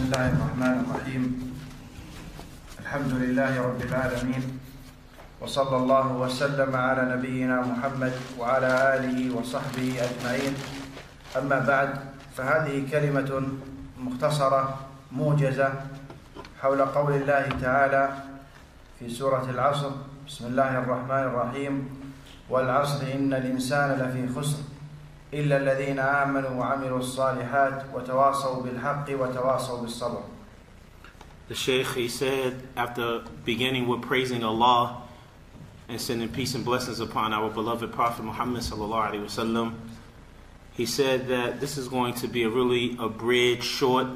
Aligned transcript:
بسم 0.00 0.16
الله 0.16 0.32
الرحمن 0.32 0.76
الرحيم. 0.80 1.24
الحمد 2.80 3.12
لله 3.20 3.52
رب 3.60 3.80
العالمين 3.84 4.44
وصلى 5.44 5.76
الله 5.76 6.06
وسلم 6.24 6.76
على 6.76 7.02
نبينا 7.20 7.60
محمد 7.60 8.12
وعلى 8.40 8.96
آله 8.96 9.18
وصحبه 9.36 10.00
أجمعين. 10.00 10.54
أما 11.36 11.58
بعد 11.68 11.90
فهذه 12.32 12.88
كلمة 12.88 13.28
مختصرة 14.00 14.62
موجزة 15.12 15.68
حول 16.64 16.80
قول 16.80 17.12
الله 17.20 17.60
تعالى 17.60 18.04
في 18.96 19.04
سورة 19.12 19.44
العصر. 19.52 19.92
بسم 20.24 20.56
الله 20.56 20.78
الرحمن 20.80 21.22
الرحيم. 21.28 21.74
والعصر 22.48 23.04
إن 23.04 23.36
الإنسان 23.36 24.00
لفي 24.00 24.32
خسر. 24.32 24.64
إلا 25.33 25.57
الذين 25.57 25.99
آمنوا 25.99 26.49
وعملوا 26.49 26.99
الصالحات 26.99 27.85
وتواصوا 27.93 28.63
بالحق 28.63 29.05
وتواصوا 29.09 29.81
بالصبر 29.81 30.23
The 31.47 31.53
Shaykh, 31.55 31.87
he 31.93 32.07
said, 32.07 32.63
after 32.75 33.21
beginning 33.43 33.87
with 33.87 34.01
praising 34.01 34.43
Allah 34.43 35.03
and 35.87 36.01
sending 36.01 36.29
peace 36.29 36.55
and 36.55 36.65
blessings 36.65 36.99
upon 36.99 37.33
our 37.33 37.51
beloved 37.51 37.91
Prophet 37.93 38.25
Muhammad 38.25 38.63
sallallahu 38.63 39.11
alaihi 39.11 39.25
wasallam, 39.25 39.75
he 40.73 40.87
said 40.87 41.27
that 41.27 41.59
this 41.59 41.77
is 41.77 41.87
going 41.87 42.15
to 42.15 42.27
be 42.27 42.43
a 42.43 42.49
really 42.49 42.97
abridged, 42.99 43.63
short 43.63 44.07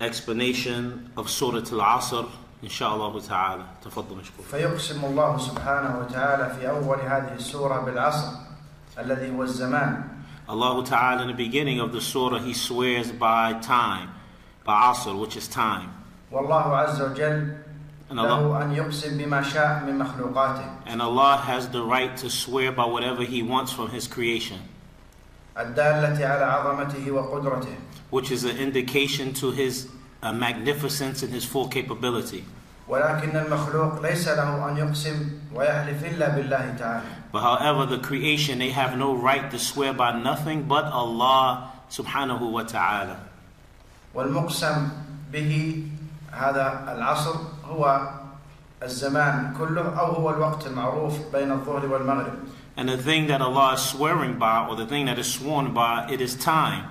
explanation 0.00 1.10
of 1.16 1.30
Surah 1.30 1.58
Al-Asr, 1.58 2.28
inshallah 2.62 3.20
ta'ala. 3.22 3.66
تفضل 3.82 4.16
مشكور. 4.16 4.44
فيقسم 4.50 5.04
الله 5.04 5.38
سبحانه 5.38 5.98
وتعالى 5.98 6.54
في 6.60 6.68
أول 6.68 6.98
هذه 7.00 7.34
السورة 7.34 7.80
بالعصر 7.80 8.32
الذي 8.98 9.30
هو 9.30 9.42
الزمان 9.42 10.11
Allah 10.48 10.84
Ta'ala 10.84 11.22
in 11.22 11.28
the 11.28 11.34
beginning 11.34 11.78
of 11.78 11.92
the 11.92 12.00
surah, 12.00 12.38
he 12.38 12.54
swears 12.54 13.12
by 13.12 13.52
time, 13.60 14.10
by 14.64 14.72
Asr, 14.92 15.18
which 15.18 15.36
is 15.36 15.46
time. 15.48 15.90
والله 16.32 16.76
عز 16.76 17.00
وجل 17.00 17.54
And 18.10 18.18
Allah, 18.18 18.40
له 18.40 18.62
أن 18.62 18.74
يقسم 18.74 19.18
بما 19.18 19.42
شاء 19.42 19.84
من 19.86 19.98
مخلوقاته 19.98 20.86
and 20.86 21.02
Allah 21.02 21.36
has 21.36 21.68
the 21.68 21.82
right 21.82 22.16
to 22.16 22.30
swear 22.30 22.72
by 22.72 22.86
whatever 22.86 23.22
he 23.22 23.42
wants 23.42 23.70
from 23.72 23.90
his 23.90 24.06
creation, 24.06 24.58
الدالة 25.56 26.16
على 26.16 26.44
عظمته 26.44 27.10
وقدرته 27.10 27.76
which 28.10 28.30
is 28.30 28.44
an 28.44 28.56
indication 28.56 29.34
to 29.34 29.50
his 29.50 29.88
uh, 30.22 30.32
magnificence 30.32 31.22
and 31.22 31.32
his 31.32 31.44
full 31.44 31.68
capability. 31.68 32.44
ولكن 32.88 33.36
المخلوق 33.36 34.02
ليس 34.02 34.28
له 34.28 34.68
أن 34.70 34.76
يقسم 34.76 35.30
ويحلف 35.54 36.04
إلا 36.04 36.28
بالله 36.28 36.74
تعالى 36.78 37.02
But 37.32 37.40
however, 37.42 37.84
the 37.84 37.98
creation, 37.98 38.58
they 38.58 38.70
have 38.70 38.96
no 38.96 39.14
right 39.14 39.50
to 39.50 39.58
swear 39.58 39.92
by 39.92 40.18
nothing 40.18 40.62
but 40.62 40.84
Allah 40.86 41.70
subhanahu 41.90 42.50
wa 42.50 42.62
ta'ala. 42.62 43.16
والمقسم 44.14 44.88
به 45.32 45.82
هذا 46.32 46.94
العصر 46.96 47.34
هو 47.64 48.08
الزمان 48.82 49.54
كله 49.58 49.98
أو 49.98 50.06
هو 50.12 50.30
الوقت 50.30 50.66
المعروف 50.66 51.14
بين 51.32 51.52
الظهر 51.52 51.86
والمغرب 51.86 52.32
And 52.78 52.88
the 52.88 52.96
thing 52.96 53.26
that 53.26 53.42
Allah 53.42 53.74
is 53.74 53.80
swearing 53.82 54.38
by, 54.38 54.64
or 54.68 54.76
the 54.76 54.86
thing 54.86 55.06
that 55.06 55.18
is 55.18 55.26
sworn 55.26 55.74
by, 55.74 56.06
it 56.08 56.20
is 56.20 56.36
time. 56.36 56.84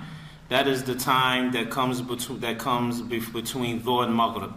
That 0.50 0.68
is 0.68 0.84
the 0.84 0.94
time 0.94 1.52
that 1.52 1.70
comes 1.70 2.02
between, 2.02 2.40
that 2.40 2.58
comes 2.58 3.00
bef- 3.00 3.32
between 3.32 3.80
Dhuhr 3.80 4.04
and 4.04 4.14
Maghrib. 4.14 4.52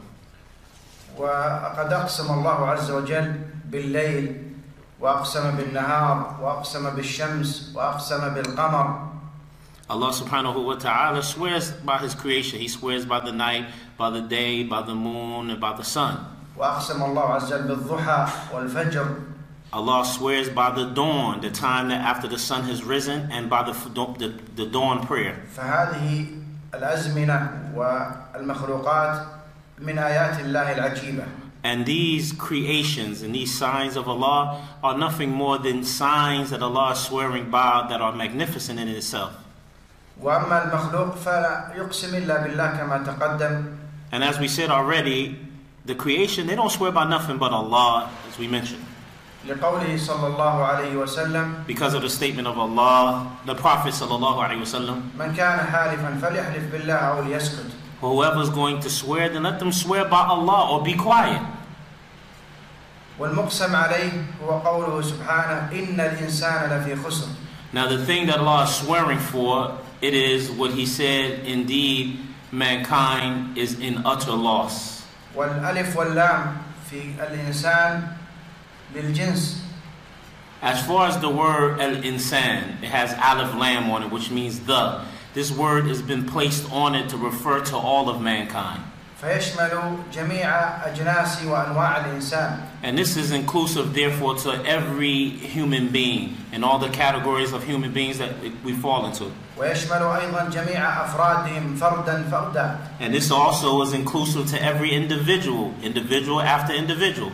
وقد 1.17 1.93
أقسم 1.93 2.33
الله 2.33 2.67
عز 2.67 2.91
وجل 2.91 3.35
بالليل 3.65 4.51
وأقسم 4.99 5.51
بالنهار 5.51 6.37
وأقسم 6.41 6.89
بالشمس 6.89 7.71
وأقسم 7.75 8.29
بالقمر 8.29 9.07
Allah 9.91 10.07
subhanahu 10.13 10.63
wa 10.65 10.75
ta'ala 10.75 11.21
swears 11.21 11.71
by 11.83 11.97
His 11.97 12.15
creation. 12.15 12.59
He 12.59 12.69
swears 12.69 13.05
by 13.05 13.19
the 13.19 13.33
night, 13.33 13.65
by 13.97 14.09
the 14.09 14.21
day, 14.21 14.63
by 14.63 14.81
the 14.83 14.95
moon, 14.95 15.49
and 15.49 15.59
by 15.59 15.75
the 15.75 15.83
sun. 15.83 16.17
وأقسم 16.57 17.03
الله 17.03 17.21
عز 17.33 17.53
وجل 17.53 17.67
بالضحى 17.67 18.27
والفجر 18.53 19.07
Allah 19.73 20.05
swears 20.05 20.49
by 20.49 20.69
the 20.71 20.85
dawn, 20.85 21.41
the 21.41 21.49
time 21.51 21.89
that 21.89 21.99
after 22.01 22.27
the 22.27 22.37
sun 22.39 22.63
has 22.63 22.83
risen, 22.83 23.29
and 23.31 23.49
by 23.49 23.63
the, 23.63 23.71
f- 23.71 23.93
the, 23.93 24.33
the 24.55 24.65
dawn 24.65 25.05
prayer. 25.05 25.35
فهذه 25.57 26.27
الأزمنة 26.73 27.71
والمخلوقات 27.75 29.25
من 29.79 29.97
آيات 29.97 30.39
الله 30.39 30.71
العجيبة 30.75 31.23
And 31.63 31.85
these 31.85 32.33
creations 32.33 33.21
and 33.21 33.35
these 33.35 33.53
signs 33.53 33.95
of 33.95 34.07
Allah 34.07 34.67
are 34.83 34.97
nothing 34.97 35.29
more 35.29 35.59
than 35.59 35.83
signs 35.83 36.49
that 36.49 36.63
Allah 36.63 36.93
is 36.93 36.99
swearing 36.99 37.51
by 37.51 37.85
that 37.87 38.01
are 38.01 38.13
magnificent 38.13 38.79
in 38.79 38.87
itself. 38.87 39.33
وأما 40.21 40.63
المخلوق 40.63 41.15
فلا 41.15 41.73
يقسم 41.75 42.15
إلا 42.15 42.43
بالله 42.43 42.77
كما 42.77 43.03
تقدم 43.05 43.77
And 44.11 44.23
as 44.23 44.39
we 44.39 44.47
said 44.47 44.69
already, 44.69 45.37
the 45.85 45.95
creation, 45.95 46.47
they 46.47 46.55
don't 46.55 46.71
swear 46.71 46.91
by 46.91 47.07
nothing 47.07 47.37
but 47.37 47.51
Allah, 47.51 48.09
as 48.29 48.37
we 48.37 48.47
mentioned. 48.47 48.83
لقوله 49.47 49.97
صلى 49.97 50.27
الله 50.27 50.65
عليه 50.65 50.95
وسلم 50.95 51.65
Because 51.67 51.93
of 51.93 52.01
the 52.01 52.09
statement 52.09 52.47
of 52.47 52.57
Allah, 52.57 53.37
the 53.45 53.55
Prophet 53.55 53.93
sallallahu 53.93 54.37
alaihi 54.37 54.59
wasallam, 54.61 55.01
من 55.17 55.33
كان 55.35 55.59
حالفا 55.59 56.19
فليحلف 56.21 56.71
بالله 56.71 56.93
أو 56.93 57.21
ليسكت 57.23 57.71
whoever's 57.99 58.49
going 58.49 58.79
to 58.81 58.89
swear, 58.89 59.29
then 59.29 59.43
let 59.43 59.59
them 59.59 59.71
swear 59.71 60.05
by 60.05 60.25
Allah 60.25 60.71
or 60.71 60.83
be 60.83 60.93
quiet. 60.95 61.41
والمقسم 63.19 63.75
عليه 63.75 64.11
هو 64.43 64.59
قوله 64.59 65.01
سبحانه 65.01 65.69
إن 65.71 65.99
الإنسان 65.99 66.69
لفي 66.69 66.95
خسر 66.95 67.27
Now 67.73 67.87
the 67.87 68.03
thing 68.05 68.27
that 68.27 68.39
Allah 68.39 68.63
is 68.63 68.75
swearing 68.75 69.19
for, 69.19 69.77
it 70.01 70.13
is 70.13 70.51
what 70.51 70.71
He 70.71 70.85
said, 70.85 71.45
indeed, 71.45 72.19
mankind 72.51 73.57
is 73.57 73.79
in 73.79 74.01
utter 74.05 74.31
loss. 74.33 75.03
والألف 75.35 75.95
واللام 75.95 76.57
في 76.89 77.15
الإنسان 77.19 78.07
للجنس 78.95 79.61
As 80.61 80.85
far 80.85 81.07
as 81.07 81.17
the 81.19 81.29
word 81.29 81.79
al-insan, 81.81 82.83
it 82.83 82.89
has 82.89 83.13
alif 83.13 83.55
lam 83.55 83.89
on 83.89 84.03
it, 84.03 84.11
which 84.11 84.29
means 84.29 84.59
the. 84.59 85.01
This 85.35 85.51
word 85.51 85.85
has 85.87 86.01
been 86.01 86.25
placed 86.25 86.71
on 86.71 86.95
it 86.95 87.09
to 87.09 87.17
refer 87.17 87.59
to 87.61 87.77
all 87.77 88.09
of 88.09 88.21
mankind. 88.21 88.81
فيشمل 89.21 89.97
جميع 90.13 90.49
أجناس 90.85 91.43
وأنواع 91.45 91.97
الإنسان 91.97 92.59
And 92.83 92.97
this 92.97 93.15
is 93.15 93.31
inclusive, 93.31 93.93
therefore, 93.93 94.35
to 94.37 94.51
every 94.65 95.29
human 95.29 95.89
being 95.89 96.37
and 96.51 96.65
all 96.65 96.79
the 96.79 96.89
categories 96.89 97.53
of 97.53 97.63
human 97.63 97.91
beings 97.91 98.17
that 98.17 98.31
we 98.63 98.73
fall 98.73 99.05
into. 99.05 99.31
ويشمل 99.57 100.01
أيضا 100.01 100.49
جميع 100.49 101.05
أفرادهم 101.05 101.75
فردا 101.75 102.29
فردا 102.31 102.77
And 102.99 103.13
this 103.13 103.29
also 103.29 103.81
is 103.83 103.93
inclusive 103.93 104.49
to 104.49 104.61
every 104.63 104.91
individual, 104.91 105.73
individual 105.83 106.41
after 106.41 106.73
individual. 106.73 107.31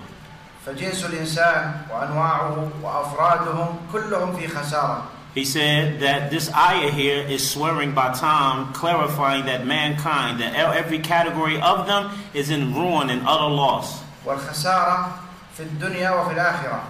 فجنس 0.66 1.06
الإنسان 1.06 1.72
وأنواعه 1.92 2.70
وأفرادهم 2.84 3.68
كلهم 3.94 4.36
في 4.36 4.48
خسارة 4.48 5.04
He 5.35 5.45
said 5.47 6.01
that 6.01 6.31
this 6.31 6.53
ayah 6.53 6.91
here 6.91 7.23
is 7.23 7.49
swearing 7.49 7.93
by 7.93 8.13
Tom, 8.13 8.73
clarifying 8.75 9.47
that 9.47 9.67
mankind, 9.67 10.41
that 10.41 10.55
every 10.55 10.99
category 10.99 11.59
of 11.61 11.87
them 11.87 12.11
is 12.35 12.51
in 12.51 12.75
ruin 12.75 13.09
and 13.09 13.23
utter 13.27 13.49
loss. 13.55 14.03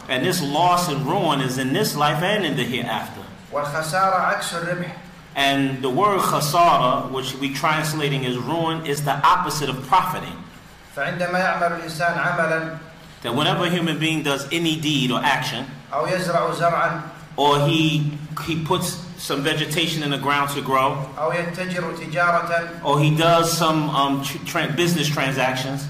And 0.09 0.25
this 0.25 0.43
loss 0.43 0.89
and 0.89 1.07
ruin 1.07 1.41
is 1.41 1.59
in 1.59 1.73
this 1.73 1.95
life 1.97 2.23
and 2.23 2.45
in 2.45 2.57
the 2.57 2.65
hereafter. 2.65 3.23
And 5.37 5.81
the 5.81 5.89
word 5.89 6.21
khasara, 6.21 7.11
which 7.13 7.35
we 7.37 7.55
translating 7.55 8.27
as 8.27 8.37
ruin, 8.37 8.85
is 8.87 9.05
the 9.05 9.15
opposite 9.25 9.69
of 9.69 9.81
profiting. 9.87 10.37
That 13.23 13.35
whenever 13.37 13.65
a 13.67 13.71
human 13.71 13.99
being 14.01 14.25
does 14.25 14.47
any 14.53 14.77
deed 14.81 15.13
or 15.13 15.21
action, 15.23 15.65
or 17.37 17.67
he 17.67 18.13
he 18.47 18.65
puts 18.65 18.99
some 19.19 19.43
vegetation 19.43 20.03
in 20.03 20.11
the 20.11 20.19
ground 20.19 20.51
to 20.51 20.61
grow. 20.63 20.97
or 22.83 22.99
he 23.01 23.17
does 23.17 23.57
some 23.57 23.89
um, 23.91 24.23
tra 24.25 24.73
business 24.73 25.09
transactions. 25.09 25.87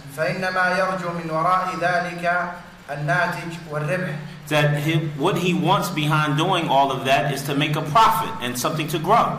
that 4.48 4.82
he, 4.82 4.98
what 5.16 5.38
he 5.38 5.54
wants 5.54 5.88
behind 5.90 6.36
doing 6.36 6.68
all 6.68 6.90
of 6.92 7.04
that 7.06 7.32
is 7.32 7.42
to 7.44 7.54
make 7.54 7.74
a 7.76 7.82
profit 7.82 8.30
and 8.42 8.58
something 8.58 8.88
to 8.88 8.98
grow. 8.98 9.38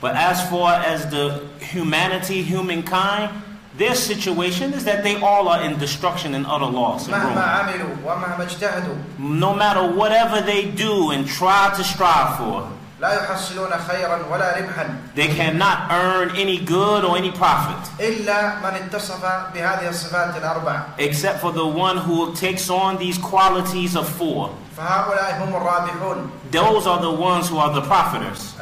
but 0.00 0.14
as 0.16 0.40
far 0.48 0.74
as 0.74 1.08
the 1.10 1.46
humanity 1.60 2.42
humankind 2.42 3.30
their 3.76 3.94
situation 3.96 4.72
is 4.72 4.84
that 4.84 5.02
they 5.02 5.16
all 5.20 5.48
are 5.48 5.62
in 5.64 5.78
destruction 5.78 6.34
and 6.34 6.46
utter 6.46 6.66
loss. 6.66 7.08
And 7.08 7.34
no 9.18 9.52
matter 9.54 9.82
whatever 9.82 10.40
they 10.40 10.66
do 10.70 11.10
and 11.10 11.26
try 11.26 11.72
to 11.76 11.82
strive 11.82 12.36
for, 12.38 12.68
they 15.14 15.26
cannot 15.28 15.90
earn 15.90 16.30
any 16.36 16.58
good 16.58 17.04
or 17.04 17.16
any 17.18 17.32
profit. 17.32 17.76
Except 20.98 21.40
for 21.40 21.52
the 21.52 21.66
one 21.66 21.98
who 21.98 22.32
takes 22.34 22.70
on 22.70 22.96
these 22.98 23.18
qualities 23.18 23.96
of 23.96 24.08
four. 24.08 24.50
Those 26.52 26.86
are 26.86 27.00
the 27.00 27.10
ones 27.10 27.48
who 27.48 27.58
are 27.58 27.72
the 27.74 27.82
profiters 27.82 28.54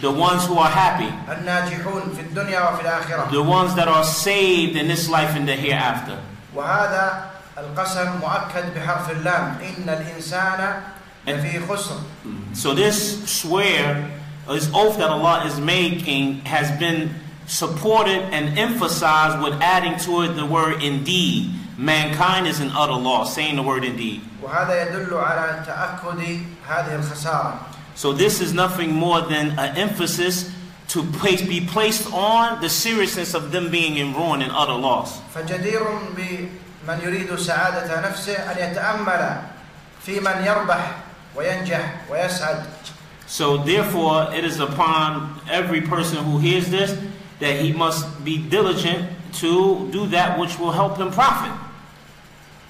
the 0.00 0.10
ones 0.10 0.46
who 0.46 0.58
are 0.58 0.68
happy, 0.70 1.08
الناجحون 1.28 2.02
في 2.16 2.20
الدنيا 2.20 2.60
وفي 2.70 2.80
الآخرة 2.82 3.30
the 3.30 3.42
ones 3.42 3.74
that 3.74 3.88
are 3.88 4.04
saved 4.04 4.76
in 4.76 4.88
this 4.88 5.08
life 5.08 5.34
and 5.36 5.48
the 5.48 5.56
hereafter. 5.56 6.18
وهذا 6.54 7.30
القسم 7.58 8.20
مؤكد 8.20 8.74
بحرف 8.74 9.10
اللام 9.10 9.58
إن 9.62 9.88
الإنسان 9.88 10.80
لفي 11.26 11.66
خسر 11.68 12.00
So 12.52 12.74
this 12.74 13.28
swear, 13.28 14.10
this 14.48 14.70
oath 14.74 14.98
that 14.98 15.10
Allah 15.10 15.44
is 15.46 15.58
making, 15.60 16.40
has 16.46 16.70
been 16.78 17.14
supported 17.46 18.22
and 18.34 18.58
emphasized 18.58 19.42
with 19.42 19.54
adding 19.62 19.98
to 20.00 20.22
it 20.22 20.34
the 20.34 20.46
word 20.46 20.82
indeed. 20.82 21.50
Mankind 21.78 22.46
is 22.46 22.60
in 22.60 22.70
utter 22.70 22.94
loss, 22.94 23.34
saying 23.34 23.56
the 23.56 23.62
word 23.62 23.84
indeed. 23.84 24.20
وهذا 24.42 24.82
يدل 24.82 25.14
على 25.14 25.64
تأكد 25.66 26.40
هذه 26.68 26.94
الخسارة 26.94 27.69
So 28.00 28.12
this 28.12 28.40
is 28.40 28.52
nothing 28.52 28.92
more 28.92 29.20
than 29.22 29.58
an 29.58 29.76
emphasis 29.76 30.52
to 30.88 31.02
place, 31.02 31.42
be 31.42 31.60
placed 31.66 32.12
on 32.12 32.60
the 32.60 32.68
seriousness 32.68 33.34
of 33.34 33.50
them 33.52 33.70
being 33.70 33.96
in 33.96 34.14
ruin 34.14 34.42
and 34.42 34.52
utter 34.52 34.74
loss. 34.74 35.20
فجدير 35.34 35.82
بمن 36.16 37.00
يريد 37.02 37.34
سعادة 37.38 38.00
نفسه 38.00 38.34
أن 38.36 38.56
يتأمل 38.58 39.40
في 40.06 40.20
من 40.20 40.44
يربح 40.44 40.94
وينجح 41.36 42.10
ويسعد 42.10 42.64
So 43.26 43.56
therefore, 43.58 44.32
it 44.32 44.44
is 44.44 44.60
upon 44.60 45.40
every 45.50 45.80
person 45.80 46.22
who 46.24 46.38
hears 46.38 46.68
this 46.70 46.96
that 47.40 47.60
he 47.60 47.72
must 47.72 48.24
be 48.24 48.38
diligent 48.38 49.10
to 49.40 49.90
do 49.90 50.06
that 50.08 50.38
which 50.38 50.58
will 50.58 50.70
help 50.70 50.96
him 50.96 51.10
profit. 51.10 51.52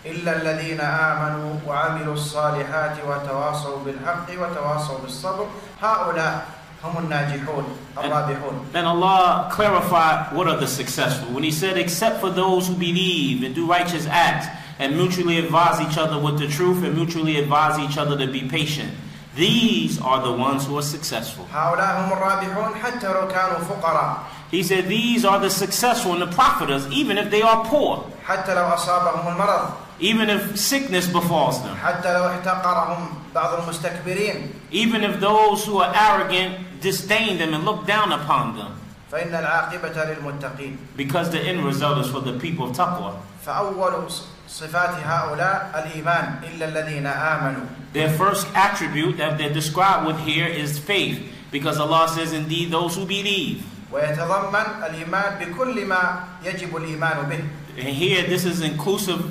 إلا 0.06 0.42
الذين 0.42 0.80
آمنوا 0.80 1.54
وعملوا 1.66 2.14
الصالحات 2.14 2.96
وتواصوا 3.08 3.78
بالحق 3.84 4.26
وتواصوا 4.38 4.98
بالصبر 5.02 5.46
هؤلاء 5.82 6.46
هم 6.84 6.98
الناجحون 6.98 7.64
الرابحون 7.98 8.66
Then 8.72 8.84
Allah 8.84 9.48
clarified 9.50 10.32
what 10.36 10.46
are 10.46 10.56
the 10.56 10.66
successful. 10.66 11.34
When 11.34 11.42
He 11.42 11.50
said, 11.50 11.76
except 11.76 12.20
for 12.20 12.30
those 12.30 12.68
who 12.68 12.74
believe 12.74 13.42
and 13.42 13.54
do 13.54 13.66
righteous 13.66 14.06
acts 14.06 14.46
and 14.78 14.96
mutually 14.96 15.38
advise 15.38 15.80
each 15.80 15.98
other 15.98 16.18
with 16.20 16.38
the 16.38 16.46
truth 16.46 16.84
and 16.84 16.94
mutually 16.94 17.38
advise 17.38 17.78
each 17.78 17.98
other 17.98 18.16
to 18.18 18.30
be 18.30 18.42
patient. 18.48 18.92
These 19.34 20.00
are 20.00 20.22
the 20.22 20.32
ones 20.32 20.66
who 20.66 20.78
are 20.78 20.82
successful. 20.82 21.46
هؤلاء 21.52 22.00
هم 22.00 22.12
الرابحون 22.12 22.74
حتى 22.82 23.06
لو 23.06 23.28
كانوا 23.28 23.58
فقراء 23.58 24.16
He 24.50 24.62
said, 24.62 24.86
these 24.86 25.24
are 25.24 25.40
the 25.40 25.50
successful 25.50 26.12
and 26.12 26.22
the 26.22 26.26
profiters, 26.26 26.88
even 26.92 27.18
if 27.18 27.30
they 27.32 27.42
are 27.42 27.64
poor, 27.64 28.04
حتى 30.00 30.12
لو 30.12 30.16
أصابهم 30.16 30.26
المرض 30.26 30.28
even 30.28 30.28
if 30.28 30.56
sickness 30.58 31.06
befalls 31.06 31.62
them, 31.62 31.76
حتى 31.84 32.12
لو 32.12 32.26
احتقرهم 32.26 33.08
بعض 33.34 33.60
المستكبرين 33.60 34.50
even 34.72 35.02
if 35.04 35.20
those 35.20 35.64
who 35.64 35.78
are 35.78 35.92
arrogant 35.94 36.54
disdain 36.80 37.38
them 37.38 37.54
and 37.54 37.64
look 37.64 37.86
down 37.86 38.12
upon 38.12 38.56
them, 38.56 38.72
فإن 39.12 39.34
العاقبة 39.34 40.04
للمتقين 40.04 40.76
because 40.96 41.30
the 41.30 41.40
end 41.40 41.64
result 41.64 41.98
is 41.98 42.10
for 42.10 42.20
the 42.20 42.38
people 42.38 42.70
of 42.70 42.76
taqwa. 42.76 43.12
فأول 43.46 44.10
صفات 44.48 44.90
هؤلاء 45.04 45.70
الإيمان 45.74 46.40
إلا 46.42 46.68
الذين 46.68 47.06
آمنوا 47.06 47.66
Their 47.92 48.10
first 48.10 48.46
attribute 48.54 49.16
that 49.16 49.38
they're 49.38 49.52
described 49.52 50.06
with 50.06 50.18
here 50.20 50.46
is 50.46 50.78
faith, 50.78 51.32
because 51.50 51.78
Allah 51.78 52.08
says, 52.08 52.32
indeed, 52.34 52.70
those 52.70 52.94
who 52.94 53.06
believe. 53.06 53.64
ويتضمن 53.92 54.84
الإيمان 54.86 55.38
بكل 55.38 55.86
ما 55.86 56.24
يجب 56.44 56.76
الإيمان 56.76 57.28
به 57.28 57.44
And 57.78 57.88
here, 57.88 58.22
this 58.22 58.44
is 58.44 58.62
inclusive 58.62 59.30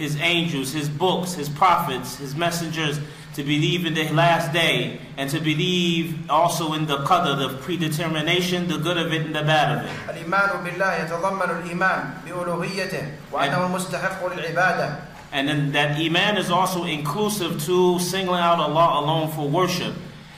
His 0.00 0.16
angels, 0.20 0.72
His 0.72 0.88
books, 0.88 1.34
His 1.34 1.48
prophets, 1.48 2.16
His 2.16 2.34
messengers, 2.34 2.98
to 3.34 3.42
believe 3.42 3.84
in 3.84 3.94
the 3.94 4.10
last 4.12 4.52
day, 4.52 4.98
and 5.18 5.28
to 5.30 5.38
believe 5.40 6.30
also 6.30 6.72
in 6.72 6.86
the 6.86 6.98
qadr, 6.98 7.36
the 7.36 7.56
predetermination, 7.58 8.66
the 8.68 8.78
good 8.78 8.96
of 8.96 9.12
it 9.12 9.26
and 9.26 9.34
the 9.34 9.42
bad 9.42 9.78
of 9.78 9.84
it. 9.84 9.90
الإيمان 10.08 10.64
بالله 10.64 10.94
يتضمن 11.04 11.50
الإيمان 11.50 12.14
بألوهيته 12.26 13.02
وأنه 13.32 13.66
المستحق 13.66 14.26
للعبادة 14.26 14.96
And 15.32 15.48
then 15.48 15.72
that 15.72 15.98
Iman 15.98 16.38
is 16.38 16.50
also 16.50 16.84
inclusive 16.84 17.62
to 17.64 17.98
singling 17.98 18.40
out 18.40 18.58
Allah 18.58 19.00
alone 19.04 19.30
for 19.32 19.46
worship. 19.48 19.94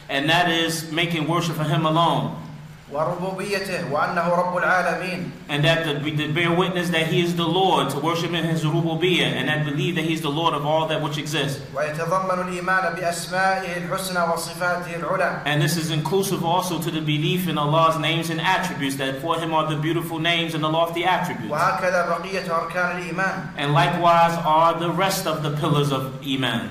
And 0.09 0.29
that 0.31 0.51
is 0.51 0.91
making 0.91 1.29
worship 1.29 1.55
for 1.57 1.65
Him 1.65 1.87
alone. 1.87 2.35
And 5.50 5.64
that 5.66 6.02
we 6.04 6.12
bear 6.12 6.52
witness 6.52 6.90
that 6.90 7.08
He 7.08 7.22
is 7.22 7.36
the 7.36 7.46
Lord, 7.46 7.90
to 7.92 8.00
worship 8.00 8.32
in 8.34 8.44
His 8.46 8.64
rububiyyah, 8.64 9.26
and 9.38 9.50
that 9.50 9.66
believe 9.66 9.96
that 9.96 10.06
He 10.06 10.14
is 10.14 10.22
the 10.22 10.30
Lord 10.32 10.54
of 10.54 10.66
all 10.66 10.88
that 10.88 11.02
which 11.02 11.18
exists. 11.18 11.62
And 15.46 15.62
this 15.62 15.78
is 15.78 15.92
inclusive 15.92 16.44
also 16.46 16.80
to 16.80 16.92
the 16.92 17.02
belief 17.02 17.48
in 17.48 17.58
Allah's 17.58 18.00
names 18.00 18.30
and 18.30 18.40
attributes, 18.42 18.96
that 18.98 19.22
for 19.22 19.38
Him 19.40 19.54
are 19.54 19.68
the 19.68 19.76
beautiful 19.82 20.20
names 20.20 20.54
and 20.56 20.64
the 20.64 20.70
lofty 20.70 21.04
attributes. 21.04 21.52
And 23.58 23.74
likewise 23.74 24.38
are 24.46 24.80
the 24.80 24.92
rest 24.92 25.28
of 25.28 25.44
the 25.44 25.52
pillars 25.58 25.92
of 25.92 26.14
Iman. 26.26 26.70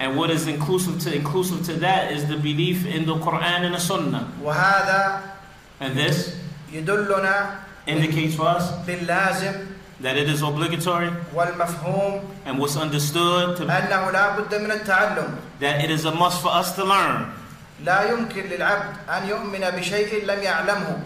And 0.00 0.16
what 0.16 0.30
is 0.30 0.46
inclusive 0.46 0.98
to 1.00 1.14
inclusive 1.14 1.64
to 1.66 1.72
that 1.80 2.12
is 2.12 2.26
the 2.26 2.36
belief 2.36 2.86
in 2.86 3.06
the 3.06 3.19
Quran 3.19 3.65
and 3.65 3.75
the 3.75 3.79
Sunnah. 3.79 4.27
وهذا 4.43 5.21
And 5.81 5.95
this 5.97 6.35
يدلنا 6.73 7.55
indicates 7.87 8.35
for 8.35 8.47
us 8.47 8.71
باللازم 8.87 9.67
that 10.01 10.17
it 10.17 10.29
is 10.29 10.41
obligatory 10.41 11.11
والمفهوم 11.35 12.21
and 12.45 12.57
what's 12.59 12.75
understood 12.77 13.57
to, 13.57 13.63
أنه 13.63 14.11
لا 14.11 14.39
بد 14.39 14.55
من 14.55 14.71
التعلم 14.71 15.37
that 15.59 15.83
it 15.83 15.91
is 15.91 16.05
a 16.05 16.11
must 16.11 16.41
for 16.41 16.49
us 16.49 16.75
to 16.75 16.83
learn. 16.83 17.31
لا 17.83 18.03
يمكن 18.11 18.43
للعبد 18.43 18.95
أن 19.09 19.29
يؤمن 19.29 19.69
بشيء 19.79 20.25
لم 20.25 20.43
يعلمه 20.43 20.99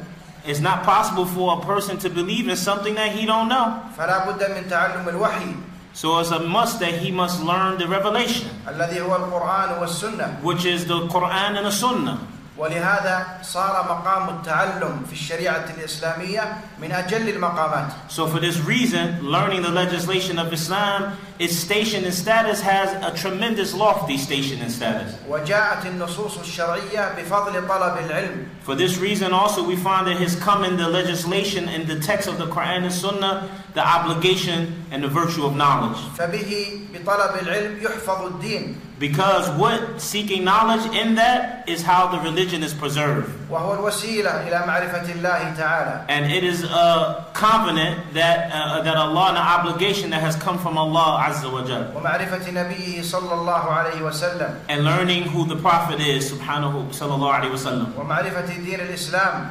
It's 0.46 0.60
not 0.62 0.84
possible 0.84 1.26
for 1.26 1.62
a 1.62 1.66
person 1.66 1.98
to 2.00 2.10
believe 2.10 2.48
in 2.48 2.56
something 2.56 2.96
that 2.96 3.12
he 3.12 3.26
don't 3.26 3.50
know. 3.50 3.82
فلا 3.98 4.26
بد 4.30 4.44
من 4.56 4.70
تعلم 4.70 5.10
الوحي 5.10 5.56
So 5.94 6.20
it's 6.20 6.32
a 6.32 6.40
must 6.40 6.80
that 6.80 6.94
he 6.94 7.12
must 7.12 7.44
learn 7.44 7.78
the 7.78 7.88
revelation, 7.88 8.50
الذي 8.68 9.02
هو 9.02 9.16
القرآن 9.16 9.80
والسنة 9.82 10.42
which 10.44 10.66
is 10.66 10.86
the 10.86 11.08
Quran 11.08 11.58
and 11.58 11.66
the 11.66 11.72
Sunnah. 11.72 12.20
ولهذا 12.60 13.40
صار 13.42 13.86
مقام 13.90 14.30
التعلم 14.30 15.06
في 15.08 15.14
الشريعة 15.14 15.66
الإسلامية 15.78 16.58
من 16.82 16.92
أجل 16.92 17.30
المقامات 17.30 17.88
So 18.10 18.28
for 18.28 18.40
this 18.40 18.60
reason, 18.60 19.22
learning 19.24 19.62
the 19.62 19.70
legislation 19.72 20.38
of 20.38 20.52
Islam, 20.52 21.14
its 21.40 21.56
station 21.56 22.04
and 22.04 22.14
status 22.14 22.60
has 22.62 22.90
a 23.02 23.16
tremendous 23.16 23.74
lofty 23.74 24.18
station 24.18 24.60
and 24.62 24.70
status. 24.72 25.16
وجاءت 25.30 25.86
النصوص 25.86 26.38
الشرعية 26.40 27.16
بفضل 27.18 27.68
طلب 27.68 27.98
العلم 28.06 28.46
For 28.64 28.76
this 28.76 28.98
reason 28.98 29.32
also 29.32 29.64
we 29.66 29.78
find 29.78 30.06
that 30.08 30.18
his 30.18 30.36
coming, 30.36 30.76
the 30.76 30.90
legislation 30.90 31.70
in 31.70 31.88
the 31.88 32.00
text 32.00 32.28
of 32.28 32.38
the 32.38 32.48
Quran 32.48 32.84
and 32.84 32.92
Sunnah, 32.92 33.48
the 33.74 33.88
obligation 33.88 34.86
and 34.92 35.02
the 35.02 35.08
virtue 35.08 35.46
of 35.46 35.56
knowledge. 35.56 35.98
فبه 36.18 36.82
بطلب 36.94 37.42
العلم 37.42 37.80
يحفظ 37.82 38.26
الدين 38.26 38.76
because 39.05 39.51
what 39.61 40.01
seeking 40.01 40.45
knowledge 40.45 40.87
in 40.97 41.17
that 41.17 41.69
is 41.69 41.83
how 41.83 42.09
the 42.09 42.19
religion 42.21 42.63
is 42.63 42.73
preserved. 42.73 43.29
And 46.09 46.33
it 46.33 46.43
is 46.43 46.65
a 46.65 47.27
covenant 47.35 48.15
that, 48.15 48.51
uh, 48.51 48.81
that 48.81 48.97
Allah, 48.97 49.33
an 49.33 49.37
obligation 49.37 50.09
that 50.09 50.23
has 50.23 50.37
come 50.37 50.59
from 50.59 50.79
Allah 50.79 51.23
Azza 51.29 51.53
wa 51.53 51.63
Jalla. 51.65 51.93
And 54.71 54.85
learning 54.85 55.25
who 55.25 55.45
the 55.47 55.57
Prophet 55.57 56.01
is, 56.01 56.33
subhanahu 56.33 56.89
sallallahu 56.89 57.53
wa. 57.53 57.59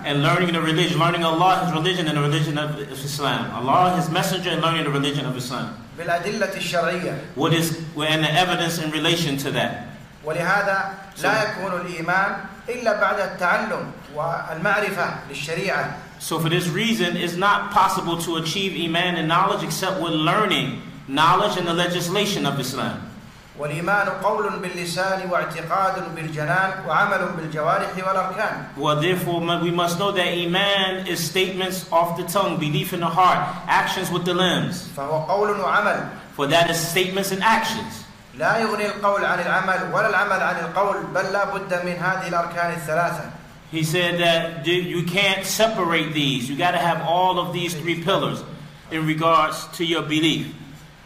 And 0.03 0.23
learning 0.23 0.53
the 0.53 0.61
religion, 0.61 0.97
learning 0.97 1.23
Allah, 1.23 1.59
His 1.63 1.73
religion, 1.73 2.07
and 2.07 2.17
the 2.17 2.21
religion 2.21 2.57
of 2.57 2.79
Islam. 2.79 3.51
Allah, 3.51 3.97
His 3.97 4.09
messenger, 4.09 4.49
and 4.49 4.63
learning 4.63 4.85
the 4.85 4.89
religion 4.89 5.27
of 5.27 5.37
Islam. 5.37 5.75
بالأدلة 5.98 6.56
الشرعية 6.56 7.18
What 7.36 7.52
is, 7.52 7.78
and 7.96 8.24
the 8.24 8.32
evidence 8.32 8.78
in 8.78 8.90
relation 8.90 9.36
to 9.38 9.50
that. 9.52 9.88
ولهذا 10.24 10.94
لا 11.22 11.42
يكون 11.42 11.80
الإيمان 11.80 12.36
إلا 12.68 13.00
بعد 13.00 13.20
التعلم 13.20 13.90
والمعرفة 14.14 15.14
للشريعة 15.30 15.90
So 16.20 16.38
for 16.40 16.48
this 16.48 16.66
reason, 16.68 17.16
it's 17.16 17.36
not 17.36 17.70
possible 17.70 18.18
to 18.18 18.36
achieve 18.36 18.74
Iman 18.88 19.16
and 19.16 19.28
knowledge 19.28 19.62
except 19.62 20.00
with 20.00 20.12
learning 20.12 20.82
knowledge 21.08 21.56
and 21.56 21.66
the 21.66 21.74
legislation 21.74 22.44
of 22.44 22.58
Islam. 22.60 23.00
والإيمان 23.58 24.08
قول 24.22 24.50
باللسان 24.62 25.30
واعتقاد 25.30 26.14
بالجنان 26.14 26.70
وعمل 26.88 27.28
بالجوارح 27.36 27.90
والأركان 27.96 28.64
Well, 28.76 29.00
therefore, 29.00 29.40
mu- 29.40 29.60
we 29.64 29.70
must 29.72 29.98
know 29.98 30.12
that 30.12 30.28
Iman 30.28 31.06
is 31.08 31.18
statements 31.18 31.90
off 31.90 32.16
the 32.16 32.22
tongue, 32.24 32.56
belief 32.58 32.92
in 32.92 33.00
the 33.00 33.06
heart, 33.10 33.40
actions 33.66 34.10
with 34.12 34.24
the 34.24 34.34
limbs. 34.34 34.88
فهو 34.96 35.26
قول 35.26 35.60
وعمل 35.60 36.08
For 36.36 36.46
that 36.46 36.70
is 36.70 36.76
statements 36.78 37.32
and 37.32 37.42
actions. 37.42 38.04
لا 38.38 38.58
يغني 38.58 38.86
القول 38.86 39.24
عن 39.24 39.38
العمل 39.40 39.92
ولا 39.94 40.08
العمل 40.08 40.42
عن 40.42 40.56
القول 40.64 40.96
بل 41.14 41.32
لا 41.32 41.44
بد 41.54 41.74
من 41.86 41.92
هذه 41.96 42.28
الأركان 42.28 42.72
الثلاثة 42.72 43.30
He 43.72 43.82
said 43.82 44.18
that 44.20 44.64
you- 44.66 44.74
you 44.94 45.02
can't 45.02 45.44
separate 45.44 46.14
these. 46.14 46.48
You 46.48 46.56
got 46.56 46.70
to 46.70 46.78
have 46.78 47.02
all 47.02 47.38
of 47.40 47.52
these 47.52 47.74
three 47.74 48.02
pillars 48.02 48.38
in 48.92 49.04
regards 49.06 49.66
to 49.76 49.84
your 49.84 50.02
belief. 50.02 50.46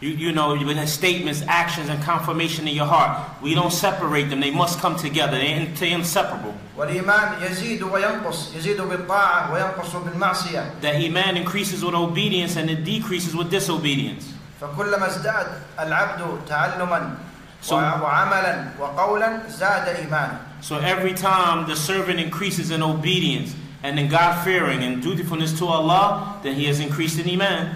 You, 0.01 0.09
you 0.09 0.31
know, 0.33 0.53
you 0.53 0.67
have 0.67 0.89
statements, 0.89 1.43
actions, 1.47 1.87
and 1.87 2.03
confirmation 2.03 2.67
in 2.67 2.75
your 2.75 2.85
heart. 2.85 3.41
We 3.41 3.55
don't 3.55 3.71
separate 3.71 4.29
them. 4.29 4.41
They 4.41 4.51
must 4.51 4.79
come 4.79 4.97
together. 4.97 5.37
They're 5.37 5.55
in- 5.61 5.73
they're 5.75 5.97
inseparable. 5.97 6.53
والإيمان 6.77 7.41
يزيد 7.41 7.83
وينقص 7.83 8.55
يزيد 8.55 8.81
بالطاعة 8.81 9.53
وينقص 9.53 9.95
بالمعصية 9.95 10.81
That 10.81 10.95
Iman 10.95 11.37
increases 11.37 11.85
with 11.85 11.93
obedience 11.95 12.57
and 12.57 12.69
it 12.69 12.83
decreases 12.83 13.33
with 13.35 13.49
disobedience. 13.49 14.25
فكلما 14.61 15.07
ازداد 15.07 15.47
العبد 15.79 16.39
تعلما 16.49 17.15
So- 17.61 17.75
وع- 17.75 18.01
وعملا 18.01 18.65
وقولا 18.79 19.39
زاد 19.49 19.87
إيمانه 19.87 20.37
So 20.61 20.77
every 20.79 21.13
time 21.13 21.65
the 21.65 21.75
servant 21.77 22.19
increases 22.19 22.71
in 22.71 22.83
obedience 22.83 23.53
and 23.83 23.97
in 23.99 24.09
God 24.09 24.43
fearing 24.43 24.83
and 24.83 25.01
dutifulness 25.01 25.57
to 25.59 25.67
Allah, 25.67 26.35
then 26.43 26.55
he 26.55 26.65
has 26.65 26.79
increased 26.81 27.19
in 27.19 27.29
Iman. 27.29 27.75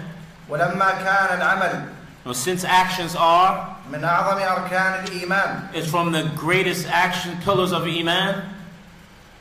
ولما 0.50 0.90
كان 1.04 1.38
العمل 1.40 1.84
Now, 2.26 2.32
since 2.32 2.64
actions 2.64 3.16
are, 3.16 3.76
من 3.92 4.04
أعظم 4.04 4.38
أركان 4.38 5.04
الإيمان 5.04 5.72
it's 5.74 5.90
from 5.90 6.12
the 6.12 6.24
greatest 6.36 6.86
action 6.88 7.36
pillars 7.42 7.72
of 7.72 7.86
Iman. 7.86 8.54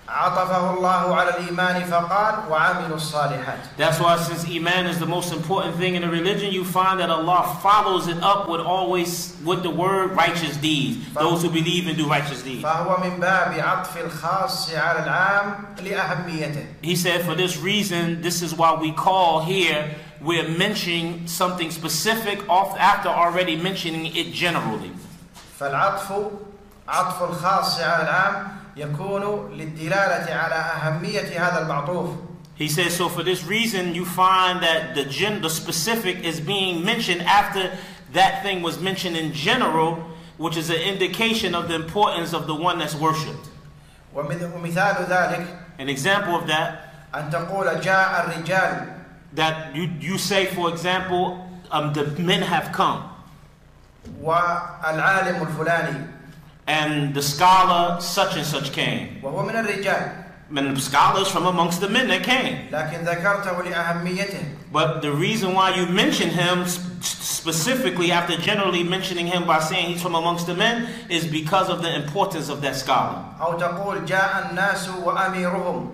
عطفه 0.09 0.73
الله 0.77 1.15
على 1.15 1.29
الإيمان 1.29 1.83
فقال 1.83 2.49
وعملوا 2.49 2.95
الصالحات 2.95 3.59
That's 3.77 3.99
why, 3.99 4.15
since 4.17 4.45
Iman 4.49 4.85
is 4.85 4.99
the 4.99 5.05
most 5.05 5.33
important 5.33 5.75
thing 5.75 5.95
in 5.95 6.03
a 6.05 6.09
religion, 6.09 6.53
you 6.53 6.63
find 6.63 6.99
that 7.01 7.09
Allah 7.09 7.59
follows 7.61 8.07
it 8.07 8.17
up 8.23 8.47
with 8.47 8.61
always 8.61 9.35
with 9.43 9.63
the 9.63 9.69
word 9.69 10.11
righteous 10.15 10.55
deeds. 10.57 11.13
Those 11.13 11.41
who 11.43 11.49
believe 11.49 11.87
and 11.87 11.97
do 11.97 12.07
righteous 12.07 12.41
deeds. 12.41 12.63
فهو 12.63 12.97
من 13.03 13.19
باب 13.19 13.59
عطف 13.59 13.97
الخاص 13.97 14.73
على 14.73 14.99
العام 15.03 15.55
لأهميته 15.83 16.65
He 16.81 16.95
said, 16.95 17.23
for 17.25 17.35
this 17.35 17.57
reason, 17.57 18.21
this 18.21 18.41
is 18.41 18.53
why 18.55 18.75
we 18.75 18.93
call 18.93 19.41
here, 19.43 19.93
we're 20.21 20.47
mentioning 20.47 21.27
something 21.27 21.71
specific 21.71 22.47
off 22.49 22.77
after 22.79 23.09
already 23.09 23.55
mentioning 23.55 24.05
it 24.15 24.31
generally. 24.33 24.91
فالعطف 25.59 26.11
عطف 26.87 27.23
الخاص 27.23 27.79
على 27.81 28.03
العام 28.03 28.47
يكون 28.77 29.51
للدلالة 29.57 30.33
على 30.33 30.55
أهمية 30.55 31.47
هذا 31.47 31.61
المعطوف 31.61 32.09
He 32.55 32.67
says, 32.67 32.95
so 32.95 33.07
for 33.07 33.21
this 33.21 33.43
reason, 33.43 33.93
you 33.93 34.03
find 34.03 34.63
that 34.63 34.95
the, 34.95 35.05
gen- 35.05 35.41
the 35.43 35.49
specific 35.49 36.23
is 36.23 36.39
being 36.39 36.83
mentioned 36.83 37.21
after 37.21 37.77
that 38.13 38.41
thing 38.41 38.63
was 38.63 38.79
mentioned 38.79 39.15
in 39.15 39.31
general, 39.31 39.93
which 40.37 40.57
is 40.57 40.71
an 40.71 40.77
indication 40.81 41.53
of 41.53 41.67
the 41.67 41.75
importance 41.75 42.33
of 42.33 42.47
the 42.47 42.55
one 42.55 42.79
that's 42.79 42.95
worshipped. 42.95 43.47
ومث- 44.15 44.53
ومثال 44.55 45.05
ذلك 45.07 45.47
An 45.79 45.87
example 45.89 46.35
of 46.35 46.47
that, 46.47 46.93
أن 47.13 47.29
تقول 47.29 47.81
جاء 47.81 48.25
الرجال 48.25 48.93
that 49.33 49.75
you, 49.75 49.89
you 49.99 50.17
say, 50.17 50.45
for 50.47 50.69
example, 50.69 51.47
um, 51.71 51.93
the 51.93 52.05
men 52.21 52.41
have 52.41 52.71
come, 52.71 53.03
والعالم 54.23 55.41
الفلاني 55.47 56.07
and 56.67 57.13
the 57.13 57.21
scholar 57.21 57.99
such 58.01 58.35
and 58.35 58.45
such 58.45 58.71
came. 58.71 59.19
وهو 59.23 59.43
من 59.45 59.55
الرجال 59.55 60.23
And 60.49 60.77
the 60.77 60.81
scholars 60.81 61.27
from 61.29 61.45
amongst 61.45 61.81
the 61.81 61.89
men 61.89 62.07
that 62.07 62.23
came. 62.23 62.69
لكن 62.71 63.03
ذكرته 63.05 63.63
لأهميته 63.63 64.43
But 64.71 65.01
the 65.01 65.11
reason 65.11 65.53
why 65.53 65.75
you 65.75 65.85
mention 65.87 66.29
him 66.29 66.65
sp- 66.67 67.03
specifically 67.03 68.11
after 68.11 68.35
generally 68.37 68.83
mentioning 68.83 69.27
him 69.27 69.45
by 69.45 69.59
saying 69.59 69.85
he's 69.87 70.01
from 70.01 70.15
amongst 70.15 70.47
the 70.47 70.55
men 70.55 70.87
is 71.09 71.25
because 71.27 71.69
of 71.69 71.81
the 71.81 71.93
importance 71.95 72.49
of 72.49 72.61
that 72.61 72.75
scholar. 72.75 73.23
أو 73.41 73.57
تقول 73.59 74.05
جاء 74.05 74.49
الناس 74.51 74.89
وأميرهم 75.03 75.91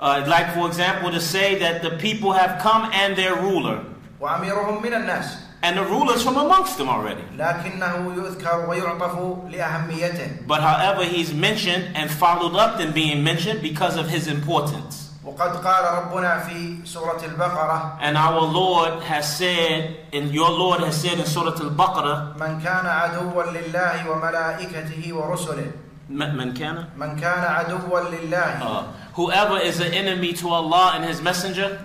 Uh, 0.00 0.24
like, 0.28 0.52
for 0.52 0.66
example, 0.68 1.10
to 1.10 1.20
say 1.20 1.58
that 1.58 1.80
the 1.82 1.90
people 1.92 2.32
have 2.32 2.60
come 2.60 2.90
and 2.92 3.16
their 3.16 3.34
ruler. 3.36 3.82
وأميرهم 4.20 4.82
من 4.82 4.92
الناس 4.92 5.42
And 5.62 5.78
the 5.78 5.84
ruler's 5.84 6.22
from 6.22 6.36
amongst 6.36 6.76
them 6.78 6.88
already. 6.88 7.22
لكنه 7.36 8.14
يذكر 8.16 8.68
ويعطف 8.68 9.18
لأهميته 9.50 10.46
But 10.46 10.60
however, 10.60 11.04
he's 11.04 11.32
mentioned 11.32 11.96
and 11.96 12.10
followed 12.10 12.54
up 12.54 12.78
than 12.78 12.92
being 12.92 13.24
mentioned 13.24 13.62
because 13.62 13.96
of 13.96 14.08
his 14.08 14.28
importance. 14.28 15.02
وقد 15.24 15.56
قال 15.64 15.84
ربنا 15.84 16.38
في 16.46 16.86
سورة 16.86 17.20
البقرة 17.24 17.98
And 18.00 18.16
our 18.16 18.42
Lord 18.42 19.02
has 19.02 19.36
said, 19.36 19.96
and 20.12 20.30
your 20.32 20.50
Lord 20.50 20.80
has 20.80 21.00
said 21.02 21.18
in 21.18 21.24
Surah 21.26 21.56
Al-Baqarah, 21.58 22.36
من 22.38 22.60
كان 22.62 22.86
عدوا 22.86 23.42
لله 23.42 24.10
وملائكته 24.10 25.12
ورسله 25.12 25.70
"Man 26.10 26.36
man 26.36 26.54
kana?" 26.54 26.88
من 26.98 27.18
كان 27.20 27.44
عدوا 27.44 28.00
لله 28.10 28.60
Uh, 28.62 28.82
whoever 29.14 29.58
is 29.58 29.80
an 29.80 29.92
enemy 29.92 30.32
to 30.34 30.48
Allah 30.50 30.92
and 30.96 31.04
His 31.04 31.20
Messenger 31.22 31.78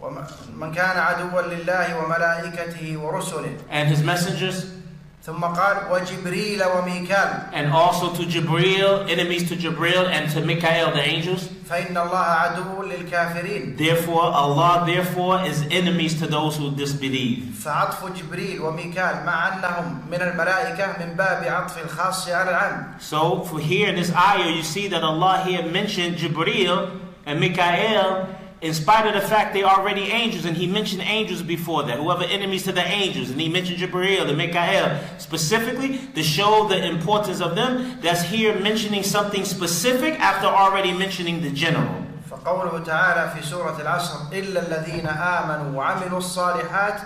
وم- 0.00 0.26
من 0.58 0.74
كان 0.74 0.96
عدوا 0.96 1.42
لله 1.42 1.96
وملائكته 1.98 2.96
ورسله 2.96 3.56
and 3.70 3.88
His 3.88 4.02
messengers, 4.02 4.66
And 7.53 7.71
also 7.71 8.11
to 8.13 8.23
Jibreel, 8.27 9.09
enemies 9.09 9.47
to 9.47 9.55
Jibreel 9.55 10.03
and 10.11 10.29
to 10.33 10.41
Mikael, 10.41 10.91
the 10.91 10.99
angels. 10.99 11.47
Therefore, 13.77 14.23
Allah 14.23 14.83
therefore 14.85 15.45
is 15.47 15.63
enemies 15.71 16.19
to 16.19 16.27
those 16.27 16.57
who 16.57 16.71
disbelieve. 16.75 17.55
So 22.99 23.43
for 23.47 23.59
here 23.61 23.87
in 23.87 23.95
this 23.95 24.11
ayah, 24.11 24.49
you 24.51 24.61
see 24.61 24.89
that 24.89 25.03
Allah 25.03 25.41
here 25.47 25.63
mentioned 25.63 26.17
Jibreel 26.17 26.99
and 27.25 27.39
Mikael 27.39 28.27
in 28.62 28.74
spite 28.74 29.06
of 29.06 29.14
the 29.14 29.26
fact 29.28 29.54
they 29.54 29.62
are 29.62 29.78
already 29.78 30.10
angels, 30.10 30.44
and 30.44 30.56
He 30.56 30.66
mentioned 30.66 31.02
angels 31.02 31.42
before 31.42 31.84
that, 31.84 31.98
whoever 31.98 32.24
enemies 32.24 32.64
to 32.64 32.72
the 32.72 32.84
angels, 32.84 33.30
and 33.30 33.40
He 33.40 33.48
mentioned 33.48 33.78
Jibril 33.78 34.28
and 34.28 34.36
Mikael 34.36 34.98
specifically 35.18 35.98
to 36.14 36.22
show 36.22 36.66
the 36.66 36.84
importance 36.84 37.40
of 37.40 37.54
them. 37.54 38.00
That's 38.00 38.22
here 38.22 38.58
mentioning 38.58 39.04
something 39.04 39.44
specific 39.44 40.18
after 40.18 40.46
already 40.46 40.92
mentioning 40.92 41.40
the 41.40 41.50
general. 41.50 42.04
فقوله 42.30 42.84
تعالى 42.84 43.32
في 43.36 43.42
سورة 43.42 43.80
العصر 43.80 44.18
إلا 44.32 44.60
الذين 44.60 45.06
آمنوا 45.06 45.78
وعملوا 45.78 46.18
الصالحات 46.18 47.00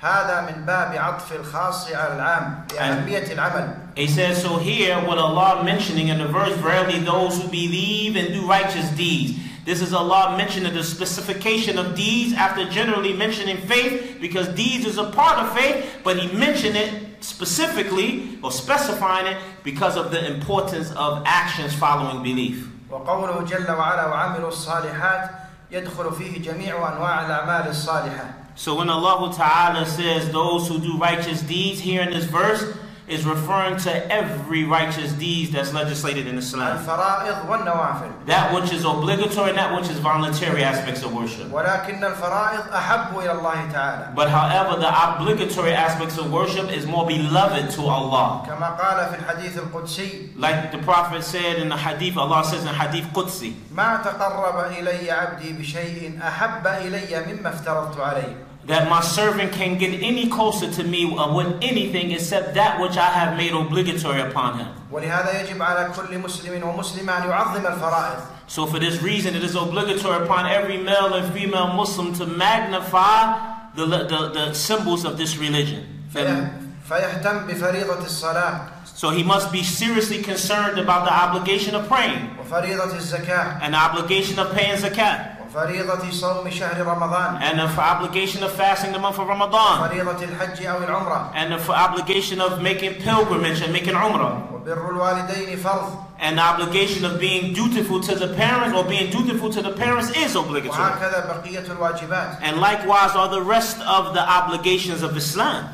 هذا 0.00 0.50
من 0.50 0.64
باب 0.66 0.96
عطف 0.96 1.32
الخاص 1.32 1.92
على 1.92 2.16
العام 2.16 2.64
لأهمية 2.74 3.32
العمل 3.32 3.76
He 3.96 4.08
says, 4.08 4.42
so 4.42 4.56
here, 4.56 4.96
what 5.06 5.18
Allah 5.18 5.62
mentioning 5.62 6.08
in 6.08 6.18
the 6.18 6.26
verse, 6.26 6.52
verily 6.56 6.98
those 6.98 7.40
who 7.40 7.48
believe 7.48 8.16
and 8.16 8.34
do 8.34 8.46
righteous 8.46 8.90
deeds. 8.90 9.38
This 9.68 9.80
is 9.80 9.92
Allah 9.94 10.36
mentioning 10.36 10.74
the 10.74 10.84
specification 10.84 11.78
of 11.78 11.94
deeds 11.94 12.34
after 12.34 12.68
generally 12.68 13.12
mentioning 13.12 13.56
faith, 13.58 14.18
because 14.20 14.48
deeds 14.48 14.84
is 14.86 14.98
a 14.98 15.10
part 15.10 15.38
of 15.38 15.56
faith, 15.56 16.00
but 16.04 16.18
He 16.18 16.30
mentioned 16.36 16.76
it 16.76 17.22
specifically 17.24 18.38
or 18.42 18.52
specifying 18.52 19.26
it 19.26 19.38
because 19.62 19.96
of 19.96 20.10
the 20.10 20.34
importance 20.34 20.90
of 20.92 21.22
actions 21.26 21.74
following 21.74 22.22
belief. 22.22 22.68
وقوله 22.90 23.44
جل 23.48 23.70
وعلا 23.70 24.06
وعملوا 24.06 24.48
الصالحات 24.48 25.30
يدخل 25.70 26.12
فيه 26.12 26.42
جميع 26.42 26.92
أنواع 26.92 27.26
الأعمال 27.26 27.68
الصالحة 27.70 28.34
So 28.56 28.76
when 28.76 28.88
Allah 28.88 29.34
Ta'ala 29.34 29.84
says 29.84 30.30
those 30.30 30.68
who 30.68 30.78
do 30.78 30.96
righteous 30.96 31.42
deeds 31.42 31.80
here 31.80 32.02
in 32.02 32.10
this 32.10 32.24
verse, 32.24 32.62
is 33.08 33.26
referring 33.26 33.76
to 33.76 33.90
every 34.10 34.64
righteous 34.64 35.12
deeds 35.12 35.50
that's 35.52 35.74
legislated 35.74 36.26
in 36.26 36.38
Islam. 36.38 36.78
الفرائض 36.78 37.48
والنوافل 37.48 38.26
That 38.26 38.54
which 38.54 38.72
is 38.72 38.84
obligatory 38.84 39.50
and 39.50 39.58
that 39.58 39.74
which 39.76 39.90
is 39.90 39.98
voluntary 39.98 40.62
aspects 40.64 41.02
of 41.02 41.12
worship. 41.14 41.50
ولكن 41.52 42.04
الفرائض 42.04 42.72
أحب 42.74 43.18
إلى 43.18 43.32
الله 43.32 43.72
تعالى 43.72 44.14
But 44.14 44.30
however, 44.30 44.80
the 44.80 44.88
obligatory 44.88 45.72
aspects 45.72 46.16
of 46.18 46.32
worship 46.32 46.70
is 46.72 46.86
more 46.86 47.06
beloved 47.06 47.70
to 47.72 47.82
Allah. 47.82 48.46
كما 48.48 48.78
قال 48.78 49.08
في 49.10 49.16
الحديث 49.20 49.58
القدسي 49.58 50.28
Like 50.38 50.72
the 50.72 50.78
Prophet 50.78 51.22
said 51.22 51.56
in 51.56 51.68
the 51.68 51.76
hadith, 51.76 52.16
Allah 52.16 52.42
says 52.44 52.62
in 52.62 52.68
Hadith 52.74 53.06
Qudsi, 53.12 53.52
ما 53.74 54.00
تقرب 54.04 54.72
إلي 54.72 55.10
عبدي 55.10 55.52
بشيء 55.52 56.18
أحب 56.22 56.66
إلي 56.66 57.24
مما 57.32 57.48
افترضت 57.48 58.00
عليه 58.00 58.36
that 58.68 58.88
my 58.88 59.00
servant 59.02 59.52
can 59.52 59.76
get 59.78 59.92
any 60.02 60.28
closer 60.28 60.70
to 60.70 60.82
me 60.84 61.04
uh, 61.16 61.34
with 61.36 61.58
anything 61.62 62.10
except 62.12 62.54
that 62.54 62.80
which 62.80 62.96
I 62.96 63.10
have 63.10 63.36
made 63.36 63.52
obligatory 63.52 64.20
upon 64.22 64.58
him. 64.58 64.68
ولهذا 64.92 65.40
يجب 65.42 65.62
على 65.62 65.92
كل 65.96 66.18
مسلم 66.18 66.62
ومسلمة 66.62 67.12
أن 67.18 67.28
يعظم 67.30 67.66
الفرائض 67.66 68.20
So 68.46 68.66
for 68.66 68.78
this 68.78 69.00
reason, 69.02 69.34
it 69.34 69.42
is 69.44 69.54
obligatory 69.54 70.24
upon 70.24 70.46
every 70.46 70.76
male 70.78 71.14
and 71.14 71.32
female 71.32 71.68
Muslim 71.74 72.12
to 72.14 72.26
magnify 72.26 73.54
the, 73.74 73.86
the, 73.86 74.28
the 74.32 74.54
symbols 74.54 75.04
of 75.04 75.16
this 75.18 75.36
religion. 75.36 75.86
فيه- 76.14 76.50
فيهتم 76.88 77.46
بفريضة 77.46 78.04
الصلاة 78.04 78.60
So 78.96 79.10
he 79.10 79.22
must 79.24 79.50
be 79.50 79.62
seriously 79.62 80.22
concerned 80.22 80.78
about 80.78 81.04
the 81.04 81.12
obligation 81.12 81.74
of 81.74 81.88
praying 81.88 82.36
وفريضة 82.40 82.96
الزكاة 82.96 83.60
and 83.62 83.74
the 83.74 83.78
obligation 83.78 84.38
of 84.38 84.52
paying 84.54 84.76
zakat 84.76 85.37
وفريضة 85.48 86.10
صوم 86.10 86.50
شهر 86.50 86.86
رمضان 86.86 87.42
and 87.42 87.58
the 87.58 87.80
obligation 87.80 88.42
of 88.42 88.52
fasting 88.52 88.92
the 88.92 88.98
month 88.98 89.18
of 89.18 89.28
Ramadan 89.28 89.80
وفريضة 89.80 90.24
الحج 90.24 90.66
أو 90.66 90.78
العمرة 90.84 91.32
and 91.34 91.52
the 91.52 91.72
obligation 91.72 92.40
of 92.40 92.60
making 92.62 92.94
pilgrimage 93.02 93.60
and 93.60 93.72
making 93.72 93.94
umrah 93.94 94.52
وبر 94.52 94.90
الوالدين 94.90 95.56
فرض 95.62 96.04
and 96.20 96.38
the 96.38 96.42
obligation 96.42 97.04
of 97.04 97.20
being 97.20 97.52
dutiful 97.52 98.00
to 98.00 98.14
the 98.14 98.28
parents 98.34 98.74
or 98.76 98.84
being 98.84 99.10
dutiful 99.10 99.50
to 99.50 99.60
the 99.60 99.72
parents 99.72 100.10
is 100.16 100.34
obligatory. 100.36 100.78
وهكذا 100.78 101.26
بقية 101.26 101.66
الواجبات 101.72 102.42
And 102.42 102.60
likewise 102.60 103.10
are 103.14 103.28
the 103.28 103.42
rest 103.42 103.78
of 103.80 104.14
the 104.14 104.20
obligations 104.22 105.02
of 105.02 105.16
Islam. 105.16 105.68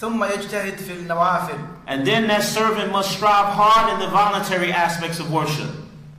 ثم 0.00 0.24
يجتهد 0.24 0.76
في 0.78 0.92
النوافل 0.92 1.58
And 1.86 2.06
then 2.06 2.26
that 2.28 2.42
servant 2.42 2.92
must 2.92 3.12
strive 3.12 3.54
hard 3.54 3.94
in 3.94 4.00
the 4.00 4.08
voluntary 4.08 4.72
aspects 4.72 5.20
of 5.20 5.30
worship, 5.32 5.70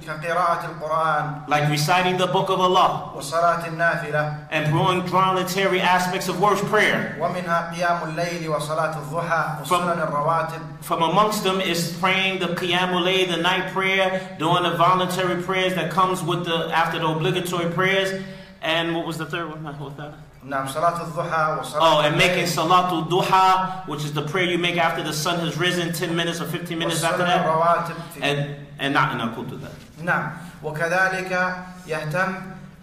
كقراءة 0.10 0.66
القرآن 0.66 1.48
like 1.48 1.70
reciting 1.70 2.18
the 2.18 2.28
book 2.28 2.50
of 2.50 2.60
Allah 2.60 3.12
وصلاة 3.16 3.68
النافلة 3.68 4.48
and 4.52 4.72
doing 4.72 5.02
voluntary 5.08 5.82
aspects 5.82 6.28
of 6.28 6.40
worship 6.40 6.68
prayer. 6.68 7.18
ومنها 7.20 7.72
قيام 7.74 8.10
الليل 8.10 8.50
وصلاة 8.50 8.98
الضحى 8.98 9.62
وسنن 9.62 10.00
الرواتب 10.08 10.62
From 10.82 11.02
amongst 11.02 11.44
them 11.44 11.60
is 11.62 11.94
praying 12.00 12.40
the 12.40 12.48
Qiyamul 12.48 13.04
Layl, 13.04 13.28
the 13.36 13.42
night 13.42 13.72
prayer, 13.74 14.36
doing 14.38 14.64
the 14.64 14.76
voluntary 14.78 15.42
prayers 15.42 15.74
that 15.76 15.90
comes 15.92 16.22
with 16.22 16.46
the 16.46 16.70
after 16.72 17.00
the 17.00 17.08
obligatory 17.08 17.72
prayers. 17.72 18.22
And 18.62 18.96
what 18.96 19.06
was 19.08 19.18
the 19.18 19.26
third 19.26 19.50
one? 19.50 19.64
What 19.64 19.80
was 19.80 19.96
that? 19.98 20.14
نعم 20.44 20.68
صلاة 20.68 21.02
الضحى 21.02 21.58
وصلاة 21.60 21.82
Oh, 21.82 22.00
and 22.02 22.18
making 22.18 22.46
الليل 22.46 22.48
Salatul 22.48 23.10
Duha, 23.10 23.88
which 23.88 24.04
is 24.06 24.14
the 24.14 24.22
prayer 24.22 24.46
you 24.46 24.58
make 24.58 24.78
after 24.78 25.02
the 25.04 25.14
sun 25.14 25.40
has 25.40 25.58
risen, 25.58 25.92
10 25.94 26.16
minutes 26.16 26.40
or 26.42 26.46
15 26.46 26.78
minutes 26.78 27.04
after 27.04 27.24
وسنن 27.24 27.28
that. 27.28 27.46
الرواتب 27.46 27.96
في 28.16 28.22
And, 28.22 28.56
and 28.80 28.94
not 28.94 29.12
in 29.14 29.20
to 29.50 29.56
that. 29.58 29.72
نعم 30.04 30.32
وكذلك 30.64 31.56
يهتم 31.88 32.36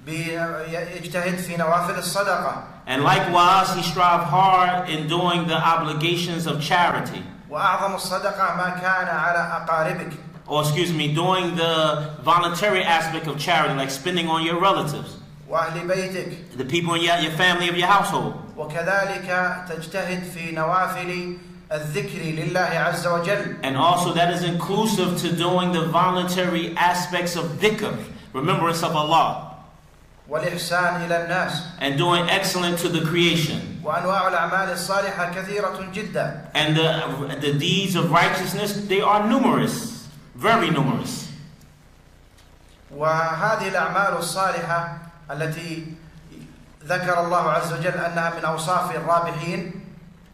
بيجتهد 0.06 1.36
في 1.38 1.56
نوافل 1.56 1.98
الصدقة 1.98 2.64
And 2.86 3.04
likewise, 3.04 3.72
he 3.76 3.82
strive 3.82 4.24
hard 4.24 4.88
in 4.90 5.06
doing 5.06 5.46
the 5.46 5.54
obligations 5.56 6.46
of 6.46 6.60
charity. 6.60 7.22
وأعظم 7.50 7.94
الصدقة 7.94 8.56
ما 8.56 8.70
كان 8.80 9.06
على 9.08 9.66
أقاربك 9.66 10.12
Or, 10.48 10.62
excuse 10.62 10.92
me, 10.92 11.14
doing 11.14 11.54
the 11.54 12.10
voluntary 12.24 12.82
aspect 12.82 13.26
of 13.28 13.38
charity, 13.38 13.74
like 13.74 13.90
spending 13.90 14.26
on 14.28 14.42
your 14.44 14.58
relatives, 14.60 15.16
وأهل 15.48 15.86
بيتك 15.86 16.56
the 16.56 16.64
people 16.64 16.94
in 16.94 17.02
your, 17.02 17.16
your 17.18 17.32
family 17.32 17.68
of 17.68 17.76
your 17.76 17.86
household. 17.88 18.34
وكذلك 18.56 19.28
تجتهد 19.68 20.22
في 20.34 20.52
نوافل 20.52 21.36
الذكر 21.72 22.18
لله 22.18 22.60
عز 22.60 23.06
وجل 23.06 23.56
And 23.62 23.76
also, 23.76 24.12
that 24.12 24.32
is 24.32 24.42
inclusive 24.44 25.18
to 25.20 25.32
doing 25.36 25.72
the 25.72 25.86
voluntary 25.86 26.74
aspects 26.76 27.36
of 27.36 27.44
dhikr, 27.60 27.96
remembrance 28.32 28.82
of 28.82 28.96
Allah, 28.96 29.48
والإحسان 30.28 31.04
إلى 31.06 31.24
الناس 31.24 31.62
and 31.80 31.98
doing 31.98 32.28
excellent 32.30 32.78
to 32.78 32.88
the 32.88 33.00
creation. 33.02 33.80
وأنواع 33.84 34.28
الأعمال 34.28 34.72
الصالحة 34.72 35.32
كثيرة 35.34 35.92
جدا 35.92 36.50
And 36.54 36.76
the, 36.76 37.36
the 37.40 37.52
deeds 37.54 37.96
of 37.96 38.10
righteousness, 38.10 38.86
they 38.86 39.00
are 39.00 39.28
numerous, 39.28 40.08
very 40.34 40.70
numerous. 40.70 41.28
وهذه 42.96 43.68
الأعمال 43.68 44.18
الصالحة 44.18 45.05
التي 45.30 45.86
ذكر 46.84 47.24
الله 47.24 47.50
عز 47.50 47.72
وجل 47.72 47.86
أنها 47.98 48.32
من 48.38 48.44
أوصاف 48.44 48.96
الرابحين 48.96 49.72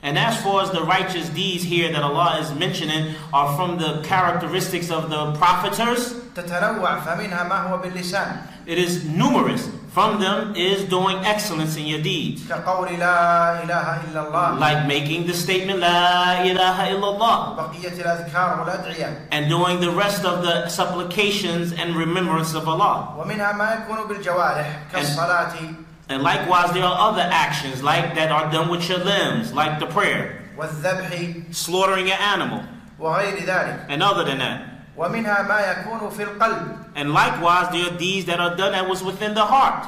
And 0.00 0.16
as 0.16 0.40
far 0.42 0.62
as 0.62 0.70
the 0.70 0.85
righteous 0.85 1.28
deeds 1.30 1.64
here 1.64 1.90
that 1.92 2.02
Allah 2.02 2.38
is 2.40 2.52
mentioning 2.54 3.16
are 3.32 3.56
from 3.56 3.78
the 3.78 4.00
characteristics 4.02 4.90
of 4.90 5.11
the 5.11 5.32
profiters, 5.32 6.14
تتنوع 6.35 7.00
فمنها 7.00 7.42
ما 7.49 7.62
هو 7.70 7.78
باللسان 7.78 8.42
it 8.66 8.78
is 8.78 9.04
numerous. 9.04 9.68
From 9.92 10.20
them 10.20 10.54
is 10.54 10.85
doing 10.85 11.16
excellence 11.25 11.76
in 11.76 11.87
your 11.87 12.00
deeds. 12.00 12.42
كقول 12.49 12.99
لا 12.99 13.62
إله 13.64 14.00
إلا 14.12 14.28
الله 14.28 14.58
Like 14.61 14.87
making 14.87 15.26
the 15.26 15.35
statement, 15.35 15.80
La 15.80 16.42
ilaha 16.42 16.87
illallah. 16.92 17.56
بقية 17.56 18.00
الأذكار 18.02 18.61
والأدعية 18.61 19.28
And 19.32 19.49
doing 19.49 19.80
the 19.80 19.90
rest 19.90 20.25
of 20.25 20.42
the 20.42 20.69
supplications 20.69 21.73
and 21.73 21.97
remembrance 21.97 22.54
of 22.54 22.69
Allah. 22.69 23.14
ومنها 23.19 23.52
ما 23.52 23.75
يكون 23.75 24.08
بالجوارح 24.08 24.93
كالصلاة 24.93 25.75
And 26.10 26.23
likewise, 26.23 26.73
there 26.73 26.84
are 26.84 27.10
other 27.12 27.28
actions 27.30 27.82
like 27.82 28.14
that 28.14 28.32
are 28.32 28.50
done 28.50 28.71
with 28.71 28.88
your 28.88 28.99
limbs, 28.99 29.52
like 29.52 29.78
the 29.78 29.86
prayer, 29.86 30.43
والذبح 30.56 31.52
slaughtering 31.54 32.10
an 32.10 32.19
animal, 32.19 32.62
وغير 32.99 33.45
ذلك 33.45 33.86
and 33.91 34.02
other 34.02 34.25
than 34.25 34.38
that. 34.38 34.62
ومنها 34.97 35.43
ما 35.43 35.60
يكون 35.60 36.10
في 36.10 36.23
القلب 36.23 36.76
and 36.96 37.12
likewise, 37.12 37.72
there 37.72 37.88
are 37.92 37.98
these 37.98 38.25
that 38.25 38.40
are 38.40 38.56
done 38.56 38.72
that 38.74 38.88
was 38.88 39.03
within 39.03 39.34
the 39.34 39.46
heart. 39.46 39.84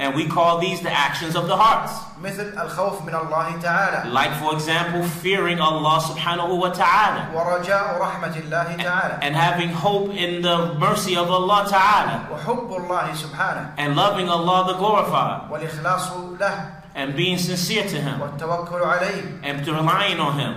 And 0.00 0.14
we 0.16 0.26
call 0.26 0.58
these 0.58 0.80
the 0.80 0.90
actions 0.90 1.36
of 1.36 1.46
the 1.46 1.56
hearts. 1.56 1.92
Like, 4.12 4.32
for 4.40 4.52
example, 4.54 5.02
fearing 5.22 5.60
Allah 5.60 6.00
subhanahu 6.00 6.58
wa 6.58 6.70
ta'ala. 6.70 7.28
And, 9.22 9.36
having 9.36 9.70
hope 9.70 10.10
in 10.10 10.42
the 10.42 10.74
mercy 10.78 11.16
of 11.16 11.30
Allah 11.30 11.66
ta'ala. 11.68 12.26
And 13.78 13.94
loving 13.94 14.28
Allah 14.28 14.64
the 14.72 14.74
glorifier. 14.78 15.40
and 16.96 17.14
being 17.14 17.36
sincere 17.36 17.84
to 17.84 18.00
Him 18.00 18.18
and 19.44 19.66
relying 19.68 20.18
on 20.18 20.38
Him 20.38 20.54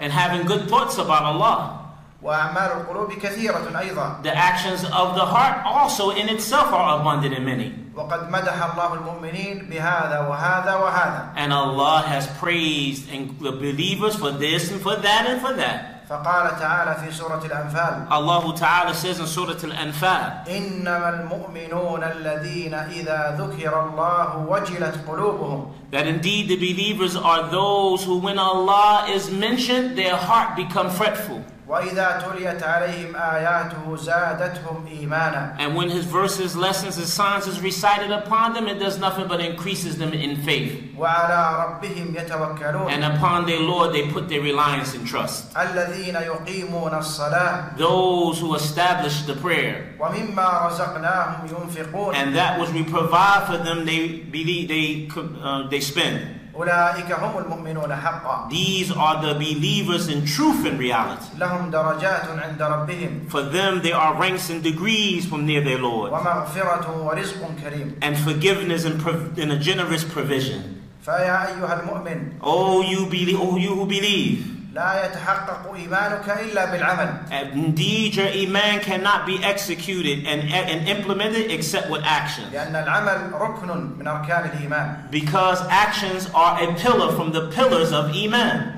and 0.00 0.12
having 0.12 0.46
good 0.46 0.68
thoughts 0.68 0.96
about 0.98 1.24
Allah. 1.24 1.79
وأعمال 2.21 2.71
القلوب 2.71 3.13
كثيرة 3.13 3.79
أيضا 3.79 4.23
The 4.23 4.35
actions 4.35 4.83
of 4.85 5.15
the 5.15 5.25
heart 5.25 5.65
also 5.65 6.09
in 6.11 6.29
itself 6.29 6.73
are 6.73 6.99
abundant 6.99 7.33
in 7.33 7.45
many. 7.45 7.73
وقد 7.95 8.29
مدح 8.29 8.63
الله 8.73 8.93
المؤمنين 8.93 9.69
بهذا 9.69 10.19
وهذا 10.19 10.75
وهذا 10.75 11.33
And 11.37 11.53
Allah 11.53 12.01
has 12.07 12.27
praised 12.39 13.09
and 13.11 13.39
the 13.39 13.51
believers 13.51 14.15
for 14.15 14.31
this 14.31 14.71
and 14.71 14.81
for 14.81 14.95
that 14.95 15.25
and 15.27 15.41
for 15.41 15.53
that. 15.53 15.95
فقال 16.09 16.59
تعالى 16.59 16.95
في 16.95 17.11
سورة 17.11 17.41
الأنفال 17.45 18.07
Allah 18.11 18.55
Ta'ala 18.55 18.93
says 18.93 19.19
in 19.19 19.25
Surah 19.25 19.53
Al-Anfal, 19.63 20.47
إنما 20.47 21.09
المؤمنون 21.09 22.03
الذين 22.03 22.73
إذا 22.73 23.37
ذكر 23.39 23.83
الله 23.89 24.37
وجلت 24.37 24.95
قلوبهم 25.07 25.71
that 25.91 26.05
indeed 26.07 26.47
the 26.47 26.55
believers 26.57 27.15
are 27.15 27.49
those 27.49 28.03
who 28.03 28.17
when 28.17 28.37
Allah 28.37 29.05
is 29.09 29.31
mentioned, 29.31 29.97
their 29.97 30.15
heart 30.15 30.55
become 30.55 30.89
fretful. 30.89 31.43
وإذا 31.69 32.23
تليت 32.25 32.63
عليهم 32.63 33.15
آياته 33.15 33.95
زادتهم 33.95 34.85
إيمانا 34.87 35.55
And 35.59 35.75
when 35.75 35.89
his 35.89 36.05
verses, 36.05 36.55
lessons, 36.55 36.97
and 36.97 37.07
signs 37.07 37.47
is 37.47 37.59
recited 37.59 38.11
upon 38.11 38.53
them, 38.53 38.67
it 38.67 38.79
does 38.79 38.99
nothing 38.99 39.27
but 39.27 39.39
increases 39.39 39.97
them 39.97 40.13
in 40.13 40.43
faith. 40.43 40.95
وعلى 40.97 41.65
ربهم 41.65 42.15
يتوكلون 42.15 42.91
And 42.91 43.03
upon 43.03 43.45
their 43.47 43.59
Lord 43.59 43.93
they 43.93 44.07
put 44.11 44.29
their 44.29 44.41
reliance 44.41 44.93
and 44.93 45.07
trust. 45.07 45.53
الذين 45.55 46.15
يقيمون 46.15 46.93
الصلاة 46.93 47.77
Those 47.77 48.39
who 48.39 48.53
establish 48.55 49.23
the 49.23 49.33
prayer. 49.35 49.95
ومما 49.99 50.67
رزقناهم 50.67 51.47
ينفقون 51.49 52.13
And 52.15 52.35
that 52.35 52.59
which 52.59 52.69
we 52.71 52.83
provide 52.83 53.47
for 53.47 53.57
them, 53.57 53.85
they 53.85 54.19
believe 54.19 54.67
they 54.67 55.09
uh, 55.17 55.67
they 55.67 55.79
spend. 55.79 56.38
أولئك 56.59 57.11
هم 57.11 57.37
المؤمنون 57.37 57.95
حقا 57.95 58.49
These 58.49 58.91
are 58.91 59.21
the 59.21 59.33
believers 59.33 60.07
in 60.07 60.25
truth 60.25 60.65
and 60.65 60.79
reality. 60.79 61.25
لهم 61.39 61.71
درجات 61.71 62.25
عند 62.39 62.61
ربهم 62.61 63.29
For 63.29 63.41
them, 63.41 63.81
there 63.81 63.95
are 63.95 64.13
ranks 64.15 64.49
and 64.49 64.63
degrees 64.63 65.25
from 65.25 65.45
near 65.45 65.61
their 65.61 65.77
Lord, 65.79 66.11
ومغفرة 66.11 67.03
ورزق 67.05 67.51
كريم 67.63 67.95
and 68.01 68.17
forgiveness 68.17 68.85
and, 68.85 68.99
prov- 69.01 69.37
and 69.37 69.51
a 69.51 69.57
generous 69.57 70.03
provision. 70.03 70.81
فيا 71.05 71.47
أيها 71.47 71.79
المؤمن 71.83 72.31
Oh, 72.41 72.81
you 72.81 73.05
believe, 73.05 73.39
oh, 73.39 73.57
you 73.57 73.75
who 73.75 73.85
believe. 73.85 74.51
لا 74.73 75.05
يتحقق 75.05 75.73
إيمانك 75.73 76.29
إلا 76.29 76.65
بالعمل 76.65 77.31
Indeed, 77.53 78.15
your 78.15 78.27
iman 78.27 78.79
cannot 78.81 79.25
be 79.25 79.41
executed 79.43 80.25
and, 80.25 80.51
and 80.51 80.87
implemented 80.89 81.49
except 81.51 81.89
with 81.89 82.01
action. 82.03 82.43
لأن 82.51 82.75
العمل 82.75 83.31
ركن 83.33 83.97
من 83.99 84.07
أركان 84.07 84.45
الإيمان 84.51 85.09
Because 85.11 85.61
actions 85.69 86.29
are 86.35 86.61
a 86.61 86.73
pillar 86.75 87.11
from 87.15 87.31
the 87.31 87.49
pillars 87.51 87.91
of 87.93 88.11
iman. 88.15 88.73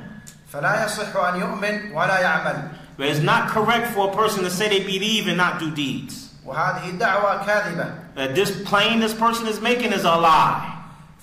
فلا 0.54 0.86
يصح 0.86 1.16
أن 1.16 1.40
يؤمن 1.42 1.92
ولا 1.94 2.20
يعمل 2.20 2.70
But 2.98 3.08
it's 3.08 3.20
not 3.22 3.50
correct 3.50 3.94
for 3.94 4.12
a 4.12 4.16
person 4.16 4.44
to 4.44 4.50
say 4.50 4.70
they 4.70 4.84
believe 4.84 5.28
and 5.28 5.38
not 5.38 5.60
do 5.60 5.72
deeds. 5.72 6.30
وهذه 6.46 6.98
دعوة 7.00 7.46
كاذبة 7.46 8.14
That 8.16 8.36
this 8.36 8.62
claim 8.64 9.00
this 9.00 9.14
person 9.16 9.48
is 9.48 9.60
making 9.62 9.94
is 9.94 10.04
a 10.04 10.16
lie. 10.16 10.74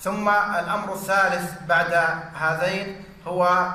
ثم 0.03 0.27
الأمر 0.27 0.93
الثالث 0.93 1.67
بعد 1.67 1.93
هذين 2.35 2.95
هو 3.27 3.73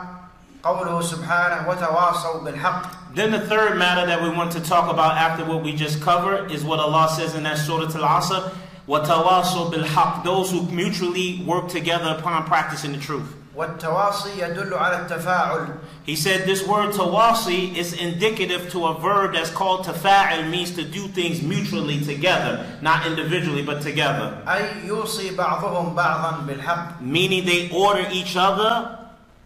قوله 0.65 1.01
سبحانه 1.03 1.69
وتواصوا 1.69 2.45
بالحق 2.45 2.83
Then 3.15 3.33
the 3.33 3.41
third 3.41 3.77
matter 3.77 4.07
that 4.07 4.23
we 4.23 4.29
want 4.29 4.53
to 4.53 4.61
talk 4.61 4.89
about 4.91 5.17
after 5.17 5.45
what 5.45 5.65
we 5.65 5.75
just 5.75 6.01
covered 6.01 6.53
is 6.53 6.63
what 6.65 6.79
Allah 6.79 7.09
says 7.09 7.35
in 7.35 7.43
that 7.43 7.59
Surah 7.59 7.87
Al-Asr, 7.87 8.53
وَتَوَاصَوْا 8.87 9.73
بِالْحَقِّ 9.73 10.23
Those 10.23 10.53
who 10.53 10.63
mutually 10.71 11.43
work 11.45 11.69
together 11.69 12.15
upon 12.17 12.45
practicing 12.45 12.93
the 12.93 12.99
truth. 12.99 13.35
والتواصي 13.57 14.39
يدل 14.39 14.75
على 14.75 15.07
التفاعل 15.07 15.79
He 16.05 16.17
said 16.17 16.47
this 16.47 16.67
word 16.67 16.93
tawasi 16.93 17.77
is 17.77 17.93
indicative 17.93 18.71
to 18.71 18.87
a 18.87 18.99
verb 19.01 19.35
that's 19.35 19.51
called 19.51 19.85
tafa'il, 19.85 20.49
means 20.49 20.75
to 20.77 20.85
do 20.85 21.09
things 21.09 21.43
mutually 21.43 22.01
together, 22.01 22.65
not 22.81 23.07
individually 23.07 23.63
but 23.63 23.83
together. 23.83 24.39
أي 24.47 24.87
يوصي 24.87 25.37
بعضهم 25.37 25.95
بعضا 25.95 26.47
بالحق 26.47 27.01
Meaning 27.01 27.45
they 27.45 27.71
order 27.71 28.07
each 28.13 28.37
other, 28.37 28.94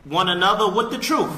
one 0.04 0.28
another 0.28 0.68
with 0.70 0.90
the 0.90 0.98
truth. 0.98 1.30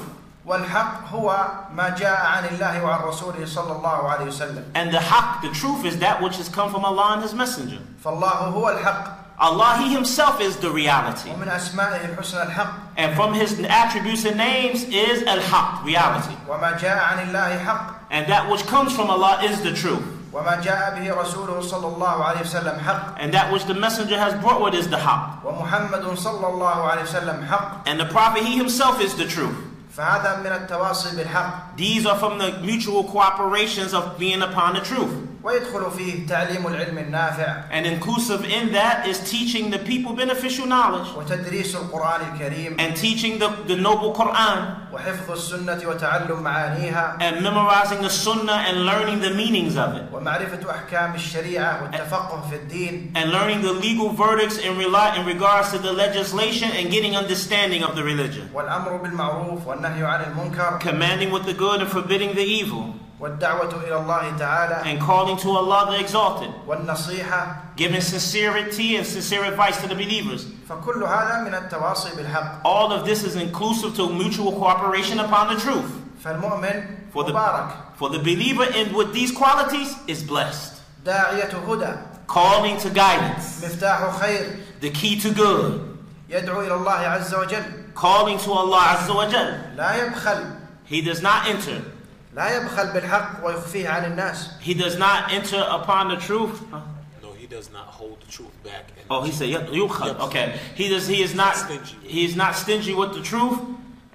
والحق 0.45 1.09
هو 1.11 1.47
ما 1.75 1.89
جاء 1.89 2.25
عن 2.25 2.45
الله 2.45 2.83
وعن 2.83 2.99
رسوله 3.01 3.45
صلى 3.45 3.71
الله 3.71 4.09
عليه 4.09 4.25
وسلم 4.27 4.63
And 4.75 4.93
the 4.93 4.97
haqq, 4.99 5.41
the 5.41 5.49
truth, 5.49 5.85
is 5.85 5.99
that 5.99 6.21
which 6.21 6.37
has 6.37 6.47
come 6.47 6.71
from 6.71 6.85
Allah 6.85 7.13
and 7.13 7.21
His 7.21 7.33
Messenger. 7.33 7.79
فالله 8.03 8.53
هو 8.53 8.69
الحق 8.69 9.17
Allah, 9.39 9.77
He 9.77 9.93
Himself 9.93 10.41
is 10.41 10.57
the 10.57 10.69
reality. 10.71 11.29
ومن 11.29 11.47
أسمائه 11.47 12.15
الحسنى 12.15 12.43
الحق 12.43 12.73
And 12.97 13.15
from 13.15 13.33
His 13.33 13.59
attributes 13.59 14.25
and 14.25 14.37
names 14.37 14.83
is 14.85 15.23
al-haq, 15.23 15.85
reality. 15.85 16.35
وما 16.47 16.79
جاء 16.79 16.97
عن 16.97 17.27
الله 17.29 17.63
حق 17.65 17.93
And 18.09 18.27
that 18.27 18.49
which 18.49 18.65
comes 18.65 18.93
from 18.95 19.09
Allah 19.09 19.41
is 19.43 19.61
the 19.61 19.73
truth. 19.73 20.03
وما 20.33 20.61
جاء 20.61 20.99
به 20.99 21.21
رسوله 21.21 21.61
صلى 21.61 21.87
الله 21.87 22.23
عليه 22.23 22.41
وسلم 22.41 22.79
حق 22.79 23.19
And 23.19 23.33
that 23.33 23.51
which 23.51 23.65
the 23.65 23.73
Messenger 23.73 24.17
has 24.17 24.33
brought 24.41 24.61
with 24.61 24.73
is 24.73 24.87
the 24.89 24.97
haqq. 24.97 25.43
ومحمد 25.43 26.17
صلى 26.17 26.47
الله 26.47 26.91
عليه 26.91 27.03
وسلم 27.03 27.47
حق 27.47 27.87
And 27.87 27.99
the 27.99 28.05
Prophet, 28.05 28.43
He 28.43 28.57
Himself 28.57 29.01
is 29.01 29.15
the 29.15 29.25
truth. 29.25 29.55
فهذا 29.97 30.43
من 30.43 30.67
التواصي 30.67 31.15
بالحق 31.15 31.77
These 31.77 32.05
are 32.05 32.17
from 32.17 32.37
the 32.37 32.59
mutual 32.61 33.03
cooperations 33.05 33.93
of 33.93 34.17
being 34.19 34.41
upon 34.41 34.73
the 34.75 34.81
truth. 34.81 35.11
ويدخل 35.43 35.91
فيه 35.97 36.27
تعليم 36.27 36.67
العلم 36.67 36.97
النافع 36.97 37.63
And 37.71 37.85
inclusive 37.85 38.43
in 38.45 38.71
that 38.73 39.07
is 39.07 39.19
teaching 39.31 39.69
the 39.71 39.79
people 39.79 40.13
beneficial 40.13 40.65
knowledge 40.65 41.07
وتدريس 41.17 41.75
القرآن 41.75 42.21
الكريم 42.33 42.77
and 42.79 42.95
teaching 42.95 43.39
the, 43.39 43.49
the 43.67 43.75
noble 43.75 44.13
Quran 44.13 44.87
وحفظ 44.93 45.31
السنة 45.31 45.81
وتعلم 45.87 46.39
معانيها 46.43 47.17
and 47.21 47.41
memorizing 47.43 48.01
the 48.01 48.09
sunnah 48.09 48.63
and 48.67 48.85
learning 48.85 49.19
the 49.19 49.29
meanings 49.33 49.75
of 49.77 49.95
it 49.95 50.03
ومعرفة 50.13 50.71
أحكام 50.71 51.15
الشريعة 51.15 51.83
والتفقه 51.83 52.41
في 52.49 52.55
الدين 52.55 53.13
and 53.15 53.31
learning 53.31 53.61
the 53.61 53.73
legal 53.73 54.09
verdicts 54.09 54.57
in, 54.57 54.73
rela- 54.77 55.17
in 55.19 55.25
regards 55.25 55.71
to 55.71 55.77
the 55.77 55.91
legislation 55.91 56.69
and 56.71 56.89
getting 56.91 57.15
understanding 57.15 57.83
of 57.83 57.95
the 57.95 58.03
religion. 58.03 58.49
والأمر 58.53 58.97
بالمعروف 58.97 59.67
والنهي 59.67 60.03
عن 60.05 60.21
المنكر 60.23 60.79
Commanding 60.79 61.31
with 61.31 61.45
the 61.45 61.53
good 61.53 61.81
and 61.81 61.89
forbidding 61.89 62.33
the 62.35 62.43
evil 62.43 62.93
والدعوة 63.21 63.83
إلى 63.87 63.95
الله 63.95 64.37
تعالى 64.37 64.83
and 64.85 64.99
calling 65.01 65.37
to 65.37 65.49
Allah 65.49 65.91
the 65.91 65.99
exalted. 65.99 66.49
والنصيحة 66.67 67.55
Giving 67.75 68.01
sincerity 68.01 68.95
and 68.97 69.05
sincere 69.05 69.43
advice 69.45 69.81
to 69.81 69.87
the 69.87 69.95
believers. 69.95 70.45
فكل 70.69 71.03
هذا 71.03 71.43
من 71.47 71.53
التواصي 71.55 72.15
بالحق 72.15 72.61
All 72.63 72.91
of 72.91 73.05
this 73.05 73.23
is 73.23 73.35
inclusive 73.35 73.95
to 73.95 74.09
mutual 74.09 74.51
cooperation 74.53 75.19
upon 75.19 75.53
the 75.53 75.59
truth. 75.59 75.91
فالمؤمن 76.23 76.83
For 77.13 77.23
the, 77.23 77.31
مبارك 77.33 77.69
for 77.97 78.09
the 78.09 78.19
believer 78.19 78.65
in 78.75 78.93
with 78.93 79.13
these 79.13 79.31
qualities 79.31 79.95
is 80.07 80.23
blessed. 80.23 80.73
داعية 81.05 81.49
هدى 81.67 81.97
Calling 82.27 82.77
to 82.79 82.89
guidance, 82.89 83.63
مفتاح 83.63 84.19
خير 84.19 84.57
the 84.81 84.89
key 84.91 85.19
to 85.19 85.31
good. 85.33 85.81
يدعو 86.29 86.61
إلى 86.61 86.73
الله 86.75 86.91
عز 86.91 87.33
وجل 87.33 87.63
Calling 87.95 88.37
to 88.37 88.51
Allah 88.51 88.97
Azza 88.97 89.15
wa 89.15 89.27
Jal. 89.29 89.75
لا 89.75 89.95
يبخل 89.95 90.53
He 90.85 91.01
does 91.01 91.21
not 91.21 91.47
enter. 91.47 91.81
لا 92.35 92.55
يبخل 92.57 92.87
بالحق 92.93 93.45
ويخفيه 93.45 93.89
عن 93.89 94.05
الناس 94.05 94.49
He 94.61 94.73
does 94.73 94.97
not 94.97 95.31
enter 95.31 95.65
upon 95.69 96.09
the 96.09 96.17
truth. 96.17 96.61
Huh? 96.71 96.79
No, 97.23 97.31
he 97.33 97.47
does 97.47 97.71
not 97.71 97.85
hold 97.87 98.19
the 98.21 98.31
truth 98.31 98.53
back. 98.63 98.85
And 98.97 99.05
Oh, 99.09 99.21
he 99.23 99.31
said 99.31 99.49
"Yep, 99.49 99.69
yukhad. 99.69 100.19
Okay. 100.27 100.59
He 100.75 100.89
does. 100.89 101.07
He 101.07 101.21
is 101.23 101.33
not. 101.33 101.55
Stingy. 101.55 101.95
He 102.03 102.25
is 102.25 102.35
not 102.35 102.55
stingy 102.55 102.93
with 102.93 103.13
the 103.13 103.21
truth, 103.21 103.59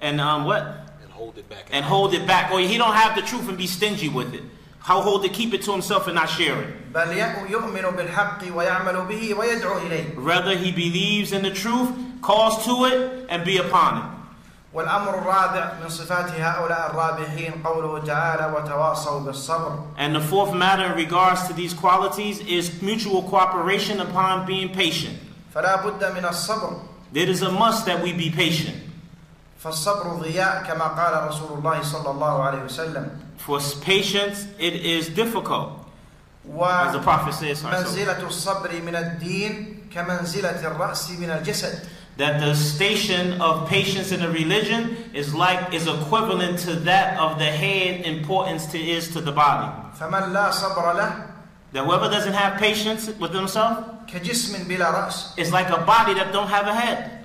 and 0.01 0.21
um 0.21 0.45
what? 0.45 0.63
and 1.03 1.11
hold 1.11 1.37
it 1.37 1.49
back. 1.49 1.65
And 1.71 1.83
hold 1.83 2.13
it 2.13 2.25
back. 2.27 2.51
Or 2.51 2.59
he 2.59 2.77
don't 2.77 2.93
have 2.95 3.15
the 3.15 3.21
truth 3.23 3.47
and 3.49 3.57
be 3.57 3.67
stingy 3.67 4.09
with 4.09 4.33
it. 4.33 4.43
How 4.79 5.01
hold 5.01 5.23
it, 5.25 5.33
keep 5.33 5.53
it 5.53 5.61
to 5.63 5.71
himself 5.71 6.07
and 6.07 6.15
not 6.15 6.29
share 6.29 6.61
it. 6.61 6.93
بل 6.93 7.11
ي- 7.17 7.49
يؤمن 7.51 7.95
بالحق 7.95 8.39
ويعمل 8.55 9.05
به 9.07 9.33
ويدعو 9.33 9.77
إليه 9.77 10.15
Rather, 10.17 10.55
he 10.57 10.71
believes 10.71 11.31
in 11.31 11.41
the 11.41 11.51
truth, 11.51 11.89
calls 12.21 12.63
to 12.65 12.85
it, 12.85 13.25
and 13.29 13.43
be 13.45 13.57
upon 13.57 13.97
it. 13.97 14.03
والأمر 14.77 15.17
الرابع 15.17 15.71
من 15.83 15.89
صفات 15.89 16.31
هؤلاء 16.31 16.89
الرابحين 16.91 17.63
قوله 17.63 18.05
تعالى 18.05 18.53
وتواصوا 18.55 19.19
بالصبر 19.19 19.79
And 19.97 20.15
the 20.15 20.19
fourth 20.21 20.53
matter 20.53 20.85
in 20.85 20.95
regards 20.95 21.47
to 21.47 21.53
these 21.53 21.73
qualities 21.73 22.39
is 22.39 22.81
mutual 22.81 23.23
cooperation 23.23 23.99
upon 23.99 24.45
being 24.45 24.69
patient. 24.69 25.17
فلا 25.55 25.75
بد 25.85 26.03
من 26.15 26.25
الصبر 26.25 26.79
It 27.13 27.29
is 27.29 27.43
a 27.43 27.51
must 27.51 27.85
that 27.85 28.01
we 28.01 28.13
be 28.13 28.31
patient. 28.31 28.75
فالصبر 29.63 30.19
ضياء 30.21 30.63
كما 30.67 30.87
قال 30.87 31.27
رسول 31.27 31.57
الله 31.57 31.81
صلى 31.81 32.09
الله 32.11 32.43
عليه 32.43 32.63
وسلم 32.63 33.09
For 33.37 33.59
patience, 33.81 34.47
it 34.57 34.73
is 34.73 35.09
difficult. 35.09 35.83
As 36.59 36.93
the 36.93 36.99
Prophet 36.99 37.33
says, 37.33 37.63
ومنزلة 37.63 38.27
الصبر 38.27 38.81
من 38.81 38.95
الدين 38.95 39.89
كمنزلة 39.93 40.67
الرأس 40.67 41.11
من 41.11 41.29
الجسد 41.29 41.79
that 42.17 42.39
the 42.39 42.53
station 42.53 43.41
of 43.41 43.67
patience 43.67 44.11
in 44.11 44.21
a 44.21 44.29
religion 44.29 44.95
is 45.13 45.33
like 45.33 45.73
is 45.73 45.87
equivalent 45.87 46.59
to 46.59 46.75
that 46.75 47.17
of 47.19 47.39
the 47.39 47.45
head 47.45 48.05
importance 48.05 48.67
to 48.67 48.77
is 48.77 49.11
to 49.13 49.21
the 49.21 49.31
body. 49.31 49.71
فمن 49.99 50.33
لا 50.33 50.51
صبر 50.51 50.93
له 50.95 51.29
That 51.73 51.85
whoever 51.85 52.07
doesn't 52.07 52.33
have 52.33 52.59
patience 52.59 53.09
with 53.19 53.31
themselves 53.31 53.83
كجسم 54.07 54.67
بلا 54.67 54.91
رأس 54.91 55.37
is 55.37 55.51
like 55.51 55.69
a 55.69 55.81
body 55.81 56.13
that 56.13 56.31
don't 56.31 56.47
have 56.47 56.67
a 56.67 56.73
head. 56.73 57.23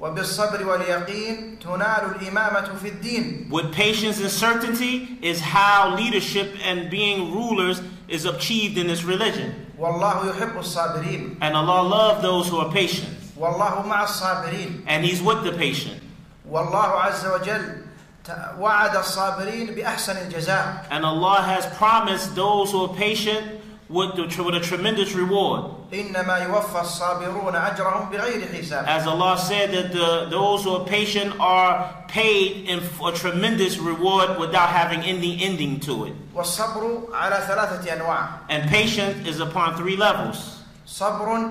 وبالصبر 0.00 0.66
واليقين 0.66 1.58
تنال 1.58 2.16
الإمامة 2.16 2.78
في 2.82 2.88
الدين 2.88 3.50
With 3.50 3.72
patience 3.72 4.18
and 4.20 4.30
certainty 4.30 5.18
is 5.20 5.40
how 5.40 5.94
leadership 5.94 6.54
and 6.64 6.88
being 6.90 7.34
rulers 7.34 7.82
is 8.08 8.24
achieved 8.24 8.78
in 8.78 8.86
this 8.86 9.04
religion. 9.04 9.66
والله 9.78 10.30
يحب 10.30 10.58
الصابرين 10.58 11.36
And 11.42 11.54
Allah 11.54 11.82
loves 11.82 12.22
those 12.22 12.48
who 12.48 12.56
are 12.58 12.72
patient. 12.72 13.08
والله 13.36 13.82
مع 13.86 14.02
الصابرين 14.04 14.84
And 14.86 15.04
He's 15.04 15.22
with 15.22 15.44
the 15.44 15.52
patient. 15.52 16.00
والله 16.48 17.00
عز 17.00 17.26
وجل 17.26 17.82
ت- 18.24 18.58
وعد 18.58 18.96
الصابرين 18.96 19.74
بأحسن 19.74 20.16
الجزاء 20.16 20.86
And 20.90 21.04
Allah 21.04 21.42
has 21.42 21.66
promised 21.78 22.34
those 22.34 22.72
who 22.72 22.84
are 22.84 22.94
patient 22.94 23.60
with, 23.88 24.14
the, 24.14 24.42
with 24.42 24.54
a 24.54 24.60
tremendous 24.60 25.12
reward. 25.14 25.64
إنما 25.92 26.38
يوفى 26.38 26.80
الصابرون 26.80 27.54
أجرهم 27.56 28.10
بغير 28.12 28.48
حساب 28.54 28.86
As 28.86 29.06
Allah 29.06 29.36
said 29.38 29.70
that 29.72 29.92
the, 29.92 30.26
those 30.30 30.62
who 30.64 30.76
are 30.76 30.84
patient 30.86 31.34
are 31.40 31.92
paid 32.06 32.68
in 32.68 32.78
a 33.04 33.12
tremendous 33.12 33.78
reward 33.78 34.38
without 34.38 34.68
having 34.68 35.00
any 35.02 35.42
ending 35.42 35.80
to 35.80 36.04
it. 36.06 36.14
والصبر 36.34 37.08
على 37.12 37.36
ثلاثة 37.48 37.92
أنواع 37.92 38.28
And 38.48 38.68
patience 38.70 39.26
is 39.26 39.40
upon 39.40 39.76
three 39.76 39.96
levels. 39.96 40.62
صبر 40.86 41.50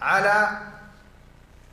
على 0.00 0.58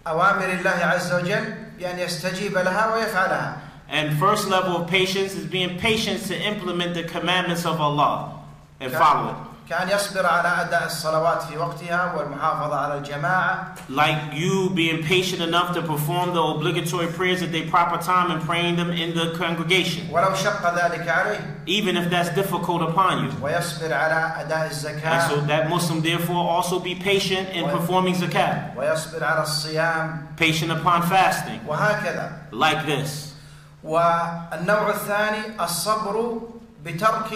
أوامر 0.08 0.45
الله 0.45 0.69
عز 0.69 1.13
وجل 1.13 1.54
بأن 1.80 1.99
يستجيب 1.99 2.58
لها 2.58 2.93
ويفعلها 2.95 3.58
And 3.91 4.19
first 4.19 4.47
level 4.47 4.78
of 4.78 4.88
patience 4.88 5.34
is 5.34 5.45
being 5.45 5.80
patient 5.80 6.23
to 6.28 6.39
implement 6.39 6.93
the 6.93 7.04
commandments 7.04 7.65
of 7.65 7.82
Allah 7.82 8.39
and 8.80 8.91
follow 8.91 9.30
it. 9.32 9.36
كأن 9.69 9.89
يصبر 9.89 10.25
على 10.25 10.62
أداء 10.62 10.86
الصلوات 10.86 11.41
في 11.43 11.58
وقتها 11.58 12.13
والمحافظة 12.17 12.75
على 12.75 12.97
الجماعة 12.97 13.75
Like 13.89 14.34
you 14.34 14.69
being 14.71 15.04
patient 15.04 15.41
enough 15.41 15.73
to 15.75 15.82
perform 15.84 16.34
the 16.34 16.41
obligatory 16.41 17.08
prayers 17.08 17.43
at 17.43 17.52
their 17.52 17.67
proper 17.67 17.97
time 17.97 18.32
and 18.32 18.41
praying 18.41 18.78
them 18.78 18.89
in 18.91 19.13
the 19.15 19.38
congregation, 19.38 20.10
ولو 20.12 20.36
شق 20.36 20.75
ذلك 20.75 21.08
عليه 21.08 21.39
even 21.67 21.95
if 21.97 22.10
that's 22.10 22.30
difficult 22.30 22.82
upon 22.82 23.25
you. 23.25 23.32
ويصبر 23.41 23.93
على 23.93 24.34
أداء 24.41 24.69
And 24.69 24.73
so 24.73 25.36
الزكاة 25.36 25.47
that 25.47 25.69
Muslim 25.69 26.02
therefore 26.02 26.49
also 26.49 26.80
be 26.80 26.95
patient 26.95 27.49
in 27.49 27.65
performing 27.69 28.15
zakat, 28.15 28.75
ويصبر 28.75 29.23
على 29.23 29.43
الصيام 29.43 30.36
patient 30.36 30.71
upon 30.71 31.04
fasting, 31.04 31.60
وهكذا 31.67 32.32
like 32.52 32.86
this. 32.88 33.34
والنوع 33.84 34.89
الثاني 34.89 35.63
الصبر 35.63 36.41
بترك 36.84 37.30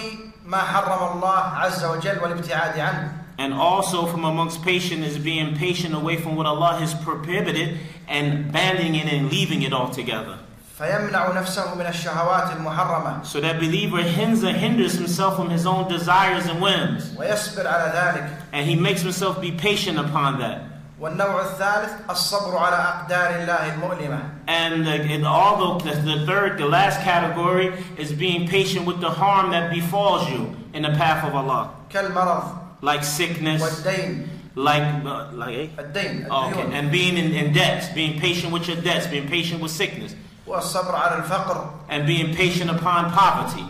ما 0.47 0.57
حرم 0.57 1.17
الله 1.17 1.39
عز 1.39 1.85
وجل 1.85 2.19
والابتعاد 2.19 2.79
عنه 2.79 3.11
And 3.37 3.53
also 3.53 4.05
from 4.05 4.25
amongst 4.25 4.61
patient 4.61 5.03
is 5.03 5.17
being 5.17 5.55
patient 5.55 5.95
away 5.95 6.17
from 6.17 6.35
what 6.35 6.45
Allah 6.45 6.77
has 6.79 6.93
prohibited 6.93 7.79
and 8.07 8.51
banning 8.51 8.93
it 8.95 9.11
and 9.11 9.31
leaving 9.31 9.63
it 9.63 9.73
altogether. 9.73 10.37
فيمنع 10.79 11.31
نفسه 11.31 11.75
من 11.75 11.85
الشهوات 11.85 12.55
المحرمة 12.57 13.23
So 13.25 13.39
that 13.41 13.59
believer 13.59 14.01
hinder, 14.01 14.51
hinders 14.51 14.93
himself 14.93 15.35
from 15.35 15.49
his 15.49 15.65
own 15.65 15.87
desires 15.87 16.45
and 16.47 16.61
whims. 16.61 17.15
ويصبر 17.17 17.67
على 17.67 17.91
ذلك 17.93 18.29
And 18.53 18.65
he 18.67 18.75
makes 18.75 19.01
himself 19.01 19.41
be 19.41 19.51
patient 19.51 19.97
upon 19.99 20.39
that. 20.39 20.61
والنوع 20.99 21.41
الثالث 21.41 21.91
الصبر 22.09 22.57
على 22.57 22.75
أقدار 22.75 23.29
الله 23.41 23.73
المؤلمة 23.73 24.19
And, 24.47 24.85
the, 24.85 24.91
and 25.13 25.25
although 25.25 25.77
the, 25.79 25.91
the 26.01 26.25
third, 26.25 26.57
the 26.57 26.65
last 26.65 26.99
category 27.01 27.73
is 27.97 28.11
being 28.11 28.47
patient 28.47 28.85
with 28.85 28.99
the 29.01 29.09
harm 29.09 29.51
that 29.51 29.71
befalls 29.71 30.29
you 30.29 30.55
in 30.73 30.83
the 30.83 30.91
path 30.91 31.23
of 31.25 31.35
Allah. 31.35 31.69
كالمرض 31.89 32.57
Like 32.81 33.03
sickness, 33.03 33.61
والدين 33.61 34.27
like 34.55 34.83
uh, 35.05 35.31
like 35.33 35.55
eh? 35.57 35.67
الدين 35.81 36.27
Oh, 36.29 36.49
okay. 36.49 36.61
الديون 36.61 36.73
and 36.73 36.91
being 36.91 37.17
in, 37.17 37.31
in 37.33 37.53
debts, 37.53 37.89
being 37.89 38.19
patient 38.19 38.53
with 38.53 38.67
your 38.67 38.77
debts, 38.81 39.07
being 39.07 39.27
patient 39.27 39.61
with 39.61 39.71
sickness, 39.71 40.15
والصبر 40.47 40.95
على 40.95 41.23
الفقر 41.23 41.69
and 41.89 42.05
being 42.05 42.35
patient 42.35 42.69
upon 42.69 43.11
poverty, 43.11 43.65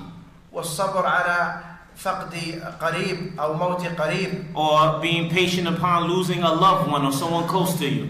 والصبر 0.51 1.05
على 1.05 1.63
فقد 1.97 2.33
قريب 2.81 3.39
أو 3.39 3.53
موت 3.53 3.85
قريب 4.01 4.55
or 4.55 4.99
being 5.01 5.29
patient 5.29 5.67
upon 5.67 6.07
losing 6.09 6.43
a 6.43 6.51
loved 6.53 6.89
one 6.91 7.05
or 7.05 7.11
someone 7.11 7.47
close 7.47 7.77
to 7.77 7.87
you. 7.87 8.07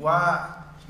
وما 0.00 0.48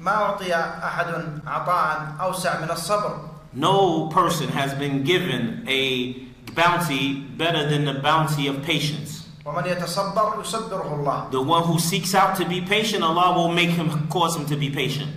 أعطي 0.08 0.54
أحد 0.54 1.06
عطاء 1.46 2.14
أوسع 2.20 2.60
من 2.60 2.70
الصبر 2.70 3.18
No 3.54 4.06
person 4.08 4.48
has 4.48 4.72
been 4.74 5.02
given 5.04 5.64
a 5.68 6.14
bounty 6.54 7.20
better 7.36 7.68
than 7.68 7.84
the 7.84 7.94
bounty 8.00 8.46
of 8.46 8.62
patience. 8.62 9.26
ومن 9.44 9.66
يتصبر 9.66 10.40
يصبره 10.40 10.94
الله 10.94 11.30
The 11.32 11.42
one 11.42 11.64
who 11.64 11.78
seeks 11.78 12.14
out 12.14 12.36
to 12.36 12.44
be 12.44 12.60
patient, 12.60 13.02
Allah 13.02 13.34
will 13.34 13.52
make 13.52 13.70
him 13.70 14.08
cause 14.08 14.36
him 14.36 14.46
to 14.46 14.56
be 14.56 14.70
patient. 14.70 15.10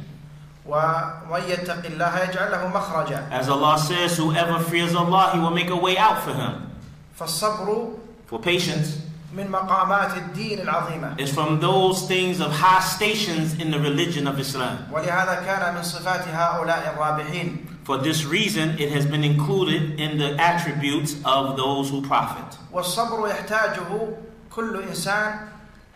ومن 0.68 1.42
يتق 1.48 1.86
الله 1.86 2.20
يجعل 2.30 2.52
له 2.52 2.68
مخرجا 2.68 3.30
As 3.32 3.48
Allah 3.50 3.78
says, 3.78 4.18
whoever 4.18 4.60
fears 4.60 4.96
Allah, 4.96 5.32
He 5.34 5.40
will 5.40 5.52
make 5.52 5.70
a 5.70 5.76
way 5.76 5.98
out 5.98 6.24
for 6.24 6.34
him. 6.34 6.69
فالصبر 7.20 7.88
For 8.28 8.40
patience 8.40 9.00
من 9.36 9.52
مقامات 9.52 10.18
الدين 10.18 10.60
العظيمة 10.62 11.18
is 11.20 11.32
from 11.34 11.60
those 11.60 12.08
things 12.08 12.40
of 12.40 12.52
high 12.52 12.80
stations 12.82 13.60
in 13.60 13.72
the 13.72 13.80
religion 13.80 14.28
of 14.28 14.40
Islam. 14.40 14.88
ولهذا 14.92 15.44
كان 15.46 15.76
من 15.76 15.84
صفات 15.84 16.28
هؤلاء 16.28 16.94
الرابحين 16.96 17.58
For 17.86 17.98
this 18.00 18.26
reason, 18.26 18.80
it 18.80 18.92
has 18.92 19.06
been 19.06 19.24
included 19.24 20.00
in 20.00 20.18
the 20.18 20.36
attributes 20.42 21.18
of 21.24 21.56
those 21.56 21.90
who 21.92 22.02
profit. 22.02 22.58
والصبر 22.72 23.28
يحتاجه 23.28 24.14
كل 24.52 24.84
إنسان 24.90 25.40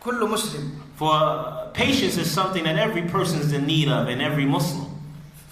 كل 0.03 0.29
مسلم 0.29 0.71
For 0.97 1.71
patience 1.73 2.17
is 2.17 2.29
something 2.29 2.65
that 2.65 2.77
every 2.77 3.03
person 3.03 3.39
is 3.39 3.53
in 3.53 3.65
need 3.65 3.88
of, 3.88 4.07
and 4.09 4.21
every 4.21 4.45
Muslim. 4.45 4.92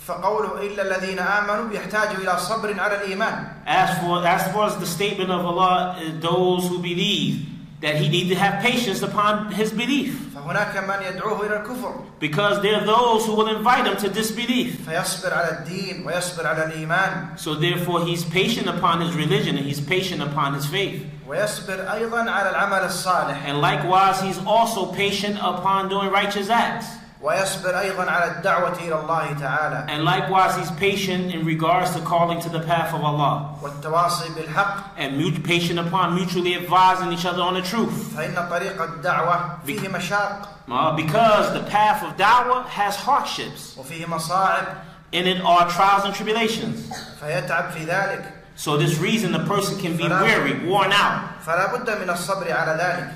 فقوله 0.08 0.62
إلا 0.68 0.82
الذين 0.84 1.20
آمنوا 1.20 1.74
يحتاج 1.74 2.16
إلى 2.22 2.38
صبر 2.40 2.80
على 2.80 2.96
الإيمان 2.96 3.48
As 3.66 4.00
for 4.00 4.26
as 4.26 4.48
far 4.54 4.68
as 4.68 4.78
the 4.78 4.86
statement 4.86 5.30
of 5.32 5.46
Allah, 5.46 5.98
uh, 6.00 6.20
those 6.20 6.68
who 6.70 6.80
believe 6.80 7.46
that 7.82 7.96
He 7.96 8.10
need 8.10 8.30
to 8.30 8.36
have 8.36 8.64
patience 8.64 9.02
upon 9.02 9.52
His 9.52 9.72
belief, 9.72 10.16
فهناك 10.36 10.78
من 10.78 11.02
يدعوه 11.04 11.42
إلى 11.42 11.64
الكفر 11.64 11.94
because 12.20 12.62
there 12.62 12.76
are 12.82 12.86
those 12.86 13.26
who 13.26 13.36
will 13.36 13.50
invite 13.50 13.86
him 13.86 13.98
to 13.98 14.10
disbelief. 14.10 14.86
فيصبر 14.88 15.34
على 15.34 15.52
الدين 15.60 16.06
ويصبر 16.06 16.48
على 16.48 16.64
الإيمان 16.66 17.38
So 17.38 17.56
therefore, 17.56 18.06
he's 18.06 18.24
patient 18.24 18.68
upon 18.68 19.02
his 19.02 19.14
religion 19.16 19.58
and 19.58 19.66
he's 19.66 19.82
patient 19.82 20.22
upon 20.24 20.54
his 20.54 20.66
faith. 20.66 21.06
ويصبر 21.28 21.94
أيضا 21.94 22.32
على 22.32 22.50
العمل 22.50 22.86
الصالح 22.86 23.46
And 23.46 23.60
likewise, 23.62 24.22
he's 24.22 24.40
also 24.46 24.92
patient 24.94 25.38
upon 25.42 25.90
doing 25.90 26.10
righteous 26.10 26.50
acts. 26.50 26.88
ويصبر 27.22 27.80
أيضا 27.80 28.04
على 28.12 28.32
الدعوة 28.32 28.74
إلى 28.80 28.96
الله 29.02 29.34
تعالى 29.40 29.88
And 29.90 30.04
likewise, 30.04 30.56
he's 30.56 30.72
patient 30.72 31.34
in 31.34 31.46
regards 31.46 31.92
to 31.96 32.00
calling 32.02 32.40
to 32.42 32.50
the 32.50 32.60
path 32.60 32.94
of 32.94 33.04
Allah. 33.04 33.56
والتواصي 33.64 34.30
بالحق 34.36 34.98
And 34.98 35.18
mut- 35.18 35.44
patient 35.44 35.80
upon 35.80 36.14
mutually 36.16 36.56
advising 36.56 37.12
each 37.12 37.26
other 37.26 37.42
on 37.42 37.56
the 37.56 37.62
truth. 37.64 38.14
فإن 38.16 38.36
طريق 38.50 38.82
الدعوة 38.82 39.58
فيه 39.66 39.90
مشاق 39.90 40.50
Uh, 40.70 40.92
because 40.96 41.54
the 41.54 41.64
path 41.72 42.04
of 42.04 42.18
da'wah 42.18 42.66
has 42.68 42.96
hardships. 42.98 43.76
وفيه 43.78 44.06
مصاعب 44.06 44.66
In 45.14 45.26
it 45.26 45.42
are 45.42 45.70
trials 45.70 46.04
and 46.06 46.14
tribulations. 46.14 46.92
فيتعب 47.22 47.72
في 47.72 47.86
ذلك 47.86 48.34
So 48.63 48.77
this 48.77 48.97
reason 48.99 49.33
the 49.33 49.41
person 49.41 49.77
can 49.77 49.97
be 49.97 50.05
weary, 50.23 50.55
worn 50.65 50.93
out. 50.93 51.43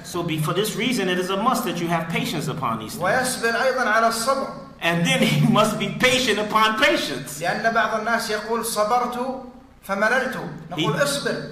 So 0.05 0.25
be, 0.25 0.39
for 0.39 0.53
this 0.53 0.75
reason 0.75 1.09
it 1.09 1.21
is 1.21 1.31
a 1.31 1.37
must 1.37 1.65
that 1.67 1.81
you 1.81 1.87
have 1.87 2.09
patience 2.09 2.49
upon 2.49 2.81
these 2.81 2.95
things. 2.95 3.03
And 4.83 5.07
then 5.07 5.23
he 5.23 5.47
must 5.53 5.79
be 5.79 5.89
patient 6.01 6.41
upon 6.41 6.83
patience. 6.83 7.39
He, 10.75 10.87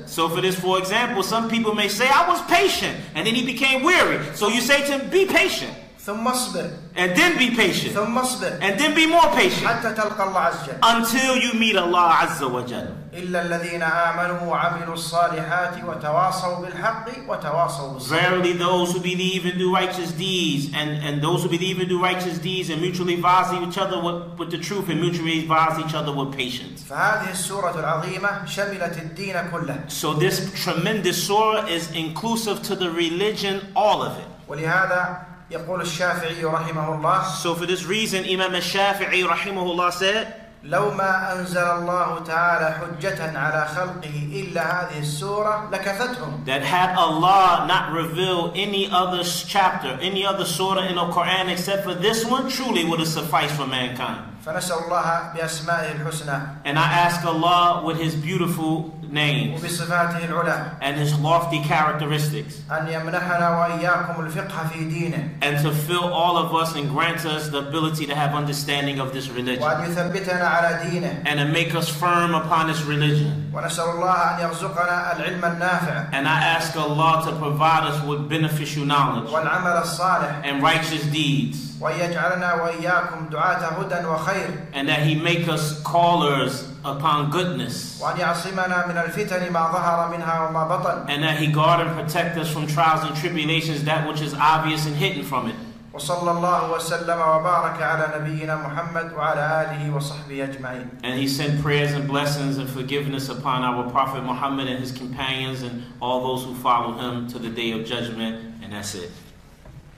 so 0.06 0.28
for 0.28 0.40
this, 0.40 0.58
for 0.58 0.76
example, 0.78 1.22
some 1.22 1.48
people 1.48 1.72
may 1.72 1.86
say, 1.88 2.08
I 2.08 2.28
was 2.28 2.42
patient, 2.50 2.98
and 3.14 3.24
then 3.24 3.34
he 3.36 3.46
became 3.46 3.84
weary. 3.84 4.18
So 4.34 4.48
you 4.48 4.60
say 4.60 4.84
to 4.86 4.98
him, 4.98 5.08
be 5.10 5.24
patient. 5.26 5.72
ثم 6.05 6.27
اصبر 6.27 6.69
and 6.95 7.15
then 7.15 7.37
be 7.37 7.55
patient, 7.55 7.93
ثم 7.93 8.17
اصبر 8.17 8.59
and 8.61 8.79
then 8.79 8.95
be 8.95 9.05
more 9.05 9.27
patient, 9.35 9.67
حتى 9.67 9.93
تلقى 9.93 10.23
الله 10.23 10.39
عز 10.39 10.69
وجل 10.69 10.79
until 10.83 11.35
you 11.37 11.53
meet 11.59 11.75
Allah 11.75 12.15
Azza 12.21 12.47
wa 12.51 12.61
Jal. 12.63 12.87
إلا 13.13 13.41
الذين 13.41 13.83
آمنوا 13.83 14.41
وعملوا 14.41 14.93
الصالحات 14.93 15.83
وتواصوا 15.83 16.61
بالحق 16.65 17.05
وتواصوا 17.27 17.93
بالصبر 17.93 18.17
Verily 18.19 18.53
those 18.53 18.93
who 18.93 18.99
believe 19.01 19.45
and 19.45 19.57
do 19.59 19.73
righteous 19.73 20.11
deeds, 20.11 20.73
and, 20.73 20.89
and 21.03 21.21
those 21.21 21.43
who 21.43 21.49
believe 21.49 21.79
and 21.79 21.89
do 21.89 22.01
righteous 22.01 22.37
deeds 22.37 22.69
and 22.69 22.81
mutually 22.81 23.15
advise 23.15 23.51
each 23.53 23.77
other 23.77 24.01
with, 24.01 24.39
with 24.39 24.51
the 24.51 24.57
truth 24.57 24.89
and 24.89 25.01
mutually 25.01 25.39
advise 25.39 25.77
each 25.79 25.93
other 25.93 26.13
with 26.13 26.31
patience. 26.35 26.83
فهذه 26.89 27.31
السورة 27.31 27.79
العظيمة 27.79 28.45
شملت 28.45 28.97
الدين 28.97 29.49
كله 29.51 29.89
So 29.89 30.13
this 30.13 30.51
tremendous 30.63 31.21
surah 31.27 31.65
is 31.67 31.91
inclusive 31.91 32.61
to 32.63 32.75
the 32.75 32.89
religion, 32.89 33.61
all 33.75 34.01
of 34.01 34.17
it. 34.17 34.27
ولهذا 34.47 35.25
يقول 35.51 35.81
الشافعي 35.81 36.43
رحمه 36.43 36.95
الله 36.95 37.23
So 37.41 37.55
for 37.55 37.65
this 37.65 37.85
reason, 37.85 38.25
Imam 38.25 38.53
al-Shafi'i 38.53 39.25
rahimahullah 39.27 39.91
said, 39.93 40.33
لو 40.63 40.91
ما 40.91 41.33
أنزل 41.33 41.57
الله 41.57 42.19
تعالى 42.19 42.75
حجة 42.79 43.39
على 43.39 43.67
خلقه 43.67 44.29
إلا 44.33 44.61
هذه 44.61 44.99
السورة 44.99 45.69
لكفتهم 45.71 46.45
that 46.45 46.61
had 46.61 46.95
Allah 46.97 47.65
not 47.67 47.93
revealed 47.93 48.51
any 48.55 48.89
other 48.91 49.23
chapter, 49.23 49.97
any 50.01 50.25
other 50.25 50.45
surah 50.45 50.87
in 50.87 50.95
the 50.95 51.05
Quran 51.05 51.49
except 51.49 51.83
for 51.83 51.93
this 51.93 52.25
one, 52.25 52.49
truly 52.49 52.83
would 52.83 52.99
have 52.99 53.07
sufficed 53.07 53.55
for 53.55 53.65
mankind. 53.67 54.21
فنسأل 54.45 54.77
الله 54.85 55.33
بأسمائه 55.35 55.91
الحسنى 55.91 56.39
And 56.65 56.77
I 56.79 56.87
ask 57.05 57.25
Allah 57.25 57.83
with 57.85 57.97
His 57.97 58.15
beautiful 58.15 58.93
names 59.11 59.61
وبصفاته 59.61 60.25
العلى 60.25 60.77
and 60.81 60.97
His 60.97 61.17
lofty 61.19 61.61
characteristics, 61.63 62.61
أن 62.71 62.87
يمنحنا 62.87 63.49
وإياكم 63.59 64.21
الفقه 64.21 64.67
في 64.73 64.83
دينه 64.83 65.29
and 65.41 65.57
to 65.65 65.71
fill 65.71 66.03
all 66.13 66.37
of 66.37 66.55
us 66.55 66.75
and 66.75 66.89
grant 66.89 67.25
us 67.25 67.49
the 67.49 67.59
ability 67.59 68.05
to 68.05 68.15
have 68.15 68.35
understanding 68.35 68.99
of 68.99 69.13
this 69.13 69.29
religion, 69.29 69.63
وأن 69.63 69.91
يثبتنا 69.91 70.43
على 70.47 70.89
دينه 70.89 71.23
and 71.25 71.39
to 71.39 71.45
make 71.45 71.75
us 71.75 71.89
firm 71.89 72.33
upon 72.35 72.67
this 72.67 72.81
religion. 72.83 73.51
ونسأل 73.53 73.89
الله 73.89 74.13
أن 74.13 74.39
يرزقنا 74.39 75.17
العلم 75.17 75.45
النافع 75.45 76.11
And 76.13 76.27
I 76.27 76.43
ask 76.55 76.75
Allah 76.77 77.23
to 77.25 77.35
provide 77.37 77.83
us 77.83 78.03
with 78.05 78.29
beneficial 78.29 78.85
knowledge 78.85 79.29
والعمل 79.31 79.81
الصالح 79.83 80.45
and 80.45 80.63
righteous 80.63 81.03
deeds. 81.05 81.69
وأن 81.81 81.99
يجعلنا 81.99 82.53
وإياكم 82.53 83.29
دعاة 83.31 83.65
هدى 83.79 84.05
وخير 84.05 84.32
and 84.73 84.87
that 84.87 85.01
he 85.05 85.15
make 85.15 85.47
us 85.47 85.81
callers 85.83 86.67
upon 86.85 87.29
goodness, 87.31 87.99
وأن 88.01 88.17
يعصمنا 88.19 88.87
من 88.87 88.97
الفتن 88.97 89.51
ما 89.51 89.71
ظهر 89.71 90.09
منها 90.11 90.49
وما 90.49 90.67
بطن 90.67 91.09
and 91.09 91.23
that 91.23 91.37
he 91.37 91.47
guard 91.47 91.85
and 91.85 91.95
protect 91.95 92.37
us 92.37 92.51
from 92.51 92.67
trials 92.67 93.03
and 93.03 93.15
tribulations, 93.15 93.83
that 93.83 94.07
which 94.07 94.21
is 94.21 94.33
obvious 94.33 94.85
and 94.85 94.95
hidden 94.95 95.23
from 95.23 95.47
it. 95.49 95.55
وصلى 95.93 96.31
الله 96.31 96.71
وسلم 96.71 97.19
وبارك 97.19 97.81
على 97.81 98.19
نبينا 98.19 98.55
محمد 98.55 99.13
وعلى 99.13 99.41
آله 99.61 99.95
وصحبه 99.95 100.43
أجمعين 100.43 100.89
And 101.03 101.19
he 101.19 101.27
sent 101.27 101.61
prayers 101.61 101.93
and 101.93 102.07
blessings 102.07 102.57
and 102.57 102.69
forgiveness 102.69 103.29
upon 103.29 103.63
our 103.63 103.89
Prophet 103.89 104.23
Muhammad 104.23 104.67
and 104.67 104.79
his 104.79 104.91
companions 104.91 105.63
and 105.63 105.83
all 106.01 106.21
those 106.23 106.45
who 106.45 106.53
follow 106.55 106.93
him 106.93 107.27
to 107.29 107.39
the 107.39 107.49
day 107.49 107.71
of 107.71 107.85
judgment, 107.85 108.61
and 108.63 108.71
that's 108.71 108.95
it. 108.95 109.11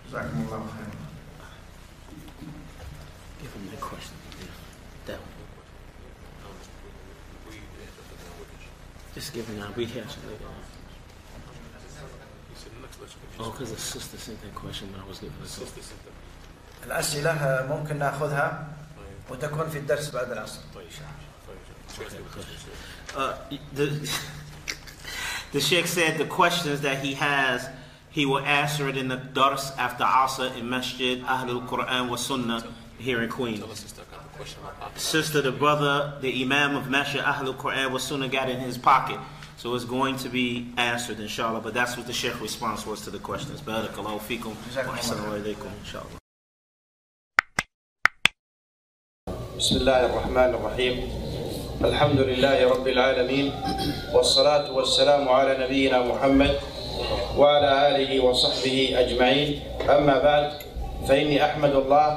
جزاكم 0.10 0.46
الله 0.48 0.60
خيرا 0.60 0.95
Just 9.16 9.33
giving 9.33 9.59
out. 9.61 9.74
We 9.74 9.87
later 9.87 10.00
on. 10.00 10.05
Oh, 13.40 13.50
because 13.50 13.72
the 13.72 13.81
sister 13.81 14.18
sent 14.18 14.42
that 14.42 14.55
question 14.55 14.92
when 14.92 15.00
I 15.00 15.09
was 15.09 15.18
giving 15.20 15.40
this. 15.40 15.59
الأسئلة 16.85 17.66
ممكن 17.68 17.98
ناخذها 17.98 18.68
وتكون 19.31 19.70
في 19.70 19.79
الدرس 19.79 20.11
بعد 20.11 20.33
العصر. 20.33 20.61
Uh, 23.16 23.33
the, 25.52 25.61
sheikh 25.61 25.87
said 25.87 26.18
the 26.18 26.26
questions 26.26 26.83
that 26.83 26.98
he 27.02 27.14
has, 27.14 27.66
he 28.11 28.26
will 28.26 28.40
answer 28.40 28.87
it 28.90 28.98
in 28.98 29.09
the 29.09 29.16
dars 29.16 29.72
after 29.79 30.05
Asr 30.05 30.55
in 30.59 30.68
Masjid 30.68 31.22
Ahlul 31.22 31.66
Quran 31.66 32.11
wa 32.11 32.16
Sunnah 32.16 32.66
here 32.98 33.22
in 33.22 33.31
Queens. 33.31 33.61
Sister, 34.96 35.40
the 35.40 35.53
brother, 35.53 36.14
the 36.20 36.42
Imam 36.42 36.77
of 36.77 36.88
Masjid 36.90 37.20
Ahlul 37.22 37.57
Quran 37.57 37.90
wa 37.90 37.99
Sunnah 37.99 38.29
got 38.29 38.49
in 38.51 38.61
his 38.61 38.77
pocket. 38.77 39.18
So 39.57 39.75
it's 39.75 39.85
going 39.85 40.16
to 40.18 40.29
be 40.29 40.72
answered, 40.77 41.18
inshallah. 41.20 41.61
But 41.61 41.75
that's 41.75 41.96
what 41.96 42.07
the 42.07 42.12
sheikh 42.12 42.40
response 42.40 42.87
was 42.87 43.01
to 43.03 43.11
the 43.11 43.18
questions. 43.18 43.61
Barakallahu 43.62 44.20
fikum 44.20 44.53
wa 44.53 44.92
assalamu 44.94 45.40
alaikum, 45.40 45.70
inshallah. 45.81 46.20
بسم 49.57 49.77
الله 49.77 50.07
الرحمن 50.07 50.51
الرحيم 50.55 50.94
الحمد 51.85 52.20
لله 52.20 52.68
رب 52.70 52.88
العالمين 52.88 53.53
والصلاة 54.12 54.72
والسلام 54.72 55.29
على 55.29 55.64
نبينا 55.64 56.05
محمد 56.05 56.61
وعلى 57.37 57.70
آله 57.88 58.20
وصحبه 58.20 59.01
أجمعين 59.01 59.49
أما 59.88 60.18
بعد 60.18 60.53
فإني 61.09 61.44
أحمد 61.44 61.75
الله 61.75 62.09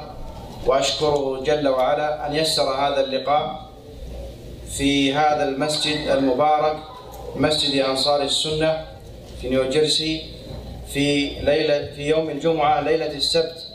وأشكره 0.66 1.42
جل 1.44 1.68
وعلا 1.68 2.26
أن 2.26 2.34
يسر 2.34 2.74
هذا 2.74 3.00
اللقاء 3.04 3.70
في 4.70 5.14
هذا 5.14 5.44
المسجد 5.48 6.08
المبارك 6.08 6.76
مسجد 7.36 7.80
أنصار 7.84 8.22
السنة 8.22 8.86
في 9.40 9.48
نيوجيرسي 9.48 10.22
في 10.92 11.26
ليلة 11.40 11.86
في 11.96 12.08
يوم 12.08 12.30
الجمعة 12.30 12.80
ليلة 12.80 13.12
السبت 13.12 13.66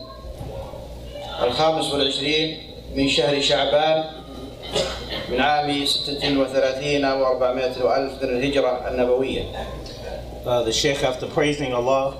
الخامس 1.43 1.93
والعشرين 1.93 2.57
من 2.95 3.09
شهر 3.09 3.41
شعبان 3.41 4.03
من 5.31 5.41
عام 5.41 5.85
ستة 5.85 6.39
وثلاثين 6.39 7.05
وأربعمائة 7.05 7.83
وألف 7.83 8.23
من 8.23 8.29
الهجرة 8.29 8.87
النبوية. 8.87 9.43
Uh, 10.45 10.61
the 10.61 10.71
Sheikh, 10.71 11.03
after 11.03 11.25
praising 11.25 11.73
Allah, 11.73 12.15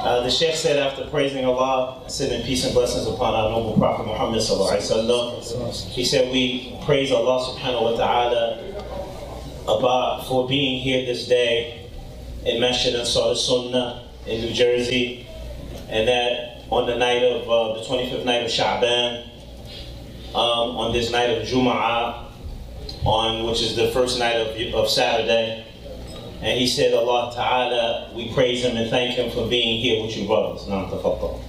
Uh, 0.00 0.22
the 0.22 0.30
Sheikh 0.30 0.54
said 0.54 0.78
after 0.78 1.04
praising 1.10 1.44
Allah, 1.44 2.08
sending 2.08 2.42
peace 2.42 2.64
and 2.64 2.72
blessings 2.72 3.06
upon 3.06 3.34
our 3.34 3.50
noble 3.50 3.76
Prophet 3.76 4.06
Muhammad 4.06 4.40
wasallam, 4.40 5.84
he 5.90 6.06
said 6.06 6.32
we 6.32 6.74
praise 6.86 7.12
Allah 7.12 7.44
subhanahu 7.44 7.82
wa 7.82 7.96
ta'ala 7.98 8.80
about 9.68 10.26
for 10.26 10.48
being 10.48 10.80
here 10.80 11.04
this 11.04 11.28
day 11.28 11.90
in 12.46 12.62
Masjid 12.62 12.94
Ansar 12.94 13.34
Sunnah 13.34 14.08
in 14.26 14.40
New 14.40 14.54
Jersey, 14.54 15.26
and 15.90 16.08
that 16.08 16.62
on 16.70 16.86
the 16.86 16.96
night 16.96 17.22
of 17.22 17.42
uh, 17.44 17.78
the 17.78 17.84
25th 17.84 18.24
night 18.24 18.42
of 18.42 18.50
Sha'ban, 18.50 19.28
um, 20.30 20.80
on 20.80 20.92
this 20.94 21.10
night 21.10 21.28
of 21.28 21.46
Jum'ah, 21.46 22.24
on 23.04 23.44
which 23.44 23.60
is 23.60 23.76
the 23.76 23.88
first 23.88 24.18
night 24.18 24.36
of, 24.36 24.74
of 24.74 24.88
Saturday. 24.88 25.66
And 26.41 26.59
he 26.59 26.67
said, 26.67 26.93
Allah 26.93 27.31
Ta'ala, 27.33 28.11
we 28.15 28.31
praise 28.33 28.63
him 28.63 28.77
and 28.77 28.89
thank 28.89 29.15
him 29.15 29.31
for 29.31 29.47
being 29.47 29.79
here 29.81 30.01
with 30.03 30.15
you 30.15 30.27
brothers. 30.27 30.67
نعم 30.67 30.89
تفضل. 30.91 31.39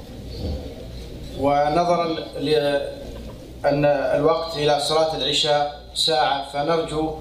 ونظرا 1.38 2.06
لأن 2.40 3.84
الوقت 3.84 4.56
إلى 4.56 4.80
صلاة 4.80 5.16
العشاء 5.16 5.80
ساعة 5.94 6.48
فنرجو 6.52 7.14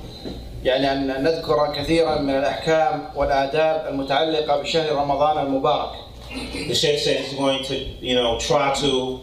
يعني 0.64 0.92
أن 0.92 1.24
نذكر 1.24 1.74
كثيرا 1.76 2.20
من 2.22 2.36
الأحكام 2.38 3.10
والآداب 3.16 3.88
المتعلقة 3.94 4.62
بشهر 4.62 4.92
رمضان 4.96 5.46
المبارك 5.46 5.90
The 6.68 6.76
Sheikh 6.76 7.00
said 7.00 7.18
he's 7.22 7.38
going 7.38 7.64
to, 7.66 7.76
you 7.76 8.16
know, 8.16 8.38
try 8.40 8.74
to, 8.74 9.22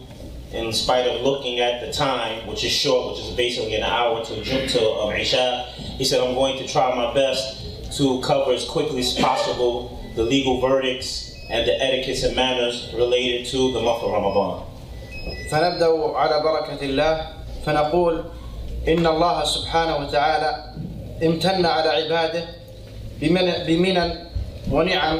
in 0.53 0.71
spite 0.73 1.05
of 1.05 1.21
looking 1.21 1.59
at 1.59 1.85
the 1.85 1.91
time, 1.91 2.47
which 2.47 2.63
is 2.63 2.71
short, 2.71 3.11
which 3.11 3.23
is 3.25 3.35
basically 3.35 3.75
an 3.75 3.83
hour 3.83 4.23
to 4.25 4.41
jump 4.43 4.67
to 4.69 4.81
um, 5.01 5.11
Isha, 5.11 5.65
he 5.97 6.05
said, 6.05 6.21
I'm 6.21 6.33
going 6.33 6.57
to 6.57 6.67
try 6.67 6.95
my 6.95 7.13
best 7.13 7.63
to 7.97 8.19
cover 8.21 8.53
as 8.53 8.65
quickly 8.65 8.99
as 9.01 9.13
possible 9.13 9.99
the 10.15 10.23
legal 10.23 10.59
verdicts 10.61 11.31
and 11.49 11.67
the 11.67 11.73
etiquettes 11.81 12.23
and 12.23 12.35
manners 12.35 12.89
related 12.97 13.45
to 13.47 13.71
the 13.73 13.81
month 13.81 14.03
of 14.03 14.11
Ramadan. 14.11 14.63
فنبدأ 15.51 15.87
على 16.15 16.35
بركة 16.43 16.81
الله 16.81 17.27
فنقول 17.65 18.23
إن 18.87 19.07
الله 19.07 19.43
سبحانه 19.45 19.95
وتعالى 19.97 20.51
امتن 21.23 21.65
على 21.65 21.89
عباده 21.89 22.43
بمن- 23.21 23.63
بمنن 23.67 24.09
ونعم 24.71 25.17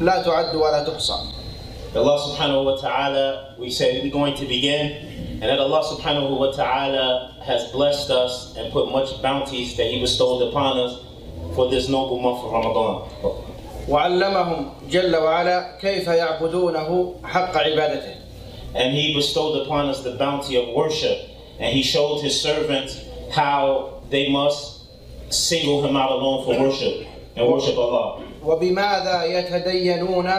لا 0.00 0.22
تعد 0.22 0.54
ولا 0.56 0.84
تحصى 0.84 1.14
Allah 1.96 2.18
subhanahu 2.20 2.64
wa 2.68 2.76
ta'ala, 2.76 3.54
we 3.58 3.70
said 3.70 4.02
we're 4.04 4.12
going 4.12 4.34
to 4.36 4.44
begin, 4.44 5.40
and 5.40 5.48
that 5.48 5.56
Allah 5.58 5.80
subhanahu 5.80 6.36
wa 6.36 6.52
ta'ala 6.52 7.32
has 7.40 7.72
blessed 7.72 8.10
us 8.10 8.52
and 8.58 8.68
put 8.70 8.92
much 8.92 9.22
bounties 9.22 9.78
that 9.80 9.86
He 9.88 9.96
bestowed 10.00 10.42
upon 10.52 10.76
us 10.76 11.00
for 11.54 11.70
this 11.70 11.88
noble 11.88 12.20
month 12.20 12.44
of 12.44 12.52
Ramadan. 12.52 13.08
وعلمهم 13.88 14.70
جل 14.90 15.16
وعلا 15.16 15.78
كيف 15.80 16.08
يعبدونه 16.08 17.14
حق 17.24 17.56
عبادته 17.56 18.14
And 18.74 18.92
He 18.94 19.14
bestowed 19.14 19.64
upon 19.66 19.88
us 19.88 20.02
the 20.02 20.16
bounty 20.16 20.56
of 20.56 20.74
worship, 20.74 21.18
and 21.58 21.72
He 21.72 21.82
showed 21.82 22.20
His 22.20 22.38
servants 22.40 23.00
how 23.32 24.02
they 24.10 24.28
must 24.30 24.82
single 25.30 25.86
Him 25.86 25.96
out 25.96 26.10
alone 26.10 26.44
for 26.44 26.60
worship 26.60 27.06
and 27.36 27.46
worship 27.48 27.76
Allah. 27.78 28.22
وبماذا 28.44 29.24
يتدينون 29.24 30.30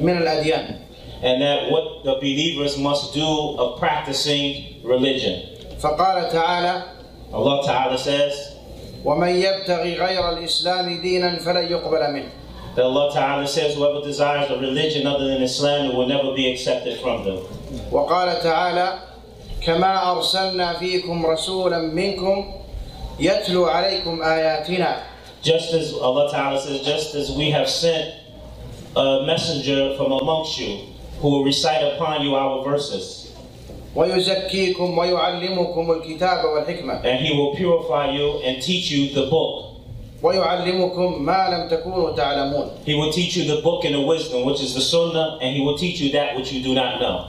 من 0.00 0.18
الأديان 0.22 0.80
And 1.22 1.40
that 1.40 1.70
what 1.70 2.04
the 2.04 2.14
believers 2.16 2.76
must 2.76 3.14
do 3.14 3.56
of 3.58 3.78
practicing 3.78 4.82
religion. 4.84 5.40
فقال 5.80 6.30
تعالى 6.30 6.82
Allah 7.32 7.62
Ta'ala 7.66 7.98
says, 7.98 8.47
ومن 9.05 9.27
يبتغي 9.29 9.93
غير 9.95 10.29
الإسلام 10.29 11.01
دينا 11.01 11.39
فلن 11.39 11.71
يقبل 11.71 12.13
منه 12.13 12.29
That 12.75 12.85
Allah 12.85 13.11
Ta'ala 13.13 13.47
says, 13.47 13.75
whoever 13.75 13.99
desires 14.05 14.49
a 14.51 14.57
religion 14.59 15.07
other 15.07 15.27
than 15.27 15.41
Islam, 15.41 15.87
it 15.89 15.95
will 15.95 16.07
never 16.07 16.33
be 16.35 16.51
accepted 16.51 16.99
from 17.01 17.23
them. 17.25 17.39
وقال 17.91 18.41
تعالى 18.43 18.99
كما 19.61 20.11
أرسلنا 20.11 20.73
فيكم 20.79 21.25
رسولا 21.25 21.77
منكم 21.79 22.53
يتلو 23.19 23.65
عليكم 23.65 24.21
آياتنا 24.23 25.03
Just 25.41 25.73
as 25.73 25.93
Allah 25.93 26.29
Ta'ala 26.31 26.59
says, 26.61 26.81
just 26.85 27.15
as 27.15 27.31
we 27.31 27.49
have 27.51 27.67
sent 27.69 28.13
a 28.95 29.23
messenger 29.25 29.95
from 29.97 30.11
amongst 30.11 30.59
you 30.59 30.79
who 31.21 31.29
will 31.29 31.43
recite 31.45 31.81
upon 31.95 32.21
you 32.21 32.35
our 32.35 32.63
verses, 32.63 33.18
ويزكيكم 33.96 34.98
ويعلمكم 34.98 35.90
الكتاب 35.92 36.44
والحكمة 36.44 37.02
and 37.02 37.20
He 37.26 37.32
will 37.32 37.54
purify 37.54 38.10
you 38.10 38.40
and 38.44 38.62
teach 38.62 38.90
you 38.90 39.14
the 39.14 39.26
book. 39.30 39.64
ويعلمكم 40.22 41.22
ما 41.22 41.48
لم 41.50 41.68
تكونوا 41.68 42.16
تعلمون 42.16 42.70
He 42.86 42.94
will 42.94 43.12
teach 43.12 43.36
you 43.36 43.44
the 43.44 43.60
book 43.62 43.84
and 43.84 43.94
the 43.94 44.00
wisdom, 44.00 44.44
which 44.44 44.60
is 44.62 44.74
the 44.74 44.80
Sunnah, 44.80 45.38
and 45.40 45.54
He 45.56 45.60
will 45.62 45.78
teach 45.78 46.00
you 46.00 46.12
that 46.12 46.34
which 46.36 46.52
you 46.52 46.62
do 46.62 46.74
not 46.74 47.00
know. 47.00 47.26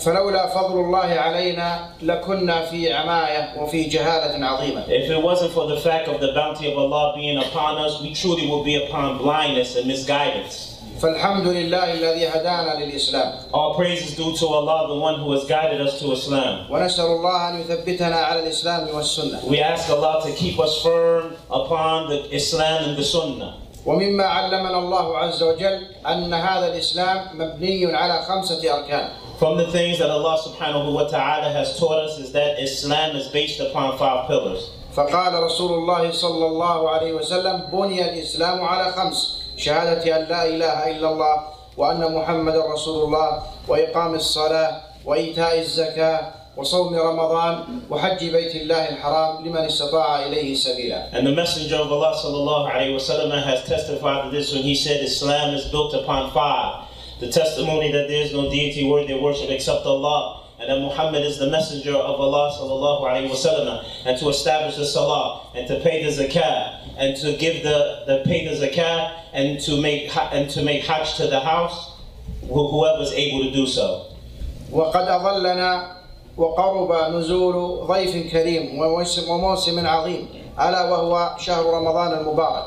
فلولا 0.00 0.46
فضل 0.46 0.80
الله 0.80 0.98
علينا 0.98 1.88
لكنا 2.02 2.60
في 2.70 2.92
عماية 2.92 3.62
وفي 3.62 3.82
جهالة 3.84 4.46
عظيمة 4.46 4.84
If 4.88 5.10
it 5.10 5.22
wasn't 5.22 5.52
for 5.52 5.66
the 5.68 5.76
fact 5.80 6.08
of 6.08 6.20
the 6.20 6.32
bounty 6.34 6.72
of 6.72 6.78
Allah 6.78 7.12
being 7.16 7.38
upon 7.38 7.78
us, 7.78 8.00
we 8.02 8.14
truly 8.14 8.48
would 8.48 8.64
be 8.64 8.76
upon 8.84 9.18
blindness 9.18 9.76
and 9.76 9.86
misguidance. 9.86 10.73
فالحمد 11.00 11.46
لله 11.46 11.92
الذي 11.92 12.28
هدانا 12.28 12.74
للإسلام 12.84 13.32
All 13.54 13.74
praise 13.74 14.02
is 14.02 14.16
due 14.16 14.36
to 14.36 14.46
Allah, 14.46 14.88
the 14.88 15.00
one 15.00 15.20
who 15.20 15.32
has 15.32 15.44
guided 15.44 15.80
us 15.80 15.98
to 16.00 16.12
Islam. 16.12 16.68
ونسأل 16.70 17.04
الله 17.06 17.48
أن 17.48 17.60
يثبتنا 17.60 18.16
على 18.16 18.40
الإسلام 18.46 18.88
والسنة 18.94 19.48
We 19.48 19.60
ask 19.60 19.88
Allah 19.90 20.22
to 20.26 20.32
keep 20.32 20.58
us 20.60 20.82
firm 20.82 21.34
upon 21.50 22.10
the 22.10 22.34
Islam 22.34 22.84
and 22.90 22.96
the 22.98 23.04
Sunnah. 23.04 23.54
ومما 23.86 24.24
علمنا 24.24 24.78
الله 24.78 25.18
عز 25.18 25.42
وجل 25.42 25.86
أن 26.06 26.34
هذا 26.34 26.66
الإسلام 26.66 27.38
مبني 27.38 27.96
على 27.96 28.22
خمسة 28.22 28.60
أركان 28.60 29.08
From 29.38 29.56
the 29.56 29.72
things 29.72 29.98
that 29.98 30.10
Allah 30.10 30.36
subhanahu 30.36 30.92
wa 30.92 31.08
ta'ala 31.08 31.48
has 31.50 31.78
taught 31.80 32.04
us 32.04 32.18
is 32.18 32.30
that 32.32 32.60
Islam 32.60 33.16
is 33.16 33.28
based 33.28 33.58
upon 33.58 33.96
five 33.96 34.26
pillars. 34.28 34.68
فقال 34.94 35.32
رسول 35.32 35.72
الله 35.78 36.10
صلى 36.12 36.46
الله 36.46 36.90
عليه 36.90 37.12
وسلم 37.12 37.70
بني 37.72 38.04
الإسلام 38.04 38.60
على 38.60 38.92
خمس 38.92 39.40
شهادة 39.56 40.16
أن 40.16 40.22
لا 40.28 40.46
إله 40.46 40.90
إلا 40.90 41.08
الله 41.12 41.36
وأن 41.76 42.14
محمد 42.14 42.56
رسول 42.56 43.04
الله 43.04 43.42
وإقام 43.68 44.14
الصلاة 44.14 44.80
وإيتاء 45.04 45.58
الزكاة 45.58 46.20
وصوم 46.56 46.94
رمضان 46.94 47.80
وحج 47.90 48.24
بيت 48.24 48.54
الله 48.56 48.88
الحرام 48.88 49.46
لمن 49.46 49.56
استطاع 49.56 50.26
إليه 50.26 50.54
سبيلا 50.54 51.12
And 51.12 51.26
the 51.26 51.32
Messenger 51.34 51.76
of 51.76 51.92
Allah 51.92 52.12
sallallahu 52.16 52.70
alayhi 52.74 52.92
wa 52.92 52.98
sallam 52.98 53.42
has 53.44 53.64
testified 53.64 54.24
to 54.24 54.30
this 54.30 54.52
when 54.52 54.62
he 54.62 54.74
said 54.74 55.00
Islam 55.02 55.54
is 55.54 55.64
built 55.70 55.94
upon 55.94 56.32
five. 56.32 56.86
The 57.20 57.30
testimony 57.30 57.92
that 57.92 58.08
there 58.08 58.22
is 58.22 58.32
no 58.32 58.50
deity 58.50 58.84
worthy 58.90 59.12
of 59.12 59.20
worship 59.22 59.50
except 59.50 59.86
Allah, 59.86 60.44
and 60.58 60.68
that 60.68 60.80
Muhammad 60.80 61.22
is 61.22 61.38
the 61.38 61.48
messenger 61.48 61.94
of 61.94 62.20
Allah 62.20 62.52
sallallahu 62.52 63.08
alayhi 63.08 63.28
wa 63.28 63.36
sallam, 63.36 63.84
and 64.04 64.18
to 64.18 64.28
establish 64.28 64.76
the 64.76 64.84
salah, 64.84 65.46
and 65.54 65.68
to 65.68 65.80
pay 65.80 66.02
the 66.04 66.10
zakat, 66.10 66.83
and 66.98 67.16
to 67.18 67.36
give 67.36 67.62
the, 67.62 68.04
the 68.06 68.22
pay 68.24 68.46
the 68.46 68.54
zakat, 68.66 69.22
and 69.32 69.60
to 69.60 69.80
make 69.80 70.10
ha- 70.10 70.30
and 70.32 70.50
to 70.50 70.62
make 70.62 70.84
hajj 70.84 71.16
to 71.16 71.26
the 71.28 71.40
house, 71.40 71.96
wh- 72.42 72.68
whoever 72.70 73.02
is 73.02 73.12
able 73.12 73.44
to 73.44 73.50
do 73.52 73.66
so. 73.66 74.06
وقد 74.72 75.08
أظلنا 75.08 75.96
وقرب 76.36 77.14
نزول 77.14 77.86
ضيف 77.86 78.32
كريم 78.32 78.78
وموسم 78.78 79.30
وموسم 79.30 79.86
عظيم 79.86 80.28
ألا 80.60 80.82
وهو 80.90 81.36
شهر 81.38 81.64
رمضان 81.66 82.18
المبارك 82.20 82.66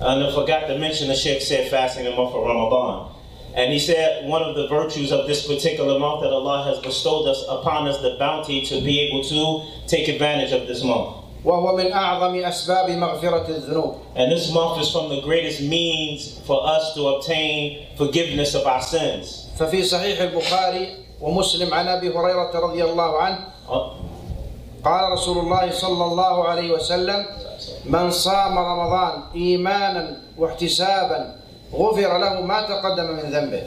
And 0.00 0.24
I 0.24 0.32
forgot 0.34 0.66
to 0.66 0.78
mention 0.78 1.08
the 1.08 1.14
Sheikh 1.14 1.42
said 1.42 1.70
fasting 1.70 2.06
in 2.06 2.10
the 2.10 2.16
month 2.16 2.34
of 2.34 2.42
Ramadan. 2.44 3.12
And 3.54 3.70
he 3.72 3.78
said 3.78 4.26
one 4.26 4.42
of 4.42 4.56
the 4.56 4.66
virtues 4.66 5.12
of 5.12 5.28
this 5.28 5.46
particular 5.46 5.98
month 5.98 6.22
that 6.22 6.32
Allah 6.32 6.64
has 6.64 6.78
bestowed 6.80 7.28
us 7.28 7.44
upon 7.48 7.86
us 7.86 7.98
the 8.00 8.16
bounty 8.18 8.62
to 8.66 8.80
be 8.80 8.98
able 9.00 9.22
to 9.24 9.86
take 9.86 10.08
advantage 10.08 10.50
of 10.52 10.66
this 10.66 10.82
month. 10.82 11.16
وهو 11.47 11.75
من 11.79 11.91
أعظم 11.93 12.35
أسباب 12.35 12.89
مغفرة 12.89 13.47
الذنوب 13.47 13.95
And 14.19 14.31
this 14.31 14.51
month 14.51 14.81
is 14.83 14.91
from 14.91 15.07
the 15.07 15.21
greatest 15.21 15.61
means 15.61 16.39
for 16.45 16.59
us 16.67 16.93
to 16.95 17.07
obtain 17.07 17.87
forgiveness 17.95 18.51
of 18.55 18.67
our 18.67 18.81
sins. 18.81 19.47
ففي 19.59 19.83
صحيح 19.83 20.21
البخاري 20.21 20.95
ومسلم 21.21 21.73
عن 21.73 21.87
أبي 21.87 22.09
هريرة 22.09 22.51
رضي 22.59 22.83
الله 22.83 23.17
عنه 23.17 23.37
Uh, 23.67 23.95
قال 24.83 25.11
رسول 25.11 25.37
الله 25.37 25.71
صلى 25.71 26.03
الله 26.05 26.43
عليه 26.47 26.71
وسلم 26.71 27.25
من 27.85 28.11
صام 28.11 28.57
رمضان 28.57 29.13
إيمانا 29.35 30.17
واحتسابا 30.37 31.35
غفر 31.73 32.17
له 32.17 32.41
ما 32.41 32.61
تقدم 32.61 33.07
من 33.15 33.31
ذنبه 33.31 33.61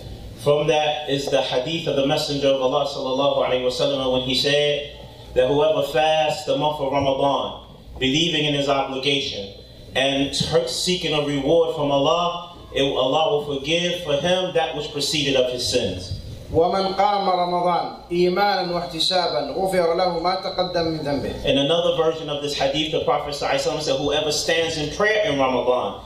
From 0.44 0.66
that 0.68 1.08
is 1.10 1.28
the 1.30 1.40
hadith 1.42 1.86
of 1.88 1.96
the 1.96 2.06
Messenger 2.06 2.48
of 2.48 2.60
Allah 2.62 2.84
sallallahu 2.88 3.44
alaihi 3.44 3.64
wasallam 3.68 4.12
when 4.12 4.22
he 4.22 4.34
said 4.34 4.96
that 5.34 5.48
whoever 5.48 5.82
fasts 5.92 6.44
the 6.46 6.56
month 6.56 6.80
of 6.80 6.90
Ramadan, 6.90 7.59
believing 7.99 8.45
in 8.45 8.53
his 8.53 8.69
obligation 8.69 9.53
and 9.95 10.35
seeking 10.35 11.13
a 11.13 11.25
reward 11.25 11.75
from 11.75 11.91
Allah, 11.91 12.57
it, 12.73 12.81
Allah 12.81 13.31
will 13.31 13.59
forgive 13.59 14.03
for 14.03 14.17
him 14.17 14.53
that 14.53 14.75
which 14.75 14.91
preceded 14.91 15.35
of 15.35 15.51
his 15.51 15.67
sins. 15.67 16.19
ومن 16.53 16.93
قام 16.95 17.29
رمضان 17.29 17.91
إيمانا 18.11 18.71
واحتسابا 18.71 19.55
غفر 19.57 19.95
له 19.95 20.19
ما 20.19 20.35
تقدم 20.35 20.83
من 20.83 20.99
ذنبه 20.99 21.45
In 21.45 21.57
another 21.57 21.97
version 21.97 22.29
of 22.29 22.43
this 22.43 22.53
hadith, 22.53 22.91
the 22.91 23.03
Prophet 23.03 23.33
ﷺ 23.33 23.81
said, 23.81 23.97
Whoever 23.97 24.31
stands 24.31 24.77
in 24.77 24.95
prayer 24.95 25.25
in 25.25 25.39
Ramadan 25.39 26.01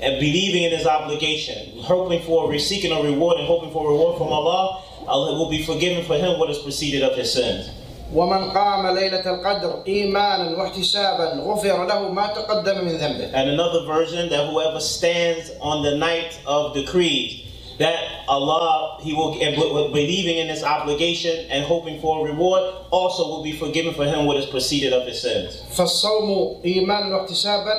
and 0.00 0.20
believing 0.20 0.64
in 0.64 0.72
his 0.72 0.86
obligation, 0.86 1.78
hoping 1.78 2.20
for, 2.22 2.56
seeking 2.58 2.92
a 2.92 3.00
reward 3.02 3.38
and 3.38 3.46
hoping 3.46 3.70
for 3.70 3.88
a 3.88 3.92
reward 3.92 4.18
from 4.18 4.28
Allah, 4.28 4.82
Allah 5.06 5.38
will 5.38 5.48
be 5.48 5.64
forgiven 5.64 6.04
for 6.04 6.16
him 6.16 6.38
what 6.38 6.48
has 6.48 6.58
preceded 6.58 7.02
of 7.02 7.16
his 7.16 7.32
sins. 7.32 7.70
ومن 8.14 8.50
قام 8.50 8.86
ليلة 8.98 9.26
القدر 9.30 9.82
إيمانا 9.86 10.58
واحتسابا 10.58 11.42
غفر 11.42 11.84
له 11.86 12.08
ما 12.08 12.26
تقدم 12.26 12.84
من 12.84 12.96
ذنبه 12.98 13.32
And 13.34 13.50
another 13.50 13.84
version 13.86 14.28
that 14.30 14.48
whoever 14.50 14.80
stands 14.80 15.50
on 15.60 15.82
the 15.82 15.96
night 15.96 16.38
of 16.46 16.72
decrees, 16.74 17.42
that 17.78 17.98
Allah, 18.28 18.98
He 19.02 19.12
will, 19.12 19.32
and 19.42 19.54
b- 19.56 19.60
b- 19.60 19.90
believing 19.92 20.38
in 20.38 20.48
His 20.48 20.62
obligation 20.62 21.46
and 21.50 21.64
hoping 21.64 22.00
for 22.00 22.12
a 22.26 22.30
reward, 22.32 22.62
also 22.90 23.28
will 23.28 23.42
be 23.42 23.52
forgiven 23.52 23.92
for 23.92 24.04
him 24.06 24.24
what 24.24 24.36
has 24.36 24.46
preceded 24.46 24.92
of 24.92 25.06
his 25.06 25.20
sins. 25.20 25.62
فالصوم 25.76 26.60
إيمانا 26.64 27.16
واحتسابا 27.16 27.74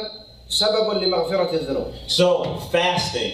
سبب 0.49 1.03
لمغفرة 1.03 1.49
الذنوب 1.53 1.87
So 2.07 2.59
fasting, 2.71 3.31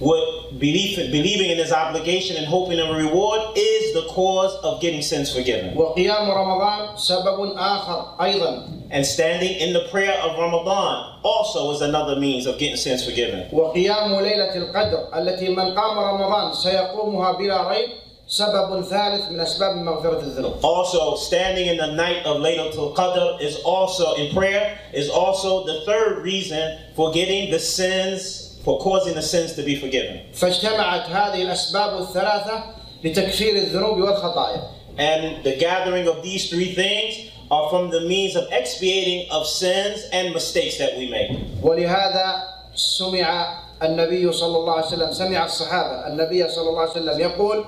what 0.00 0.58
belief, 0.58 0.96
believing 0.96 1.50
in 1.50 1.58
his 1.58 1.72
obligation 1.72 2.36
and 2.36 2.46
hoping 2.46 2.78
in 2.78 2.86
a 2.86 2.92
reward 2.92 3.40
is 3.54 3.92
the 3.92 4.06
cause 4.08 4.54
of 4.64 4.80
getting 4.80 5.02
sins 5.02 5.32
forgiven. 5.34 5.74
وقيام 5.76 6.30
رمضان 6.30 6.96
سبب 6.96 7.52
آخر 7.56 8.16
أيضا 8.20 8.80
And 8.92 9.04
standing 9.06 9.54
in 9.60 9.72
the 9.72 9.86
prayer 9.90 10.16
of 10.22 10.38
Ramadan 10.38 11.20
also 11.22 11.70
is 11.72 11.80
another 11.82 12.16
means 12.18 12.46
of 12.46 12.58
getting 12.58 12.76
sins 12.76 13.04
forgiven. 13.04 13.48
وقيام 13.52 14.20
ليلة 14.20 14.56
القدر 14.56 15.08
التي 15.14 15.48
من 15.48 15.74
قام 15.74 15.98
رمضان 15.98 16.54
سيقومها 16.54 17.32
بلا 17.32 17.68
ريب 17.68 17.88
سبب 18.26 18.80
ثالث 18.84 19.30
من 19.30 19.40
أسباب 19.40 19.76
مغفرة 19.76 20.20
الذنوب 20.20 20.64
Also, 20.64 21.16
standing 21.16 21.66
in 21.66 21.76
the 21.76 21.92
night 21.92 22.24
of 22.24 22.36
Laylatul 22.38 22.94
Qadr 22.94 23.40
is 23.42 23.56
also 23.64 24.14
in 24.14 24.32
prayer 24.32 24.78
is 24.94 25.10
also 25.10 25.66
the 25.66 25.84
third 25.84 26.22
reason 26.24 26.78
for 26.96 27.12
getting 27.12 27.50
the 27.50 27.58
sins, 27.58 28.43
for 28.64 28.78
causing 28.78 29.14
the 29.14 29.22
sins 29.22 29.54
to 29.54 29.62
be 29.62 29.76
forgiven. 29.76 30.20
فاجتمعت 30.34 31.06
هذه 31.08 31.42
الأسباب 31.42 32.00
الثلاثة 32.00 32.64
لتكفير 33.04 33.56
الذنوب 33.56 33.98
والخطايا 34.00 34.62
And 34.98 35.44
the 35.44 35.56
gathering 35.56 36.08
of 36.08 36.22
these 36.22 36.50
three 36.50 36.74
things 36.74 37.30
are 37.50 37.70
from 37.70 37.90
the 37.90 38.00
means 38.02 38.36
of 38.36 38.44
expiating 38.52 39.30
of 39.30 39.46
sins 39.46 40.04
and 40.12 40.34
mistakes 40.34 40.78
that 40.78 40.96
we 40.98 41.08
make. 41.10 41.30
ولهذا 41.62 42.42
سمع 42.74 43.58
النبي 43.82 44.32
صلى 44.32 44.56
الله 44.56 44.72
عليه 44.72 44.86
وسلم 44.86 45.12
سمع 45.12 45.44
الصحابة 45.44 46.06
النبي 46.06 46.48
صلى 46.48 46.68
الله 46.68 46.80
عليه 46.80 46.90
وسلم 46.90 47.20
يقول 47.20 47.64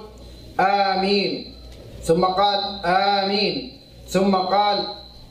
آمين 0.60 1.54
ثم 2.02 2.24
قال 2.24 2.80
آمين 2.84 3.80
ثم 4.08 4.36
قال 4.36 4.86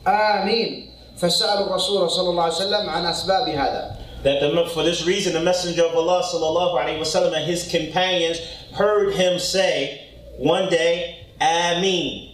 آمين 0.06 0.90
فسألوا 1.16 1.66
الرسول 1.66 2.10
صلى 2.10 2.30
الله 2.30 2.42
عليه 2.42 2.54
وسلم 2.54 2.90
عن 2.90 3.06
أسباب 3.06 3.48
هذا 3.48 3.95
That 4.26 4.40
the, 4.40 4.66
for 4.72 4.82
this 4.84 5.04
reason, 5.04 5.32
the 5.32 5.40
Messenger 5.42 5.84
of 5.84 5.96
Allah 5.96 6.22
sallallahu 6.22 6.78
alaihi 6.78 7.00
wasallam 7.00 7.34
and 7.36 7.44
his 7.44 7.68
companions 7.68 8.38
heard 8.72 9.14
him 9.14 9.38
say 9.38 10.08
one 10.38 10.70
day, 10.70 11.26
"Ameen, 11.40 12.30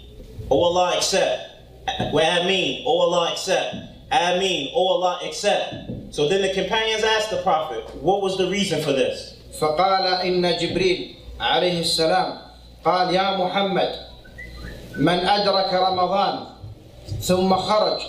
O 0.50 0.62
Allah 0.62 0.96
accept." 0.96 1.42
Well, 2.12 2.42
Ameen, 2.42 2.82
O 2.86 2.98
Allah 3.00 3.32
accept. 3.32 3.74
Ameen, 4.12 4.70
O 4.74 4.86
Allah 4.88 5.20
accept. 5.24 5.74
So 6.10 6.28
then 6.28 6.42
the 6.42 6.52
companions 6.52 7.04
asked 7.04 7.30
the 7.30 7.40
Prophet, 7.42 7.82
"What 8.02 8.20
was 8.22 8.36
the 8.36 8.48
reason 8.50 8.82
for 8.82 8.92
this?" 8.92 9.34
فقال 9.58 10.22
إن 10.22 10.58
جبريل 10.58 11.14
عليه 11.40 11.80
السلام 11.80 12.38
قال 12.84 13.14
يا 13.14 13.36
محمد 13.36 13.90
من 14.96 15.18
أدرك 15.26 15.72
رمضان 15.74 16.44
ثم 17.20 17.54
خرج 17.56 18.00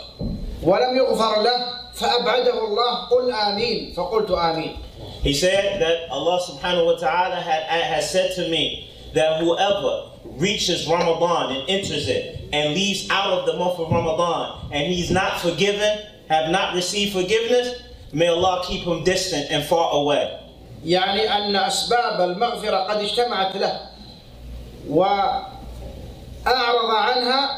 ولم 0.64 0.98
يغفر 0.98 1.42
له 1.42 1.60
فأبعده 1.94 2.68
الله 2.68 2.96
قل 3.12 3.32
آمين 3.32 3.94
فقلت 3.94 4.32
آمين 4.32 4.78
He 5.24 5.34
said 5.34 5.82
that 5.82 6.10
Allah 6.12 6.40
subhanahu 6.40 6.86
wa 6.86 6.96
ta'ala 6.96 7.36
had, 7.42 7.64
has 7.64 8.10
said 8.10 8.32
to 8.36 8.48
me 8.50 8.90
that 9.14 9.42
whoever 9.42 10.12
reaches 10.38 10.88
Ramadan 10.88 11.56
and 11.56 11.70
enters 11.70 12.08
it 12.08 12.40
and 12.54 12.74
leaves 12.74 13.10
out 13.10 13.32
of 13.34 13.46
the 13.46 13.54
month 13.58 13.80
of 13.80 13.92
Ramadan 13.92 14.70
and 14.72 14.88
he's 14.92 15.12
not 15.12 15.40
forgiven, 15.42 16.00
have 16.30 16.52
not 16.52 16.74
received 16.76 17.12
forgiveness, 17.14 17.82
may 18.14 18.28
Allah 18.28 18.64
keep 18.66 18.84
him 18.88 19.04
distant 19.04 19.52
and 19.52 19.64
far 19.66 19.92
away. 19.94 20.40
يعني 20.86 21.28
أن 21.28 21.56
أسباب 21.56 22.22
المغفرة 22.22 22.78
قد 22.78 22.98
اجتمعت 22.98 23.56
له 23.56 23.80
وأعرض 24.90 25.50
عنها 26.92 27.50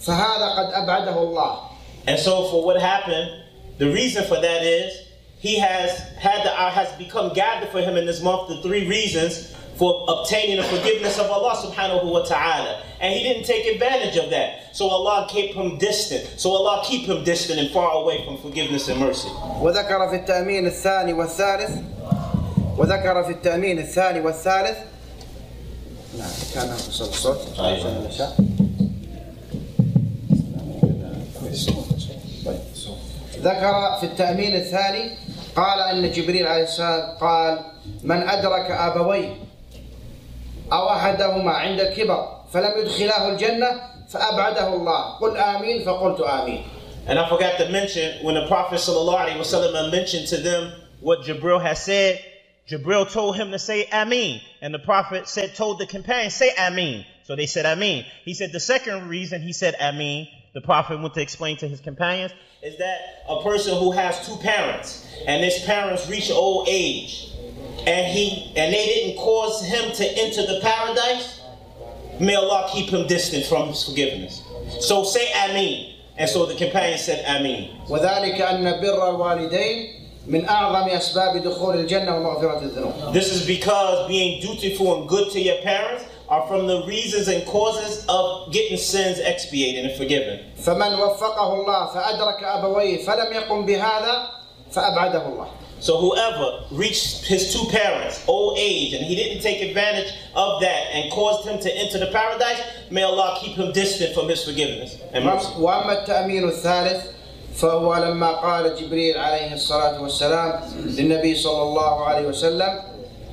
فهذا 0.00 0.48
قد 0.58 0.72
أبعده 0.72 1.16
الله 1.22 1.58
And 2.06 2.18
so 2.18 2.48
for 2.48 2.64
what 2.64 2.80
happened, 2.80 3.41
the 3.78 3.90
reason 3.92 4.24
for 4.24 4.40
that 4.40 4.62
is 4.62 5.06
he 5.38 5.58
has 5.58 5.98
had 6.18 6.44
the 6.44 6.50
uh, 6.50 6.70
has 6.70 6.90
become 6.98 7.32
gathered 7.32 7.68
for 7.70 7.80
him 7.80 7.96
in 7.96 8.06
this 8.06 8.22
month 8.22 8.48
the 8.48 8.60
three 8.62 8.88
reasons 8.88 9.54
for 9.78 10.04
obtaining 10.08 10.56
the 10.56 10.64
forgiveness 10.64 11.18
of 11.20 11.30
Allah 11.30 11.54
subhanahu 11.54 12.10
wa 12.10 12.24
ta'ala. 12.24 12.82
And 13.00 13.14
he 13.14 13.22
didn't 13.22 13.44
take 13.44 13.64
advantage 13.72 14.16
of 14.16 14.28
that. 14.30 14.74
So 14.74 14.88
Allah 14.88 15.28
kept 15.30 15.54
him 15.54 15.78
distant. 15.78 16.40
So 16.40 16.50
Allah 16.50 16.82
keep 16.84 17.06
him 17.06 17.22
distant 17.22 17.60
and 17.60 17.70
far 17.70 17.92
away 17.92 18.24
from 18.24 18.38
forgiveness 18.38 18.88
and 18.88 18.98
mercy. 18.98 19.28
وذكر 19.28 20.10
في 20.10 20.16
التأمين 20.26 20.66
الثاني 20.66 21.12
والثالث 21.12 21.70
وذكر 22.76 23.24
في 23.24 23.30
التأمين 23.30 23.78
الثاني 23.78 24.20
والثالث 24.20 24.78
نعم 26.18 26.30
كان 26.54 26.72
وصل 26.72 27.04
الصوت 27.08 27.38
ذكر 33.42 33.96
في 34.00 34.06
التأمين 34.06 34.54
الثاني 34.54 35.10
قال 35.56 35.80
أن 35.80 36.10
جبريل 36.12 36.46
عليه 36.46 36.62
السلام 36.62 37.18
قال 37.20 37.58
من 38.02 38.28
أدرك 38.28 38.70
أبويه 38.70 39.36
أو 40.72 40.90
أحدهما 40.90 41.52
عند 41.52 41.80
الكبر 41.80 42.28
فلم 42.52 42.80
يدخلاه 42.80 43.28
الجنة 43.28 43.80
فأبعده 44.08 44.68
الله 44.74 45.18
قل 45.18 45.36
آمين 45.36 45.84
فقلت 45.84 46.20
آمين 46.20 46.64
And 47.06 47.18
I 47.18 47.26
forgot 47.28 47.56
to 47.58 47.70
mention 47.70 48.22
when 48.22 48.34
the 48.34 48.46
Prophet 48.48 48.74
ﷺ 48.76 49.90
mentioned 49.90 50.26
to 50.28 50.36
them 50.36 50.72
what 51.00 51.20
Jibril 51.22 51.62
has 51.62 51.82
said, 51.82 52.22
Jibril 52.68 53.10
told 53.10 53.36
him 53.36 53.50
to 53.52 53.58
say 53.58 53.86
Ameen. 53.90 54.42
And 54.60 54.74
the 54.74 54.78
Prophet 54.78 55.26
said, 55.26 55.54
told 55.54 55.78
the 55.78 55.86
companions, 55.86 56.34
say 56.34 56.50
Ameen. 56.58 57.06
So 57.24 57.34
they 57.34 57.46
said 57.46 57.64
Ameen. 57.64 58.04
He 58.24 58.34
said 58.34 58.52
the 58.52 58.60
second 58.60 59.08
reason 59.08 59.40
he 59.40 59.54
said 59.54 59.74
Ameen, 59.80 60.28
the 60.52 60.60
Prophet 60.60 61.00
went 61.00 61.14
to 61.14 61.22
explain 61.22 61.56
to 61.58 61.68
his 61.68 61.80
companions, 61.80 62.32
is 62.62 62.76
that 62.78 63.24
a 63.28 63.42
person 63.42 63.78
who 63.78 63.92
has 63.92 64.26
two 64.26 64.36
parents 64.36 65.06
and 65.26 65.44
his 65.44 65.58
parents 65.64 66.08
reach 66.08 66.30
old 66.30 66.68
age 66.68 67.30
and 67.86 68.06
he 68.06 68.52
and 68.56 68.72
they 68.74 68.84
didn't 68.86 69.16
cause 69.18 69.64
him 69.64 69.92
to 69.92 70.04
enter 70.18 70.42
the 70.42 70.60
paradise, 70.60 71.40
may 72.20 72.34
Allah 72.34 72.68
keep 72.72 72.90
him 72.90 73.06
distant 73.06 73.44
from 73.46 73.68
his 73.68 73.84
forgiveness. 73.84 74.42
So 74.80 75.04
say 75.04 75.30
Ameen. 75.32 75.94
And 76.16 76.28
so 76.28 76.46
the 76.46 76.54
companion 76.56 76.98
said 76.98 77.24
Ameen. 77.26 77.70
وذلك 77.88 78.40
أن 78.40 78.80
بر 78.80 79.10
الوالدين 79.10 79.94
من 80.26 80.44
أعظم 80.48 80.88
أسباب 80.88 81.42
دخول 81.42 81.76
الجنة 81.80 82.16
ومغفرة 82.16 82.58
الذنوب 82.62 83.12
This 83.12 83.32
is 83.32 83.46
because 83.46 84.08
being 84.08 84.42
dutiful 84.42 85.00
and 85.00 85.08
good 85.08 85.30
to 85.32 85.40
your 85.40 85.56
parents 85.62 86.04
are 86.32 86.46
from 86.48 86.66
the 86.66 86.82
reasons 86.86 87.28
and 87.28 87.44
causes 87.46 88.04
of 88.08 88.52
getting 88.52 88.76
sins 88.76 89.18
expiated 89.18 89.84
and 89.86 89.96
forgiven. 89.96 90.40
فمن 90.64 90.94
وفقه 90.98 91.54
الله 91.54 91.86
فأدرك 91.94 92.42
أبويه 92.44 93.04
فلم 93.04 93.32
يقم 93.32 93.66
بهذا 93.66 94.30
فأبعده 94.72 95.26
الله 95.26 95.48
So 95.80 95.96
whoever 95.98 96.64
reached 96.72 97.24
his 97.26 97.52
two 97.52 97.64
parents, 97.70 98.24
old 98.26 98.58
age, 98.58 98.94
and 98.94 99.04
he 99.04 99.14
didn't 99.14 99.42
take 99.42 99.62
advantage 99.62 100.12
of 100.34 100.60
that 100.60 100.88
and 100.92 101.08
caused 101.12 101.46
him 101.48 101.60
to 101.60 101.70
enter 101.78 101.98
the 101.98 102.08
paradise, 102.10 102.60
may 102.90 103.04
Allah 103.04 103.38
keep 103.40 103.56
him 103.56 103.70
distant 103.72 104.12
from 104.12 104.28
his 104.28 104.42
forgiveness 104.44 104.96
and 105.12 105.24
mercy. 105.24 105.46
وأما 105.54 106.04
التأمين 106.04 106.48
الثالث 106.48 107.04
فهو 107.54 107.94
لما 107.94 108.32
قال 108.32 108.74
جبريل 108.76 109.18
عليه 109.18 109.52
الصلاة 109.54 110.00
والسلام 110.02 110.60
للنبي 110.86 111.34
صلى 111.34 111.62
الله 111.62 112.04
عليه 112.04 112.26
وسلم 112.26 112.82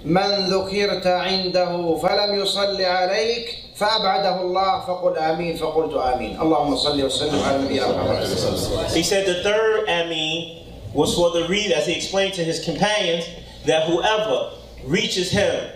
من 0.06 0.50
ذكرت 0.50 1.08
عنده 1.08 1.96
فلم 1.98 2.42
يصل 2.42 2.82
عليك 2.82 3.58
فأبعده 3.76 4.42
الله 4.42 4.80
فقل 4.86 5.18
آمين 5.18 5.58
فقلت 5.58 5.94
آمين 5.94 6.42
اللهم 6.42 6.76
صل 6.76 7.02
وسلم 7.04 7.44
على 7.44 7.58
نبينا 7.64 7.88
محمد 7.88 8.90
He 8.94 9.04
said 9.04 9.26
the 9.26 9.42
third 9.44 9.90
Ameen 9.90 10.64
was 10.94 11.16
for 11.16 11.32
the 11.32 11.48
reason, 11.48 11.74
as 11.74 11.88
he 11.88 11.94
explained 11.94 12.34
to 12.36 12.44
his 12.44 12.64
companions, 12.64 13.26
that 13.66 13.84
whoever 13.88 14.52
reaches 14.86 15.30
him, 15.32 15.72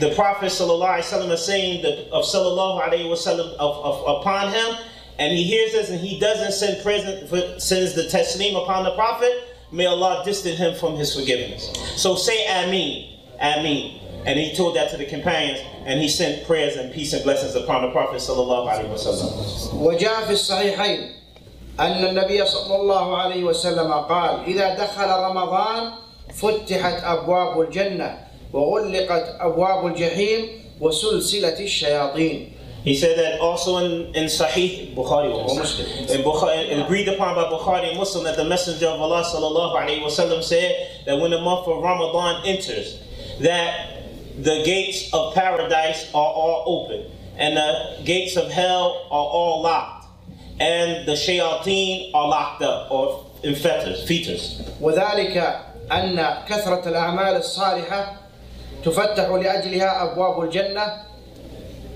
the 0.00 0.12
Prophet 0.14 0.46
sallallahu 0.46 0.98
alaihi 0.98 1.04
wasallam 1.04 1.30
is 1.30 1.44
saying 1.44 1.82
that 1.82 2.08
of 2.10 2.24
sallallahu 2.24 2.82
alaihi 2.82 3.06
wasallam 3.06 3.54
of, 3.54 3.76
of, 3.84 4.18
upon 4.20 4.52
him, 4.52 4.76
and 5.18 5.32
he 5.32 5.44
hears 5.44 5.72
this 5.72 5.90
and 5.90 6.00
he 6.00 6.18
doesn't 6.18 6.52
send 6.52 6.82
present 6.82 7.30
sends 7.62 7.94
the 7.94 8.02
taslim 8.02 8.60
upon 8.62 8.84
the 8.84 8.94
Prophet, 8.96 9.32
may 9.72 9.86
Allah 9.86 10.22
distance 10.24 10.58
him 10.58 10.74
from 10.74 10.96
his 10.96 11.14
forgiveness. 11.14 11.70
So 11.96 12.16
say 12.16 12.44
Ameen, 12.48 13.14
Ameen. 13.40 14.00
And 14.26 14.38
he 14.38 14.54
told 14.56 14.74
that 14.76 14.90
to 14.90 14.96
the 14.96 15.04
companions, 15.04 15.60
and 15.84 16.00
he 16.00 16.08
sent 16.08 16.46
prayers 16.46 16.76
and 16.76 16.92
peace 16.94 17.12
and 17.12 17.22
blessings 17.24 17.54
upon 17.54 17.82
the 17.82 17.90
Prophet 17.90 18.16
sallallahu 18.16 18.72
alaihi 18.72 18.88
wasallam. 18.88 19.82
وجاء 19.82 20.24
في 20.24 20.32
الصحيحين 20.32 21.12
أن 21.80 22.04
النبي 22.04 22.46
صلى 22.46 22.76
الله 22.76 23.16
عليه 23.16 23.44
وسلم 23.44 23.92
قال 24.08 24.44
إذا 24.46 24.74
دخل 24.78 25.08
رمضان 25.10 25.92
فتحت 26.34 27.04
أبواب 27.04 27.60
الجنة 27.60 28.18
وغلقت 28.52 29.36
أبواب 29.40 29.86
الجحيم 29.86 30.48
وسلسلة 30.80 31.60
الشياطين 31.60 32.50
He 32.84 32.94
said 32.94 33.16
that 33.16 33.40
also 33.40 33.78
in, 33.78 34.14
in 34.14 34.24
Sahih 34.26 34.94
Bukhari 34.94 35.32
or 35.32 35.56
Muslim. 35.56 35.88
In 35.88 36.20
Bukhari, 36.22 36.70
and 36.70 36.82
agreed 36.82 37.08
upon 37.08 37.34
by 37.34 37.44
Bukhari 37.44 37.88
and 37.88 37.98
Muslim 37.98 38.24
that 38.24 38.36
the 38.36 38.44
Messenger 38.44 38.88
of 38.88 39.00
Allah 39.00 39.24
sallallahu 39.24 39.74
alaihi 39.74 40.02
wasallam 40.04 40.42
said 40.42 41.00
that 41.06 41.18
when 41.18 41.30
the 41.30 41.40
month 41.40 41.66
of 41.66 41.82
Ramadan 41.82 42.44
enters, 42.44 43.00
that 43.40 44.02
the 44.38 44.62
gates 44.64 45.12
of 45.12 45.34
paradise 45.34 46.10
are 46.14 46.32
all 46.40 46.64
open 46.66 47.10
and 47.38 47.56
the 47.56 48.02
gates 48.04 48.36
of 48.36 48.50
hell 48.50 49.06
are 49.10 49.26
all 49.36 49.62
locked 49.62 50.06
and 50.60 51.06
the 51.06 51.12
shayateen 51.12 52.10
are 52.14 52.28
locked 52.28 52.62
up 52.62 52.90
or 52.90 53.26
in 53.42 53.54
fetters, 53.54 54.06
fetters. 54.08 54.60
وذلك 54.80 55.36
أن 55.92 56.44
كثرة 56.48 56.88
الأعمال 56.88 57.36
الصالحة 57.36 58.16
تفتح 58.84 59.28
لأجلها 59.28 60.02
أبواب 60.02 60.42
الجنة 60.44 61.04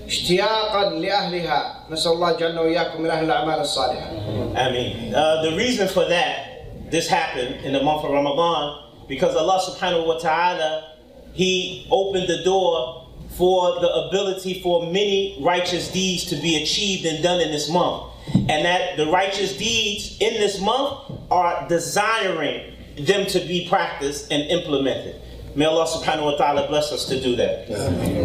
اشتياقا 0.07 0.89
لأهلها 0.89 1.75
نسأل 1.89 2.11
الله 2.11 2.31
جعلنا 2.37 2.61
وإياكم 2.61 3.01
من 3.01 3.09
أهل 3.09 3.23
الأعمال 3.25 3.59
الصالحة 3.59 4.09
I 4.55 4.71
mean, 4.71 5.13
uh, 5.15 5.41
the 5.43 5.55
reason 5.55 5.87
for 5.87 6.05
that, 6.09 6.91
this 6.91 7.07
happened 7.07 7.63
in 7.63 7.71
the 7.73 7.83
month 7.83 8.03
of 8.03 8.11
Ramadan, 8.11 8.83
because 9.07 9.35
Allah 9.35 9.61
subhanahu 9.61 10.07
wa 10.07 10.17
ta'ala, 10.17 10.92
He 11.33 11.87
opened 11.91 12.27
the 12.27 12.43
door 12.43 13.07
for 13.37 13.79
the 13.79 13.89
ability 14.07 14.61
for 14.61 14.85
many 14.87 15.37
righteous 15.41 15.89
deeds 15.91 16.25
to 16.25 16.35
be 16.35 16.61
achieved 16.61 17.05
and 17.05 17.23
done 17.23 17.39
in 17.39 17.51
this 17.51 17.69
month. 17.69 18.11
And 18.35 18.65
that 18.65 18.97
the 18.97 19.07
righteous 19.07 19.57
deeds 19.57 20.17
in 20.19 20.33
this 20.33 20.59
month 20.61 20.99
are 21.31 21.67
desiring 21.69 22.73
them 22.99 23.25
to 23.27 23.39
be 23.39 23.67
practiced 23.69 24.31
and 24.31 24.43
implemented. 24.51 25.21
May 25.55 25.65
Allah 25.65 25.87
subhanahu 25.87 26.25
wa 26.25 26.35
ta'ala 26.37 26.67
bless 26.67 26.91
us 26.91 27.05
to 27.05 27.19
do 27.21 27.35
that. 27.37 27.67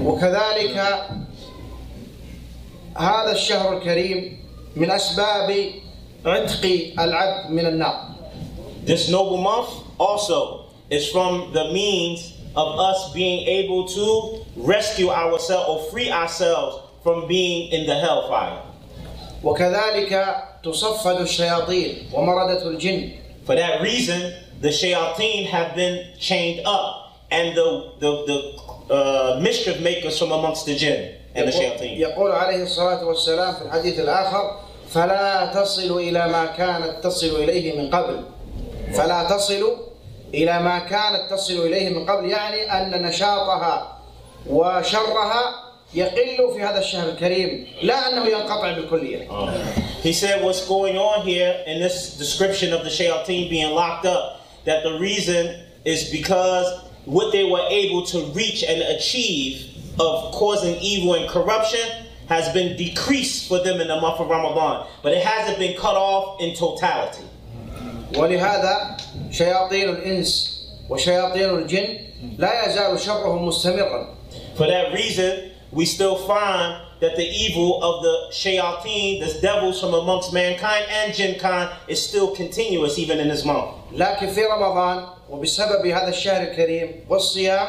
وكذلك 0.03 0.75
هذا 2.97 3.33
الشهر 3.33 3.79
الكريم 3.79 4.39
من 4.77 4.91
أسباب 4.91 5.73
عتق 6.27 6.65
العبد 6.99 7.51
من 7.51 7.67
النار 7.67 8.15
This 8.85 9.09
noble 9.09 9.39
month 9.39 9.71
also 9.99 10.67
is 10.91 11.09
from 11.09 11.53
the 11.53 11.73
means 11.73 12.35
of 12.57 12.79
us 12.79 13.13
being 13.13 13.47
able 13.49 13.87
to 13.89 14.45
rescue 14.57 15.11
ourselves 15.11 15.67
or 15.69 15.91
free 15.91 16.11
ourselves 16.11 16.79
from 17.03 17.27
being 17.29 17.71
in 17.73 17.87
the 17.87 17.95
hellfire. 17.95 18.61
وكذلك 19.45 20.37
تصفد 20.65 21.21
الشياطين 21.21 22.09
ومردة 22.13 22.63
الجن 22.67 23.11
For 23.45 23.55
that 23.57 23.83
reason, 23.83 24.33
the 24.63 24.69
shayateen 24.69 25.47
have 25.49 25.75
been 25.77 26.07
chained 26.19 26.67
up, 26.67 27.19
and 27.31 27.55
the 27.57 27.93
the, 28.01 28.11
the 28.27 28.95
uh, 28.95 29.41
mischief 29.41 29.81
makers 29.81 30.19
from 30.19 30.33
amongst 30.33 30.65
the 30.67 30.75
jinn 30.77 31.15
and 31.35 31.47
the 31.49 31.53
shayateen. 31.53 31.99
يقول 31.99 32.33
عليه 32.33 32.63
الصلاة 32.63 33.05
والسلام 33.05 33.55
في 33.55 33.63
الحديث 33.63 34.01
الآخر 34.01 34.61
فلا 34.89 35.53
تصل 35.55 35.97
إلى 35.99 36.29
ما 36.29 36.47
كانت 36.57 37.05
تصل 37.05 37.37
إليه 37.43 37.77
من 37.79 37.91
قبل 37.91 38.25
فلا 38.95 39.29
تصل 39.29 39.77
إلى 40.35 40.63
ما 40.63 40.79
كانت 40.79 41.31
تصل 41.31 41.55
إليه 41.55 41.89
من 41.89 42.07
قبل 42.07 42.31
يعني 42.31 42.73
أن 42.73 43.03
نشاطها 43.03 43.99
وشرها 44.47 45.65
يقل 45.95 46.55
في 46.55 46.63
هذا 46.63 46.79
الشهر 46.79 47.09
الكريم 47.09 47.67
لا 47.83 48.09
أنه 48.09 48.27
ينقطع 48.27 48.73
بالكلية 48.73 49.29
He 50.03 50.13
said 50.13 50.43
what's 50.45 50.67
going 50.69 50.97
on 50.99 51.27
here 51.27 51.63
in 51.67 51.81
this 51.81 52.19
description 52.19 52.73
of 52.75 52.85
the 52.85 52.91
shayateen 52.91 53.49
being 53.49 53.75
locked 53.75 54.05
up, 54.05 54.45
that 54.67 54.83
the 54.83 54.99
reason 54.99 55.65
is 55.85 56.11
because 56.11 56.67
what 57.07 57.33
they 57.33 57.45
were 57.45 57.65
able 57.71 58.05
to 58.07 58.27
reach 58.33 58.63
and 58.65 58.83
achieve 58.83 59.75
of 59.99 60.33
causing 60.33 60.77
evil 60.77 61.15
and 61.15 61.29
corruption 61.31 61.89
has 62.29 62.53
been 62.53 62.77
decreased 62.77 63.49
for 63.49 63.59
them 63.63 63.81
in 63.81 63.89
the 63.89 64.01
month 64.01 64.21
of 64.21 64.29
Ramadan, 64.29 64.87
but 65.03 65.13
it 65.13 65.23
hasn't 65.23 65.59
been 65.59 65.77
cut 65.77 65.97
off 65.97 66.41
in 66.41 66.55
totality. 66.55 67.25
ولهذا 68.15 68.97
شياطين 69.39 69.89
الإنس 69.89 70.61
وشياطين 70.91 71.51
الجن 71.51 71.99
لا 72.39 72.67
يزال 72.67 73.01
شرهم 73.01 73.47
مستمرا 73.49 74.15
For 74.57 74.67
that 74.67 74.93
reason, 74.93 75.51
we 75.73 75.85
still 75.85 76.17
find 76.17 76.81
that 77.01 77.17
the 77.17 77.25
evil 77.45 77.83
of 77.83 78.03
the 78.05 78.17
shayateen, 78.33 79.21
the 79.21 79.41
devils 79.41 79.81
from 79.81 79.95
amongst 79.95 80.33
mankind 80.33 80.85
and 80.91 81.13
jinnkind, 81.13 81.69
is 81.89 82.01
still 82.01 82.29
continuous 82.35 82.99
even 82.99 83.19
in 83.19 83.29
this 83.29 83.45
month. 83.45 83.71
لكن 83.93 84.27
في 84.35 84.45
رمضان 84.45 85.07
وبسبب 85.31 85.87
هذا 85.87 86.09
الشهر 86.09 86.43
الكريم 86.43 87.05
والصيام 87.09 87.67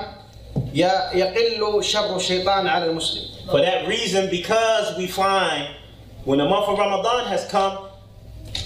ي- 0.73 1.17
يقل 1.19 1.83
شر 1.83 2.15
الشيطان 2.15 2.67
على 2.67 2.85
المسلم 2.85 3.23
For 3.51 3.61
that 3.61 3.87
reason, 3.87 4.29
because 4.29 4.95
we 4.97 5.07
find 5.07 5.67
when 6.23 6.37
the 6.39 6.45
month 6.49 6.67
of 6.67 6.77
Ramadan 6.79 7.25
has 7.27 7.45
come, 7.51 7.77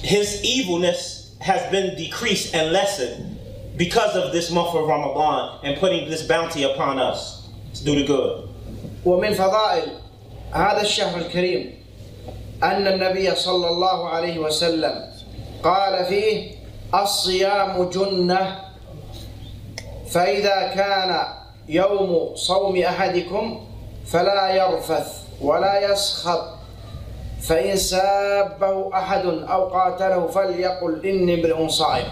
his 0.04 0.44
evilness 0.44 1.23
has 1.44 1.62
been 1.72 1.96
decreased 1.96 2.54
and 2.56 2.72
lessened 2.72 3.38
because 3.78 4.16
of 4.16 4.32
this 4.34 4.52
month 4.52 4.76
of 4.76 4.88
Ramadan 4.88 5.60
and 5.64 5.78
putting 5.80 6.10
this 6.10 6.24
bounty 6.24 6.64
upon 6.64 7.00
us 7.00 7.48
to 7.76 7.84
do 7.86 7.96
the 7.96 8.06
good. 8.06 8.50
ومن 9.06 9.34
فضائل 9.34 9.88
هذا 10.54 10.82
الشهر 10.82 11.18
الكريم 11.18 11.80
أن 12.64 12.88
النبي 12.88 13.36
صلى 13.36 13.68
الله 13.70 14.10
عليه 14.10 14.40
وسلم 14.40 14.96
قال 15.64 16.06
فيه 16.06 16.52
الصيام 16.94 17.90
جنة 17.90 18.60
فإذا 20.10 20.68
كان 20.76 21.26
يوم 21.70 22.36
صوم 22.36 22.76
أحدكم 22.82 23.66
فلا 24.06 24.50
يرفث 24.56 25.24
ولا 25.42 25.92
يسخط 25.92 26.53
فإن 27.44 27.76
سابه 27.78 28.90
أحد 28.94 29.26
أو 29.26 29.68
قاتله 29.70 30.28
فليقل 30.28 31.06
إني 31.06 31.34
امرئ 31.34 31.68
صائم 31.68 32.08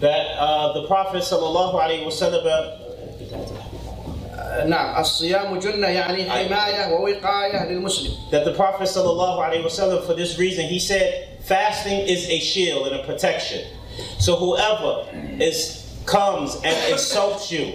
That 0.00 0.26
uh, 0.38 0.72
the 0.74 0.86
Prophet 0.86 1.22
sallallahu 1.22 1.74
alaihi 1.74 2.06
wasallam 2.06 2.46
نعم 4.66 5.00
الصيام 5.00 5.58
جنة 5.58 5.88
يعني 5.88 6.30
حماية 6.30 6.92
ووقاية 6.92 7.64
للمسلم 7.68 8.12
that 8.30 8.44
the 8.44 8.52
Prophet 8.54 8.88
sallallahu 8.88 9.42
alaihi 9.42 9.64
wasallam 9.64 10.06
for 10.06 10.14
this 10.14 10.38
reason 10.38 10.64
he 10.66 10.78
said 10.78 11.36
fasting 11.42 12.00
is 12.00 12.28
a 12.28 12.38
shield 12.38 12.86
and 12.88 12.96
a 12.96 13.04
protection. 13.04 13.64
So 14.18 14.36
whoever 14.36 15.06
is 15.40 15.82
comes 16.06 16.54
and 16.64 16.92
insults 16.92 17.50
you 17.50 17.72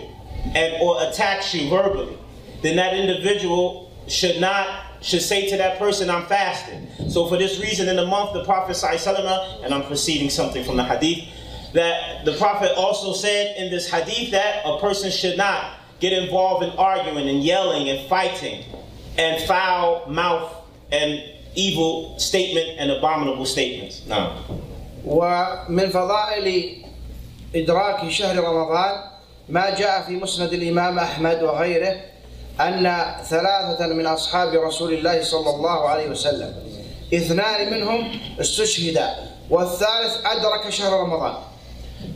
and 0.55 0.81
or 0.81 1.03
attacks 1.03 1.53
you 1.53 1.69
verbally, 1.69 2.17
then 2.61 2.75
that 2.77 2.93
individual 2.93 3.91
should 4.07 4.39
not 4.41 4.84
should 5.05 5.21
say 5.21 5.49
to 5.49 5.57
that 5.57 5.79
person, 5.79 6.09
I'm 6.09 6.25
fasting. 6.27 6.87
So 7.09 7.27
for 7.27 7.37
this 7.37 7.59
reason 7.59 7.89
in 7.89 7.95
the 7.95 8.05
month 8.05 8.33
the 8.33 8.43
Prophet 8.45 8.75
sallallahu 8.75 9.63
and 9.63 9.73
I'm 9.73 9.83
proceeding 9.83 10.29
something 10.29 10.63
from 10.63 10.77
the 10.77 10.83
hadith, 10.83 11.27
that 11.73 12.25
the 12.25 12.33
Prophet 12.33 12.71
also 12.77 13.13
said 13.13 13.55
in 13.57 13.71
this 13.71 13.89
hadith 13.89 14.31
that 14.31 14.61
a 14.65 14.79
person 14.79 15.09
should 15.09 15.37
not 15.37 15.77
get 15.99 16.13
involved 16.13 16.63
in 16.63 16.71
arguing 16.71 17.29
and 17.29 17.43
yelling 17.43 17.89
and 17.89 18.07
fighting 18.09 18.63
and 19.17 19.41
foul 19.47 20.07
mouth 20.07 20.53
and 20.91 21.23
evil 21.55 22.17
statement 22.19 22.77
and 22.79 22.91
abominable 22.91 23.45
statements. 23.45 24.05
No. 24.07 24.35
ومن 25.05 25.89
فضائل 25.89 26.77
إدراك 27.55 28.09
شهر 28.09 28.37
رمضان 28.37 29.03
ما 29.49 29.69
جاء 29.69 30.01
في 30.07 30.11
مسند 30.15 30.53
الإمام 30.53 30.99
أحمد 30.99 31.43
وغيره 31.43 32.01
أن 32.59 32.83
ثلاثة 33.23 33.87
من 33.87 34.05
أصحاب 34.05 34.53
رسول 34.53 34.93
الله 34.93 35.23
صلى 35.23 35.49
الله 35.49 35.79
عليه 35.89 36.07
وسلم 36.09 36.53
اثنان 37.13 37.71
منهم 37.73 38.19
استشهدا 38.39 39.07
والثالث 39.49 40.25
أدرك 40.25 40.69
شهر 40.69 40.93
رمضان 40.99 41.35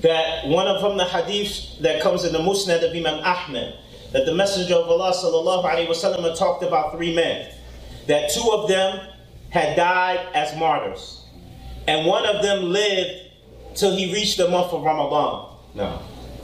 That 0.01 0.47
one 0.47 0.67
of 0.67 0.81
them, 0.81 0.97
the 0.97 1.05
hadith 1.05 1.79
that 1.81 2.01
comes 2.01 2.23
in 2.25 2.33
the 2.33 2.39
Musnad 2.39 2.81
of 2.87 2.95
Imam 2.95 3.19
Ahmed, 3.23 3.75
that 4.13 4.25
the 4.25 4.33
Messenger 4.33 4.75
of 4.75 4.89
Allah 4.89 5.13
sallallahu 5.13 5.63
alaihi 5.63 5.87
wasallam 5.87 6.37
talked 6.37 6.63
about 6.63 6.93
three 6.97 7.13
men. 7.15 7.51
That 8.07 8.31
two 8.31 8.49
of 8.51 8.67
them 8.67 8.99
had 9.51 9.75
died 9.75 10.19
as 10.33 10.55
martyrs, 10.57 11.25
and 11.87 12.05
one 12.07 12.25
of 12.25 12.41
them 12.41 12.71
lived 12.71 13.11
till 13.75 13.95
he 13.95 14.11
reached 14.13 14.37
the 14.37 14.49
month 14.49 14.73
of 14.73 14.81
Ramadan. 14.83 15.49
No. 15.75 15.99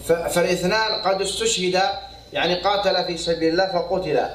ف- 0.06 0.12
فالاثنان 0.34 1.02
قد 1.06 1.22
استشهد 1.22 1.82
يعني 2.37 2.55
قاتل 2.55 3.05
في 3.05 3.17
سبيل 3.17 3.49
الله 3.53 3.73
فقتل 3.73 4.27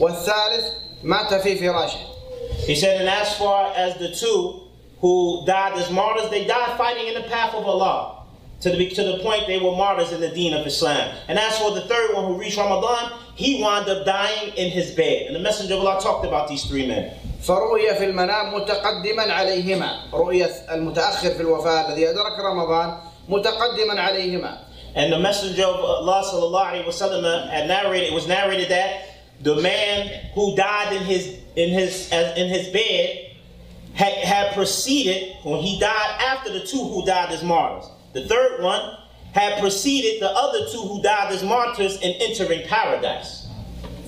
والثالث 0.00 0.64
مات 1.02 1.34
في 1.34 1.56
فراشه 1.56 1.98
He 2.66 2.74
said, 2.74 3.00
and 3.00 3.08
as 3.08 3.36
far 3.36 3.72
as 3.76 3.96
the 3.98 4.10
two 4.10 4.60
who 5.00 5.42
died 5.46 5.74
as 5.78 5.90
martyrs, 5.90 6.28
they 6.30 6.44
died 6.46 6.76
fighting 6.76 7.06
in 7.08 7.14
the 7.14 7.28
path 7.28 7.54
of 7.54 7.64
Allah. 7.66 8.24
To 8.62 8.70
the, 8.70 8.88
to 8.90 9.02
the 9.04 9.18
point 9.22 9.46
they 9.46 9.58
were 9.58 9.76
martyrs 9.76 10.12
in 10.12 10.20
the 10.20 10.28
deen 10.30 10.52
of 10.52 10.66
Islam. 10.66 11.14
And 11.28 11.38
as 11.38 11.56
for 11.58 11.70
the 11.72 11.82
third 11.82 12.14
one 12.14 12.24
who 12.26 12.38
reached 12.40 12.58
Ramadan, 12.58 13.12
he 13.36 13.62
wound 13.62 13.88
up 13.88 14.04
dying 14.04 14.52
in 14.56 14.70
his 14.70 14.90
bed. 14.92 15.26
And 15.28 15.36
the 15.36 15.40
Messenger 15.40 15.74
of 15.74 15.80
Allah 15.80 16.00
talked 16.02 16.26
about 16.26 16.48
these 16.48 16.64
three 16.64 16.86
men. 16.86 17.12
فرؤي 17.42 17.94
في 17.94 18.04
المنام 18.04 18.54
متقدما 18.54 19.32
عليهما 19.32 20.00
رؤية 20.12 20.50
المتأخر 20.72 21.30
في 21.30 21.40
الوفاة 21.40 21.88
الذي 21.88 22.10
أدرك 22.10 22.38
رمضان 22.40 22.96
متقدما 23.28 24.00
عليهما 24.00 24.58
And 24.97 25.11
the 25.11 25.19
Messenger 25.19 25.63
of 25.65 25.79
Allah 25.83 26.23
sallallahu 26.23 26.71
alaihi 26.71 26.85
wasallam 26.85 27.49
had 27.49 27.67
narrated. 27.67 28.09
It 28.09 28.13
was 28.13 28.27
narrated 28.27 28.69
that 28.69 29.01
the 29.41 29.55
man 29.55 30.07
who 30.35 30.55
died 30.55 30.93
in 30.93 31.03
his 31.03 31.39
in 31.55 31.69
his 31.69 32.09
as- 32.11 32.37
in 32.37 32.47
his 32.49 32.67
bed 32.69 33.19
had, 33.93 34.13
had 34.13 34.53
preceded 34.53 35.35
when 35.43 35.59
he 35.61 35.79
died 35.79 36.11
after 36.21 36.51
the 36.51 36.61
two 36.61 36.77
who 36.83 37.05
died 37.05 37.31
as 37.31 37.43
martyrs. 37.43 37.85
The 38.13 38.25
third 38.27 38.61
one 38.63 38.81
had 39.33 39.59
preceded 39.59 40.21
the 40.21 40.29
other 40.29 40.65
two 40.71 40.81
who 40.81 41.01
died 41.01 41.31
as 41.33 41.43
martyrs 41.43 41.97
in 42.01 42.11
entering 42.21 42.67
paradise. 42.67 43.47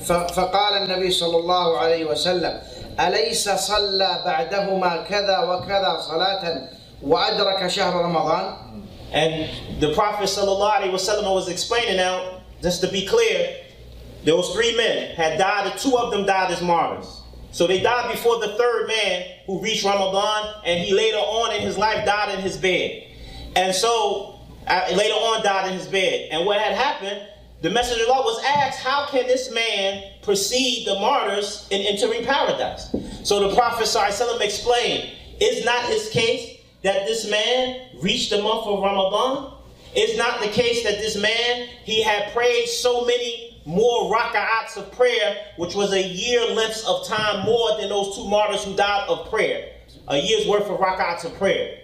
ف- 0.06 0.32
فقال 0.38 0.74
النبي 0.86 1.10
صلى 1.12 1.38
الله 1.38 1.78
عليه 1.78 2.06
وسلم 2.06 2.62
أليس 3.00 3.50
صلى 3.50 4.22
بعدهما 4.26 5.06
كذا 5.10 5.38
وكذا 5.50 6.00
صلاة 6.10 6.70
وأدرك 7.02 7.68
شهر 7.68 7.94
رمضان 8.06 8.46
and 9.13 9.81
the 9.81 9.93
Prophet 9.95 10.25
wasallam 10.25 11.35
was 11.35 11.49
explaining 11.49 11.97
now, 11.97 12.43
just 12.63 12.81
to 12.83 12.89
be 12.89 13.07
clear, 13.07 13.57
those 14.25 14.51
three 14.51 14.77
men 14.77 15.15
had 15.17 15.39
died, 15.39 15.77
two 15.79 15.97
of 15.97 16.11
them 16.11 16.27
died 16.27 16.51
as 16.51 16.63
martyrs. 16.63 17.23
So 17.53 17.67
they 17.67 17.81
died 17.81 18.13
before 18.13 18.39
the 18.39 18.57
third 18.57 18.87
man 18.87 19.27
who 19.47 19.61
reached 19.61 19.85
Ramadan, 19.85 20.55
and 20.65 20.81
he 20.81 20.95
later 20.95 21.17
on 21.17 21.55
in 21.55 21.63
his 21.63 21.77
life 21.77 22.05
died 22.07 22.35
in 22.35 22.41
his 22.41 22.57
bed. 22.57 23.09
And 23.57 23.75
so 23.75 24.39
uh, 24.67 24.87
later 24.95 25.15
on 25.15 25.43
died 25.43 25.73
in 25.73 25.79
his 25.79 25.89
bed. 25.89 26.29
And 26.31 26.47
what 26.47 26.61
had 26.61 26.77
happened, 26.77 27.27
the 27.63 27.71
messenger 27.71 28.05
of 28.05 28.11
Allah 28.11 28.25
was 28.25 28.45
asked, 28.45 28.79
how 28.79 29.07
can 29.07 29.27
this 29.27 29.53
man 29.53 30.13
precede 30.23 30.87
the 30.87 30.95
martyrs 30.95 31.67
in 31.71 31.81
entering 31.83 32.25
paradise? 32.25 32.95
So 33.25 33.49
the 33.49 33.55
Prophet 33.55 33.85
ﷺ 33.85 34.41
explained, 34.41 35.11
is 35.41 35.65
not 35.65 35.87
his 35.87 36.09
case 36.11 36.60
that 36.84 37.06
this 37.08 37.30
man 37.30 37.90
reached 38.02 38.30
the 38.30 38.42
month 38.42 38.66
of 38.68 38.82
Ramadan? 38.82 39.54
Is 39.96 40.18
not 40.18 40.42
the 40.42 40.50
case 40.50 40.84
that 40.84 40.98
this 40.98 41.16
man, 41.16 41.70
he 41.86 42.04
had 42.04 42.34
prayed 42.34 42.68
so 42.68 43.06
many 43.06 43.62
more 43.66 44.14
raka'ats 44.14 44.76
of 44.76 44.92
prayer, 44.92 45.38
which 45.58 45.74
was 45.74 45.94
a 45.94 46.02
year 46.02 46.54
length 46.54 46.84
of 46.86 47.08
time 47.08 47.46
more 47.46 47.78
than 47.80 47.90
those 47.90 48.16
two 48.16 48.28
martyrs 48.28 48.66
who 48.66 48.76
died 48.76 49.08
of 49.08 49.30
prayer. 49.30 49.72
A 50.10 50.18
year's 50.18 50.48
worth 50.48 50.70
of 50.70 50.80
raka'ats 50.80 51.24
of 51.24 51.34
prayer. 51.36 51.78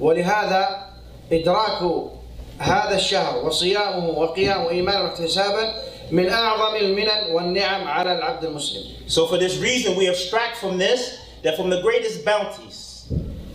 ولهذا 0.00 0.88
إدراك 1.32 2.10
هذا 2.58 2.94
الشهر 2.96 3.44
وصيامه 3.44 4.18
وقيامه 4.18 4.70
إيمانا 4.70 5.02
واحتسابا 5.02 5.74
من 6.10 6.28
أعظم 6.28 6.76
المنن 6.76 7.32
والنعم 7.32 7.88
على 7.88 8.12
العبد 8.18 8.44
المسلم 8.44 8.84
So 9.06 9.26
for 9.26 9.38
this 9.38 9.58
reason, 9.58 9.96
we 9.96 10.08
abstract 10.08 10.56
from 10.56 10.78
this 10.78 11.18
that 11.42 11.56
from 11.56 11.70
the 11.70 11.80
greatest 11.82 12.24
bounties 12.24 12.75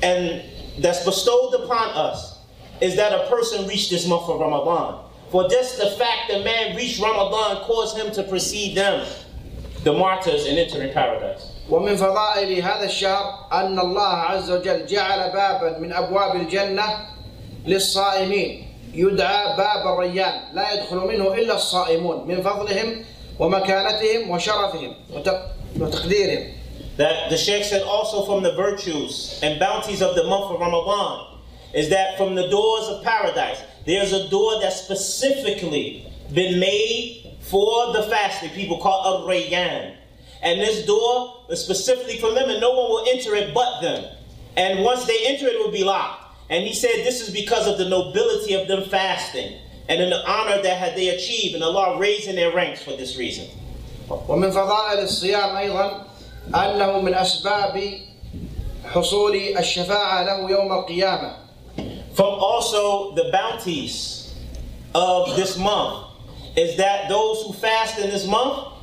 and 0.01 0.41
that's 0.79 1.03
bestowed 1.05 1.53
upon 1.63 1.89
us 1.89 2.37
is 2.81 2.95
that 2.95 3.11
a 3.13 3.27
person 3.29 3.67
reached 3.67 3.89
this 3.89 4.05
month 4.07 4.29
of 4.29 4.39
Ramadan. 4.39 5.03
For 5.31 5.47
just 5.49 5.77
the 5.77 5.89
fact 5.91 6.29
that 6.29 6.43
man 6.45 6.75
reached 6.75 7.01
Ramadan 7.01 7.63
caused 7.65 7.97
him 7.97 8.11
to 8.13 8.23
precede 8.23 8.77
them, 8.77 9.05
the 9.83 9.93
martyrs, 9.93 10.45
in 10.45 10.57
entering 10.57 10.93
paradise. 10.93 11.51
ومن 11.69 11.97
فضائل 11.97 12.61
هذا 12.63 12.85
الشهر 12.85 13.49
أن 13.51 13.79
الله 13.79 14.13
عز 14.13 14.51
وجل 14.51 14.85
جعل 14.87 15.31
بابا 15.31 15.79
من 15.79 15.93
أبواب 15.93 16.35
الجنة 16.35 16.83
للصائمين 17.65 18.67
يدعى 18.93 19.57
باب 19.57 19.87
الريان 19.93 20.41
لا 20.53 20.71
يدخل 20.73 20.97
منه 20.97 21.33
إلا 21.33 21.55
الصائمون 21.55 22.27
من 22.27 22.41
فضلهم 22.41 23.05
ومكانتهم 23.39 24.29
وشرفهم 24.29 24.93
وتق- 25.13 25.47
وتقديرهم 25.79 26.47
That 26.97 27.29
the 27.29 27.37
Sheikh 27.37 27.63
said 27.63 27.83
also 27.83 28.25
from 28.25 28.43
the 28.43 28.53
virtues 28.53 29.39
and 29.43 29.59
bounties 29.59 30.01
of 30.01 30.15
the 30.15 30.23
month 30.23 30.51
of 30.51 30.59
Ramadan 30.59 31.39
is 31.73 31.89
that 31.89 32.17
from 32.17 32.33
the 32.33 32.47
doors 32.49 32.87
of 32.87 33.03
paradise, 33.03 33.61
there's 33.85 34.13
a 34.13 34.27
door 34.29 34.59
that's 34.59 34.81
specifically 34.81 36.11
been 36.33 36.59
made 36.59 37.37
for 37.41 37.93
the 37.93 38.03
fasting. 38.03 38.49
People 38.49 38.79
call 38.79 39.23
it 39.23 39.29
Rayyan. 39.29 39.95
And 40.41 40.59
this 40.59 40.85
door 40.85 41.45
is 41.49 41.63
specifically 41.63 42.17
for 42.19 42.33
them, 42.33 42.49
and 42.49 42.59
no 42.61 42.71
one 42.71 42.89
will 42.89 43.05
enter 43.09 43.35
it 43.35 43.53
but 43.53 43.81
them. 43.81 44.05
And 44.55 44.83
once 44.83 45.05
they 45.05 45.25
enter 45.27 45.47
it, 45.47 45.53
it 45.53 45.59
will 45.59 45.71
be 45.71 45.83
locked. 45.83 46.23
And 46.49 46.65
he 46.65 46.73
said 46.73 47.05
this 47.05 47.21
is 47.21 47.33
because 47.33 47.67
of 47.67 47.77
the 47.77 47.89
nobility 47.89 48.53
of 48.53 48.67
them 48.67 48.89
fasting 48.89 49.59
and 49.89 50.01
in 50.01 50.09
the 50.09 50.25
honor 50.29 50.61
that 50.61 50.77
had 50.77 50.95
they 50.95 51.09
achieved, 51.09 51.55
and 51.55 51.63
Allah 51.63 51.97
raising 51.97 52.35
their 52.35 52.53
ranks 52.53 52.81
for 52.83 52.91
this 52.91 53.17
reason. 53.17 53.47
ومن 54.09 54.51
فضائل 54.51 54.99
الصيام 55.03 55.55
أيضا 55.55 56.07
أنه 56.55 56.99
من 56.99 57.13
أسباب 57.13 57.99
حصول 58.85 59.35
الشفاعة 59.35 60.23
له 60.23 60.51
يوم 60.51 60.73
القيامة 60.73 61.35
From 62.13 62.33
also 62.39 63.13
the 63.13 63.29
bounties 63.31 64.33
of 64.95 65.35
this 65.35 65.57
month 65.57 66.05
is 66.55 66.75
that 66.77 67.07
those 67.09 67.43
who 67.43 67.53
fast 67.53 67.99
in 67.99 68.09
this 68.09 68.25
month, 68.25 68.73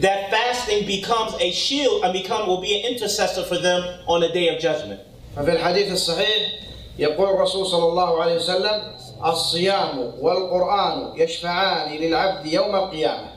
that 0.00 0.30
fasting 0.30 0.86
becomes 0.86 1.34
a 1.40 1.52
shield 1.52 2.02
and 2.02 2.12
become 2.12 2.48
will 2.48 2.60
be 2.60 2.80
an 2.80 2.92
intercessor 2.92 3.44
for 3.44 3.58
them 3.58 3.82
on 4.08 4.20
the 4.20 4.28
day 4.30 4.48
of 4.48 4.60
judgment. 4.60 5.00
ففي 5.36 5.52
الحديث 5.52 5.92
الصحيح 5.92 6.52
يقول 6.98 7.28
الرسول 7.34 7.66
صلى 7.66 7.84
الله 7.84 8.22
عليه 8.22 8.34
وسلم 8.36 8.96
الصيام 9.24 10.12
والقرآن 10.20 11.12
يشفعان 11.16 11.96
للعبد 11.96 12.46
يوم 12.46 12.74
القيامة 12.76 13.33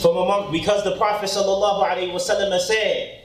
From 0.00 0.16
among 0.16 0.52
because 0.52 0.82
the 0.84 0.96
Prophet 0.96 1.30
sallallahu 1.30 1.84
alaihi 1.84 2.12
wasallam 2.12 2.50
has 2.52 2.66
said 2.66 3.22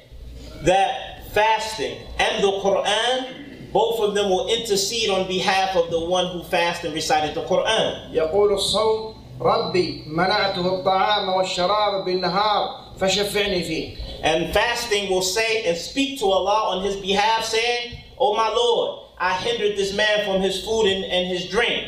that 0.63 1.31
fasting 1.33 1.97
and 2.19 2.43
the 2.43 2.51
Quran, 2.61 3.71
both 3.73 3.99
of 3.99 4.15
them 4.15 4.29
will 4.29 4.47
intercede 4.49 5.09
on 5.09 5.27
behalf 5.27 5.75
of 5.75 5.89
the 5.91 5.99
one 5.99 6.27
who 6.27 6.43
fasted 6.43 6.85
and 6.87 6.95
recited 6.95 7.35
the 7.35 7.43
Quran. 7.43 8.13
يقول 8.13 8.53
الصوم 8.53 9.15
ربي 9.41 10.03
منعته 10.07 10.65
الطعام 10.79 11.29
والشراب 11.29 12.05
بالنهار 12.05 12.93
فشفعني 12.99 13.63
فيه 13.63 13.97
And 14.23 14.53
fasting 14.53 15.09
will 15.09 15.21
say 15.21 15.63
and 15.65 15.77
speak 15.77 16.19
to 16.19 16.25
Allah 16.25 16.75
on 16.77 16.83
his 16.83 16.97
behalf, 16.97 17.45
saying, 17.45 17.97
Oh 18.17 18.35
my 18.35 18.49
Lord, 18.49 19.07
I 19.17 19.33
hindered 19.33 19.77
this 19.77 19.93
man 19.95 20.25
from 20.25 20.41
his 20.41 20.63
food 20.63 20.87
and, 20.87 21.05
and 21.05 21.27
his 21.27 21.49
drink 21.49 21.85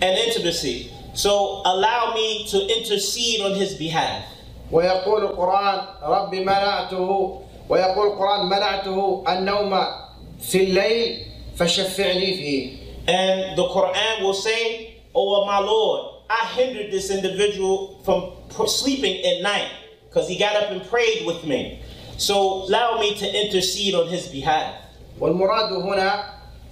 and 0.00 0.18
intimacy. 0.18 0.90
So 1.16 1.62
allow 1.64 2.14
me 2.14 2.46
to 2.50 2.58
intercede 2.78 3.40
on 3.42 3.54
his 3.54 3.74
behalf. 3.74 4.24
ويقول 4.72 5.24
القرآن 5.24 5.80
ربي 6.02 6.40
منعته 6.44 7.40
ويقول 7.68 8.06
القرآن 8.06 8.46
منعته 8.48 9.24
النوم 9.28 9.84
في 10.40 10.64
الليل 10.64 11.26
فشفعني 11.56 12.34
فيه 12.36 12.76
And 13.08 13.56
the 13.58 13.64
Quran 13.68 14.22
will 14.22 14.34
say, 14.34 14.94
Oh 15.14 15.44
my 15.44 15.58
Lord, 15.58 16.22
I 16.30 16.46
hindered 16.56 16.90
this 16.92 17.10
individual 17.10 18.00
from 18.04 18.32
pr- 18.48 18.66
sleeping 18.66 19.22
at 19.24 19.42
night 19.42 19.68
because 20.08 20.28
he 20.28 20.38
got 20.38 20.56
up 20.56 20.70
and 20.70 20.82
prayed 20.88 21.26
with 21.26 21.44
me. 21.44 21.80
So 22.16 22.62
allow 22.68 22.98
me 23.00 23.14
to 23.16 23.26
intercede 23.46 23.94
on 23.94 24.06
his 24.08 24.28
behalf. 24.28 24.74
والمراد 25.20 25.72
هنا 25.72 26.24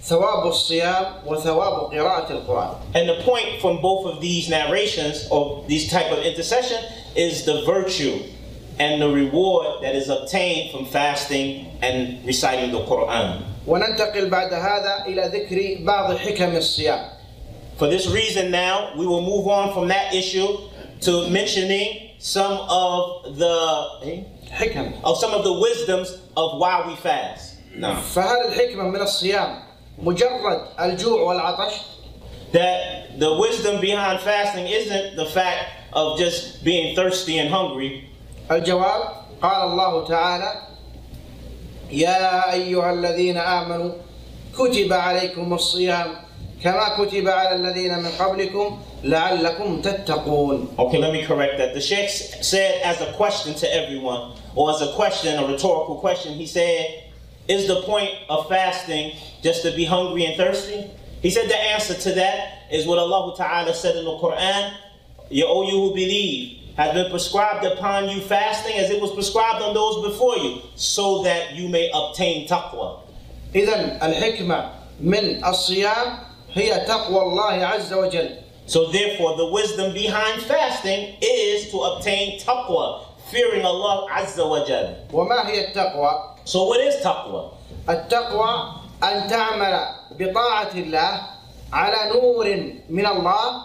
ثواب 0.05 0.47
الصيام 0.47 1.05
وثواب 1.25 1.93
قراءة 1.93 2.31
القرآن 2.31 2.75
And 2.95 3.09
the 3.09 3.21
point 3.23 3.61
from 3.61 3.81
both 3.81 4.05
of 4.07 4.21
these 4.21 4.49
narrations 4.49 5.27
or 5.29 5.63
these 5.67 5.91
type 5.91 6.11
of 6.11 6.19
intercession 6.19 6.83
is 7.15 7.45
the 7.45 7.61
virtue 7.65 8.23
and 8.79 9.01
the 9.01 9.09
reward 9.09 9.83
that 9.83 9.95
is 9.95 10.09
obtained 10.09 10.71
from 10.71 10.85
fasting 10.85 11.67
and 11.81 12.25
reciting 12.25 12.71
the 12.71 12.83
Quran. 12.85 13.43
وننتقل 13.67 14.29
بعد 14.29 14.53
هذا 14.53 15.05
إلى 15.07 15.31
ذكر 15.31 15.85
بعض 15.85 16.17
حكم 16.17 16.55
الصيام 16.55 17.09
For 17.77 17.87
this 17.87 18.07
reason 18.07 18.51
now, 18.51 18.93
we 18.97 19.05
will 19.07 19.21
move 19.21 19.47
on 19.47 19.73
from 19.73 19.87
that 19.87 20.13
issue 20.13 20.57
to 21.01 21.29
mentioning 21.29 22.11
some 22.19 22.53
of 22.69 23.37
the 23.37 23.87
eh, 24.03 24.23
حكم 24.51 25.03
of 25.03 25.17
some 25.17 25.33
of 25.33 25.43
the 25.43 25.53
wisdoms 25.53 26.17
of 26.35 26.57
why 26.59 26.87
we 26.87 26.95
fast. 26.95 27.55
Now, 27.75 27.95
فهل 28.01 28.47
الحكمة 28.51 28.83
من 28.91 29.01
الصيام 29.01 29.71
مجرد 29.98 30.60
الجوع 30.80 31.20
والعطش 31.22 31.72
that 32.52 33.18
the 33.18 33.32
wisdom 33.38 33.80
behind 33.80 34.20
fasting 34.20 34.66
isn't 34.66 35.16
the 35.16 35.26
fact 35.26 35.64
of 35.92 36.18
just 36.18 36.62
being 36.64 36.94
thirsty 36.94 37.38
and 37.38 37.50
hungry, 37.50 38.04
الجواب 38.50 39.02
قال 39.42 39.68
الله 39.70 40.04
تعالى 40.08 40.52
يا 41.90 42.52
أيها 42.52 42.92
الذين 42.92 43.36
آمنوا 43.36 43.92
كتب 44.58 44.92
عليكم 44.92 45.54
الصيام 45.54 46.14
كما 46.62 46.88
كتب 46.98 47.28
على 47.28 47.54
الذين 47.54 47.98
من 47.98 48.08
قبلكم 48.18 48.78
لعلكم 49.04 49.82
تتقون 49.82 50.68
Okay, 50.78 50.98
let 50.98 51.12
me 51.12 51.24
correct 51.24 51.58
that. 51.58 51.74
The 51.74 51.80
Sheikh 51.80 52.08
said 52.08 52.82
as 52.82 53.00
a 53.00 53.12
question 53.12 53.54
to 53.54 53.74
everyone, 53.74 54.32
or 54.54 54.70
as 54.70 54.80
a 54.82 54.92
question, 54.94 55.38
a 55.38 55.46
rhetorical 55.46 55.96
question, 55.96 56.34
he 56.34 56.46
said, 56.46 57.04
Is 57.47 57.67
the 57.67 57.81
point 57.81 58.11
of 58.29 58.47
fasting 58.47 59.13
just 59.41 59.63
to 59.63 59.71
be 59.75 59.85
hungry 59.85 60.25
and 60.25 60.37
thirsty? 60.37 60.89
He 61.21 61.29
said 61.29 61.49
the 61.49 61.57
answer 61.57 61.93
to 61.93 62.11
that 62.13 62.71
is 62.71 62.85
what 62.87 62.97
Allah 62.97 63.35
Ta'ala 63.35 63.73
said 63.73 63.95
in 63.95 64.05
the 64.05 64.11
Quran, 64.17 64.73
"You, 65.29 65.45
O 65.47 65.63
you 65.63 65.71
who 65.71 65.93
believe, 65.93 66.57
has 66.77 66.93
been 66.93 67.09
prescribed 67.11 67.65
upon 67.65 68.09
you 68.09 68.21
fasting 68.21 68.75
as 68.77 68.89
it 68.89 69.01
was 69.01 69.11
prescribed 69.13 69.61
on 69.61 69.73
those 69.73 70.01
before 70.09 70.37
you, 70.37 70.61
so 70.75 71.23
that 71.23 71.53
you 71.53 71.67
may 71.67 71.91
obtain 71.93 72.47
taqwa. 72.47 72.99
إذا 73.53 73.99
الحكمة 74.01 74.71
من 75.03 75.43
الصيام 75.43 76.17
هي 76.53 76.85
تقوى 76.87 77.21
الله 77.21 77.65
عز 77.65 77.93
وجل 77.93 78.37
So 78.67 78.85
therefore, 78.91 79.35
the 79.35 79.47
wisdom 79.47 79.93
behind 79.93 80.41
fasting 80.43 81.17
is 81.21 81.69
to 81.71 81.77
obtain 81.79 82.39
taqwa, 82.39 83.03
fearing 83.29 83.65
Allah 83.65 84.07
Azza 84.11 84.47
wa 84.47 84.63
Jal. 84.65 84.95
وما 85.11 85.49
هي 85.49 85.73
التقوى؟ 85.73 86.34
So 86.45 86.63
what 86.67 86.79
is 86.81 86.95
taqwa? 87.03 87.51
التقوى 87.89 88.51
أن 89.03 89.27
تعمل 89.29 89.75
بطاعة 90.19 90.71
الله 90.75 91.11
على 91.73 91.99
نور 92.13 92.45
من 92.89 93.05
الله 93.05 93.61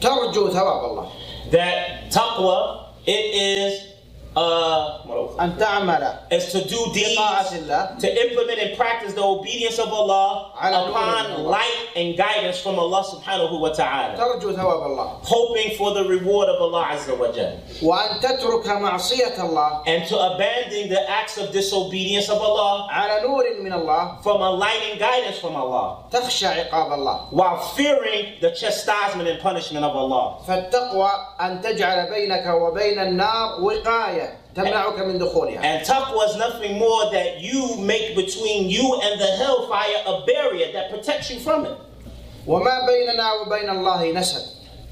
ترجو 0.00 0.50
ثواب 0.50 0.82
الله 0.84 1.08
That 1.52 2.10
taqwa, 2.10 2.90
it 3.06 3.12
is 3.12 3.89
uh, 4.36 5.00
what 5.06 5.16
else? 5.16 5.36
أن 5.40 5.56
تعمل 5.58 6.18
is 6.30 6.52
to 6.52 6.60
do 6.68 6.76
deeds, 6.92 7.16
بطاعة 7.16 7.52
الله 7.56 7.98
to 8.00 8.26
implement 8.28 8.58
and 8.60 8.76
practice 8.76 9.14
the 9.14 9.22
obedience 9.24 9.78
of 9.78 9.88
Allah 9.88 10.52
على 10.60 10.76
نور 10.76 10.92
من 10.92 10.92
upon 10.92 11.26
الله. 11.40 11.50
light 11.50 11.86
and 11.96 12.16
guidance 12.18 12.58
from 12.60 12.78
Allah 12.78 13.02
subhanahu 13.02 13.58
wa 13.60 13.70
ta'ala. 13.72 14.14
ترجو 14.18 14.52
ثواب 14.52 14.82
الله 14.92 15.24
Hoping 15.24 15.76
for 15.78 15.94
the 15.94 16.04
reward 16.04 16.50
of 16.50 16.60
Allah 16.60 16.84
Azza 16.92 17.18
wa 17.18 17.32
Jal. 17.32 17.56
وأن 17.80 18.20
تترك 18.20 18.66
معصية 18.66 19.40
الله 19.40 19.82
And 19.86 20.04
to 20.06 20.18
abandon 20.18 20.90
the 20.90 21.08
acts 21.10 21.38
of 21.38 21.50
disobedience 21.50 22.28
of 22.28 22.36
Allah 22.36 22.88
على 22.92 23.22
نور 23.26 23.44
من 23.62 23.72
الله 23.72 24.22
from 24.22 24.42
a 24.42 24.50
light 24.50 24.82
and 24.90 25.00
guidance 25.00 25.38
from 25.38 25.56
Allah. 25.56 26.04
تخشى 26.12 26.46
عقاب 26.68 26.92
الله 26.92 27.32
while 27.32 27.56
fearing 27.74 28.34
the 28.42 28.50
chastisement 28.50 29.26
and 29.30 29.40
punishment 29.40 29.82
of 29.82 29.96
Allah. 29.96 30.42
فالتقوى 30.46 31.10
أن 31.40 31.62
تجعل 31.62 32.10
بينك 32.10 32.46
وبين 32.46 32.98
النار 32.98 33.62
وقاية 33.62 34.19
تمنعك 34.56 34.98
من 34.98 35.18
دخولها 35.18 35.60
And 35.62 35.86
taqwa 35.86 36.28
is 36.28 36.36
nothing 36.36 36.78
more 36.78 37.10
that 37.12 37.40
you 37.40 37.76
make 37.76 38.16
between 38.16 38.68
you 38.70 39.00
and 39.02 39.20
the 39.20 39.26
hellfire 39.26 40.02
a 40.06 40.24
barrier 40.26 40.72
that 40.72 40.90
protects 40.90 41.30
you 41.30 41.40
from 41.40 41.66
it. 41.66 41.76
وما 42.46 42.86
بيننا 42.86 43.32
وبين 43.32 43.70
الله 43.70 44.12
نسب 44.12 44.42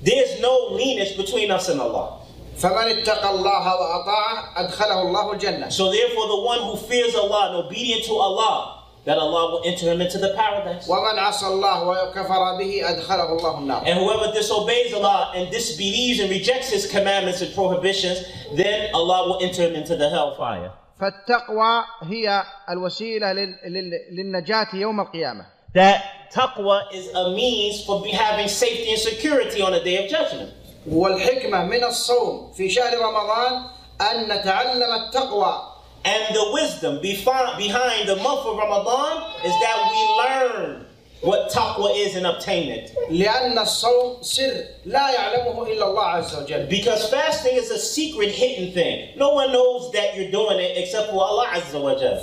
There's 0.02 0.40
no 0.40 0.68
lineage 0.72 1.16
between 1.16 1.50
us 1.50 1.68
and 1.68 1.80
Allah. 1.80 2.20
فمن 2.58 3.02
اتقى 3.02 3.30
الله 3.30 3.64
وأطاعه 3.80 4.52
أدخله 4.56 5.02
الله 5.02 5.32
الجنة 5.32 5.70
So 5.72 5.90
therefore, 5.90 6.28
the 6.28 6.40
one 6.40 6.60
who 6.62 6.76
fears 6.76 7.14
Allah 7.14 7.48
and 7.48 7.66
obedient 7.66 8.04
to 8.04 8.12
Allah, 8.14 8.77
that 9.08 9.18
Allah 9.18 9.50
will 9.52 9.62
enter 9.66 9.86
him 9.92 10.00
into 10.00 10.18
the 10.18 10.32
paradise. 10.34 10.88
ومن 10.88 11.18
عصى 11.18 11.46
الله 11.46 11.84
وكفر 11.88 12.58
به 12.58 12.82
أدخله 12.90 13.28
الله 13.38 13.58
النار 13.58 13.82
And 13.86 13.98
whoever 13.98 14.32
disobeys 14.32 14.94
Allah 14.94 15.32
and 15.34 15.50
disbelieves 15.50 16.20
and 16.20 16.30
rejects 16.30 16.70
His 16.70 16.90
commandments 16.90 17.42
and 17.42 17.54
prohibitions, 17.54 18.24
then 18.56 18.94
Allah 18.94 19.28
will 19.28 19.42
enter 19.42 19.62
him 19.62 19.74
into 19.74 19.94
the 19.96 20.08
hellfire. 20.08 20.70
فالتقوى 21.00 21.84
هي 22.02 22.42
الوسيلة 22.70 23.32
لل- 23.32 23.58
لل- 23.66 24.00
للنجاة 24.12 24.68
يوم 24.74 25.00
القيامة 25.00 25.46
That 25.74 26.02
taqwa 26.32 26.82
is 26.94 27.08
a 27.14 27.30
means 27.30 27.84
for 27.84 28.00
be 28.02 28.10
having 28.10 28.48
safety 28.48 28.90
and 28.90 28.98
security 28.98 29.60
on 29.60 29.72
the 29.72 29.80
day 29.80 30.04
of 30.04 30.10
judgment. 30.10 30.50
والحكمة 30.88 31.64
من 31.64 31.84
الصوم 31.84 32.52
في 32.56 32.70
شهر 32.70 32.98
رمضان 32.98 33.52
أن 34.00 34.28
نتعلم 34.28 34.82
التقوى 34.92 35.67
and 36.05 36.35
the 36.35 36.51
wisdom 36.53 37.01
behind 37.01 38.07
the 38.07 38.15
month 38.17 38.45
of 38.45 38.57
Ramadan 38.57 39.23
is 39.45 39.53
that 39.61 39.89
we 39.91 39.99
learn 40.23 40.85
what 41.21 41.51
taqwa 41.51 41.91
is 41.93 42.15
and 42.15 42.25
obtain 42.25 42.69
it. 42.69 42.95
Because 46.69 47.09
fasting 47.09 47.55
is 47.57 47.71
a 47.71 47.77
secret 47.77 48.31
hidden 48.31 48.71
thing. 48.73 49.17
No 49.17 49.33
one 49.33 49.51
knows 49.51 49.91
that 49.91 50.15
you're 50.15 50.31
doing 50.31 50.59
it 50.59 50.77
except 50.77 51.09
for 51.09 51.21
Allah 51.21 51.47
Azza 51.51 51.81
wa 51.81 51.95
Jalla. 51.95 52.21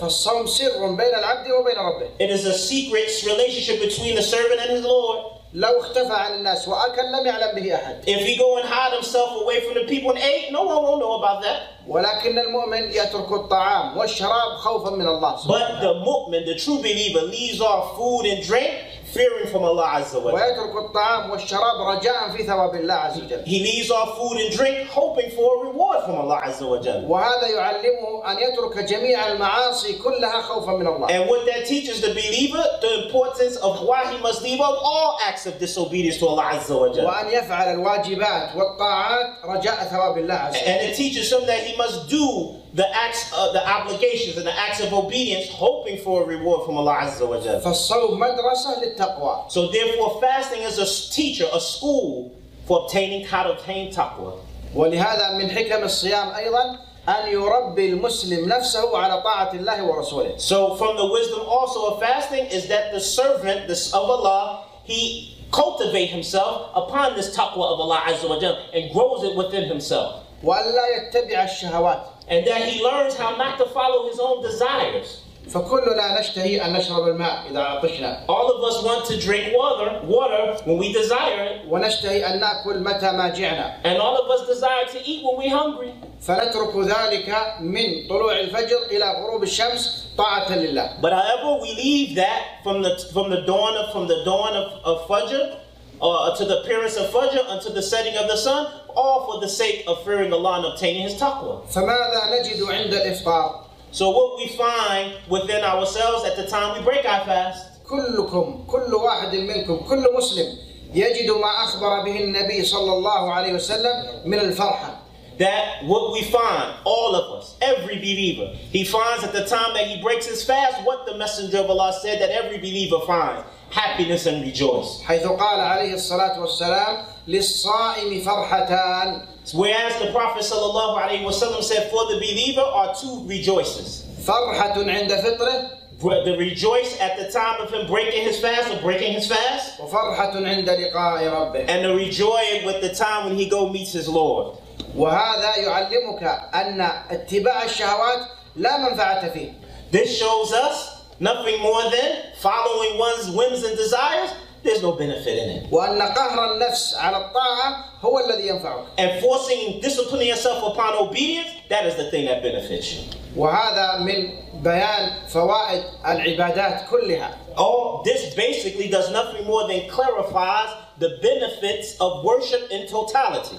It 2.18 2.30
is 2.30 2.46
a 2.46 2.54
secret 2.54 3.10
relationship 3.26 3.80
between 3.82 4.14
the 4.16 4.22
servant 4.22 4.60
and 4.62 4.70
his 4.70 4.84
Lord. 4.84 5.35
لو 5.56 5.80
اختفى 5.80 6.12
عن 6.12 6.34
الناس 6.34 6.68
وأكل 6.68 7.02
لم 7.12 7.26
يعلم 7.26 7.54
به 7.54 7.74
أحد 7.74 8.04
If 8.06 8.26
he 8.26 8.36
go 8.36 8.58
and 8.58 8.68
hide 8.68 8.92
himself 8.92 9.30
away 9.42 9.60
from 9.64 9.74
the 9.74 9.86
people 9.88 10.10
and 10.10 10.18
ate, 10.18 10.52
no 10.52 10.62
one 10.64 10.82
will 10.84 10.98
know 10.98 11.14
about 11.16 11.42
that. 11.42 11.60
ولكن 11.88 12.38
المؤمن 12.38 12.92
يترك 12.92 13.32
الطعام 13.32 13.96
والشراب 13.96 14.56
خوفا 14.56 14.90
من 14.90 15.06
الله 15.06 15.46
But 15.46 15.80
the 15.80 15.94
mu'min, 16.04 16.44
the 16.44 16.56
true 16.58 16.78
believer, 16.78 17.22
leaves 17.22 17.60
off 17.62 17.96
food 17.96 18.26
and 18.26 18.42
drink, 18.46 18.70
fearing 19.15 19.47
from 19.51 19.63
Allah 19.63 19.99
Azza 19.99 20.21
wa 20.23 20.31
Jalla. 20.31 20.33
ويترك 20.33 20.75
الطعام 20.85 21.31
والشراب 21.31 21.81
رجاء 21.87 22.29
في 22.37 22.43
ثواب 22.43 22.75
الله 22.75 22.93
عز 22.93 23.17
وجل 23.17 23.43
He 23.45 23.59
leaves 23.63 23.91
off 23.91 24.17
food 24.17 24.37
and 24.39 24.55
drink, 24.57 24.87
hoping 24.89 25.29
for 25.31 25.63
a 25.65 25.67
reward 25.69 26.03
from 26.05 26.15
Allah 26.15 26.41
Azza 26.45 26.67
wa 26.69 26.77
Jalla. 26.81 27.07
وهذا 27.07 27.47
يعلمه 27.47 28.31
أن 28.31 28.37
يترك 28.39 28.77
جميع 28.77 29.27
المعاصي 29.27 29.93
كلها 29.93 30.41
خوفا 30.41 30.71
من 30.71 30.87
الله 30.87 31.07
And 31.09 31.29
what 31.29 31.45
that 31.45 31.65
teaches 31.65 32.01
the 32.01 32.09
believer, 32.13 32.63
the 32.81 33.05
importance 33.05 33.57
of 33.57 33.81
why 33.85 34.11
he 34.11 34.17
must 34.21 34.41
leave 34.43 34.59
off 34.61 34.77
all 34.81 35.17
acts 35.27 35.45
of 35.45 35.59
disobedience 35.59 36.17
to 36.17 36.27
Allah 36.27 36.51
Azza 36.55 36.79
wa 36.79 36.87
Jalla. 36.93 37.09
وأن 37.11 37.27
يفعل 37.33 37.73
الواجبات 37.73 38.55
والطاعات 38.55 39.27
رجاء 39.45 39.83
ثواب 39.91 40.17
الله 40.17 40.33
عز 40.35 40.55
وجل 40.55 40.67
And 40.67 40.81
it 40.91 40.95
teaches 40.95 41.31
him 41.31 41.45
that 41.47 41.63
he 41.63 41.75
must 41.77 42.09
do 42.09 42.55
the 42.75 42.87
acts, 42.95 43.31
uh, 43.33 43.51
the 43.51 43.67
obligations 43.67 44.37
and 44.37 44.45
the 44.45 44.57
acts 44.59 44.79
of 44.79 44.93
obedience, 44.93 45.49
hoping 45.49 45.97
for 45.99 46.23
a 46.23 46.25
reward 46.25 46.65
from 46.65 46.77
Allah 46.77 46.95
Azza 47.01 47.27
wa 47.27 47.37
Jalla. 47.39 47.61
فالصوم 47.61 48.19
مدرسة 48.19 48.83
للتقوى 48.83 49.51
So 49.51 49.67
therefore, 49.71 50.19
fasting 50.21 50.61
is 50.61 50.77
a 50.77 51.11
teacher, 51.13 51.47
a 51.53 51.59
school 51.59 52.37
for 52.67 52.83
obtaining 52.85 53.25
how 53.25 53.43
to 53.43 53.51
obtain 53.53 53.91
taqwa. 53.93 54.39
ولهذا 54.75 55.37
من 55.37 55.49
حكم 55.51 55.83
الصيام 55.83 56.31
أيضا 56.35 56.77
أن 57.09 57.27
يربي 57.27 57.89
المسلم 57.89 58.47
نفسه 58.49 58.97
على 58.97 59.21
طاعة 59.21 59.51
الله 59.53 59.83
ورسوله 59.83 60.39
So 60.39 60.75
from 60.75 60.95
the 60.97 61.05
wisdom 61.11 61.41
also 61.47 61.93
of 61.93 61.99
fasting 61.99 62.45
is 62.45 62.67
that 62.67 62.93
the 62.93 62.99
servant 62.99 63.67
this, 63.67 63.87
of 63.93 64.03
Allah, 64.09 64.63
he 64.83 65.37
cultivate 65.51 66.05
himself 66.07 66.71
upon 66.75 67.15
this 67.15 67.35
taqwa 67.35 67.73
of 67.73 67.79
Allah 67.79 68.03
Azza 68.07 68.29
wa 68.29 68.39
Jalla 68.39 68.59
and 68.73 68.93
grows 68.93 69.23
it 69.23 69.35
within 69.35 69.67
himself. 69.67 70.23
وألا 70.43 70.85
يتبع 70.97 71.43
الشهوات 71.43 72.14
And 72.27 72.45
that 72.47 72.61
he 72.63 72.83
learns 72.83 73.15
how 73.17 73.35
not 73.37 73.57
to 73.59 73.65
follow 73.65 74.09
his 74.09 74.19
own 74.19 74.41
desires. 74.43 75.17
فكلنا 75.49 76.19
نشتهي 76.19 76.65
أن 76.65 76.73
نشرب 76.73 77.07
الماء 77.07 77.51
إذا 77.51 77.59
عطشنا 77.59 78.25
All 78.29 78.47
of 78.51 78.63
us 78.63 78.83
want 78.83 79.05
to 79.07 79.19
drink 79.19 79.53
water, 79.57 79.99
water 80.05 80.55
when 80.65 80.77
we 80.77 80.93
desire 80.93 81.43
it. 81.43 81.67
ونشتهي 81.69 82.25
أن 82.25 82.39
نأكل 82.39 82.79
متى 82.79 83.11
ما 83.11 83.29
جعنا 83.29 83.81
And 83.83 83.97
all 83.97 84.17
of 84.17 84.29
us 84.29 84.47
desire 84.47 84.85
to 84.93 84.99
eat 85.09 85.23
when 85.25 85.37
we're 85.37 85.57
hungry. 85.57 85.93
فنترك 86.21 86.75
ذلك 86.77 87.35
من 87.59 88.07
طلوع 88.09 88.39
الفجر 88.39 88.77
إلى 88.91 89.05
غروب 89.23 89.43
الشمس 89.43 90.05
طاعة 90.17 90.55
لله 90.55 91.01
But 91.01 91.11
however, 91.13 91.61
we 91.61 91.73
leave 91.75 92.15
that 92.15 92.41
from 92.63 92.81
the 92.83 92.95
from 93.13 93.29
the 93.31 93.41
dawn 93.41 93.75
of 93.77 93.91
from 93.91 94.07
the 94.07 94.23
dawn 94.23 94.53
of, 94.55 94.71
of 94.85 95.07
Fajr 95.07 95.57
uh, 96.01 96.35
to 96.35 96.45
the 96.45 96.61
appearance 96.61 96.97
of 96.97 97.09
Fajr 97.11 97.45
until 97.49 97.73
the 97.73 97.81
setting 97.81 98.17
of 98.17 98.27
the 98.27 98.35
sun, 98.35 98.71
all 98.95 99.31
for 99.31 99.41
the 99.41 99.49
sake 99.49 99.83
of 99.87 100.03
fearing 100.03 100.33
Allah 100.33 100.57
and 100.57 100.65
obtaining 100.65 101.03
His 101.03 101.15
taqwa. 101.15 101.67
فماذا 101.71 102.31
نجد 102.31 102.61
عند 102.63 102.93
الإفطار 102.93 103.67
So 103.93 104.09
what 104.09 104.37
we 104.37 104.47
find 104.47 105.15
within 105.27 105.63
ourselves 105.63 106.23
at 106.25 106.37
the 106.37 106.47
time 106.47 106.77
we 106.77 106.83
break 106.83 107.05
our 107.05 107.25
fast, 107.25 107.67
كلكم 107.91 108.65
كل 108.67 108.93
واحد 108.93 109.35
منكم 109.35 109.77
كل 109.89 110.07
مسلم 110.17 110.57
يجد 110.93 111.29
ما 111.31 111.63
أخبر 111.63 112.03
به 112.05 112.19
النبي 112.19 112.63
صلى 112.65 112.93
الله 112.93 113.33
عليه 113.33 113.53
وسلم 113.53 114.25
من 114.25 114.39
الفرحة 114.39 114.97
that 115.37 115.83
what 115.85 116.13
we 116.13 116.21
find, 116.23 116.75
all 116.83 117.15
of 117.15 117.41
us, 117.41 117.57
every 117.61 117.95
believer, 117.95 118.53
he 118.71 118.83
finds 118.83 119.23
at 119.23 119.33
the 119.33 119.43
time 119.45 119.73
that 119.73 119.87
he 119.87 119.99
breaks 120.01 120.27
his 120.27 120.43
fast 120.43 120.83
what 120.83 121.05
the 121.07 121.17
Messenger 121.17 121.59
of 121.59 121.69
Allah 121.69 121.93
said 121.99 122.21
that 122.21 122.29
every 122.29 122.57
believer 122.57 122.99
finds 123.07 123.43
happiness 123.69 124.25
and 124.25 124.43
rejoice. 124.43 125.01
حيث 125.03 125.25
قال 125.27 125.59
عليه 125.59 125.93
الصلاة 125.93 126.39
والسلام 126.39 127.03
للصائم 127.27 128.21
فرحتان 128.23 129.27
Whereas 129.53 129.99
the 129.99 130.11
Prophet 130.11 130.43
sallallahu 130.43 131.01
alaihi 131.01 131.23
wasallam 131.25 131.63
said, 131.63 131.89
for 131.89 132.05
the 132.13 132.17
believer 132.19 132.61
are 132.61 132.93
two 132.95 133.25
rejoices. 133.27 134.05
فرحة 134.25 134.75
عند 134.77 135.11
فطره 135.11 135.81
the 136.01 136.35
rejoice 136.37 136.99
at 136.99 137.17
the 137.17 137.31
time 137.31 137.61
of 137.61 137.71
him 137.71 137.85
breaking 137.87 138.23
his 138.23 138.39
fast 138.39 138.73
or 138.73 138.81
breaking 138.81 139.13
his 139.13 139.27
fast, 139.27 139.79
وفرحة 139.79 140.35
عند 140.35 140.69
لقاء 140.69 141.27
ربه 141.29 141.67
and 141.67 141.85
the 141.85 141.95
rejoice 141.95 142.63
with 142.65 142.81
the 142.81 142.93
time 142.93 143.29
when 143.29 143.37
he 143.37 143.49
go 143.49 143.69
meets 143.69 143.93
his 143.93 144.07
Lord. 144.07 144.57
وهذا 144.95 145.55
يعلمك 145.57 146.23
أن 146.53 146.81
اتباع 146.81 147.63
الشهوات 147.63 148.27
لا 148.57 148.77
منفعة 148.77 149.29
فيه 149.29 149.53
This 149.91 150.17
shows 150.19 150.53
us 150.53 150.94
nothing 151.19 151.59
more 151.61 151.83
than 151.89 152.33
following 152.37 152.97
one's 152.97 153.29
whims 153.29 153.63
and 153.63 153.77
desires. 153.77 154.29
There's 154.63 154.83
no 154.83 154.91
benefit 154.91 155.37
in 155.37 155.49
it. 155.49 155.71
وأن 155.71 156.01
قهر 156.01 156.53
النفس 156.53 156.95
على 156.95 157.17
الطاعة 157.17 157.85
هو 158.01 158.19
الذي 158.19 158.47
ينفعك 158.47 158.85
And 158.99 159.19
forcing, 159.21 159.81
disciplining 159.81 160.27
yourself 160.27 160.63
upon 160.73 160.93
obedience, 161.07 161.49
that 161.69 161.85
is 161.87 161.95
the 161.95 162.11
thing 162.11 162.25
that 162.25 162.43
benefits 162.43 162.93
you. 162.93 163.01
وهذا 163.35 163.97
من 164.05 164.29
بيان 164.63 165.27
فوائد 165.27 165.83
العبادات 166.05 166.89
كلها 166.89 167.37
All 167.57 168.03
this 168.05 168.35
basically 168.35 168.87
does 168.87 169.09
nothing 169.11 169.45
more 169.47 169.67
than 169.67 169.89
clarifies 169.89 170.69
the 170.99 171.17
benefits 171.23 171.97
of 171.99 172.23
worship 172.23 172.69
in 172.69 172.87
totality. 172.87 173.57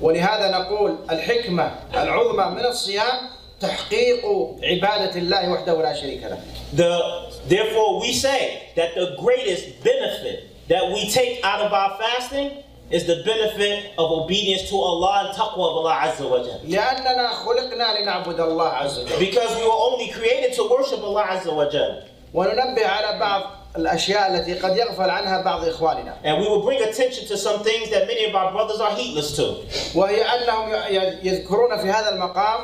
ولهذا 0.00 0.50
نقول 0.50 0.98
الحكمة 1.10 1.72
العظمى 1.94 2.54
من 2.60 2.66
الصيام 2.66 3.30
تحقيق 3.60 4.22
عبادة 4.62 5.16
الله 5.16 5.50
وحده 5.52 5.82
لا 5.82 5.94
شريك 5.94 6.22
له 6.22 6.38
The, 6.76 7.30
therefore, 7.48 8.00
we 8.00 8.12
say 8.12 8.72
that 8.76 8.94
the 8.94 9.16
greatest 9.20 9.82
benefit 9.84 10.50
that 10.68 10.84
we 10.92 11.08
take 11.10 11.40
out 11.44 11.60
of 11.60 11.72
our 11.72 11.96
fasting 11.98 12.50
is 12.90 13.06
the 13.06 13.22
benefit 13.24 13.92
of 13.96 14.10
obedience 14.10 14.68
to 14.70 14.76
Allah 14.76 15.14
and 15.24 15.38
taqwa 15.38 15.64
of 15.70 15.74
Allah 15.80 15.96
Azza 16.06 16.28
wa 16.28 16.38
Jalla. 16.38 16.60
لأننا 16.68 17.28
خلقنا 17.46 18.00
لنعبد 18.00 18.40
الله 18.40 18.68
عز 18.68 18.98
وجل 18.98 19.18
Because 19.18 19.50
we 19.56 19.62
were 19.62 19.80
only 19.88 20.08
created 20.10 20.52
to 20.54 20.68
worship 20.68 21.00
Allah 21.02 21.24
Azza 21.30 21.54
wa 21.54 21.64
Jalla. 21.70 22.02
وننبه 22.34 22.86
على 22.86 23.18
بعض 23.20 23.42
الأشياء 23.76 24.34
التي 24.34 24.54
قد 24.58 24.76
يغفل 24.76 25.10
عنها 25.10 25.42
بعض 25.42 25.64
إخواننا 25.68 26.14
And 26.24 26.40
we 26.42 26.48
will 26.48 26.62
bring 26.62 26.82
attention 26.82 27.26
to 27.28 27.36
some 27.38 27.62
things 27.62 27.90
that 27.90 28.06
many 28.06 28.24
of 28.26 28.34
our 28.34 28.52
brothers 28.52 28.80
are 28.80 28.90
heedless 28.96 29.36
to. 29.36 29.62
وهي 29.94 30.22
أنهم 30.24 30.72
ي- 30.90 31.18
يذكرون 31.28 31.76
في 31.78 31.90
هذا 31.90 32.08
المقام 32.14 32.60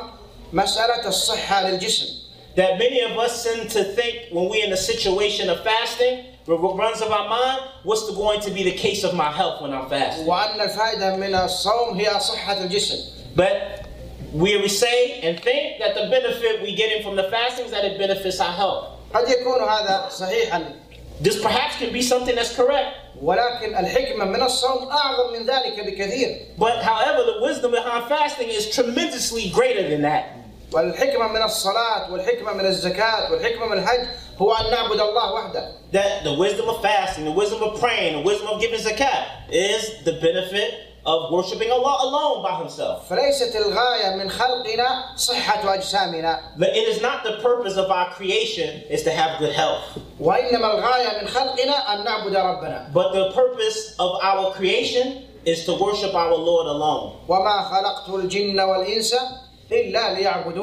مسألة 0.55 1.07
الصحة 1.07 1.69
للجسم 1.69 2.21
That 2.55 2.77
many 2.77 2.99
of 3.01 3.17
us 3.17 3.43
tend 3.45 3.69
to 3.69 3.83
think 3.95 4.27
when 4.31 4.49
we're 4.49 4.65
in 4.65 4.73
a 4.73 4.77
situation 4.77 5.49
of 5.49 5.63
fasting, 5.63 6.25
what 6.45 6.77
runs 6.77 7.01
of 7.01 7.09
our 7.09 7.29
mind, 7.29 7.61
what's 7.83 8.09
going 8.13 8.41
to 8.41 8.51
be 8.51 8.63
the 8.63 8.73
case 8.73 9.05
of 9.05 9.13
my 9.13 9.31
health 9.31 9.61
when 9.61 9.73
I'm 9.73 9.87
fasting? 9.87 10.27
وأن 10.27 10.59
الفائدة 10.61 11.15
من 11.15 11.33
الصوم 11.35 11.97
هي 11.97 12.19
صحة 12.19 12.63
الجسم 12.63 13.35
But 13.35 13.87
we 14.33 14.67
say 14.67 15.21
and 15.21 15.39
think 15.39 15.79
that 15.79 15.95
the 15.95 16.09
benefit 16.09 16.61
we 16.61 16.75
getting 16.75 17.03
from 17.03 17.15
the 17.15 17.23
fasting 17.23 17.65
is 17.65 17.71
that 17.71 17.85
it 17.85 17.97
benefits 17.97 18.39
our 18.41 18.51
health. 18.51 18.99
قد 19.13 19.27
يكون 19.29 19.61
هذا 19.61 20.09
صحيحا 20.09 20.73
This 21.21 21.41
perhaps 21.41 21.77
can 21.77 21.93
be 21.93 22.01
something 22.01 22.35
that's 22.35 22.55
correct. 22.55 22.97
ولكن 23.21 23.75
الحكمة 23.77 24.25
من 24.25 24.41
الصوم 24.41 24.89
أعظم 24.89 25.33
من 25.33 25.45
ذلك 25.45 25.79
بكثير 25.79 26.57
But 26.57 26.83
however, 26.83 27.23
the 27.23 27.41
wisdom 27.41 27.71
behind 27.71 28.05
fasting 28.09 28.49
is 28.49 28.69
tremendously 28.75 29.49
greater 29.51 29.87
than 29.87 30.01
that. 30.01 30.37
والحكمة 30.73 31.27
من 31.27 31.41
الصلاة 31.41 32.11
والحكمة 32.11 32.53
من 32.53 32.65
الزكاة 32.65 33.31
والحكمة 33.31 33.65
من 33.65 33.77
الحج 33.77 34.07
هو 34.41 34.53
أن 34.53 34.71
نعبد 34.71 34.99
الله 34.99 35.33
وحده 35.33 35.71
That 35.91 36.23
the 36.23 36.33
wisdom 36.33 36.69
of 36.69 36.81
fasting, 36.81 37.25
the 37.25 37.31
wisdom 37.31 37.61
of 37.63 37.79
praying, 37.79 38.13
the 38.23 38.29
wisdom 38.29 38.47
of 38.47 38.61
giving 38.61 38.79
zakat 38.79 39.25
is 39.51 40.03
the 40.05 40.13
benefit 40.13 40.91
of 41.05 41.31
worshiping 41.31 41.71
Allah 41.71 41.97
alone 42.07 42.43
by 42.43 42.55
Himself. 42.59 43.09
فليست 43.09 43.55
الغاية 43.55 44.15
من 44.15 44.29
خلقنا 44.29 45.15
صحة 45.17 45.73
أجسامنا 45.73 46.39
But 46.57 46.69
it 46.69 46.87
is 46.87 47.01
not 47.01 47.23
the 47.23 47.37
purpose 47.41 47.75
of 47.75 47.89
our 47.91 48.09
creation 48.11 48.81
is 48.89 49.03
to 49.03 49.11
have 49.11 49.39
good 49.39 49.51
health. 49.53 49.83
وإنما 50.19 50.73
الغاية 50.73 51.21
من 51.21 51.27
خلقنا 51.27 51.93
أن 51.93 52.03
نعبد 52.03 52.35
ربنا 52.35 52.93
But 52.93 53.11
the 53.13 53.31
purpose 53.33 53.95
of 53.99 54.19
our 54.23 54.51
creation 54.53 55.23
is 55.45 55.65
to 55.65 55.73
worship 55.73 56.13
our 56.13 56.35
Lord 56.35 56.67
alone. 56.67 57.15
وما 57.27 57.61
خلقت 57.69 58.09
الجن 58.09 58.59
والإنس 58.59 59.13
إلا 59.13 59.19
ليعبدون 59.19 59.44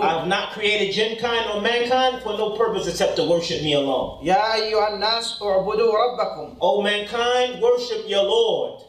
I've 0.02 0.26
not 0.28 0.52
created 0.52 0.94
genkind 0.94 1.54
or 1.54 1.60
mankind 1.62 2.22
for 2.22 2.36
no 2.36 2.50
purpose 2.58 2.86
except 2.86 3.16
to 3.16 3.24
worship 3.24 3.62
me 3.62 3.72
alone. 3.74 4.18
يا 4.22 4.54
أيها 4.54 4.88
الناس 4.88 5.42
اعبدوا 5.42 5.92
ربكم 5.92 6.56
O 6.60 6.82
mankind, 6.82 7.60
worship 7.62 8.04
your 8.06 8.24
Lord. 8.24 8.82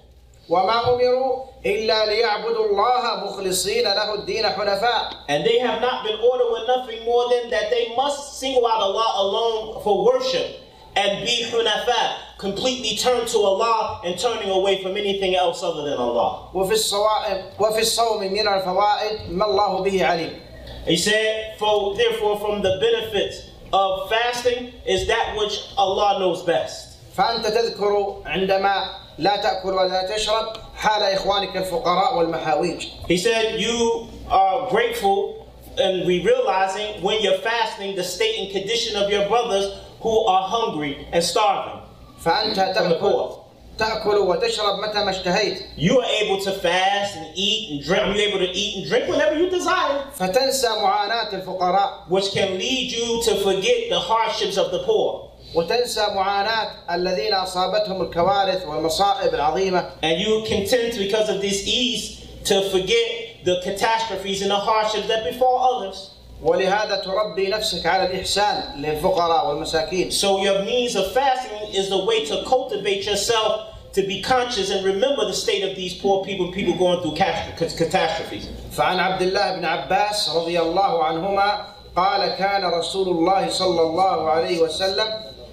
وما 0.50 0.90
أمروا 0.90 1.44
إلا 1.66 2.06
ليعبدوا 2.06 2.66
الله 2.66 3.26
مخلصين 3.26 3.84
له 3.84 4.14
الدين 4.14 4.46
حنفاء 4.50 5.10
And 5.30 5.46
they 5.46 5.60
have 5.60 5.80
not 5.82 6.04
been 6.04 6.18
ordered 6.20 6.52
with 6.52 6.68
nothing 6.68 7.06
more 7.06 7.30
than 7.30 7.50
that 7.52 7.70
they 7.70 7.94
must 7.96 8.40
single 8.40 8.66
out 8.68 8.82
Allah 8.82 9.14
alone 9.24 9.84
for 9.84 10.04
worship 10.06 10.48
and 10.96 11.26
be 11.26 11.46
hunafa, 11.50 12.38
completely 12.38 12.98
turned 12.98 13.28
to 13.30 13.38
Allah 13.38 14.02
and 14.04 14.18
turning 14.20 14.50
away 14.50 14.82
from 14.84 14.98
anything 14.98 15.36
else 15.36 15.64
other 15.64 15.84
than 15.90 15.98
Allah. 15.98 16.50
وفي 16.54 16.74
الصوائم 16.74 17.44
وفي 17.60 17.80
الصوم 17.80 18.22
من 18.22 18.48
الفوائد 18.48 19.32
ما 19.32 19.46
الله 19.46 19.84
به 19.84 20.06
عليم 20.06 20.42
He 20.88 20.98
said, 20.98 21.56
for 21.60 21.96
therefore 21.96 22.40
from 22.40 22.62
the 22.62 22.78
benefits 22.82 23.50
of 23.72 24.10
fasting 24.10 24.74
is 24.86 25.08
that 25.08 25.36
which 25.38 25.62
Allah 25.78 26.20
knows 26.20 26.42
best. 26.44 26.98
فأنت 27.18 27.46
تذكر 27.48 28.24
عندما 28.26 28.90
لا 29.20 29.36
تأكل 29.36 29.74
ولا 29.74 30.16
تشرب 30.16 30.58
حال 30.76 31.04
إخوانك 31.04 31.58
الفقراء 31.58 32.18
والمحاويج 32.18 32.88
He 33.08 33.18
said, 33.18 33.60
You 33.60 34.08
are 34.30 34.70
grateful 34.70 35.48
and 35.78 36.06
we 36.08 36.24
realizing 36.26 37.02
when 37.04 37.22
you're 37.22 37.38
fasting 37.40 37.96
the 37.96 38.04
state 38.04 38.36
and 38.40 38.52
condition 38.52 38.96
of 39.02 39.10
your 39.10 39.28
brothers 39.28 39.66
who 40.04 40.26
are 40.26 40.48
hungry 40.48 41.08
and 41.12 41.24
starving. 41.24 41.82
فأنت 42.24 42.56
From 42.56 42.90
the 42.90 42.96
تأكل 42.96 43.00
poor. 43.00 43.36
تأكل 43.78 44.18
وتشرب 44.18 44.80
متى 44.80 45.04
ما 45.06 45.10
اشتهيت 45.12 45.62
You 45.78 46.00
are 46.00 46.06
able 46.22 46.42
to 46.44 46.52
fast 46.52 47.16
and 47.16 47.28
eat 47.36 47.72
and 47.72 47.84
drink. 47.84 48.04
You're 48.06 48.28
able 48.30 48.40
to 48.40 48.52
eat 48.52 48.78
and 48.78 48.90
drink 48.90 49.08
whenever 49.10 49.36
you 49.40 49.50
desire, 49.50 50.04
فتنسى 50.18 50.68
معاناة 50.68 51.34
الفقراء 51.34 52.10
which 52.10 52.32
can 52.34 52.58
lead 52.58 52.92
you 52.92 53.22
to 53.24 53.36
forget 53.44 53.90
the 53.90 54.00
hardships 54.00 54.58
of 54.58 54.72
the 54.72 54.80
poor. 54.84 55.30
وتنسى 55.56 56.08
معاناة 56.14 56.72
الذين 56.92 57.34
أصابتهم 57.34 58.02
الكوارث 58.02 58.66
والمصائب 58.66 59.34
العظيمة 59.34 59.92
And 60.04 60.20
you 60.20 60.44
can 60.48 60.66
tend, 60.68 60.98
because 60.98 61.30
of 61.30 61.40
this 61.42 61.66
ease, 61.66 62.28
to 62.46 62.70
forget 62.70 63.46
the 63.46 63.62
catastrophes 63.64 64.42
and 64.42 64.52
the 64.52 64.56
hardships 64.58 65.08
that 65.08 65.24
befall 65.24 65.58
others. 65.84 66.12
ولهذا 66.44 66.96
تربي 67.06 67.48
نفسك 67.50 67.86
على 67.86 68.06
الإحسان 68.06 68.82
للفقراء 68.82 69.48
والمساكين 69.50 70.12
So 70.12 70.42
your 70.42 70.64
means 70.64 70.96
of 70.96 71.12
fasting 71.12 71.74
is 71.74 71.90
the 71.90 72.06
way 72.06 72.26
to 72.26 72.44
cultivate 72.48 73.06
yourself 73.06 73.66
to 73.94 74.02
be 74.08 74.22
conscious 74.22 74.70
and 74.70 74.86
remember 74.86 75.26
the 75.26 75.34
state 75.34 75.64
of 75.70 75.76
these 75.76 75.96
poor 75.96 76.24
people, 76.24 76.52
people 76.52 76.76
going 76.78 77.02
through 77.02 77.16
cas- 77.16 77.74
catastrophes. 77.76 78.48
فعن 78.78 79.00
عبد 79.00 79.22
الله 79.22 79.56
بن 79.56 79.66
عباس 79.66 80.30
رضي 80.36 80.60
الله 80.60 81.04
عنهما 81.04 81.66
قال 81.96 82.36
كان 82.38 82.64
رسول 82.66 83.08
الله 83.10 83.50
صلى 83.50 83.82
الله 83.82 84.30
عليه 84.30 84.60
وسلم 84.62 85.08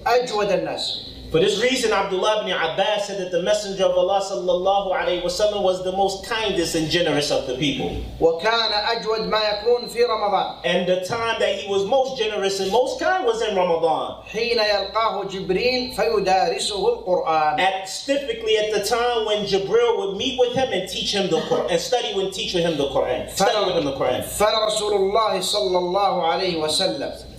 أجود 0.06 0.50
الناس 0.52 1.06
For 1.30 1.40
this 1.40 1.60
reason, 1.60 1.92
Abdullah 1.92 2.42
ibn 2.42 2.52
Abbas 2.52 3.08
said 3.08 3.18
that 3.20 3.32
the 3.32 3.42
Messenger 3.42 3.84
of 3.86 3.98
Allah 3.98 4.22
sallallahu 4.22 4.94
alayhi 4.94 5.22
wasallam 5.22 5.62
was 5.62 5.82
the 5.82 5.90
most 5.92 6.24
kindest 6.24 6.76
and 6.76 6.88
generous 6.88 7.32
of 7.32 7.46
the 7.48 7.56
people. 7.56 7.90
وكان 8.20 8.72
أجود 8.72 9.28
ما 9.28 9.40
يكون 9.42 9.88
في 9.88 10.04
رمضان 10.06 10.62
And 10.64 10.88
the 10.88 11.04
time 11.04 11.40
that 11.40 11.56
he 11.56 11.68
was 11.68 11.84
most 11.84 12.16
generous 12.16 12.60
and 12.60 12.70
most 12.70 13.00
kind 13.00 13.26
was 13.26 13.42
in 13.42 13.56
Ramadan. 13.56 14.22
حين 14.32 14.58
يلقاه 14.58 15.24
جبريل 15.24 15.94
فيدارسه 15.96 16.88
القرآن 16.88 17.58
At 17.60 17.88
specifically 17.88 18.56
at 18.58 18.72
the 18.72 18.84
time 18.88 19.26
when 19.26 19.44
Jibril 19.46 19.98
would 19.98 20.16
meet 20.16 20.38
with 20.38 20.54
him 20.54 20.72
and 20.72 20.88
teach 20.88 21.12
him 21.12 21.28
the 21.28 21.40
Quran 21.40 21.70
and 21.72 21.80
study 21.80 22.12
and 22.18 22.32
teach 22.32 22.54
with 22.54 22.62
him 22.64 22.76
the 22.76 22.88
Quran. 22.88 23.28
Study 23.30 23.66
with 23.66 23.76
him 23.76 23.84
the 23.84 23.96
Quran. 23.96 24.22
فرسول 24.22 24.92
الله 24.94 25.40
صلى 25.40 25.78
الله 25.78 26.22
عليه 26.22 26.56
وسلم 26.62 27.29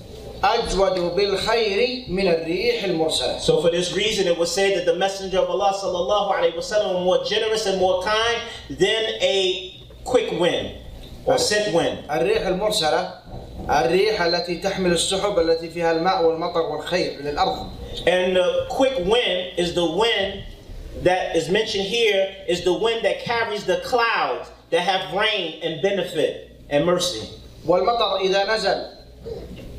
أجود 0.43 1.15
بالخير 1.15 2.05
من 2.09 2.27
الريح 2.27 2.83
المرسلة 2.83 3.39
So 3.39 3.61
for 3.61 3.69
this 3.71 3.93
reason, 3.93 4.27
it 4.27 4.37
was 4.37 4.53
said 4.53 4.77
that 4.77 4.85
the 4.85 4.95
Messenger 4.95 5.39
of 5.39 5.49
Allah 5.49 5.73
sallallahu 5.73 6.31
alaihi 6.31 6.55
wasallam 6.55 6.93
was 6.93 7.03
more 7.05 7.23
generous 7.25 7.65
and 7.65 7.79
more 7.79 8.03
kind 8.03 8.41
than 8.69 9.03
a 9.21 9.81
quick 10.03 10.31
wind 10.39 10.75
or 11.25 11.37
sent 11.37 11.73
wind. 11.73 12.05
الريح 12.09 12.45
المرسلة 12.47 13.11
الريح 13.69 14.21
التي 14.21 14.61
تحمل 14.61 14.91
السحب 14.91 15.39
التي 15.39 15.69
فيها 15.69 15.91
الماء 15.91 16.23
والمطر 16.25 16.61
والخير 16.61 17.21
للأرض 17.21 17.69
And 18.05 18.35
the 18.35 18.67
quick 18.69 18.93
wind 18.99 19.57
is 19.57 19.73
the 19.73 19.85
wind 19.85 20.43
that 21.01 21.35
is 21.35 21.49
mentioned 21.49 21.85
here 21.85 22.35
is 22.47 22.63
the 22.63 22.73
wind 22.73 23.03
that 23.03 23.21
carries 23.21 23.65
the 23.65 23.77
clouds 23.83 24.49
that 24.69 24.81
have 24.81 25.13
rain 25.13 25.59
and 25.63 25.81
benefit 25.81 26.51
and 26.69 26.85
mercy. 26.85 27.27
والمطر 27.65 28.19
إذا 28.21 28.45
نزل 28.55 28.85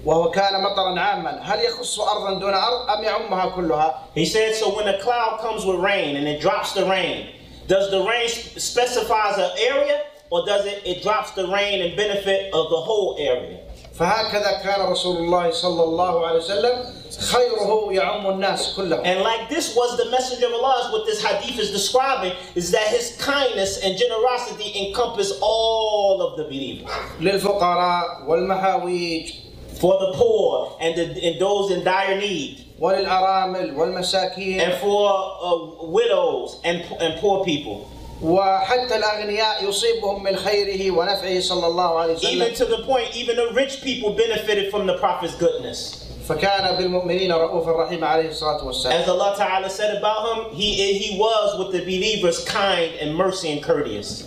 وهو 0.04 0.30
كان 0.30 0.62
مطرا 0.62 1.00
عاما 1.00 1.40
هل 1.42 1.64
يخص 1.64 2.00
أرضا 2.00 2.38
دون 2.40 2.54
أرض 2.54 2.90
أم 2.90 3.04
يعمها 3.04 3.46
كلها 3.56 3.94
He 4.14 4.24
said, 4.26 4.54
so 4.54 4.74
when 4.76 4.88
a 4.88 4.98
cloud 5.00 5.40
comes 5.40 5.64
with 5.64 5.76
rain 5.80 6.16
and 6.16 6.26
it 6.28 6.40
drops 6.40 6.72
the 6.72 6.84
rain, 6.86 7.28
does 7.66 7.90
the 7.90 8.00
rain 8.02 8.28
sp- 8.30 8.58
specifies 8.58 9.36
an 9.38 9.50
area 9.58 10.02
or 10.30 10.46
does 10.46 10.64
it, 10.66 10.82
it 10.86 11.02
drops 11.02 11.32
the 11.32 11.46
rain 11.48 11.82
and 11.84 11.96
benefit 11.96 12.46
of 12.54 12.70
the 12.70 12.76
whole 12.88 13.16
area? 13.18 13.58
فهكذا 13.98 14.62
كان 14.62 14.80
رسول 14.92 15.16
الله 15.16 15.50
صلى 15.50 15.82
الله 15.82 16.26
عليه 16.26 16.36
وسلم 16.38 16.84
خيره 17.32 17.92
يعم 17.92 18.26
الناس 18.30 18.74
كلهم 18.76 19.04
And 19.04 19.20
like 19.22 19.48
this 19.50 19.74
was 19.74 19.96
the 19.96 20.08
messenger 20.10 20.46
of 20.46 20.52
Allah, 20.52 20.86
is 20.86 20.92
what 20.92 21.04
this 21.06 21.24
hadith 21.24 21.58
is 21.58 21.70
describing, 21.72 22.32
is 22.54 22.70
that 22.70 22.86
his 22.88 23.16
kindness 23.20 23.82
and 23.82 23.98
generosity 23.98 24.88
encompass 24.88 25.32
all 25.42 26.22
of 26.22 26.36
the 26.38 26.44
believers. 26.44 26.88
للفقراء 27.20 28.24
والمحاويج 28.28 29.32
For 29.82 29.98
the 29.98 30.12
poor 30.16 30.76
and, 30.80 30.96
the, 30.96 31.26
and 31.26 31.40
those 31.40 31.70
in 31.70 31.84
dire 31.84 32.18
need. 32.18 32.64
وللأرامل 32.80 33.76
والمساكين 33.76 34.60
And 34.60 34.74
for 34.74 35.10
uh, 35.42 35.84
widows 35.86 36.60
and, 36.64 36.82
and 37.00 37.18
poor 37.20 37.44
people. 37.44 37.88
وحتى 38.22 38.96
الأغنياء 38.96 39.64
يصيبهم 39.68 40.22
من 40.22 40.36
خيره 40.36 40.90
ونفعه 40.90 41.40
صلى 41.40 41.66
الله 41.66 41.98
عليه 41.98 42.16
Even 42.18 42.52
وسلم 42.52 42.54
to 42.56 42.64
the 42.64 42.82
point, 42.84 43.14
even 43.16 43.36
the 43.36 43.52
rich 43.52 43.80
people 43.82 44.12
benefited 44.14 44.70
from 44.70 44.86
the 44.86 44.98
Prophet's 44.98 45.34
goodness. 45.36 46.04
فكان 46.28 46.76
بالمؤمنين 46.76 47.32
رؤوفا 47.32 47.72
رحيما 47.72 48.06
عليه 48.06 48.28
الصلاة 48.28 48.64
والسلام 48.64 49.02
As 49.02 49.08
Allah 49.08 49.34
Ta'ala 49.36 49.70
said 49.70 49.96
about 49.96 50.36
him, 50.50 50.54
he, 50.56 50.98
he 50.98 51.18
was 51.18 51.58
with 51.58 51.72
the 51.72 51.80
believers 51.84 52.44
kind 52.44 52.92
and 53.00 53.14
mercy 53.14 53.52
and 53.52 53.62
courteous. 53.62 54.24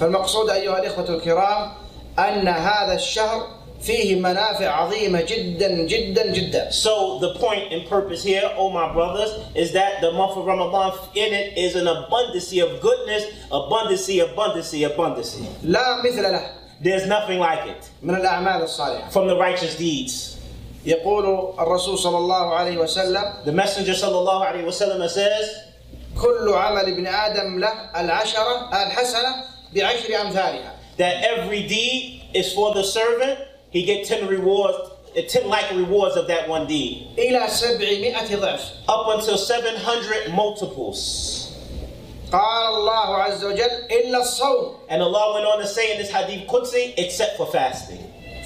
فالمقصود 0.00 0.50
أيها 0.50 0.78
الإخوة 0.78 1.08
الكرام 1.08 1.72
أن 2.18 2.48
هذا 2.48 2.94
الشهر 2.94 3.46
فيه 3.80 4.16
منافع 4.16 4.68
عظيمة 4.68 5.20
جدا 5.20 5.68
جدا 5.86 6.32
جدا 6.32 6.70
So 6.72 7.18
the 7.18 7.34
point 7.38 7.72
and 7.72 7.86
purpose 7.88 8.22
here, 8.24 8.50
oh 8.56 8.70
my 8.70 8.92
brothers, 8.92 9.30
is 9.54 9.72
that 9.72 10.00
the 10.00 10.10
month 10.12 10.36
of 10.36 10.46
Ramadan 10.46 10.92
in 11.14 11.32
it 11.34 11.58
is 11.58 11.76
an 11.76 11.84
abundancy 11.86 12.62
of 12.64 12.80
goodness, 12.80 13.24
abundancy, 13.52 14.24
abundancy, 14.24 14.88
abundancy. 14.88 15.44
لا 15.64 16.02
مثل 16.02 16.22
له 16.22 16.42
There's 16.80 17.06
nothing 17.06 17.38
like 17.38 17.66
it 17.68 17.90
من 18.02 18.14
الأعمال 18.14 18.62
الصالحة 18.62 19.10
from 19.12 19.26
the 19.28 19.36
righteous 19.36 19.76
deeds. 19.76 20.36
يقول 20.86 21.54
الرسول 21.58 21.98
صلى 21.98 22.18
الله 22.18 22.54
عليه 22.54 22.76
وسلم 22.78 23.44
The 23.44 23.52
Messenger 23.52 23.92
sallallahu 23.92 24.46
alaihi 24.46 24.64
wasallam 24.64 25.08
says, 25.10 25.46
كل 26.16 26.48
عمل 26.48 26.84
ابن 26.88 27.06
آدم 27.06 27.58
له 27.60 27.72
العشرة 28.00 28.70
الحسنة 28.72 29.34
بعشر 29.74 30.20
أمثالها 30.20 30.72
that 30.96 31.24
every 31.24 31.66
deed 31.66 32.22
is 32.34 32.52
for 32.54 32.72
the 32.74 32.82
servant. 32.84 33.38
He 33.70 33.84
get 33.84 34.06
ten 34.06 34.28
rewards, 34.28 34.76
uh, 35.16 35.22
ten 35.28 35.48
like 35.48 35.70
rewards 35.72 36.16
of 36.16 36.26
that 36.28 36.48
one 36.48 36.66
deed, 36.66 37.08
إلى 37.18 37.46
سبعمائة 37.48 38.36
ضعف 38.40 38.60
up 38.88 39.18
until 39.18 39.36
seven 39.38 39.74
hundred 39.76 40.32
multiples. 40.32 41.50
قال 42.32 42.74
الله 42.74 43.16
عز 43.22 43.44
وجل 43.44 43.88
إلا 43.90 44.18
الصوم 44.20 44.74
And 44.88 45.02
Allah 45.02 45.34
went 45.34 45.46
on 45.46 45.58
to 45.60 45.66
say 45.66 45.92
in 45.92 45.98
this 45.98 46.10
hadith 46.10 46.46
Qudsi, 46.48 46.94
except 46.96 47.36
for 47.36 47.46
fasting. 47.46 48.00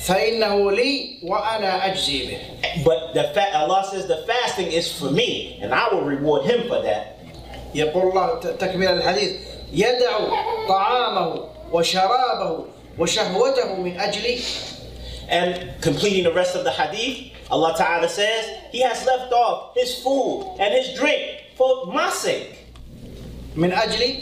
فإنه 0.06 0.70
لي 0.72 1.18
وأنا 1.22 1.84
أجزي 1.92 2.26
به 2.30 2.84
But 2.84 3.14
the 3.14 3.24
fa- 3.34 3.56
Allah 3.58 3.84
says 3.90 4.06
the 4.06 4.24
fasting 4.26 4.70
is 4.72 4.92
for 4.92 5.10
me, 5.10 5.58
and 5.62 5.74
I 5.74 5.88
will 5.92 6.02
reward 6.04 6.44
him 6.44 6.68
for 6.68 6.80
that. 6.82 7.16
يقول 7.74 8.10
الله 8.12 8.40
ت- 8.40 8.46
تكمل 8.60 8.88
الحديث 8.88 9.36
يدع 9.72 10.18
طعامه 10.68 11.44
وشرابه 11.72 12.64
وشهوته 12.98 13.74
من 13.74 14.00
أجلي 14.00 14.38
And 15.32 15.80
completing 15.82 16.24
the 16.24 16.32
rest 16.32 16.56
of 16.56 16.64
the 16.64 16.70
hadith, 16.72 17.34
Allah 17.50 17.74
Ta'ala 17.76 18.08
says, 18.08 18.44
He 18.72 18.80
has 18.82 19.04
left 19.06 19.32
off 19.32 19.74
his 19.74 20.02
food 20.02 20.56
and 20.58 20.72
his 20.74 20.98
drink 20.98 21.42
for 21.56 21.86
my 21.86 22.10
sake. 22.10 22.54
من 23.56 23.72
أجلي 23.72 24.20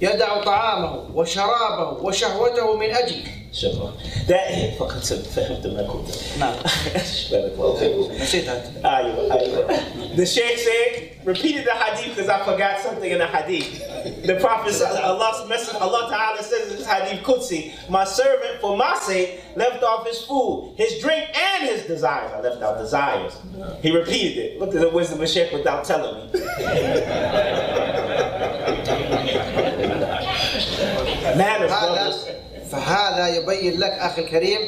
يدع 0.00 0.44
طعامه 0.44 1.10
وشرابه 1.14 2.02
وشهوته 2.02 2.76
من 2.76 2.90
أجلي 2.90 3.24
Sure. 3.55 3.93
That 4.27 4.77
fucking 4.77 4.99
took 4.99 5.23
the 5.23 5.73
record. 5.77 6.05
No. 6.37 6.61
Say 7.05 8.41
that. 8.43 8.81
Ah, 8.83 8.99
you 8.99 9.13
were. 9.15 9.29
Ah, 9.31 10.13
the 10.13 10.25
Sheikh 10.25 10.57
said, 10.57 11.25
repeated 11.25 11.65
the 11.65 11.71
hadith 11.71 12.15
because 12.15 12.27
I 12.27 12.43
forgot 12.43 12.81
something 12.81 13.09
in 13.09 13.19
the 13.19 13.27
hadith. 13.27 13.79
The 14.25 14.35
Prophet, 14.41 14.75
Allah's 14.81 15.47
message, 15.47 15.73
Allah 15.75 16.09
Ta'ala 16.09 16.43
says 16.43 16.69
in 16.69 16.77
this 16.79 16.85
hadith 16.85 17.23
Qudsi, 17.23 17.71
my 17.89 18.03
servant 18.03 18.59
for 18.59 18.75
my 18.75 18.93
sake 18.99 19.39
left 19.55 19.81
off 19.83 20.05
his 20.05 20.21
food, 20.25 20.73
his 20.75 20.99
drink, 21.01 21.29
and 21.33 21.69
his 21.69 21.83
desires. 21.83 22.33
I 22.33 22.41
left 22.41 22.61
out 22.61 22.77
desires. 22.77 23.37
He 23.81 23.95
repeated 23.95 24.37
it. 24.37 24.59
Look 24.59 24.75
at 24.75 24.81
the 24.81 24.89
wisdom 24.89 25.21
of 25.21 25.29
Sheikh 25.29 25.53
without 25.53 25.85
telling 25.85 26.29
me. 26.29 26.39
Matters 31.37 31.69
brothers. 31.69 32.27
فهذا 32.70 33.28
يبين 33.28 33.80
لك 33.80 33.90
أخي 33.92 34.22
الكريم 34.22 34.60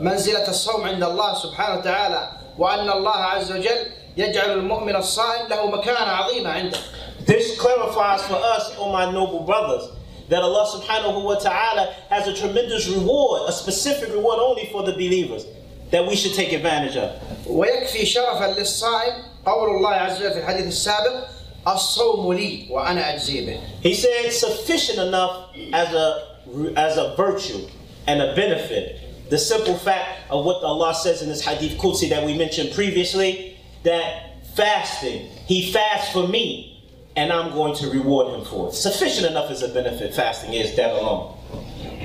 منزلة 0.00 0.48
الصوم 0.48 0.84
عند 0.84 1.02
الله 1.04 1.34
سبحانه 1.34 1.78
وتعالى 1.78 2.28
وأن 2.58 2.90
الله 2.90 3.16
عز 3.16 3.52
وجل 3.52 3.86
يجعل 4.16 4.50
المؤمن 4.50 4.96
الصائم 4.96 5.46
له 5.48 5.66
مكانة 5.66 6.10
عظيمة 6.10 6.50
عنده 6.50 6.78
This 7.26 7.58
clarifies 7.58 8.22
for 8.26 8.34
us, 8.36 8.72
oh 8.78 8.92
my 8.92 9.10
noble 9.10 9.44
brothers, 9.46 9.88
that 10.28 10.42
Allah 10.42 10.66
subhanahu 10.68 11.24
wa 11.24 11.34
ta'ala 11.36 11.94
has 12.10 12.28
a 12.28 12.34
tremendous 12.34 12.86
reward, 12.88 13.48
a 13.48 13.52
specific 13.52 14.10
reward 14.12 14.38
only 14.40 14.66
for 14.72 14.82
the 14.82 14.92
believers 14.92 15.46
that 15.90 16.06
we 16.06 16.16
should 16.16 16.34
take 16.34 16.52
advantage 16.52 16.96
of. 16.96 17.10
ويكفي 17.46 18.06
شرفا 18.06 18.54
للصائم 18.58 19.14
قول 19.46 19.70
الله 19.76 19.90
عز 19.90 20.16
وجل 20.20 20.32
في 20.32 20.38
الحديث 20.38 20.66
السابق 20.66 21.24
الصوم 21.68 22.32
لي 22.32 22.66
وأنا 22.70 23.14
أجزي 23.14 23.46
به 23.46 23.60
He 23.82 23.94
said 23.94 24.32
sufficient 24.32 24.98
enough 24.98 25.36
as 25.72 25.94
a 25.94 26.27
as 26.76 26.96
a 26.96 27.14
virtue 27.16 27.66
and 28.06 28.20
a 28.20 28.34
benefit. 28.34 29.00
The 29.30 29.38
simple 29.38 29.76
fact 29.76 30.30
of 30.30 30.44
what 30.44 30.62
Allah 30.62 30.94
says 30.94 31.22
in 31.22 31.28
this 31.28 31.40
hadith 31.44 31.78
Qudsi 31.78 32.10
that 32.10 32.24
we 32.24 32.36
mentioned 32.36 32.72
previously, 32.74 33.56
that 33.82 34.44
fasting, 34.54 35.28
he 35.46 35.72
fasts 35.72 36.12
for 36.12 36.28
me, 36.28 36.82
and 37.16 37.32
I'm 37.32 37.52
going 37.52 37.74
to 37.76 37.90
reward 37.90 38.34
him 38.38 38.44
for 38.44 38.68
it. 38.68 38.74
Sufficient 38.74 39.26
enough 39.30 39.50
as 39.50 39.62
a 39.62 39.68
benefit, 39.68 40.14
fasting 40.14 40.52
is 40.52 40.76
that 40.76 40.90
alone. 40.90 41.34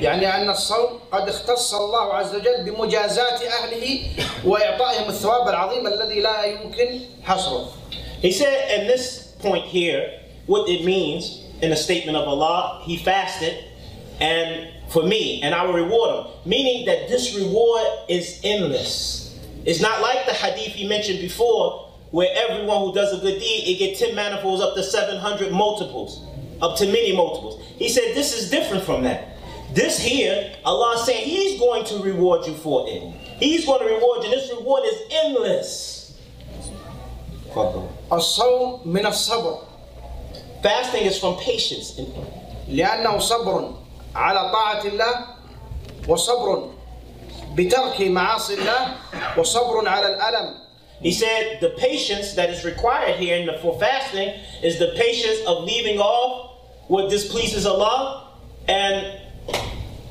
يعني 0.01 0.27
أن 0.27 0.49
الصوم 0.49 0.99
قد 1.11 1.29
اختص 1.29 1.73
الله 1.73 2.13
عز 2.13 2.35
وجل 2.35 2.63
بمجازاة 2.65 3.39
أهله 3.47 4.01
وإعطائهم 4.45 5.09
الثواب 5.09 5.47
العظيم 5.49 5.87
الذي 5.87 6.21
لا 6.21 6.43
يمكن 6.43 6.99
حصره 7.23 7.67
He 8.21 8.31
said 8.31 8.79
in 8.79 8.87
this 8.87 9.33
point 9.39 9.65
here, 9.65 10.19
what 10.45 10.69
it 10.69 10.85
means 10.85 11.43
in 11.61 11.69
the 11.69 11.75
statement 11.75 12.17
of 12.17 12.27
Allah, 12.27 12.81
he 12.83 12.97
fasted 12.97 13.63
and 14.19 14.69
for 14.91 15.03
me, 15.03 15.41
and 15.43 15.53
I 15.53 15.63
will 15.65 15.73
reward 15.73 16.25
him. 16.25 16.31
Meaning 16.45 16.85
that 16.85 17.09
this 17.09 17.35
reward 17.35 17.85
is 18.09 18.39
endless. 18.43 19.37
It's 19.65 19.81
not 19.81 20.01
like 20.01 20.25
the 20.25 20.33
hadith 20.33 20.73
he 20.73 20.87
mentioned 20.87 21.19
before, 21.19 21.89
where 22.11 22.29
everyone 22.35 22.79
who 22.79 22.93
does 22.93 23.13
a 23.13 23.21
good 23.21 23.39
deed, 23.39 23.67
it 23.67 23.77
get 23.79 23.97
10 23.97 24.15
manifolds 24.15 24.61
up 24.63 24.73
to 24.75 24.83
700 24.83 25.51
multiples, 25.51 26.25
up 26.61 26.77
to 26.77 26.85
many 26.85 27.15
multiples. 27.15 27.63
He 27.77 27.89
said 27.89 28.15
this 28.15 28.33
is 28.37 28.49
different 28.49 28.83
from 28.83 29.03
that. 29.03 29.37
This 29.73 29.99
here, 29.99 30.51
Allah 30.65 30.95
is 30.95 31.05
saying 31.05 31.25
He's 31.25 31.59
going 31.59 31.85
to 31.85 31.99
reward 32.01 32.47
you 32.47 32.55
for 32.55 32.85
it. 32.89 33.03
He's 33.39 33.65
going 33.65 33.87
to 33.87 33.93
reward 33.93 34.23
you. 34.23 34.31
This 34.31 34.51
reward 34.51 34.83
is 34.85 35.01
endless. 35.11 35.95
الصوم 38.11 38.81
من 38.85 39.05
الصبر 39.05 39.65
Fasting 40.63 41.05
is 41.05 41.17
from 41.19 41.35
patience. 41.37 41.99
لأنه 42.67 43.19
صبر 43.19 43.73
على 44.15 44.51
طاعة 44.51 44.83
الله 44.85 45.25
وصبر 46.07 46.69
بترك 47.55 48.01
معاصي 48.01 48.53
الله 48.53 48.95
وصبر 49.37 49.87
على 49.87 50.07
الألم 50.15 50.55
He 51.01 51.11
said 51.13 51.61
the 51.61 51.69
patience 51.77 52.33
that 52.33 52.49
is 52.49 52.65
required 52.65 53.15
here 53.15 53.37
in 53.37 53.45
the, 53.45 53.53
for 53.61 53.79
fasting 53.79 54.33
is 54.61 54.79
the 54.79 54.91
patience 54.97 55.39
of 55.47 55.63
leaving 55.63 55.97
off 55.99 56.59
what 56.89 57.09
displeases 57.09 57.65
Allah 57.65 58.27
and 58.67 59.19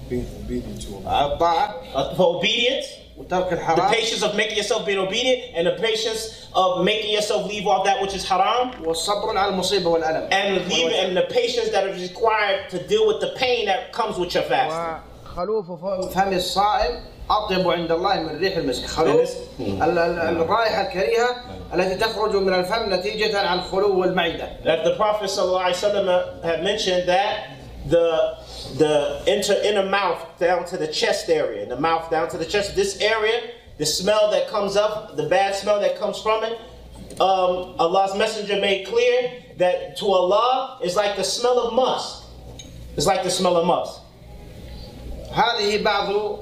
being 0.09 0.27
obedient 0.45 0.81
to 0.83 0.89
him. 0.89 1.03
على 1.05 1.33
الطاعة 1.37 1.95
uh, 1.95 2.15
for 2.17 2.37
obedience. 2.37 2.87
وترك 3.19 3.49
The 3.51 3.53
الحرام 3.55 3.91
patience 3.93 4.23
of 4.23 4.35
making 4.37 4.57
yourself 4.57 4.87
being 4.87 4.99
obedient 4.99 5.41
and 5.57 5.67
the 5.67 5.77
patience 5.83 6.47
of 6.55 6.85
making 6.85 7.11
yourself 7.13 7.47
leave 7.49 7.67
off 7.67 7.85
that 7.85 8.01
which 8.03 8.15
is 8.15 8.25
haram. 8.29 8.73
والصبر 8.85 9.37
على 9.39 9.49
المصيبة 9.55 9.87
والألم 9.91 10.29
And 10.33 10.69
leaving 10.69 10.93
and 10.95 11.17
the 11.17 11.23
patience 11.23 11.71
that 11.71 11.87
is 11.89 12.03
required 12.11 12.69
to 12.71 12.79
deal 12.87 13.07
with 13.07 13.21
the 13.21 13.33
pain 13.37 13.67
that 13.67 13.93
comes 13.93 14.19
with 14.19 14.35
your 14.35 14.45
fasting. 14.45 15.03
وخلوف 15.27 15.71
فم 16.15 16.33
الصائم 16.33 17.01
أطيب 17.31 17.69
عند 17.71 17.93
الله 17.93 18.15
من 18.21 18.39
ريح 18.41 18.57
المسك 18.57 18.87
خلوف 18.87 19.31
ال- 19.61 19.83
ال- 19.99 20.19
الرائحة 20.43 20.81
الكريهة 20.89 21.29
التي 21.75 21.95
تخرج 21.95 22.37
من 22.37 22.55
الفم 22.55 22.95
نتيجة 22.95 23.39
عن 23.39 23.61
خلو 23.61 24.05
المعدة 24.05 24.49
That 24.65 24.85
the 24.85 24.95
Prophet 24.97 25.29
ﷺ 25.29 26.43
had 26.45 26.65
mentioned 26.65 27.09
that 27.09 27.51
the 27.87 28.37
the 28.77 29.23
inter, 29.27 29.55
inner 29.65 29.85
mouth 29.89 30.23
down 30.39 30.65
to 30.67 30.77
the 30.77 30.87
chest 30.89 31.29
area, 31.29 31.67
the 31.67 31.79
mouth 31.81 32.11
down 32.11 32.29
to 32.31 32.39
the 32.39 32.45
chest, 32.45 32.75
this 32.77 33.01
area, 33.01 33.51
the 33.79 33.87
smell 33.87 34.31
that 34.31 34.49
comes 34.49 34.77
up, 34.77 35.17
the 35.17 35.29
bad 35.29 35.55
smell 35.55 35.81
that 35.81 35.99
comes 35.99 36.21
from 36.21 36.45
it, 36.45 36.59
um, 37.21 37.75
Allah's 37.79 38.17
messenger 38.17 38.61
made 38.61 38.87
clear 38.87 39.43
that 39.57 39.97
to 39.99 40.07
Allah 40.07 40.79
is 40.83 40.95
like 40.97 41.17
the 41.17 41.25
smell 41.25 41.59
of 41.61 41.75
musk. 41.75 42.25
It's 42.97 43.07
like 43.07 43.23
the 43.25 43.31
smell 43.31 43.57
of 43.57 43.67
musk. 43.67 44.01
هذه 45.33 45.83
بعض 45.83 46.39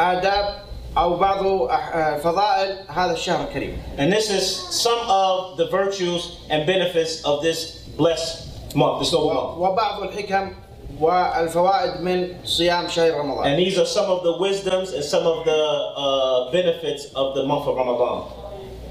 آداب 0.00 0.62
أو 0.96 1.16
بعض 1.16 1.68
أح- 1.68 2.16
فضائل 2.22 2.86
هذا 2.88 3.12
الشهر 3.12 3.48
الكريم 3.48 3.78
And 3.98 4.12
this 4.12 4.30
is 4.30 4.56
some 4.82 4.98
of 5.08 5.56
the 5.56 5.66
virtues 5.66 6.38
and 6.50 6.66
benefits 6.66 7.24
of 7.24 7.42
this 7.42 7.78
blessed 7.96 8.74
month, 8.74 9.00
this 9.00 9.12
noble 9.12 9.34
month. 9.34 9.58
وبعض 9.58 10.02
الحكم 10.02 10.54
والفوائد 11.00 12.00
من 12.00 12.28
صيام 12.44 12.88
شهر 12.88 13.10
رمضان 13.14 13.44
And 13.46 13.58
these 13.58 13.78
are 13.78 13.86
some 13.86 14.10
of 14.10 14.22
the 14.22 14.36
wisdoms 14.38 14.92
and 14.92 15.04
some 15.04 15.26
of 15.26 15.44
the 15.44 15.62
uh, 15.96 16.52
benefits 16.52 17.06
of 17.14 17.34
the 17.34 17.44
month 17.44 17.66
of 17.66 17.76
Ramadan. 17.76 18.24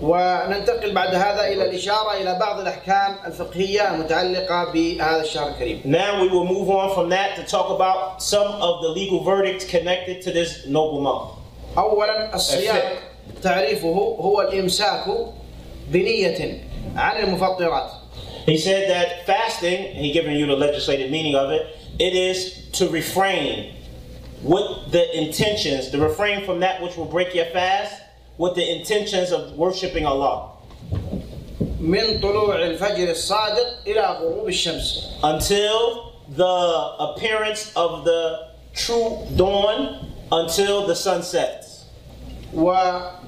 وننتقل 0.01 0.93
بعد 0.93 1.15
هذا 1.15 1.47
إلى 1.47 1.63
الإشارة 1.69 2.21
إلى 2.21 2.39
بعض 2.39 2.59
الأحكام 2.59 3.15
الفقهية 3.25 3.95
المتعلقة 3.95 4.71
بهذا 4.71 5.21
الشهر 5.21 5.47
الكريم 5.49 5.81
Now 5.85 6.21
we 6.21 6.29
will 6.29 6.45
move 6.45 6.69
on 6.69 6.95
from 6.95 7.09
that 7.09 7.35
to 7.35 7.43
talk 7.43 7.69
about 7.69 8.23
some 8.23 8.47
of 8.47 8.81
the 8.81 8.89
legal 8.89 9.23
verdicts 9.23 9.65
connected 9.65 10.21
to 10.21 10.31
this 10.31 10.65
noble 10.67 11.01
month. 11.01 11.31
أولا 11.77 12.35
الصيام 12.35 12.81
تعريفه 13.43 13.89
هو 14.19 14.41
الإمساك 14.41 15.05
بنية 15.87 16.63
عن 16.95 17.23
المفطرات 17.23 17.91
He 18.45 18.57
said 18.57 18.89
that 18.89 19.27
fasting, 19.27 19.93
he 19.93 20.11
given 20.11 20.33
you 20.33 20.47
the 20.47 20.55
legislative 20.55 21.11
meaning 21.11 21.35
of 21.35 21.51
it, 21.51 21.67
it 21.99 22.13
is 22.13 22.69
to 22.73 22.89
refrain 22.89 23.75
with 24.41 24.91
the 24.91 25.17
intentions, 25.17 25.89
to 25.89 25.99
refrain 25.99 26.45
from 26.45 26.59
that 26.61 26.81
which 26.81 26.95
will 26.95 27.05
break 27.05 27.35
your 27.35 27.45
fast, 27.45 28.01
with 28.37 28.55
the 28.55 28.77
intentions 28.79 29.31
of 29.31 29.53
worshiping 29.53 30.05
Allah. 30.05 30.51
من 31.81 32.19
طلوع 32.21 32.55
الفجر 32.55 33.09
الصادق 33.09 33.87
إلى 33.87 34.19
غروب 34.21 34.47
الشمس 34.47 35.03
Until 35.23 36.13
the 36.29 36.95
appearance 36.99 37.71
of 37.75 38.05
the 38.05 38.49
true 38.73 39.17
dawn, 39.35 40.05
until 40.31 40.87
the 40.87 40.95
sun 40.95 41.23
sets. 41.23 41.85
ويجب 42.53 43.19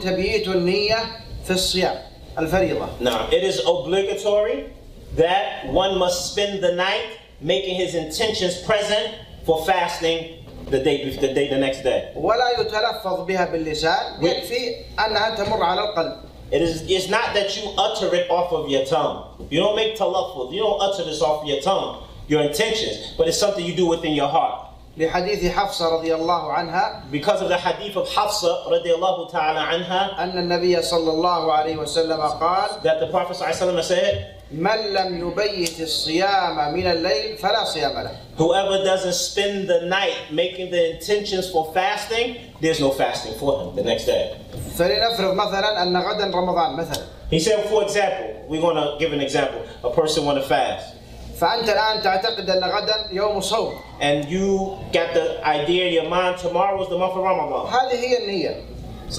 تبييت 0.00 0.48
النية 0.48 0.98
في 1.44 1.50
الصيام 1.50 1.98
الفريضة 2.38 2.88
Now, 3.00 3.28
it 3.30 3.42
is 3.44 3.60
obligatory 3.66 4.72
that 5.16 5.66
one 5.66 5.98
must 5.98 6.32
spend 6.32 6.62
the 6.62 6.72
night 6.74 7.18
making 7.40 7.76
his 7.76 7.94
intentions 7.94 8.62
present 8.62 9.14
for 9.44 9.64
fasting 9.64 10.44
the 10.70 10.82
day, 10.82 11.08
the 11.16 11.32
day, 11.32 11.48
the 11.48 11.58
next 11.58 11.82
day. 11.82 12.12
ولا 12.16 12.60
يتلفظ 12.60 13.26
بها 13.26 13.44
باللسان 13.52 14.22
يكفي 14.22 14.84
أنها 14.98 15.36
تمر 15.36 15.62
على 15.62 15.80
القلب 15.80 16.26
It 16.50 16.62
is 16.62 16.82
it's 16.88 17.08
not 17.08 17.34
that 17.34 17.56
you 17.56 17.64
utter 17.76 18.14
it 18.14 18.30
off 18.30 18.52
of 18.52 18.70
your 18.70 18.84
tongue. 18.84 19.46
You 19.50 19.58
don't 19.60 19.74
make 19.74 19.96
talaffuz. 19.96 20.52
You 20.52 20.60
don't 20.60 20.80
utter 20.80 21.04
this 21.04 21.20
off 21.20 21.42
of 21.42 21.48
your 21.48 21.60
tongue, 21.60 22.06
your 22.28 22.42
intentions, 22.42 23.14
but 23.18 23.26
it's 23.26 23.36
something 23.38 23.64
you 23.64 23.74
do 23.74 23.86
within 23.88 24.12
your 24.12 24.28
heart. 24.28 24.68
لحديث 24.98 25.52
حفصة 25.52 25.88
رضي 25.88 26.14
الله 26.14 26.52
عنها 26.52 27.02
Because 27.12 27.42
of 27.42 27.48
the 27.48 27.58
hadith 27.58 27.96
of 27.96 28.08
Hafsa 28.08 28.64
radiallahu 28.66 29.30
ta'ala 29.30 29.60
anha, 29.60 30.16
أن 30.18 30.38
النبي 30.38 30.82
صلى 30.82 31.10
الله 31.10 31.52
عليه 31.52 31.76
وسلم 31.76 32.20
قال 32.40 32.82
that 32.82 33.00
the 33.00 33.06
Prophet 33.08 33.36
ﷺ 33.36 33.82
said, 33.82 34.36
من 34.52 34.92
لم 34.94 35.28
يبيت 35.28 35.80
الصيام 35.80 36.72
من 36.74 36.86
الليل 36.86 37.36
فلا 37.38 37.64
صيام 37.64 37.92
له 37.92 38.10
Whoever 38.38 38.84
doesn't 38.84 39.12
spend 39.12 39.68
the 39.68 39.84
night 39.86 40.32
making 40.32 40.70
the 40.70 40.94
intentions 40.94 41.50
for 41.50 41.72
fasting, 41.74 42.36
there's 42.62 42.80
no 42.80 42.90
fasting 42.90 43.34
for 43.38 43.60
him 43.68 43.76
the 43.76 43.82
next 43.82 44.06
day. 44.06 44.34
فلنفرض 44.78 45.34
مثلا 45.34 45.82
أن 45.82 45.96
غدا 45.96 46.30
رمضان 46.36 46.76
مثلا 46.76 47.04
He 47.30 47.40
said, 47.40 47.68
for 47.68 47.82
example, 47.82 48.46
we're 48.48 48.60
going 48.60 48.76
to 48.76 48.96
give 49.00 49.12
an 49.12 49.20
example. 49.20 49.66
A 49.82 49.90
person 49.90 50.24
want 50.24 50.40
to 50.40 50.48
fast, 50.48 50.94
فأنت 51.40 51.68
الآن 51.68 52.02
تعتقد 52.02 52.50
أن 52.50 52.64
غدا 52.64 53.08
يوم 53.12 53.40
صوم 53.40 53.74
and 54.00 54.24
you 54.26 54.78
got 54.92 55.14
the 55.14 55.46
idea 55.46 55.86
in 55.86 55.92
your 55.92 56.08
mind 56.08 56.38
tomorrow 56.38 56.82
is 56.82 56.88
the 56.88 56.98
month 56.98 57.12
of 57.12 57.22
Ramadan. 57.24 57.66
هذه 57.66 57.94
هي 58.00 58.18
النية 58.24 58.62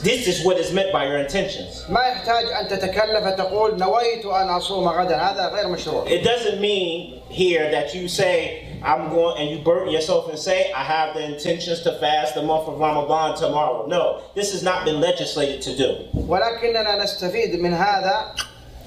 This 0.04 0.28
is 0.28 0.44
what 0.44 0.58
is 0.58 0.74
meant 0.74 0.92
by 0.92 1.06
your 1.06 1.18
intentions. 1.18 1.86
ما 1.90 2.02
يحتاج 2.02 2.46
أن 2.46 2.68
تتكلف 2.68 3.28
تقول 3.28 3.78
نويت 3.80 4.26
أن 4.26 4.50
أصوم 4.50 4.88
غدا 4.88 5.16
هذا 5.18 5.48
غير 5.48 5.68
مشروع 5.68 6.06
It 6.10 6.24
doesn't 6.24 6.60
mean 6.60 7.22
here 7.30 7.72
that 7.72 7.96
you 7.96 8.08
say, 8.10 8.68
I'm 8.84 9.10
going, 9.10 9.38
and 9.40 9.50
you 9.50 9.64
burden 9.64 9.90
yourself 9.94 10.30
and 10.30 10.38
say, 10.38 10.72
I 10.74 10.84
have 10.84 11.16
the 11.16 11.24
intentions 11.34 11.82
to 11.82 11.98
fast 12.00 12.36
the 12.36 12.44
month 12.44 12.68
of 12.68 12.80
Ramadan 12.80 13.38
tomorrow. 13.38 13.88
No, 13.88 14.22
this 14.36 14.52
has 14.52 14.62
not 14.62 14.84
been 14.86 15.00
legislated 15.00 15.62
to 15.62 15.78
do. 15.78 16.08
ولكننا 16.28 17.04
نستفيد 17.04 17.60
من 17.60 17.74
هذا 17.74 18.36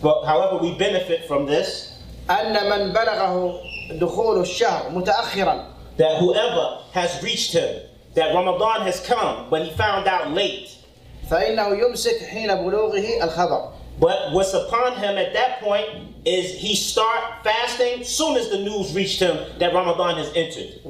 But 0.02 0.24
however, 0.24 0.58
we 0.58 0.74
benefit 0.76 1.26
from 1.26 1.46
this 1.46 1.92
أن 2.29 2.69
من 2.69 2.93
بلغه 2.93 3.61
دخول 3.91 4.41
الشهر 4.41 4.89
متأخرا 4.89 5.65
that 5.97 6.17
whoever 6.19 6.79
has 6.93 7.23
reached 7.23 7.53
him, 7.53 7.79
that 8.15 8.33
Ramadan 8.35 8.81
has 8.81 8.99
come, 8.99 9.47
but 9.49 9.61
he 9.63 9.71
found 9.71 10.07
out 10.07 10.31
late. 10.31 10.69
فإنه 11.29 11.67
يمسك 11.67 12.23
حين 12.29 12.55
بلوغه 12.55 13.23
الخبر 13.23 13.73
But 13.99 14.33
what's 14.33 14.53
upon 14.53 14.97
him 14.97 15.17
at 15.17 15.33
that 15.33 15.61
point 15.61 15.87
is 16.25 16.53
he 16.53 16.75
start 16.75 17.43
fasting 17.43 18.03
soon 18.03 18.35
as 18.35 18.49
the 18.49 18.57
news 18.57 18.93
reached 18.93 19.19
him 19.21 19.37
that 19.59 19.73
Ramadan 19.73 20.17
has 20.17 20.31
entered. 20.35 20.81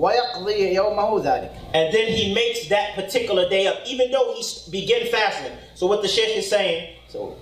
And 1.73 1.93
then 1.93 2.07
he 2.07 2.33
makes 2.33 2.67
that 2.69 2.95
particular 2.95 3.47
day 3.47 3.67
up, 3.67 3.77
even 3.85 4.09
though 4.11 4.33
he 4.33 4.71
began 4.71 5.07
fasting. 5.07 5.55
So 5.75 5.85
what 5.87 6.01
the 6.01 6.07
sheikh 6.07 6.35
is 6.35 6.49
saying, 6.49 6.95
so 7.09 7.37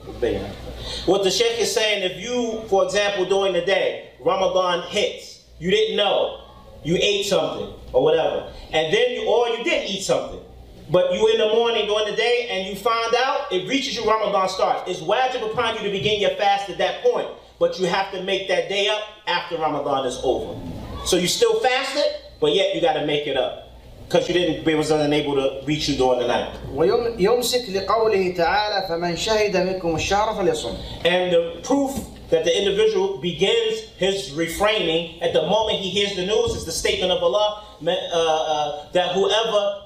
what 1.05 1.24
the 1.24 1.32
sheikh 1.32 1.59
is 1.59 1.74
saying, 1.74 2.03
if 2.11 2.18
you, 2.20 2.68
for 2.68 2.84
example, 2.84 3.26
during 3.26 3.53
the 3.53 3.61
day, 3.61 4.09
Ramadan 4.20 4.89
hits, 4.89 5.43
you 5.59 5.72
didn't 5.72 5.95
know, 5.95 6.41
you 6.84 6.97
ate 6.99 7.26
something 7.26 7.74
or 7.93 8.03
whatever, 8.03 8.51
and 8.72 8.93
then 8.93 9.11
you, 9.11 9.26
or 9.28 9.47
you 9.49 9.64
did 9.64 9.89
eat 9.89 10.01
something, 10.01 10.41
but 10.91 11.12
you 11.12 11.28
in 11.28 11.39
the 11.39 11.49
morning 11.49 11.86
during 11.86 12.11
the 12.11 12.16
day 12.16 12.49
and 12.51 12.68
you 12.68 12.74
find 12.76 13.14
out 13.14 13.53
it 13.53 13.68
reaches 13.68 13.97
you 13.97 14.09
Ramadan 14.09 14.49
starts. 14.49 14.91
It's 14.91 15.01
wajib 15.01 15.51
upon 15.51 15.76
you 15.76 15.82
to 15.82 15.91
begin 15.91 16.20
your 16.20 16.30
fast 16.30 16.70
at 16.70 16.78
that 16.78 17.03
point, 17.03 17.28
but 17.59 17.78
you 17.78 17.86
have 17.86 18.11
to 18.12 18.22
make 18.22 18.49
that 18.49 18.68
day 18.68 18.89
up 18.89 19.03
after 19.26 19.59
Ramadan 19.59 20.07
is 20.07 20.18
over. 20.22 20.59
So 21.05 21.16
you 21.16 21.28
still 21.28 21.61
fasted, 21.61 22.11
but 22.41 22.55
yet 22.55 22.74
you 22.74 22.80
got 22.80 22.95
to 22.95 23.07
make 23.07 23.26
it 23.26 23.36
up 23.36 23.68
because 24.09 24.26
you 24.26 24.34
didn't 24.34 24.64
be 24.64 24.74
was 24.74 24.91
unable 24.91 25.34
to 25.34 25.66
reach 25.66 25.89
you 25.89 25.97
during 25.97 26.20
the 26.20 26.26
night. 26.26 26.55
ويمسك 26.74 27.68
لقوله 27.68 28.34
تعالى 28.36 28.89
فمن 28.89 29.16
شهد 29.16 29.57
منكم 29.57 29.97
الشهر 29.97 30.34
فليصم 30.34 30.76
And 31.05 31.32
the 31.32 31.61
proof 31.62 32.01
that 32.30 32.45
the 32.45 32.59
individual 32.59 33.18
begins 33.18 33.80
his 33.99 34.32
refraining 34.32 35.20
at 35.22 35.32
the 35.34 35.43
moment 35.43 35.78
he 35.78 35.91
hears 35.91 36.16
the 36.16 36.24
news 36.24 36.55
is 36.57 36.64
the 36.64 36.72
statement 36.72 37.12
of 37.12 37.22
Allah 37.22 37.64
uh, 37.86 37.91
uh, 37.91 38.93
that 38.93 39.12
whoever 39.12 39.82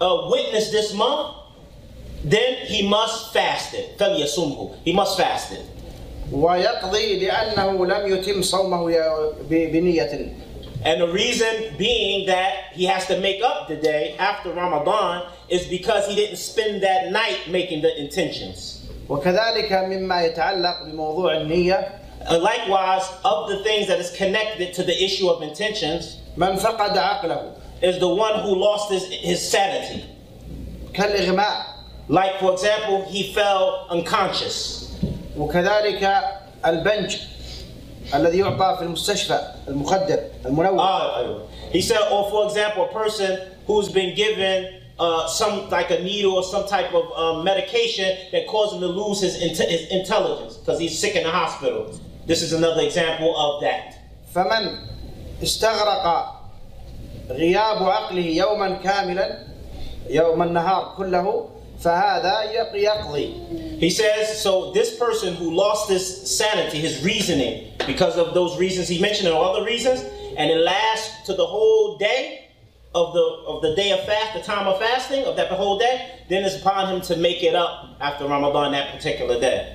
uh, 0.00 0.28
witnessed 0.30 0.72
this 0.72 0.94
month, 0.94 1.34
then 2.24 2.54
he 2.66 2.86
must 2.88 3.32
fast 3.32 3.74
it. 3.74 3.98
فَلْيَصُمْهُ. 3.98 4.76
He 4.84 4.92
must 4.92 5.16
fast 5.16 5.52
it. 5.52 5.64
ويقضي 6.32 7.18
لأنه 7.26 7.86
لم 7.86 8.06
يتم 8.16 8.42
صومه 8.42 8.90
ب- 9.48 9.72
بنية 9.72 10.34
And 10.84 11.00
the 11.00 11.08
reason 11.08 11.74
being 11.76 12.26
that 12.26 12.52
he 12.72 12.84
has 12.84 13.06
to 13.06 13.18
make 13.18 13.42
up 13.42 13.66
the 13.66 13.74
day 13.76 14.14
after 14.18 14.52
Ramadan 14.52 15.26
is 15.48 15.66
because 15.66 16.06
he 16.06 16.14
didn't 16.14 16.36
spend 16.36 16.82
that 16.84 17.10
night 17.10 17.38
making 17.48 17.82
the 17.82 17.98
intentions. 18.00 18.86
وكذلك 19.08 19.72
مما 19.72 20.22
يتعلق 20.26 20.82
بموضوع 20.86 21.36
النية 21.36 21.94
Uh, 22.20 22.36
likewise, 22.38 23.04
of 23.24 23.48
the 23.48 23.62
things 23.62 23.86
that 23.86 23.98
is 24.00 24.10
connected 24.10 24.74
to 24.74 24.82
the 24.82 24.92
issue 25.04 25.28
of 25.30 25.40
intentions, 25.40 26.16
من 26.36 26.56
فقد 26.58 26.96
عقله 26.98 27.52
is 27.82 27.98
the 28.00 28.08
one 28.08 28.40
who 28.40 28.54
lost 28.54 28.90
his, 28.90 29.04
his 29.06 29.50
sanity. 29.50 30.04
كالإغماء 30.92 31.64
Like, 32.10 32.38
for 32.40 32.52
example, 32.52 33.04
he 33.04 33.32
fell 33.34 33.86
unconscious. 33.90 34.94
وكذلك 35.36 36.22
البنج 36.64 37.16
الذي 38.14 38.38
يعطى 38.38 38.76
في 38.78 38.82
المستشفى 38.82 39.40
المخدر 39.68 40.20
المنوم 40.46 40.78
Uh, 40.80 41.38
he 41.70 41.80
said, 41.82 42.00
or 42.10 42.30
for 42.30 42.46
example, 42.46 42.84
a 42.86 42.92
person 42.92 43.38
who's 43.66 43.88
been 43.90 44.14
given 44.16 44.80
uh, 44.98 45.28
some, 45.28 45.68
like 45.70 45.90
a 45.90 46.02
needle 46.02 46.32
or 46.34 46.42
some 46.42 46.66
type 46.66 46.92
of 46.94 47.04
um, 47.16 47.44
medication 47.44 48.16
that 48.32 48.46
caused 48.48 48.74
him 48.74 48.80
to 48.80 48.86
lose 48.88 49.20
his, 49.20 49.36
inte- 49.36 49.68
his 49.68 49.86
intelligence 49.90 50.56
because 50.56 50.80
he's 50.80 50.98
sick 50.98 51.14
in 51.14 51.22
the 51.24 51.30
hospital. 51.30 51.92
This 52.26 52.42
is 52.42 52.52
another 52.54 52.80
example 52.82 53.36
of 53.36 53.60
that. 53.62 53.94
فمن 54.34 54.78
استغرق 55.42 56.34
غياب 57.30 57.82
عقله 57.82 58.26
يوما 58.26 58.78
كاملا 58.84 59.38
يوم 60.10 60.42
النهار 60.42 60.94
كله 60.96 61.48
فهذا 61.80 62.42
يق- 62.52 62.74
يقضي 62.74 63.78
He 63.80 63.90
says, 63.90 64.40
so 64.42 64.72
this 64.72 64.96
person 64.98 65.34
who 65.34 65.52
lost 65.54 65.88
his 65.88 66.04
sanity, 66.38 66.78
his 66.80 67.04
reasoning, 67.04 67.70
because 67.86 68.16
of 68.16 68.34
those 68.34 68.58
reasons 68.58 68.88
he 68.88 69.00
mentioned 69.00 69.28
and 69.28 69.36
other 69.36 69.64
reasons, 69.64 70.00
and 70.36 70.50
it 70.50 70.58
lasts 70.58 71.26
to 71.26 71.34
the 71.34 71.46
whole 71.46 71.96
day 71.98 72.48
of 72.94 73.12
the 73.12 73.20
of 73.46 73.62
the 73.62 73.74
day 73.76 73.92
of 73.92 74.00
fast, 74.06 74.34
the 74.34 74.40
time 74.42 74.66
of 74.66 74.78
fasting 74.80 75.22
of 75.24 75.36
that 75.36 75.48
whole 75.52 75.78
day, 75.78 75.94
then 76.28 76.42
it's 76.44 76.56
upon 76.56 76.88
him 76.92 77.00
to 77.02 77.14
make 77.16 77.42
it 77.44 77.54
up 77.54 77.84
after 78.00 78.26
Ramadan 78.26 78.72
that 78.72 78.94
particular 78.96 79.38
day. 79.38 79.74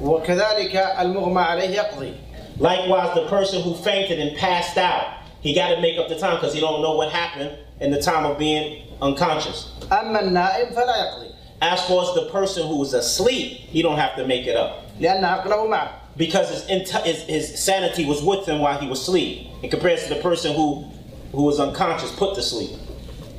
وكذلك 0.00 0.74
المغمى 0.98 1.40
عليه 1.40 1.70
يقضي 1.76 2.12
Likewise, 2.58 3.14
the 3.14 3.26
person 3.28 3.62
who 3.62 3.74
fainted 3.74 4.18
and 4.18 4.36
passed 4.36 4.76
out, 4.76 5.04
he 5.44 5.54
got 5.54 5.74
to 5.74 5.80
make 5.80 5.98
up 5.98 6.08
the 6.08 6.18
time 6.18 6.36
because 6.36 6.54
he 6.54 6.60
don't 6.60 6.82
know 6.82 6.94
what 6.96 7.10
happened 7.10 7.56
in 7.80 7.90
the 7.90 8.00
time 8.00 8.24
of 8.26 8.38
being 8.38 8.82
unconscious. 9.02 9.68
أما 9.90 10.20
النائم 10.20 10.74
فلا 10.74 10.96
يقضي 10.96 11.30
As 11.62 11.80
far 11.86 12.02
as 12.02 12.14
the 12.14 12.30
person 12.30 12.66
who 12.66 12.82
is 12.82 12.94
asleep, 12.94 13.58
he 13.58 13.82
don't 13.82 13.98
have 13.98 14.16
to 14.16 14.26
make 14.26 14.46
it 14.46 14.56
up. 14.56 14.84
لأن 15.00 15.22
عقله 15.24 15.66
معه 15.68 15.90
because 16.16 16.50
his, 16.50 16.62
enti- 16.64 17.02
his, 17.04 17.22
his 17.22 17.62
sanity 17.64 18.04
was 18.04 18.22
with 18.22 18.46
him 18.46 18.58
while 18.60 18.78
he 18.78 18.86
was 18.88 19.00
asleep 19.00 19.46
in 19.62 19.70
comparison 19.70 20.08
to 20.08 20.14
the 20.16 20.20
person 20.22 20.54
who 20.54 20.84
who 21.32 21.42
was 21.44 21.60
unconscious 21.60 22.10
put 22.16 22.34
to 22.34 22.42
sleep 22.42 22.70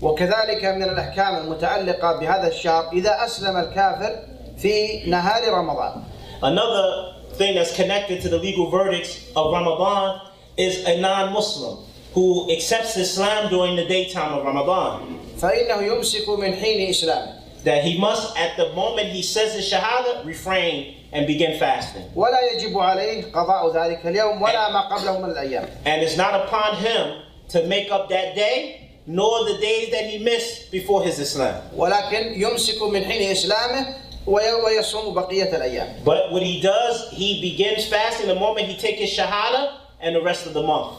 وكذلك 0.02 0.66
من 0.66 0.84
الأحكام 0.84 1.36
المتعلقة 1.38 2.20
بهذا 2.20 2.48
الشهر 2.48 2.90
إذا 2.94 3.26
أسلم 3.26 3.58
الكافر 3.58 4.20
في 4.58 5.04
نهار 5.10 5.54
رمضان 5.54 6.04
another 6.44 7.16
thing 7.34 7.56
that's 7.56 7.76
connected 7.76 8.22
to 8.22 8.30
the 8.30 8.38
legal 8.38 8.70
verdicts 8.72 9.28
of 9.36 9.52
ramadan 9.54 10.22
is 10.58 10.84
a 10.86 11.00
non-muslim 11.00 11.78
who 12.16 12.50
accepts 12.52 12.98
islam 12.98 13.50
during 13.50 13.76
the 13.76 13.86
daytime 13.86 14.34
of 14.34 14.44
ramadan 14.46 15.18
فإنه 15.42 15.82
يمسك 15.82 16.30
من 16.30 16.54
حين 16.56 16.90
إسلامه 16.90 17.42
that 17.64 17.84
he 17.84 17.98
must 18.00 18.36
at 18.38 18.58
the 18.58 18.70
moment 18.74 19.08
he 19.10 19.22
says 19.22 19.54
his 19.54 19.70
shahada 19.72 20.26
refrain 20.26 20.96
and 21.14 21.28
begin 21.28 21.58
fasting 21.60 22.04
ولا 22.16 22.40
يجب 22.54 22.78
عليه 22.80 23.32
قضاء 23.32 23.74
ذلك 23.74 24.06
اليوم 24.06 24.42
ولا 24.42 24.70
ما 24.72 24.82
قبله 24.90 25.20
من 25.20 25.30
الأيام 25.32 25.68
and 25.86 26.02
it's 26.02 26.18
not 26.18 26.34
upon 26.46 26.76
him 26.78 27.22
to 27.50 27.66
make 27.68 27.92
up 27.92 28.10
that 28.10 28.36
day 28.36 28.90
nor 29.08 29.46
the 29.46 29.58
days 29.58 29.90
that 29.92 30.06
he 30.06 30.18
missed 30.24 30.72
before 30.72 31.04
his 31.04 31.20
islam 31.20 31.56
ولكن 31.78 32.34
يمسك 32.42 32.82
من 32.82 33.04
حين 33.06 33.32
إسلامه 33.32 33.96
وي- 34.28 34.54
ويصوم 34.66 35.14
بقية 35.14 35.50
الأيام 35.56 36.04
But 36.06 36.32
what 36.32 36.44
he 36.44 36.62
does, 36.62 37.10
he 37.12 37.42
begins 37.42 37.86
fasting 37.88 38.28
the 38.28 38.36
moment 38.36 38.68
he 38.68 38.78
takes 38.78 39.00
his 39.02 39.10
shahada 39.18 39.78
and 40.02 40.16
the 40.16 40.22
rest 40.22 40.46
of 40.46 40.54
the 40.54 40.62
month 40.62 40.98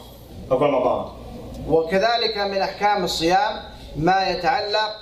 Ramadan. 0.50 1.10
وكذلك 1.68 2.38
من 2.38 2.58
أحكام 2.58 3.04
الصيام 3.04 3.62
ما 3.96 4.28
يتعلق 4.30 4.96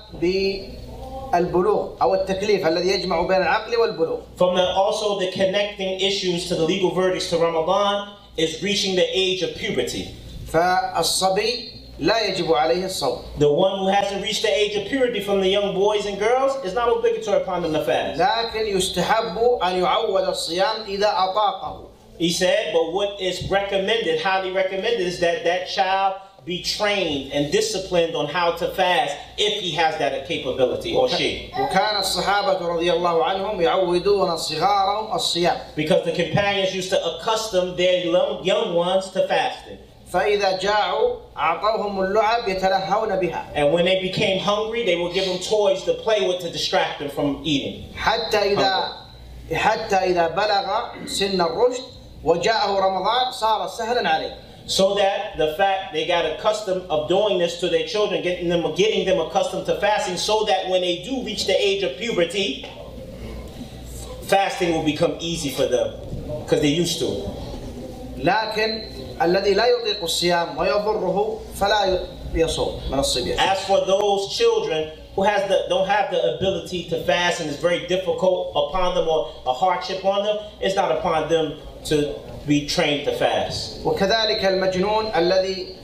بالبلوغ 1.32 1.88
أو 2.02 2.14
التكليف 2.14 2.66
الذي 2.66 2.88
يجمع 2.88 3.22
بين 3.22 3.36
العقل 3.36 3.76
والبلوغ 3.76 4.18
From 4.36 4.54
the 4.56 4.62
also 4.62 5.18
the 5.18 5.30
connecting 5.32 6.00
issues 6.00 6.48
to 6.48 6.54
the 6.54 6.64
legal 6.64 6.90
verdicts 6.94 7.30
to 7.30 7.36
Ramadan 7.38 8.08
is 8.36 8.62
reaching 8.62 8.96
the 8.96 9.06
age 9.12 9.42
of 9.42 9.54
puberty. 9.56 10.14
فالصبي 10.52 11.70
لا 11.98 12.18
يجب 12.20 12.52
عليه 12.54 12.84
الصوم 12.84 13.18
The 13.38 13.48
one 13.52 13.78
who 13.78 13.88
hasn't 13.88 14.22
reached 14.22 14.42
the 14.42 14.52
age 14.54 14.76
of 14.76 14.88
purity 14.88 15.20
from 15.20 15.40
the 15.40 15.48
young 15.48 15.74
boys 15.74 16.06
and 16.06 16.18
girls 16.18 16.52
is 16.64 16.74
not 16.74 16.88
obligatory 16.88 17.42
upon 17.42 17.62
them 17.62 17.72
to 17.72 17.84
fast. 17.84 18.18
لكن 18.20 18.66
يستحب 18.76 19.38
أن 19.62 19.82
يعود 19.82 20.24
الصيام 20.28 20.82
إذا 20.88 21.08
أطاقه 21.08 21.84
He 22.17 22.31
said, 22.31 22.71
but 22.73 22.93
what 22.93 23.19
is 23.19 23.49
recommended, 23.49 24.21
highly 24.21 24.51
recommended, 24.51 25.01
is 25.01 25.19
that 25.21 25.43
that 25.43 25.67
child 25.69 26.21
be 26.45 26.63
trained 26.63 27.31
and 27.33 27.51
disciplined 27.51 28.15
on 28.15 28.25
how 28.27 28.51
to 28.51 28.67
fast 28.73 29.15
if 29.37 29.61
he 29.61 29.71
has 29.71 29.97
that 29.99 30.27
capability 30.27 30.95
or 30.95 31.07
she. 31.09 31.51
وكان 31.53 31.97
الصحابة 31.99 32.59
رضي 32.59 32.93
الله 32.93 33.23
عنهم 33.23 33.61
يعودون 33.61 34.37
صغارهم 34.37 35.13
الصيام 35.15 35.75
Because 35.75 36.03
the 36.05 36.11
companions 36.11 36.73
used 36.73 36.89
to 36.89 36.99
accustom 37.03 37.75
their 37.77 38.05
young 38.05 38.43
young 38.43 38.73
ones 38.73 39.09
to 39.11 39.27
fasting. 39.27 39.77
فإذا 40.11 40.59
جاعوا 40.59 41.15
أعطوهم 41.37 42.01
اللعب 42.01 42.47
يتلهون 42.47 43.19
بها 43.19 43.53
And 43.55 43.71
when 43.71 43.85
they 43.85 44.01
became 44.01 44.39
hungry, 44.39 44.83
they 44.83 44.95
would 44.95 45.13
give 45.13 45.25
them 45.25 45.37
toys 45.39 45.83
to 45.83 45.93
play 45.93 46.27
with 46.27 46.41
to 46.41 46.49
distract 46.49 46.99
them 46.99 47.09
from 47.09 47.41
eating. 47.43 47.93
حتى 47.95 48.37
إذا 48.37 48.93
حتى 49.53 49.95
إذا 49.95 50.27
بلغ 50.27 51.05
سن 51.05 51.41
الرشد 51.41 51.94
وجاءه 52.25 52.79
رمضان 52.79 53.31
صار 53.31 53.67
سهلا 53.67 54.09
عليه 54.09 54.35
So 54.67 54.95
that 54.95 55.37
the 55.37 55.55
fact 55.57 55.91
they 55.91 56.05
got 56.05 56.23
accustomed 56.25 56.83
of 56.89 57.09
doing 57.09 57.39
this 57.39 57.59
to 57.59 57.67
their 57.67 57.85
children, 57.87 58.21
getting 58.21 58.47
them 58.47 58.63
getting 58.75 59.05
them 59.05 59.19
accustomed 59.19 59.65
to 59.65 59.75
fasting, 59.81 60.17
so 60.17 60.45
that 60.45 60.69
when 60.69 60.81
they 60.81 61.01
do 61.03 61.23
reach 61.25 61.47
the 61.47 61.57
age 61.59 61.83
of 61.83 61.97
puberty, 61.97 62.65
fasting 64.23 64.71
will 64.73 64.83
become 64.83 65.17
easy 65.19 65.49
for 65.49 65.65
them 65.65 65.89
because 66.43 66.61
they're 66.61 66.79
used 66.83 66.99
to 66.99 67.05
it. 67.05 67.29
لكن 68.17 68.81
الذي 69.21 69.53
لا 69.53 69.65
يطيق 69.65 70.03
الصيام 70.03 70.57
ويضره 70.57 71.41
فلا 71.55 71.99
يصوم 72.33 72.81
من 72.91 72.99
الصبيان 72.99 73.39
As 73.39 73.59
for 73.65 73.85
those 73.85 74.37
children 74.37 74.91
who 75.15 75.23
has 75.23 75.47
the 75.49 75.65
don't 75.69 75.87
have 75.87 76.11
the 76.11 76.35
ability 76.35 76.89
to 76.89 77.03
fast 77.03 77.41
and 77.41 77.49
it's 77.49 77.59
very 77.59 77.87
difficult 77.87 78.51
upon 78.55 78.95
them 78.95 79.07
or 79.07 79.33
a 79.45 79.53
hardship 79.53 80.03
on 80.05 80.23
them, 80.23 80.37
it's 80.61 80.75
not 80.75 80.91
upon 80.91 81.29
them 81.29 81.57
to 81.85 82.15
be 82.47 82.67
trained 82.67 83.05
to 83.05 83.11
fast. 83.17 83.83
وكذلك 83.85 84.45
المجنون 84.45 85.11
الذي 85.15 85.75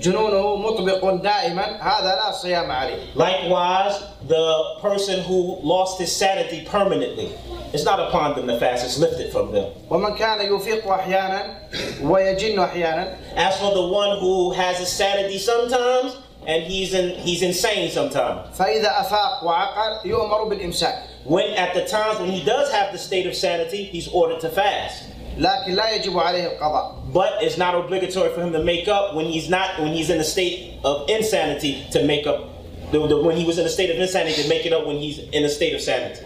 جنونه 0.00 0.56
مطبق 0.56 1.10
دائما 1.22 1.82
هذا 1.82 2.14
لا 2.24 2.32
صيام 2.32 2.70
عليه 2.70 3.14
Likewise, 3.14 4.02
the 4.28 4.76
person 4.80 5.20
who 5.20 5.58
lost 5.62 5.98
his 6.00 6.10
sanity 6.14 6.64
permanently, 6.68 7.30
it's 7.72 7.84
not 7.84 8.00
upon 8.00 8.34
them 8.34 8.46
to 8.48 8.58
fast, 8.58 8.84
it's 8.84 8.98
lifted 8.98 9.32
from 9.32 9.52
them. 9.52 9.72
ومن 9.90 10.16
كان 10.16 10.40
يفيق 10.56 10.88
احيانا 10.88 11.58
ويجن 12.02 12.58
احيانا 12.58 13.16
As 13.36 13.56
for 13.58 13.72
the 13.72 13.82
one 13.86 14.18
who 14.18 14.52
has 14.52 14.78
his 14.78 14.88
sanity 14.88 15.38
sometimes 15.38 16.16
and 16.48 16.62
he's 16.64 16.94
in, 16.94 17.10
he's 17.20 17.42
insane 17.42 17.90
sometimes. 17.90 18.56
فاذا 18.58 19.00
افاق 19.00 19.44
وعقل 19.44 20.06
يؤمر 20.06 20.44
بالامساك 20.44 20.94
When 21.24 21.54
at 21.54 21.74
the 21.74 21.84
times 21.86 22.20
when 22.20 22.30
he 22.30 22.44
does 22.44 22.70
have 22.70 22.92
the 22.92 22.98
state 22.98 23.26
of 23.26 23.34
sanity, 23.34 23.84
he's 23.84 24.08
ordered 24.08 24.40
to 24.40 24.48
fast. 24.50 25.04
لكن 25.38 25.74
لا 25.74 25.90
يجب 25.90 26.18
عليه 26.18 26.58
القضاء 26.58 27.12
But 27.12 27.42
it's 27.42 27.56
not 27.58 27.74
obligatory 27.74 28.30
for 28.34 28.42
him 28.42 28.52
to 28.52 28.62
make 28.62 28.88
up 28.88 29.14
when 29.14 29.26
he's 29.26 29.48
not 29.48 29.80
when 29.80 29.92
he's 29.92 30.10
in 30.10 30.20
a 30.20 30.24
state 30.24 30.78
of 30.84 31.08
insanity 31.08 31.86
to 31.92 32.04
make 32.04 32.26
up 32.26 32.50
the, 32.92 33.06
the, 33.06 33.22
when 33.22 33.36
he 33.36 33.44
was 33.44 33.58
in 33.58 33.66
a 33.66 33.68
state 33.68 33.90
of 33.90 33.96
insanity 33.98 34.42
to 34.42 34.48
make 34.48 34.66
it 34.66 34.72
up 34.72 34.86
when 34.86 34.96
he's 34.96 35.18
in 35.18 35.44
a 35.44 35.48
state 35.48 35.74
of 35.74 35.80
sanity. 35.80 36.24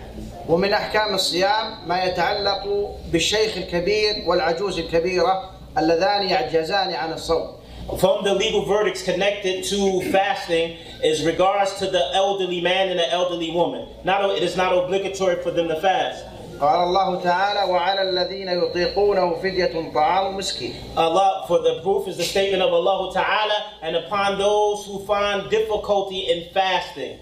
ومن 0.48 0.72
احكام 0.72 1.14
الصيام 1.14 1.88
ما 1.88 2.04
يتعلق 2.04 2.64
بالشيخ 3.12 3.56
الكبير 3.56 4.24
والعجوز 4.26 4.78
الكبيره 4.78 5.50
اللذان 5.78 6.28
يعجزان 6.28 6.92
عن 6.94 7.12
الصوم 7.12 7.56
From 7.98 8.22
the 8.22 8.34
legal 8.34 8.66
verdicts 8.66 9.02
connected 9.02 9.64
to 9.64 10.02
fasting 10.12 10.76
is 11.02 11.24
regards 11.24 11.78
to 11.78 11.86
the 11.86 12.10
elderly 12.14 12.60
man 12.60 12.90
and 12.90 12.98
the 12.98 13.10
elderly 13.10 13.50
woman. 13.50 13.88
Not 14.04 14.28
it 14.36 14.42
is 14.42 14.56
not 14.56 14.72
obligatory 14.72 15.42
for 15.42 15.50
them 15.50 15.68
to 15.68 15.80
fast. 15.80 16.24
قال 16.60 16.80
الله 16.80 17.22
تعالى 17.22 17.70
وعلى 17.70 18.02
الذين 18.02 18.48
يطيقونه 18.48 19.40
فدية 19.42 19.92
طعام 19.94 20.36
مسكين 20.36 20.74
Allah, 20.96 21.44
for 21.46 21.60
the 21.60 21.80
proof 21.82 22.08
is 22.08 22.16
the 22.16 22.24
statement 22.24 22.62
of 22.62 22.72
Allah 22.72 23.12
Ta'ala, 23.14 23.72
and 23.82 23.96
upon 23.96 24.38
those 24.38 24.84
who 24.86 25.04
find 25.06 25.48
difficulty 25.50 26.20
in 26.28 26.52
fasting, 26.52 27.18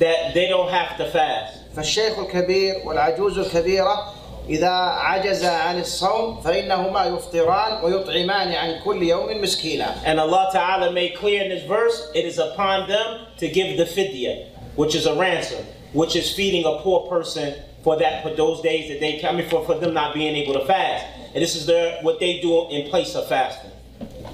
that 0.00 0.34
they 0.34 0.48
don't 0.48 0.70
have 0.70 0.96
to 0.98 1.08
fast. 1.10 1.56
فالشيخ 1.76 2.18
الكبير 2.18 2.82
والعجوز 2.84 3.38
الكبيرة 3.38 4.12
إذا 4.48 4.68
عجز 4.68 5.44
عن 5.44 5.80
الصوم 5.80 6.40
فإنهما 6.40 7.04
يفطران 7.04 7.84
ويطعمان 7.84 8.52
عن 8.52 8.80
كل 8.84 9.02
يوم 9.02 9.40
مسكينا 9.42 9.94
And 10.04 10.18
Allah 10.18 10.50
Ta'ala 10.52 10.92
made 10.92 11.14
clear 11.16 11.42
in 11.44 11.50
this 11.50 11.64
verse, 11.64 12.10
it 12.14 12.24
is 12.24 12.38
upon 12.38 12.88
them 12.88 13.26
to 13.38 13.48
give 13.48 13.76
the 13.76 13.84
fidya, 13.84 14.46
which 14.76 14.94
is 14.94 15.06
a 15.06 15.14
ransom, 15.14 15.64
which 15.92 16.16
is 16.16 16.32
feeding 16.34 16.64
a 16.64 16.80
poor 16.82 17.08
person 17.08 17.54
for 17.84 17.96
that 17.98 18.22
for 18.22 18.30
those 18.34 18.60
days 18.60 18.88
that 18.90 19.00
they 19.00 19.18
come 19.20 19.40
for, 19.48 19.64
for 19.64 19.78
them 19.78 19.94
not 19.94 20.14
being 20.14 20.34
able 20.36 20.54
to 20.54 20.64
fast. 20.66 21.06
And 21.34 21.42
this 21.42 21.54
is 21.54 21.66
their 21.66 22.02
what 22.02 22.18
they 22.18 22.40
do 22.40 22.68
in 22.70 22.90
place 22.90 23.14
of 23.14 23.28
fasting. 23.28 23.70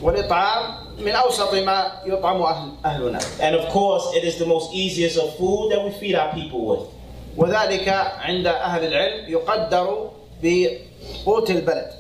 والإطعام 0.03 0.75
من 0.99 1.13
أوسط 1.13 1.55
ما 1.55 1.93
يطعم 2.07 2.43
أهل 2.43 2.71
أهلنا 2.85 3.41
And 3.41 3.55
of 3.57 3.69
course, 3.69 4.15
it 4.15 4.25
is 4.25 4.39
the 4.39 4.47
most 4.47 4.73
easiest 4.73 5.19
of 5.19 5.37
food 5.37 5.71
that 5.73 5.83
we 5.85 5.91
feed 5.91 6.15
our 6.15 6.33
people 6.35 6.65
with. 6.67 6.89
وذلك 7.38 7.88
عند 8.20 8.48
أهل 8.48 8.84
العلم 8.86 9.30
يقدر 9.30 10.10
بقوت 10.44 11.50
البلد 11.50 11.92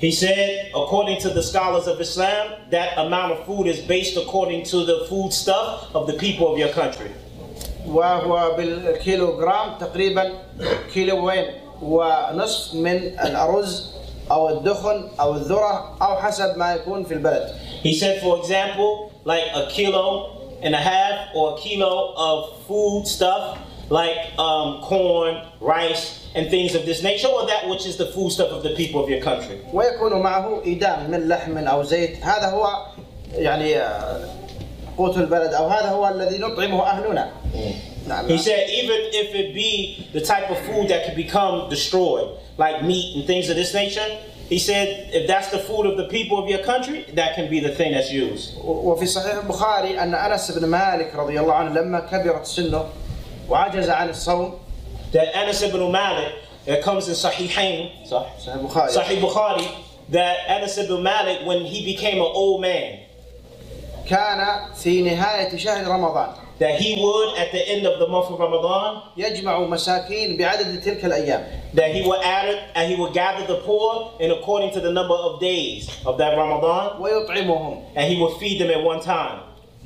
He 0.00 0.10
said, 0.10 0.70
according 0.74 1.20
to 1.20 1.28
the 1.28 1.42
scholars 1.42 1.86
of 1.86 2.00
Islam, 2.00 2.54
that 2.70 2.96
amount 2.96 3.32
of 3.32 3.44
food 3.44 3.66
is 3.66 3.80
based 3.80 4.16
according 4.16 4.62
to 4.72 4.82
the 4.86 5.04
food 5.10 5.30
stuff 5.30 5.94
of 5.94 6.06
the 6.06 6.14
people 6.14 6.50
of 6.50 6.58
your 6.58 6.70
country. 6.70 7.10
وهو 7.86 8.56
بالكيلوغرام 8.56 9.78
تقريبا 9.78 10.32
كيلوين 10.94 11.44
ونصف 11.82 12.74
من 12.74 12.96
الأرز 13.20 13.94
أو 14.30 14.48
الدخن 14.48 15.08
أو 15.20 15.34
الذرة 15.34 15.96
أو 16.02 16.16
حسب 16.16 16.56
ما 16.56 16.74
يكون 16.74 17.04
في 17.04 17.14
البلد 17.14 17.54
He 17.82 17.94
said, 17.94 18.22
for 18.22 18.38
example, 18.38 19.12
like 19.24 19.44
a 19.54 19.66
kilo 19.70 20.56
and 20.62 20.74
a 20.74 20.78
half 20.78 21.28
or 21.34 21.56
a 21.56 21.60
kilo 21.60 22.14
of 22.16 22.62
food 22.66 23.06
stuff 23.06 23.58
like 23.89 24.17
um, 24.39 24.81
corn, 24.81 25.33
rice, 25.61 26.27
and 26.35 26.49
things 26.49 26.75
of 26.75 26.85
this 26.85 27.01
nature, 27.03 27.27
or 27.27 27.45
that 27.47 27.67
which 27.69 27.85
is 27.85 27.97
the 27.97 28.05
food 28.07 28.31
stuff 28.31 28.49
of 28.49 28.63
the 28.63 28.73
people 28.75 29.03
of 29.03 29.09
your 29.09 29.21
country. 29.21 29.57
ويكون 29.73 30.13
معه 30.21 30.61
إدام 30.65 31.11
من 31.11 31.27
لحم 31.27 31.57
أو 31.57 31.83
زيت 31.83 32.23
هذا 32.23 32.49
هو 32.49 32.67
يعني 33.33 33.77
آه، 33.79 34.29
قوت 34.97 35.17
البلد 35.17 35.53
أو 35.53 35.67
هذا 35.67 35.89
هو 35.89 36.07
الذي 36.07 36.37
نطعمه 36.37 36.83
أهلنا 36.83 37.31
نعم 38.07 38.27
He 38.27 38.37
said, 38.37 38.69
even 38.69 38.99
if 39.13 39.33
it 39.35 39.53
be 39.53 40.07
the 40.13 40.21
type 40.21 40.49
of 40.51 40.57
food 40.59 40.87
that 40.89 41.05
can 41.05 41.15
become 41.15 41.69
destroyed, 41.69 42.29
like 42.57 42.83
meat 42.83 43.15
and 43.17 43.25
things 43.27 43.49
of 43.49 43.55
this 43.55 43.73
nature, 43.73 44.05
He 44.49 44.59
said, 44.59 44.87
if 45.11 45.27
that's 45.27 45.49
the 45.49 45.57
food 45.57 45.85
of 45.87 45.97
the 45.97 46.07
people 46.15 46.37
of 46.37 46.47
your 46.53 46.59
country, 46.71 46.99
that 47.19 47.33
can 47.37 47.49
be 47.49 47.59
the 47.67 47.73
thing 47.79 47.93
that's 47.93 48.11
used. 48.11 48.53
و- 48.63 48.91
وفي 48.91 49.05
صحيح 49.05 49.35
البخاري 49.35 49.99
أن 49.99 50.13
أنس 50.15 50.51
بن 50.51 50.65
مالك 50.67 51.15
رضي 51.15 51.39
الله 51.39 51.53
عنه 51.53 51.73
لما 51.81 51.99
كبرت 51.99 52.45
سنه 52.45 52.85
وعجز 53.49 53.89
عن 53.89 54.09
الصوم 54.09 54.59
That 55.11 55.33
Anas 55.35 55.61
ibn 55.63 55.91
Malik, 55.91 56.33
that 56.65 56.81
comes 56.83 57.07
in 57.07 57.13
Sahihain, 57.15 58.05
صح? 58.09 58.25
صحيح 58.39 58.55
البخاري 58.55 58.91
Sahih 58.91 59.21
Bukhari, 59.21 59.67
that 60.09 60.37
Anas 60.49 60.77
ibn 60.77 61.01
Malik, 61.03 61.45
when 61.45 61.61
he 61.65 61.85
became 61.85 62.17
an 62.17 62.31
old 62.33 62.61
man, 62.61 62.99
كان 64.07 64.73
في 64.75 65.01
نهاية 65.01 65.57
شهر 65.57 65.87
رمضان 65.87 66.35
that 66.59 66.79
he 66.79 66.95
would, 67.01 67.37
at 67.37 67.51
the 67.51 67.67
end 67.69 67.85
of 67.85 67.99
the 67.99 68.07
month 68.07 68.27
of 68.31 68.39
Ramadan, 68.39 69.01
يجمع 69.17 69.59
مساكين 69.59 70.37
بعدد 70.37 70.81
تلك 70.83 71.05
الأيام 71.05 71.45
that 71.73 71.91
he 71.93 72.01
would 72.01 72.19
add 72.21 72.49
it, 72.49 72.59
and 72.75 72.91
he 72.91 72.95
would 72.99 73.13
gather 73.13 73.45
the 73.47 73.61
poor 73.61 74.11
in 74.19 74.31
according 74.31 74.71
to 74.71 74.79
the 74.81 74.91
number 74.91 75.13
of 75.13 75.39
days 75.39 75.89
of 76.05 76.17
that 76.17 76.37
Ramadan, 76.37 76.99
ويطعمهم 77.01 77.83
and 77.95 78.11
he 78.13 78.21
would 78.21 78.37
feed 78.37 78.59
them 78.59 78.69
at 78.69 78.83
one 78.83 78.99
time. 79.01 79.39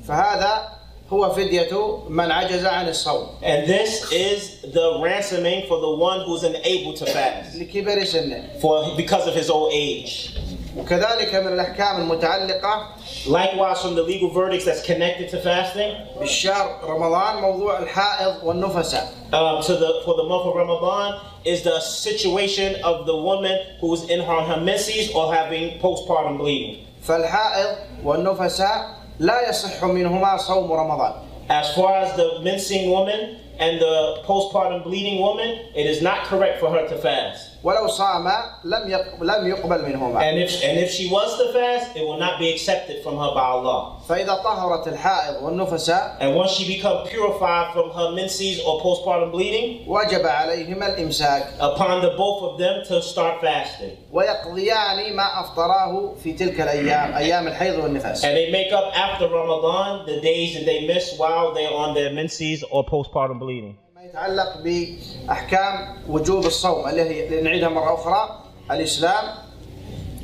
فهذا 0.07 0.72
هو 1.11 1.29
فدية 1.29 1.99
من 2.09 2.31
عجز 2.31 2.65
عن 2.65 2.87
الصوم 2.89 3.27
And 3.41 3.67
this 3.67 4.11
is 4.11 4.61
the 4.73 4.99
ransoming 5.01 5.67
for 5.67 5.79
the 5.79 5.95
one 5.95 6.19
who's 6.25 6.43
unable 6.43 6.93
to 6.93 7.05
fast, 7.05 7.55
لكبر 7.55 8.03
سنه 8.03 8.59
for 8.61 8.95
because 8.95 9.27
of 9.27 9.33
his 9.35 9.49
old 9.49 9.73
age. 9.73 10.37
وكذلك 10.77 11.35
من 11.35 11.53
الأحكام 11.53 12.01
المتعلقة 12.01 12.87
Likewise, 13.27 13.81
from 13.81 13.95
the 13.95 14.03
legal 14.03 14.29
verdicts 14.29 14.65
that's 14.65 14.85
connected 14.85 15.29
to 15.29 15.41
fasting, 15.41 15.95
بالشهر 16.19 16.79
رمضان 16.83 17.41
موضوع 17.41 17.79
الحائض 17.79 18.43
والنفساء 18.43 19.07
um, 19.33 19.63
to 19.63 19.73
the 19.75 20.01
for 20.05 20.13
the 20.15 20.23
month 20.23 20.45
of 20.45 20.55
Ramadan 20.55 21.19
is 21.43 21.63
the 21.63 21.79
situation 21.79 22.75
of 22.83 23.05
the 23.07 23.15
woman 23.15 23.57
who's 23.81 24.03
in 24.09 24.19
her, 24.19 24.41
her 24.41 24.61
menses 24.61 25.11
or 25.15 25.33
having 25.33 25.79
postpartum 25.79 26.37
bleeding. 26.37 26.85
فالحائض 27.07 27.75
والنفساء 28.03 28.99
لا 29.19 29.49
يصح 29.49 29.83
منهما 29.83 30.37
صوم 30.37 30.71
رمضان 30.71 31.13
As 31.49 31.73
far 31.73 31.93
as 32.03 32.15
the 32.15 32.39
mincing 32.43 32.89
woman 32.91 33.37
and 33.59 33.81
the 33.81 34.21
postpartum 34.23 34.83
bleeding 34.83 35.19
woman, 35.19 35.49
it 35.75 35.85
is 35.87 36.01
not 36.01 36.25
correct 36.25 36.59
for 36.59 36.69
her 36.69 36.87
to 36.87 36.95
fast. 36.97 37.52
ولو 37.63 37.87
صام 37.87 38.27
لم 38.63 38.89
يق- 38.89 39.21
لم 39.23 39.47
يقبل 39.47 39.85
منهما 39.85 40.19
And 40.21 40.39
if 40.39 40.63
and 40.63 40.77
if 40.79 40.91
she 40.91 41.09
was 41.09 41.37
to 41.37 41.51
fast, 41.53 41.95
it 41.95 42.03
will 42.07 42.17
not 42.19 42.39
be 42.39 42.49
accepted 42.53 43.03
from 43.03 43.17
her 43.17 43.31
by 43.35 43.41
Allah. 43.55 43.97
فإذا 44.09 44.35
طهرت 44.43 44.87
الحائض 44.87 45.43
والنفساء 45.43 46.17
And 46.21 46.35
once 46.35 46.51
she 46.51 46.65
become 46.77 47.05
purified 47.07 47.73
from 47.73 47.89
her 47.91 48.11
menses 48.15 48.61
or 48.65 48.81
postpartum 48.81 49.31
bleeding, 49.31 49.85
وجب 49.87 50.25
عليهما 50.25 50.87
الإمساك 50.95 51.43
upon 51.59 52.01
the 52.01 52.11
both 52.17 52.43
of 52.43 52.57
them 52.57 52.83
to 52.87 53.01
start 53.01 53.41
fasting. 53.41 53.97
ويقضيان 54.11 55.15
ما 55.15 55.39
أفطراه 55.41 56.15
في 56.23 56.33
تلك 56.33 56.61
الأيام 56.61 57.15
أيام 57.15 57.47
الحيض 57.47 57.75
والنفاس 57.83 58.25
And 58.25 58.35
they 58.37 58.51
make 58.51 58.71
up 58.71 58.91
after 58.95 59.27
Ramadan 59.27 60.05
the 60.05 60.21
days 60.21 60.55
that 60.55 60.65
they 60.65 60.87
miss 60.87 61.17
while 61.17 61.53
they're 61.53 61.73
on 61.73 61.93
their 61.93 62.11
menses 62.13 62.63
or 62.71 62.85
postpartum 62.85 63.39
bleeding. 63.39 63.75
ما 64.13 64.13
يتعلق 64.13 64.57
بأحكام 64.57 65.97
وجوب 66.09 66.45
الصوم 66.45 66.89
اللي 66.89 67.01
هي 67.01 67.41
نعيدها 67.41 67.69
مرة 67.69 67.93
أخرى 67.93 68.43
الإسلام 68.71 69.25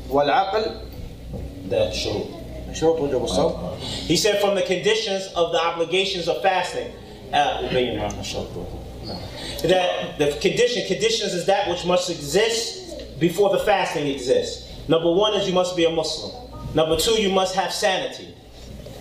والعقل 0.10 0.66
The 1.70 1.92
shurut. 1.92 2.28
شروط 2.74 3.00
وجوب 3.00 3.24
الصوم 3.24 3.78
He 4.08 4.16
said 4.18 4.40
from 4.42 4.56
the 4.56 4.62
conditions 4.62 5.28
of 5.36 5.52
the 5.52 5.60
obligations 5.60 6.28
of 6.28 6.42
fasting. 6.44 6.92
Uh, 7.34 7.62
that 9.64 10.18
the 10.20 10.28
condition 10.42 10.86
conditions 10.88 11.34
is 11.34 11.46
that 11.48 11.68
which 11.70 11.86
must 11.86 12.10
exist 12.10 13.20
before 13.20 13.50
the 13.50 13.60
fasting 13.64 14.06
exists. 14.08 14.72
Number 14.88 15.12
one 15.12 15.34
is 15.34 15.48
you 15.48 15.54
must 15.54 15.76
be 15.76 15.86
a 15.86 15.90
Muslim. 15.90 16.32
Number 16.76 16.98
two, 16.98 17.20
you 17.20 17.30
must 17.32 17.56
have 17.56 17.74
sanity, 17.74 18.28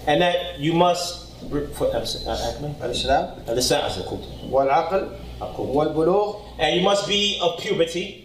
and 0.06 0.22
that 0.22 0.58
you 0.58 0.72
must. 0.72 1.22
الإسلام 3.50 3.90
والعقل 4.50 5.08
والبلوغ 5.58 6.36
And 6.58 6.76
you 6.76 6.82
must 6.82 7.06
be 7.08 7.38
of 7.42 7.58
puberty, 7.60 8.24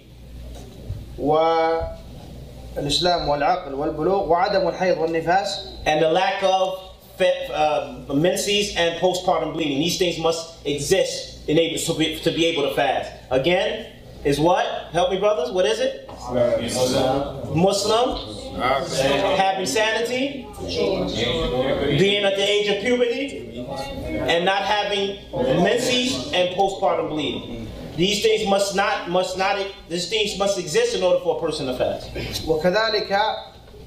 والإسلام 2.78 3.28
والعقل 3.30 3.74
والبلوغ 3.74 4.28
وعدم 4.30 4.68
الحيض 4.68 4.98
والنفاس 4.98 5.68
and 5.86 6.02
the 6.02 6.10
lack 6.12 6.44
of 6.44 6.80
fe- 7.18 7.50
uh, 7.54 8.14
menses 8.14 8.76
and 8.76 9.00
postpartum 9.02 9.54
bleeding. 9.54 9.80
These 9.80 9.98
things 9.98 10.18
must 10.20 10.66
exist 10.66 11.48
in 11.50 11.58
able, 11.60 11.80
to, 11.80 11.94
be, 11.96 12.20
to 12.20 12.32
be 12.32 12.46
able 12.46 12.64
to 12.70 12.76
fast. 12.76 13.12
Again, 13.32 13.88
is 14.24 14.40
what? 14.40 14.66
Help 14.92 15.12
me, 15.12 15.18
brothers. 15.20 15.52
What 15.52 15.66
is 15.66 15.80
it? 15.80 16.08
Muslim, 17.56 18.18
having 19.38 19.66
sanity, 19.66 20.48
being 21.98 22.24
at 22.26 22.36
the 22.36 22.44
age 22.44 22.68
of 22.70 22.84
puberty, 22.84 23.66
and 24.10 24.46
not 24.46 24.64
having 24.64 25.18
menses 25.64 26.32
and 26.34 26.56
postpartum 26.56 27.10
bleeding. 27.10 27.68
These 27.96 28.22
things 28.24 28.48
must 28.48 28.76
not 28.76 29.10
must 29.10 29.38
not 29.38 29.58
these 29.90 30.10
things 30.10 30.38
must 30.40 30.58
exist 30.58 30.96
in 30.96 31.04
order 31.04 31.20
for 31.20 31.38
a 31.38 31.40
person 31.42 31.68
to 31.68 31.76
fast. 31.76 32.10
وكذلك 32.48 33.12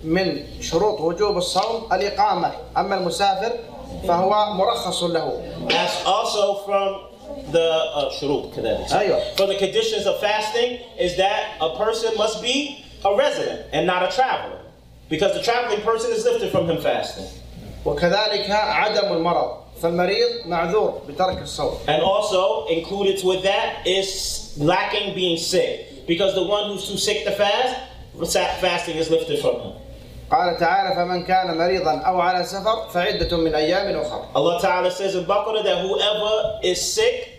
من 0.04 0.44
شروط 0.60 1.00
وجوب 1.00 1.36
الصوم 1.36 1.88
الإقامة 1.92 2.52
أما 2.76 2.96
المسافر 2.98 3.52
فهو 4.09 4.54
مرخص 4.54 5.02
له 5.02 5.42
That's 5.68 6.04
also 6.06 6.54
from 6.66 7.05
the 7.50 7.60
uh, 7.60 8.10
shurut 8.12 8.52
kadalik. 8.54 8.88
أيوة. 8.88 9.36
From 9.36 9.48
the 9.48 9.56
conditions 9.56 10.06
of 10.06 10.20
fasting 10.20 10.80
is 10.98 11.16
that 11.16 11.56
a 11.60 11.76
person 11.76 12.14
must 12.16 12.42
be 12.42 12.84
a 13.04 13.16
resident 13.16 13.66
and 13.72 13.86
not 13.86 14.02
a 14.02 14.14
traveler, 14.14 14.60
because 15.09 15.34
the 15.34 15.42
traveling 15.42 15.82
person 15.82 16.12
is 16.12 16.24
lifted 16.24 16.50
from 16.50 16.66
him 16.68 16.80
fasting. 16.80 17.26
وكذلك 17.84 18.50
عدم 18.50 19.12
المرض 19.12 19.59
فالمريض 19.82 20.46
معذور 20.46 21.02
بترك 21.09 21.42
الصوم 21.42 21.78
And 21.88 22.02
also 22.02 22.66
included 22.68 23.24
with 23.24 23.42
that 23.42 23.86
is 23.86 24.54
lacking 24.59 25.14
being 25.14 25.36
sick, 25.36 26.06
because 26.06 26.34
the 26.34 26.44
one 26.44 26.70
who's 26.70 26.86
too 26.88 26.96
sick 26.96 27.24
to 27.24 27.32
fast, 27.32 28.60
fasting 28.60 28.96
is 28.96 29.10
lifted 29.10 29.40
from 29.40 29.60
him. 29.60 29.72
قال 30.31 30.57
تعالى 30.57 30.95
فمن 30.95 31.23
كان 31.23 31.57
مريضا 31.57 31.99
أو 31.99 32.21
على 32.21 32.43
سفر 32.45 32.89
فعدة 32.93 33.37
من 33.37 33.55
أيام 33.55 33.97
أخرى 33.99 34.23
Allah 34.35 34.61
Ta'ala 34.61 34.91
says 34.91 35.15
in 35.15 35.23
Baqarah 35.25 35.63
that 35.63 35.77
whoever 35.81 36.59
is 36.63 36.81
sick 36.81 37.29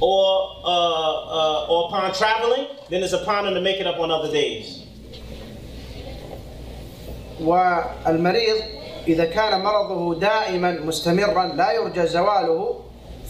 or 0.00 0.60
uh, 0.64 0.68
uh, 0.68 1.66
or 1.70 1.88
upon 1.88 2.12
traveling, 2.12 2.66
then 2.90 3.02
it's 3.02 3.12
upon 3.14 3.46
him 3.46 3.54
to 3.54 3.60
make 3.60 3.80
it 3.80 3.86
up 3.86 3.98
on 3.98 4.10
other 4.10 4.30
days. 4.30 4.80
والمريض 7.40 8.56
إذا 9.08 9.24
كان 9.24 9.60
مرضه 9.62 10.20
دائما 10.20 10.70
مستمرا 10.72 11.46
لا 11.46 11.72
يرجى 11.72 12.06
زواله 12.06 12.80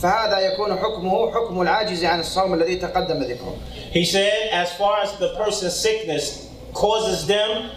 فهذا 0.03 0.39
يكون 0.39 0.77
حكمه 0.79 1.31
حكم 1.33 1.63
العاجز 1.63 2.05
عن 2.05 2.21
الصوم 2.21 2.55
الذي 2.55 2.77
تقدم 2.77 3.23
ذكره 3.23 3.57
He 3.93 4.05
said, 4.05 4.51
as 4.53 4.73
far 4.75 5.03
as 5.03 5.13
the 5.19 5.35
person's 5.37 5.75
sickness 5.77 6.51
causes 6.73 7.27
them 7.27 7.71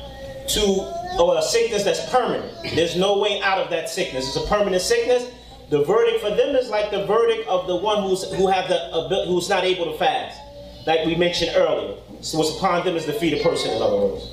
to, 0.49 1.19
or 1.21 1.39
a 1.39 1.43
sickness 1.43 1.85
that's 1.85 2.09
permanent, 2.11 2.53
there's 2.75 2.97
no 2.97 3.19
way 3.19 3.41
out 3.43 3.59
of 3.59 3.71
that 3.71 3.89
sickness. 3.89 4.27
It's 4.29 4.37
a 4.37 4.49
permanent 4.49 4.83
sickness. 4.83 5.25
The 5.71 5.85
verdict 5.85 6.21
for 6.21 6.31
them 6.31 6.55
is 6.57 6.69
like 6.69 6.91
the 6.91 7.07
verdict 7.07 7.49
of 7.49 7.67
the 7.67 7.77
one 7.77 8.03
who's 8.03 8.25
who 8.35 8.47
have 8.49 8.69
the 8.69 8.79
abil- 8.89 9.27
who's 9.27 9.49
not 9.49 9.65
able 9.65 9.87
to 9.91 9.97
fast, 9.99 10.39
like 10.87 11.07
we 11.07 11.15
mentioned 11.15 11.53
earlier. 11.57 11.95
So 12.21 12.39
what's 12.39 12.57
upon 12.59 12.85
them 12.85 12.97
is 12.97 13.07
to 13.07 13.13
feed 13.15 13.35
a 13.41 13.43
person, 13.43 13.71
in 13.71 13.83
other 13.83 13.97
words. 13.97 14.29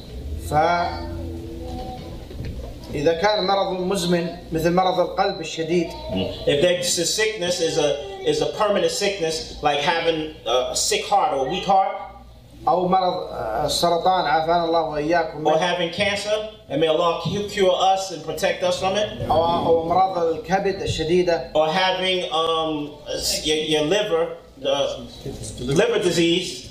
ف 0.49 0.53
إذا 2.93 3.21
كان 3.21 3.47
مرض 3.47 3.79
مزمن 3.79 4.37
مثل 4.51 4.71
مرض 4.73 4.99
القلب 4.99 5.41
الشديد 5.41 5.89
If 6.47 6.61
that 6.61 6.83
sickness 6.83 7.61
is 7.61 7.77
a 7.77 8.09
is 8.27 8.41
a 8.41 8.47
permanent 8.57 8.91
sickness, 8.91 9.61
like 9.61 9.79
having 9.79 10.35
a 10.45 10.75
sick 10.75 11.05
heart 11.05 11.33
or 11.33 11.47
a 11.47 11.49
weak 11.49 11.65
heart, 11.65 11.95
أو 12.67 12.87
مرض 12.87 13.13
آه، 13.31 13.65
السرطان 13.65 14.25
عافانا 14.25 14.65
الله 14.65 14.81
وإياكم 14.81 15.47
or 15.47 15.51
منه 15.51 15.59
having 15.59 15.93
cancer, 15.93 16.49
and 16.69 16.81
may 16.81 16.87
Allah 16.87 17.21
cu- 17.23 17.47
cure 17.49 17.71
us 17.73 18.11
and 18.11 18.23
protect 18.23 18.63
us 18.63 18.79
from 18.79 18.95
it, 18.97 19.09
أو 19.31 19.45
أو 19.65 19.83
أمراض 19.83 20.17
الكبد 20.17 20.81
الشديدة 20.81 21.51
or 21.55 21.67
having 21.67 22.23
um, 22.31 22.91
your, 23.43 23.57
your 23.57 23.83
liver, 23.85 24.35
the 24.61 25.73
liver 25.73 25.99
disease, 25.99 26.67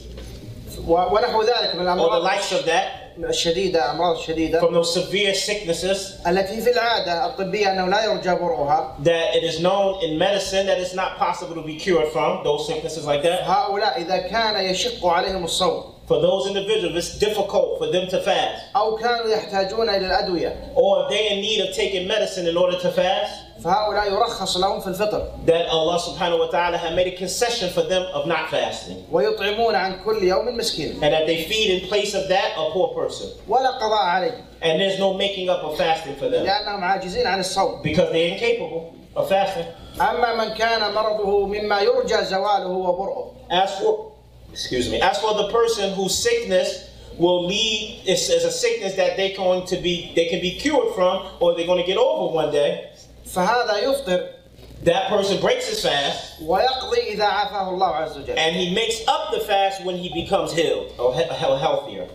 و- 0.86 1.14
ونحو 1.14 1.42
ذلك 1.42 1.74
من 1.74 1.80
or 1.80 1.84
the 1.84 2.20
الأمراض 2.20 2.22
likes 2.22 2.52
of 2.52 2.64
that, 2.66 3.01
الشديدة 3.18 3.90
أمراض 3.90 4.16
الشديدة 4.16 4.60
from 4.60 4.74
those 4.74 4.94
severe 4.94 5.34
sicknesses 5.34 6.26
التي 6.26 6.60
في 6.60 6.70
العادة 6.70 7.26
الطبية 7.26 7.72
أنه 7.72 7.86
لا 7.86 8.04
يرجى 8.04 8.34
برؤها 8.34 8.96
that 9.04 9.34
it 9.34 9.44
is 9.44 9.60
known 9.60 10.02
in 10.02 10.18
medicine 10.18 10.66
that 10.66 10.78
it's 10.78 10.94
not 10.94 11.18
possible 11.18 11.54
to 11.54 11.62
be 11.62 11.76
cured 11.76 12.08
from, 12.12 12.44
those 12.44 12.66
sicknesses 12.66 13.04
like 13.06 13.22
that. 13.22 13.42
هؤلاء 13.42 13.98
إذا 13.98 14.16
كان 14.16 14.64
يشق 14.64 15.06
عليهم 15.06 15.44
الصوم 15.44 15.98
for 16.08 16.22
those 16.22 16.46
individuals, 16.46 16.96
it's 16.96 17.18
difficult 17.18 17.78
for 17.78 17.92
them 17.92 18.08
to 18.08 18.22
fast, 18.22 18.74
أو 18.76 18.96
كانوا 18.96 19.26
يحتاجون 19.28 19.88
إلى 19.88 20.06
الأدوية 20.06 20.72
or 20.74 21.04
if 21.04 21.10
they're 21.10 21.32
in 21.32 21.40
need 21.40 21.60
of 21.60 21.74
taking 21.74 22.08
medicine 22.08 22.46
in 22.46 22.56
order 22.56 22.78
to 22.78 22.90
fast, 22.90 23.51
فهؤلاء 23.64 24.12
يرخص 24.12 24.56
لهم 24.56 24.80
في 24.80 24.86
الفطر 24.86 25.26
that 25.46 25.66
Allah 25.68 25.98
subhanahu 25.98 26.38
wa 26.38 26.46
ta'ala 26.46 26.78
had 26.78 26.94
made 26.94 27.06
a 27.06 27.16
concession 27.16 27.70
for 27.70 27.82
them 27.82 28.02
of 28.14 28.26
not 28.26 28.50
fasting. 28.50 29.04
ويطعمون 29.12 29.74
عن 29.74 30.04
كل 30.04 30.22
يوم 30.22 30.56
مسكين 30.56 30.92
And 31.02 31.12
that 31.12 31.26
they 31.26 31.44
feed 31.44 31.82
in 31.82 31.88
place 31.88 32.14
of 32.14 32.28
that 32.28 32.52
a 32.56 32.70
poor 32.72 32.94
person. 32.94 33.28
ولا 33.48 33.70
قضاء 33.78 34.04
عليه 34.04 34.44
And 34.62 34.80
there's 34.80 34.98
no 34.98 35.14
making 35.14 35.48
up 35.48 35.62
of 35.64 35.76
fasting 35.76 36.16
for 36.16 36.28
them. 36.28 36.44
لأنهم 36.46 36.84
عاجزين 36.84 37.26
عن 37.26 37.40
الصوم 37.40 37.82
Because 37.82 38.12
they're 38.12 38.32
incapable 38.34 38.94
of 39.16 39.28
fasting. 39.28 39.66
أما 40.00 40.34
من 40.36 40.54
كان 40.54 40.94
مرضه 40.94 41.46
مما 41.46 41.80
يرجى 41.80 42.24
زواله 42.24 42.68
وبرؤه 42.68 43.34
As 43.50 43.78
for 43.80 44.12
excuse 44.52 44.88
me, 44.90 45.00
as 45.00 45.18
for 45.18 45.34
the 45.34 45.48
person 45.50 45.92
whose 45.94 46.16
sickness 46.16 46.84
will 47.18 47.46
lead 47.46 48.00
is, 48.06 48.30
is 48.30 48.44
a 48.44 48.50
sickness 48.50 48.94
that 48.94 49.16
they're 49.16 49.36
going 49.36 49.66
to 49.66 49.76
be 49.76 50.12
they 50.14 50.26
can 50.28 50.40
be 50.40 50.52
cured 50.52 50.94
from 50.94 51.26
or 51.40 51.56
they're 51.56 51.66
going 51.66 51.80
to 51.80 51.86
get 51.86 51.96
over 51.98 52.32
one 52.32 52.52
day, 52.52 52.90
فهذا 53.34 53.76
يفطر 53.78 54.26
that 54.84 55.08
person 55.08 55.40
breaks 55.40 55.66
his 55.68 55.82
fast 55.82 56.40
ويقضي 56.42 57.00
إذا 57.14 57.24
عافاه 57.24 57.68
الله 57.70 57.86
عز 57.86 58.16
وجل 58.18 58.36
and 58.38 58.56
he 58.56 58.70
makes 58.74 59.00
up 59.08 59.32
the 59.32 59.40
fast 59.40 59.84
when 59.84 59.96
he 59.96 60.08
becomes 60.24 60.52
healed 60.52 60.92
or 60.98 61.14
he- 61.14 61.22
he- 61.22 61.58
healthier. 61.60 62.06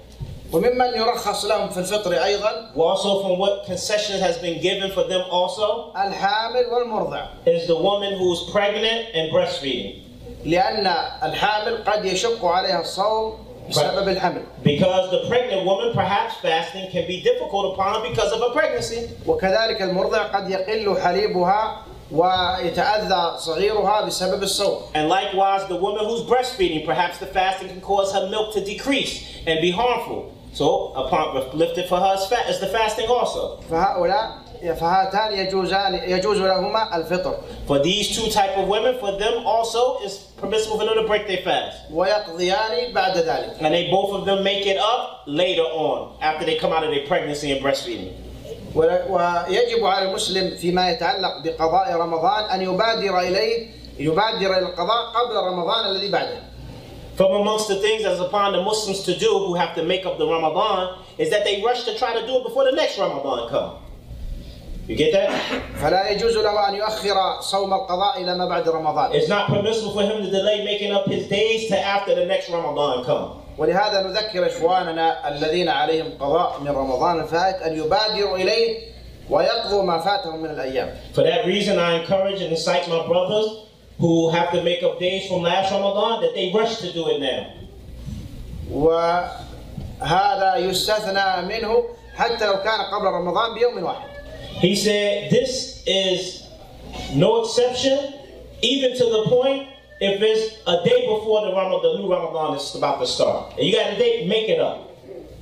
وممن 0.52 0.94
يرخص 0.95 1.45
لهم 1.45 1.70
في 1.70 1.78
الفطر 1.80 2.24
أيضا 2.24 2.72
Also, 2.78 3.24
from 3.24 3.38
what 3.40 3.66
concession 3.66 4.20
has 4.22 4.38
been 4.38 4.62
given 4.62 4.91
for 4.91 5.04
them 5.04 5.22
also 5.32 5.91
الحامل 5.95 6.66
والمرضع 6.72 7.26
is 7.48 7.68
the 7.68 7.76
woman 7.76 8.14
who's 8.14 8.50
pregnant 8.52 9.08
and 9.16 9.32
breastfeeding. 9.32 10.00
لأن 10.45 10.88
الحامل 11.24 11.84
قد 11.86 12.06
يشق 12.06 12.45
عليها 12.45 12.82
الصوم 12.82 13.38
بسبب 13.70 14.08
الحمل 14.18 14.41
Because 14.64 15.10
the 15.12 15.28
pregnant 15.30 15.66
woman, 15.66 15.94
perhaps 15.94 16.36
fasting 16.41 16.90
can 16.91 17.08
be 17.08 17.22
difficult 17.22 17.74
upon 17.74 17.95
her 18.02 18.10
because 18.10 18.32
of 18.32 18.41
a 18.41 18.52
pregnancy. 18.54 19.10
وكذلك 19.28 19.82
المرضع 19.82 20.24
قد 20.24 20.50
يقل 20.50 21.02
حليبها 21.02 21.78
ويتأذى 22.12 23.38
صغيرها 23.38 24.02
بسبب 24.06 24.44
الصوم 24.44 24.82
And 24.95 25.08
likewise, 25.10 25.66
the 25.68 25.76
woman 25.76 26.06
who's 26.06 26.22
breastfeeding, 26.22 26.86
perhaps 26.86 27.18
the 27.20 27.26
fasting 27.28 27.70
can 27.70 27.82
cause 27.82 28.14
her 28.14 28.30
milk 28.30 28.54
to 28.54 28.64
decrease 28.64 29.24
and 29.48 29.62
be 29.62 29.72
harmful. 29.72 30.34
So, 30.54 30.94
upon 30.94 31.58
lifted 31.58 31.88
for 31.90 32.00
her 32.00 32.14
is, 32.16 32.26
fa- 32.28 32.48
is 32.50 32.60
the 32.60 32.68
fasting 32.68 33.08
also. 33.08 33.60
فهؤلاء 33.72 34.44
فهاتان 34.64 35.34
يجوزان 35.34 35.94
يجوز 36.10 36.38
لهما 36.41 36.95
الفطر 36.95 37.36
For 37.68 37.80
these 37.80 38.16
two 38.16 38.30
type 38.32 38.58
of 38.58 38.68
women, 38.68 38.98
for 39.00 39.12
them 39.20 39.45
also 39.45 40.00
is 40.06 40.18
permissible 40.40 40.78
for 40.80 40.86
them 40.86 40.95
to 40.95 41.08
break 41.08 41.28
their 41.28 41.44
fast. 41.44 41.91
ويقضيان 41.91 42.94
بعد 42.94 43.18
ذلك 43.18 43.58
And 43.62 43.74
they 43.74 43.90
both 43.91 44.14
of 44.14 44.26
them 44.26 44.44
make 44.44 44.66
it 44.66 44.78
up 44.78 45.24
later 45.28 45.64
on, 45.64 46.16
after 46.22 46.45
they 46.45 46.56
come 46.58 46.72
out 46.72 46.84
of 46.84 46.91
their 46.91 47.06
pregnancy 47.08 47.52
and 47.52 47.62
breastfeeding. 47.62 48.14
ولا- 48.76 49.06
ويجب 49.10 49.86
على 49.86 50.10
المسلم 50.10 50.58
فيما 50.58 50.90
يتعلق 50.91 51.44
بقضاء 51.44 51.94
رمضان 51.94 52.44
أن 52.50 52.62
يبادر 52.62 53.20
إليه 53.20 53.68
يبادر 54.00 54.58
إلى 54.58 54.60
القضاء 54.60 55.04
قبل 55.16 55.36
رمضان 55.36 55.86
الذي 55.86 56.12
بعده 56.12 56.40
From 57.16 57.32
amongst 57.36 57.68
the 57.68 57.76
things 57.76 58.02
that 58.04 58.14
is 58.14 58.20
upon 58.20 58.54
the 58.54 58.62
Muslims 58.64 59.04
to 59.04 59.14
do 59.16 59.28
who 59.45 59.54
have 59.54 59.76
to 59.76 59.84
make 59.84 60.04
up 60.04 60.18
the 60.18 60.26
Ramadan 60.26 60.98
is 61.20 61.30
that 61.30 61.44
they 61.45 61.62
rush 61.62 61.84
to 61.84 61.95
try 61.95 62.12
to 62.20 62.26
do 62.26 62.38
it 62.38 62.44
before 62.44 62.64
the 62.66 62.72
next 62.72 62.98
Ramadan 62.98 63.50
come. 63.50 63.74
You 64.88 64.95
get 64.98 65.12
that? 65.14 65.32
فلا 65.82 66.10
يجوز 66.10 66.38
له 66.38 66.70
أن 66.70 66.76
يؤخر 66.76 67.41
صوم 67.41 67.74
القضاء 67.74 68.22
إلى 68.22 68.36
ما 68.36 68.45
بعد 68.45 68.70
رمضان 68.70 69.12
It's 69.14 69.30
not 69.30 69.48
permissible 69.48 69.94
for 69.94 70.04
him 70.04 70.24
to 70.24 70.30
delay 70.30 70.64
making 70.66 70.91
up 70.91 71.08
his 71.08 71.28
days 71.28 71.70
to 71.70 71.80
after 71.80 72.16
the 72.16 72.26
next 72.26 72.50
Ramadan 72.50 73.06
come. 73.06 73.40
ولهذا 73.58 74.02
نذكر 74.04 74.48
إخواننا 74.48 75.28
الذين 75.30 75.70
عليهم 75.70 76.18
قضاء 76.20 76.60
من 76.62 76.68
رمضان 76.72 77.20
الفائت 77.20 77.56
أن 77.62 77.78
يبادروا 77.78 78.38
إليه 78.38 78.80
ويقضوا 79.30 79.84
ما 79.84 80.00
فاتهم 80.00 80.40
من 80.44 80.50
الأيام 80.50 80.90
For 81.14 81.24
that 81.24 81.45
reason, 81.45 81.80
I 81.80 82.02
encourage 82.02 82.41
and 82.41 82.52
incite 82.52 82.88
my 82.90 83.08
brothers 83.08 83.45
who 84.00 84.30
have 84.32 84.52
to 84.52 84.62
make 84.64 84.84
up 84.84 85.00
days 85.00 85.28
from 85.30 85.44
last 85.44 85.72
Ramadan 85.72 86.22
that 86.24 86.34
they 86.36 86.52
rush 86.54 86.78
to 86.82 86.91
do 86.91 87.08
it 87.10 87.22
now. 87.22 87.45
وهذا 88.72 90.56
يستثنى 90.58 91.41
منه 91.48 91.84
حتى 92.16 92.45
لو 92.45 92.54
كان 92.54 92.82
قبل 92.82 93.06
رمضان 93.06 93.54
بيوم 93.54 93.84
واحد 93.84 94.08
He 94.60 94.76
said, 94.76 95.32
This 95.32 95.84
is 95.86 96.48
no 97.14 97.44
exception, 97.44 98.14
even 98.62 98.98
to 98.98 99.04
the 99.04 99.26
point 99.28 99.70
if 100.00 100.22
it's 100.22 100.58
a 100.68 100.84
day 100.84 101.08
before 101.08 101.45
the 101.45 101.54
Ramadan, 101.54 101.94
the 101.94 102.00
new 102.00 102.12
Ramadan 102.12 102.58
is 102.58 102.76
about 102.76 103.00
to 103.00 103.08
start. 103.08 103.54
And 103.58 103.66
you 103.68 103.74
got 103.74 103.94
a 103.94 103.98
date, 103.98 104.28
make 104.28 104.50
it 104.50 104.60
up. 104.60 104.90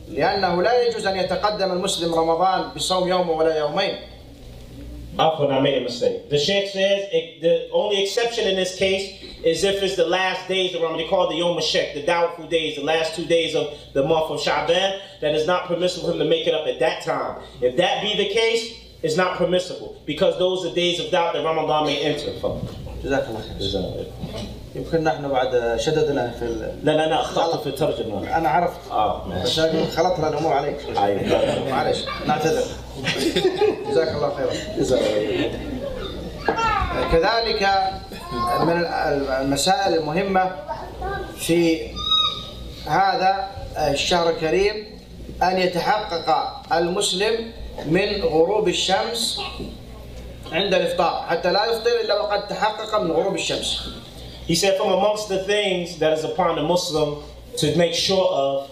لأنه 0.10 0.62
لا 0.64 0.88
يجوز 0.88 1.08
أن 1.08 1.18
يتقدم 1.18 1.72
المسلم 1.72 2.16
رمضان 2.16 2.72
بصوم 2.76 3.08
يوم 3.08 3.30
ولا 3.30 3.58
يومين 3.58 3.98
Afwan, 5.20 5.52
I 5.52 5.60
made 5.60 5.78
a 5.78 5.82
mistake. 5.82 6.30
The 6.30 6.40
Sheikh 6.40 6.70
says 6.70 7.10
it, 7.12 7.42
the 7.42 7.70
only 7.74 8.04
exception 8.04 8.48
in 8.48 8.56
this 8.56 8.78
case 8.78 9.22
is 9.44 9.64
if 9.64 9.84
it's 9.84 9.98
the 9.98 10.06
last 10.06 10.48
days 10.48 10.74
of 10.74 10.82
Ramadan. 10.82 11.04
They 11.04 11.10
call 11.10 11.28
it 11.30 11.34
the 11.34 11.40
Yom 11.40 11.58
HaShek, 11.58 11.96
the 11.96 12.04
doubtful 12.04 12.48
days, 12.48 12.78
the 12.78 12.84
last 12.84 13.16
two 13.16 13.26
days 13.26 13.54
of 13.54 13.74
the 13.94 14.04
month 14.04 14.32
of 14.32 14.40
Sha'ban. 14.40 15.02
That 15.20 15.36
is 15.36 15.46
not 15.46 15.68
permissible 15.68 16.08
for 16.08 16.14
him 16.14 16.20
to 16.20 16.26
make 16.26 16.48
it 16.48 16.54
up 16.54 16.66
at 16.66 16.80
that 16.80 17.04
time. 17.04 17.42
If 17.60 17.76
that 17.76 18.02
be 18.02 18.16
the 18.16 18.30
case, 18.30 18.74
it's 19.03 19.17
not 19.17 19.37
permissible 19.39 19.91
because 20.07 20.39
those 20.39 20.65
are 20.67 20.75
days 20.75 20.99
of 21.01 21.11
doubt 21.11 21.33
that 21.35 21.45
Ramadan 21.45 21.87
may 21.87 21.99
enter 22.11 22.33
from. 22.41 22.57
جزاك 23.05 23.27
الله 23.29 23.41
خير 23.41 24.07
يمكن 24.75 25.05
نحن 25.05 25.29
بعد 25.29 25.77
شددنا 25.77 26.31
في 26.39 26.45
ال... 26.45 26.79
لا 26.85 26.93
لا 26.93 27.07
لا 27.09 27.21
اخطأت 27.21 27.61
في 27.61 27.67
الترجمة. 27.67 28.37
أنا 28.37 28.49
عرفت 28.49 28.91
آه 28.91 29.25
بس 29.29 29.59
ماشي. 29.59 29.71
أنا 29.71 29.87
خلطنا 29.87 30.29
الأمور 30.29 30.53
عليك 30.53 30.77
أيوة. 30.97 31.71
معلش 31.71 32.05
نعتذر 32.27 32.65
جزاك 33.91 34.09
الله 34.09 34.33
خيرا 34.37 34.53
كذلك 37.13 37.69
من 38.61 38.87
المسائل 39.41 39.99
المهمة 39.99 40.53
في 41.37 41.87
هذا 42.87 43.49
الشهر 43.79 44.31
الكريم 44.31 45.01
أن 45.43 45.59
يتحقق 45.59 46.29
المسلم 46.73 47.53
من 47.85 48.23
غروب 48.23 48.69
الشمس 48.69 49.41
عند 50.53 50.75
الإفطار 50.75 51.27
حتى 51.29 51.53
لا 51.53 51.65
يفطر 51.67 52.01
إلا 52.01 52.21
وقد 52.21 52.49
تحقق 52.49 53.01
من 53.01 53.11
غروب 53.11 53.35
الشمس 53.35 53.89
He 54.47 54.55
said, 54.55 54.77
from 54.79 54.93
amongst 54.93 55.29
the 55.29 55.43
things 55.43 55.99
that 55.99 56.13
is 56.13 56.23
upon 56.23 56.55
the 56.55 56.63
Muslim 56.63 57.21
to 57.57 57.77
make 57.77 57.95
sure 57.95 58.29
of 58.31 58.71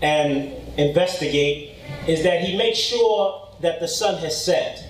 and 0.00 0.50
investigate 0.78 1.72
is 2.08 2.22
that 2.22 2.40
he 2.40 2.56
makes 2.56 2.78
sure 2.78 3.48
that 3.60 3.78
the 3.80 3.88
sun 3.88 4.16
has 4.18 4.42
set. 4.42 4.82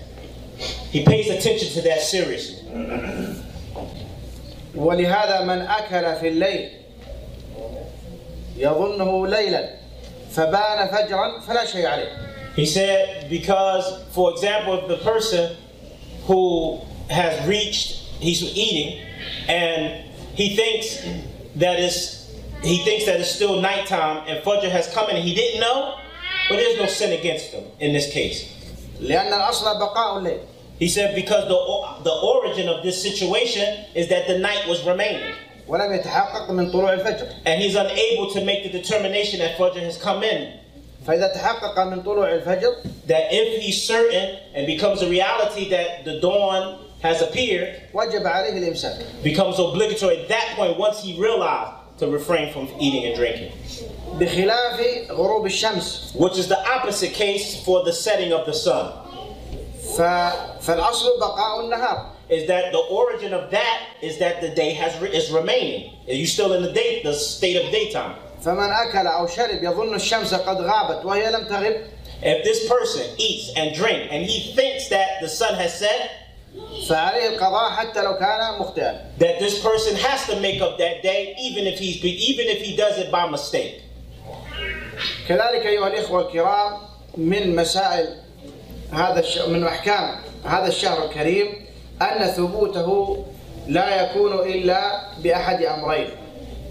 He 0.91 1.03
pays 1.03 1.29
attention 1.29 1.69
to 1.73 1.81
that 1.81 1.99
seriously. 2.01 2.59
ولهذا 4.75 5.41
من 5.41 5.67
أكل 5.67 6.15
في 6.19 6.27
الليل 6.27 6.69
يظنه 8.57 9.27
ليلا 9.27 9.69
فبان 10.31 10.87
فجرا 10.87 11.39
فلا 11.47 11.65
شيء 11.65 11.85
عليه 11.85 12.32
He 12.55 12.65
said, 12.65 13.29
because, 13.29 14.03
for 14.13 14.31
example, 14.31 14.87
the 14.87 14.97
person 14.97 15.55
who 16.25 16.81
has 17.09 17.47
reached, 17.47 17.93
he's 18.19 18.43
eating, 18.43 19.05
and 19.47 20.05
he 20.35 20.55
thinks 20.55 21.01
that 21.55 21.79
it's 21.79 22.23
he 22.63 22.77
thinks 22.85 23.05
that 23.05 23.19
it's 23.19 23.29
still 23.29 23.59
nighttime 23.61 24.23
and 24.25 24.41
Fajr 24.43 24.71
has 24.71 24.87
come 24.93 25.09
in 25.09 25.17
and 25.17 25.25
he 25.25 25.35
didn't 25.35 25.59
know, 25.59 25.97
but 26.47 26.55
there's 26.55 26.79
no 26.79 26.85
sin 26.85 27.11
against 27.19 27.47
him 27.47 27.65
in 27.79 27.91
this 27.91 28.09
case. 28.11 28.49
He 30.79 30.87
said 30.87 31.13
because 31.13 31.47
the, 31.49 32.03
the 32.03 32.11
origin 32.11 32.69
of 32.69 32.81
this 32.83 33.01
situation 33.01 33.85
is 33.95 34.07
that 34.09 34.27
the 34.27 34.39
night 34.39 34.65
was 34.67 34.81
remaining. 34.85 35.35
And 37.45 37.61
he's 37.61 37.75
unable 37.75 38.31
to 38.31 38.45
make 38.45 38.63
the 38.63 38.69
determination 38.69 39.39
that 39.39 39.57
Fajr 39.57 39.81
has 39.81 39.97
come 39.97 40.23
in 40.23 40.59
فإذا 41.06 41.34
تحقق 41.34 41.78
من 41.78 42.02
طلوع 42.02 42.32
الفجر 42.32 42.74
That 43.06 43.32
if 43.32 43.62
he's 43.62 43.82
certain 43.82 44.38
and 44.54 44.66
becomes 44.66 45.02
a 45.02 45.08
reality 45.08 45.70
that 45.70 46.04
the 46.04 46.20
dawn 46.20 46.78
has 47.02 47.22
appeared, 47.22 47.80
وجب 47.94 48.22
عليه 48.26 48.52
الإمساك 48.58 49.22
becomes 49.22 49.58
obligatory 49.58 50.22
at 50.22 50.28
that 50.28 50.54
point 50.56 50.78
once 50.78 51.02
he 51.02 51.18
realized 51.18 51.72
to 51.98 52.06
refrain 52.08 52.52
from 52.52 52.68
eating 52.80 53.06
and 53.06 53.16
drinking. 53.16 53.52
بخلاف 54.18 55.10
غروب 55.10 55.46
الشمس 55.46 56.14
Which 56.16 56.38
is 56.38 56.48
the 56.48 56.58
opposite 56.68 57.12
case 57.12 57.62
for 57.64 57.84
the 57.84 57.92
setting 57.92 58.32
of 58.32 58.46
the 58.46 58.52
sun. 58.54 58.92
ف... 59.96 60.00
فالأصل 60.60 61.18
بقاء 61.20 61.60
النهار 61.60 62.06
Is 62.28 62.46
that 62.46 62.72
the 62.72 62.78
origin 62.78 63.32
of 63.32 63.50
that 63.50 63.80
is 64.02 64.18
that 64.18 64.42
the 64.42 64.50
day 64.50 64.74
has 64.74 65.02
is 65.02 65.30
remaining. 65.30 65.94
Are 66.08 66.12
you 66.12 66.26
still 66.26 66.52
in 66.52 66.62
the 66.62 66.72
day 66.72 67.02
the 67.02 67.14
state 67.14 67.56
of 67.56 67.72
daytime? 67.72 68.16
فمن 68.45 68.71
أكل 68.71 69.07
أو 69.07 69.27
شرب 69.27 69.63
يظن 69.63 69.95
الشمس 69.95 70.33
قد 70.33 70.61
غابت 70.61 71.05
وهي 71.05 71.31
لم 71.31 71.47
تغب. 71.47 71.75
If 72.23 72.43
this 72.43 72.69
person 72.69 73.03
eats 73.17 73.51
and 73.57 73.75
drink 73.75 74.07
and 74.11 74.25
he 74.25 74.53
thinks 74.55 74.89
that 74.89 75.21
the 75.21 75.29
sun 75.29 75.55
has 75.55 75.79
set, 75.79 76.09
فعليه 76.89 77.29
القضاء 77.29 77.71
حتى 77.71 78.01
لو 78.01 78.17
كان 78.17 78.59
مخطئا. 78.59 79.19
that 79.19 79.39
this 79.39 79.63
person 79.63 79.95
has 79.95 80.27
to 80.27 80.39
make 80.39 80.61
up 80.61 80.77
that 80.77 81.01
day, 81.03 81.35
even 81.39 81.65
if 81.67 81.79
he's 81.79 82.03
even 82.03 82.47
if 82.47 82.61
he 82.61 82.75
does 82.75 82.97
it 82.97 83.11
by 83.11 83.27
mistake. 83.29 83.81
كذلك 85.27 85.65
أيها 85.65 85.87
الإخوة 85.87 86.21
الكرام 86.27 86.77
من 87.17 87.55
مسائل 87.55 88.07
هذا 88.91 89.19
الش... 89.19 89.37
من 89.37 89.63
أحكام 89.67 90.19
هذا 90.45 90.67
الشهر 90.67 91.05
الكريم 91.05 91.65
أن 92.01 92.27
ثبوته 92.27 93.25
لا 93.67 94.01
يكون 94.03 94.33
إلا 94.33 95.01
بأحد 95.23 95.63
أمرين. 95.63 96.22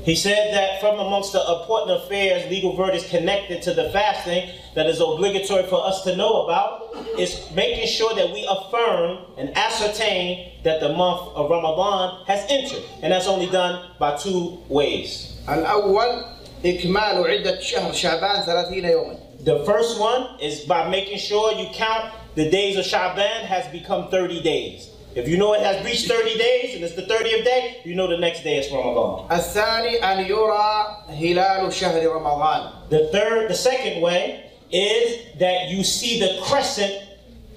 He 0.08 0.16
said 0.16 0.54
that 0.54 0.80
from 0.80 1.00
amongst 1.00 1.34
the 1.34 1.42
important 1.42 2.02
affairs, 2.04 2.50
legal 2.50 2.78
verdicts 2.78 3.10
connected 3.10 3.62
to 3.64 3.74
the 3.74 3.90
fasting 3.90 4.50
that 4.74 4.86
is 4.86 5.02
obligatory 5.02 5.64
for 5.64 5.86
us 5.86 6.04
to 6.06 6.16
know 6.16 6.46
about 6.46 6.96
is 7.20 7.52
making 7.54 7.88
sure 7.88 8.16
that 8.16 8.32
we 8.32 8.48
affirm 8.50 9.18
and 9.38 9.56
ascertain 9.58 10.54
that 10.64 10.80
the 10.80 10.94
month 10.94 11.36
of 11.36 11.50
Ramadan 11.50 12.24
has 12.26 12.46
entered. 12.50 12.84
And 13.02 13.12
that's 13.12 13.28
only 13.28 13.48
done 13.48 13.92
by 14.00 14.16
two 14.16 14.60
ways. 14.70 15.34
الأول 15.50 16.24
إكمال 16.66 17.28
عدة 17.28 17.60
شهر 17.60 17.92
شعبان 17.92 18.46
ثلاثين 18.46 18.86
يوما 18.86 19.18
The 19.44 19.64
first 19.66 20.00
one 20.00 20.40
is 20.40 20.62
by 20.62 20.90
making 20.90 21.18
sure 21.20 21.52
you 21.52 21.68
count 21.74 22.14
the 22.36 22.50
days 22.50 22.78
of 22.78 22.86
Shaban 22.86 23.46
has 23.46 23.68
become 23.74 24.10
30 24.10 24.42
days. 24.42 24.90
If 25.16 25.28
you 25.28 25.38
know 25.38 25.54
it 25.54 25.62
has 25.62 25.84
reached 25.84 26.08
30 26.08 26.38
days 26.38 26.76
and 26.76 26.84
it's 26.84 26.94
the 26.94 27.02
30th 27.02 27.44
day, 27.44 27.82
you 27.84 27.96
know 27.96 28.08
the 28.08 28.18
next 28.20 28.44
day 28.44 28.58
is 28.60 28.72
Ramadan. 28.72 29.28
الثاني 29.30 30.00
أن 30.00 30.28
يرى 30.30 30.98
هلال 31.10 31.74
شهر 31.74 32.06
رمضان 32.08 32.90
The 32.90 33.08
third, 33.12 33.50
the 33.50 33.56
second 33.56 34.02
way 34.02 34.44
is 34.72 35.18
that 35.40 35.70
you 35.70 35.84
see 35.84 36.20
the 36.20 36.40
crescent 36.44 36.94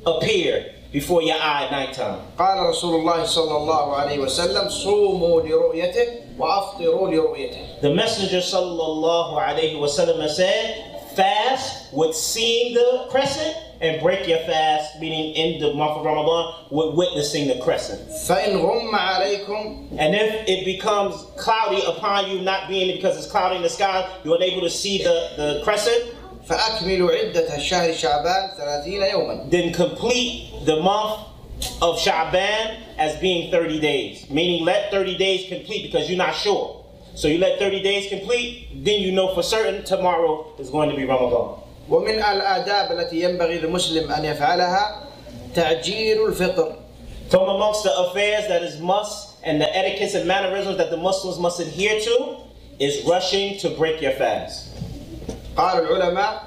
appear 0.06 0.72
before 0.92 1.22
your 1.22 1.36
eye 1.36 1.64
at 1.66 1.70
nighttime. 1.70 2.20
قال 2.38 2.58
رسول 2.70 3.00
الله 3.00 3.24
صلى 3.24 3.56
الله 3.56 3.96
عليه 3.96 4.18
وسلم 4.18 4.68
صوموا 4.68 5.42
لرؤيته 5.42 6.06
وأفطروا 6.38 7.08
لرؤيته 7.10 7.80
The 7.82 7.92
Messenger 7.94 8.38
sallallahu 8.38 9.36
alaihi 9.36 9.76
wasallam 9.78 10.20
has 10.22 10.36
said, 10.36 11.12
fast 11.14 11.92
with 11.92 12.14
seeing 12.16 12.74
the 12.74 13.06
crescent 13.10 13.54
and 13.80 14.00
break 14.02 14.28
your 14.28 14.38
fast, 14.40 15.00
meaning 15.00 15.34
in 15.34 15.60
the 15.60 15.72
month 15.74 15.98
of 15.98 16.04
Ramadan, 16.04 16.66
with 16.70 16.94
witnessing 16.94 17.48
the 17.48 17.58
crescent. 17.62 18.00
فإن 18.28 18.56
غم 18.56 18.94
عليكم 18.94 19.98
And 19.98 20.14
if 20.14 20.48
it 20.48 20.64
becomes 20.64 21.14
cloudy 21.36 21.82
upon 21.86 22.30
you, 22.30 22.40
not 22.42 22.68
being 22.68 22.94
because 22.96 23.16
it's 23.16 23.30
cloudy 23.30 23.56
in 23.56 23.62
the 23.62 23.68
sky, 23.68 24.08
you're 24.24 24.36
unable 24.36 24.62
to 24.62 24.70
see 24.70 25.02
the, 25.02 25.30
the 25.36 25.60
crescent, 25.64 26.14
فأكملوا 26.48 27.10
عدة 27.10 27.58
شهر 27.58 27.92
شعبان 27.92 28.50
ثلاثين 28.56 29.02
يوما 29.02 29.50
then 29.50 29.72
complete 29.72 30.50
the 30.64 30.80
month 30.80 31.20
of 31.82 31.98
Sha'ban 31.98 32.80
as 32.98 33.16
being 33.20 33.50
30 33.50 33.80
days. 33.80 34.28
Meaning 34.30 34.64
let 34.64 34.90
30 34.90 35.16
days 35.16 35.48
complete 35.48 35.82
because 35.82 36.08
you're 36.08 36.18
not 36.18 36.34
sure. 36.34 36.84
So 37.14 37.28
you 37.28 37.38
let 37.38 37.58
30 37.58 37.82
days 37.82 38.08
complete, 38.08 38.68
then 38.84 39.00
you 39.00 39.12
know 39.12 39.34
for 39.34 39.42
certain 39.42 39.84
tomorrow 39.84 40.54
is 40.58 40.70
going 40.70 40.90
to 40.90 40.96
be 40.96 41.04
Ramadan. 41.04 41.60
ومن 41.89 42.09
الآداب 42.23 42.91
التي 42.99 43.21
ينبغي 43.21 43.57
للمسلم 43.57 44.11
أن 44.11 44.25
يفعلها 44.25 45.01
تعجيل 45.55 46.25
الفطر 46.25 46.75
From 47.29 47.49
amongst 47.49 47.83
the 47.83 47.95
affairs 48.05 48.47
that 48.47 48.61
is 48.61 48.79
must 48.79 49.35
and 49.43 49.59
the 49.59 49.65
etiquettes 49.75 50.13
and 50.13 50.27
mannerisms 50.27 50.77
that 50.77 50.91
the 50.91 50.97
Muslims 50.97 51.39
must 51.39 51.59
adhere 51.59 51.99
to 51.99 52.37
is 52.79 53.03
rushing 53.07 53.57
to 53.59 53.69
break 53.69 54.01
your 54.01 54.11
fast. 54.11 54.69
قال 55.57 55.79
العلماء 55.87 56.43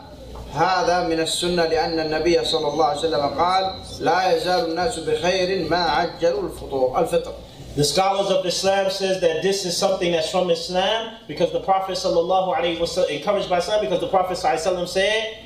هذا 0.54 1.08
من 1.08 1.20
السنة 1.20 1.64
لأن 1.66 1.98
النبي 2.00 2.44
صلى 2.44 2.68
الله 2.68 2.84
عليه 2.84 2.98
وسلم 2.98 3.20
قال 3.38 3.74
لا 4.00 4.36
يزال 4.36 4.70
الناس 4.70 4.98
بخير 4.98 5.68
ما 5.70 5.76
عجلوا 5.76 6.42
الفطور 6.42 7.00
الفطر 7.00 7.32
The 7.75 7.83
scholars 7.83 8.29
of 8.29 8.45
Islam 8.45 8.91
says 8.91 9.19
that 9.21 9.41
this 9.41 9.65
is 9.65 9.75
something 9.75 10.11
that's 10.11 10.29
from 10.29 10.51
Islam 10.51 11.15
because 11.27 11.51
the 11.51 11.59
Prophet 11.59 11.93
sallallahu 11.97 12.55
alaihi 12.55 12.77
wasallam 12.77 13.09
encouraged 13.09 13.49
by 13.49 13.57
Islam 13.57 13.81
because 13.81 13.99
the 13.99 14.07
Prophet 14.09 14.37
sallallahu 14.37 14.61
alaihi 14.61 14.77
wasallam 14.77 14.87
said 14.87 15.37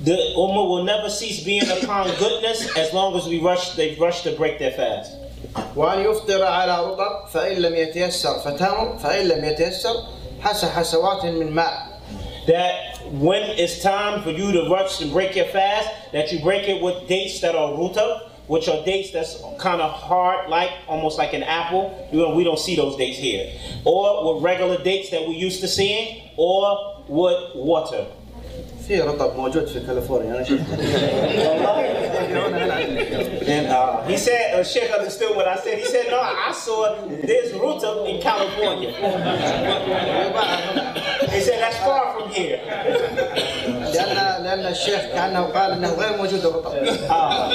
the 0.00 0.16
Ummah 0.36 0.68
will 0.68 0.84
never 0.84 1.10
cease 1.10 1.44
being 1.44 1.68
upon 1.68 2.08
goodness 2.18 2.74
as 2.76 2.92
long 2.94 3.14
as 3.16 3.26
we 3.26 3.40
rush 3.40 3.74
they 3.76 3.94
rush 3.96 4.22
to 4.22 4.32
break 4.32 4.58
their 4.58 4.72
fast. 4.72 5.12
وأن 5.76 6.04
يفطر 6.04 6.42
على 6.44 6.72
رطب 6.72 7.28
فإن 7.32 7.56
لم 7.62 7.74
يتيسر 7.74 8.40
فتمر 8.40 8.98
فإن 8.98 9.28
لم 9.28 9.44
يتيسر 9.44 9.94
حس 10.40 10.64
حسوات 10.64 11.24
من 11.24 11.50
ماء 11.52 11.96
That 12.46 13.02
when 13.10 13.42
it's 13.58 13.82
time 13.82 14.22
for 14.22 14.30
you 14.30 14.52
to 14.52 14.70
rush 14.70 15.00
and 15.00 15.12
break 15.12 15.34
your 15.34 15.46
fast, 15.46 15.90
that 16.12 16.30
you 16.32 16.40
break 16.40 16.68
it 16.68 16.80
with 16.80 17.08
dates 17.08 17.40
that 17.40 17.56
are 17.56 17.76
ruta, 17.76 18.29
which 18.51 18.67
are 18.67 18.83
dates 18.83 19.11
that's 19.11 19.41
kind 19.59 19.79
of 19.79 19.89
hard, 19.89 20.49
like 20.49 20.71
almost 20.85 21.17
like 21.17 21.31
an 21.31 21.41
apple. 21.41 22.09
You 22.11 22.19
know, 22.19 22.35
we 22.35 22.43
don't 22.43 22.59
see 22.59 22.75
those 22.75 22.97
dates 22.97 23.17
here. 23.17 23.49
Or 23.85 24.35
with 24.35 24.43
regular 24.43 24.77
dates 24.83 25.09
that 25.11 25.21
we're 25.21 25.35
used 25.35 25.61
to 25.61 25.69
seeing, 25.69 26.29
or 26.35 27.01
with 27.07 27.55
water. 27.55 28.07
في 28.87 29.01
رطب 29.01 29.35
موجود 29.37 29.67
في 29.67 29.79
كاليفورنيا 29.79 30.35
أنا 30.35 30.43
شفته 30.43 30.77
And 32.31 33.67
uh, 33.67 34.03
he 34.03 34.17
said, 34.17 34.59
uh, 34.59 34.63
Sheikh 34.63 34.91
understood 34.91 35.35
what 35.35 35.47
I 35.47 35.57
said. 35.57 35.79
He 35.79 35.85
said, 35.85 36.05
no, 36.09 36.19
I 36.19 36.51
saw 36.53 37.05
this 37.07 37.53
ruta 37.53 38.05
in 38.05 38.21
California. 38.21 38.91
He 41.31 41.39
said, 41.39 41.61
that's 41.61 41.77
far 41.77 42.13
from 42.13 42.29
here. 42.29 42.59
لأن 43.93 44.43
لأن 44.43 44.65
الشيخ 44.71 45.01
كأنه 45.01 45.41
قال 45.41 45.71
أنه 45.71 45.93
غير 45.93 46.17
موجود 46.17 46.45
الرطب 46.45 46.73
آه. 47.09 47.53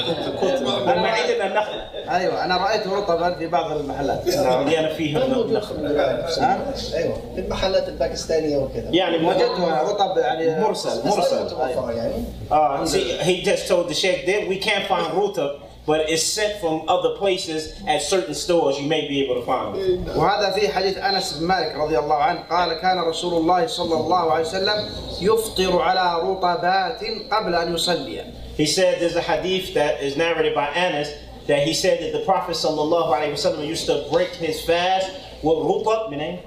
لما 0.82 1.08
عندنا 1.08 1.46
النخل 1.46 1.80
أيوة 2.10 2.44
أنا 2.44 2.56
رأيت 2.56 2.86
رطبا 2.86 3.34
في 3.34 3.46
بعض 3.46 3.76
المحلات 3.76 4.26
يعني 4.26 4.94
فيهم 4.94 5.52
نخل 5.52 5.96
ها؟ 6.40 6.74
أيوه 6.94 7.14
في 7.34 7.40
المحلات 7.40 7.88
الباكستانية 7.88 8.56
وكذا 8.56 8.88
يعني 8.90 9.26
وجدت 9.26 9.60
رطب 9.60 10.18
يعني 10.18 10.60
مرسل 10.60 11.08
بس 11.15 11.15
مرسل 11.15 11.45
متوفر 11.45 11.91
يعني 11.91 12.13
Uh, 12.51 12.85
see, 12.85 13.17
he 13.23 13.41
just 13.43 13.67
told 13.67 13.87
the 13.87 13.93
sheikh 13.93 14.25
that 14.25 14.47
we 14.47 14.57
can't 14.57 14.85
find 14.87 15.13
ruta, 15.15 15.59
but 15.85 15.99
it's 16.09 16.23
sent 16.23 16.59
from 16.61 16.75
other 16.95 17.11
places 17.17 17.61
at 17.87 18.01
certain 18.01 18.35
stores. 18.35 18.77
You 18.79 18.87
may 18.87 19.07
be 19.07 19.23
able 19.23 19.35
to 19.41 19.45
find 19.45 19.75
it. 19.77 20.15
وهذا 20.15 20.51
في 20.51 20.69
حديث 20.69 20.97
انس 20.97 21.33
بن 21.39 21.45
مالك 21.47 21.75
رضي 21.75 21.97
الله 21.99 22.15
عنه 22.15 22.39
قال 22.49 22.73
كان 22.81 22.99
رسول 22.99 23.33
الله 23.33 23.67
صلى 23.67 23.95
الله 23.95 24.31
عليه 24.31 24.45
وسلم 24.45 24.89
يفطر 25.21 25.81
على 25.81 26.21
رطبات 26.29 26.99
قبل 27.31 27.55
ان 27.55 27.73
يصلي 27.73 28.23
He 28.57 28.65
said 28.65 28.99
there's 28.99 29.15
a 29.15 29.21
hadith 29.21 29.73
that 29.73 30.01
is 30.03 30.17
narrated 30.17 30.53
by 30.53 30.67
Anas 30.67 31.09
that 31.47 31.65
he 31.67 31.73
said 31.73 31.99
that 32.03 32.11
the 32.17 32.23
Prophet 32.25 32.55
sallallahu 32.55 33.09
alaihi 33.17 33.31
wasallam 33.31 33.65
used 33.65 33.85
to 33.87 34.05
break 34.11 34.29
his 34.35 34.61
fast 34.61 35.07
with 35.41 35.57
rutab, 35.69 36.11
meaning 36.11 36.39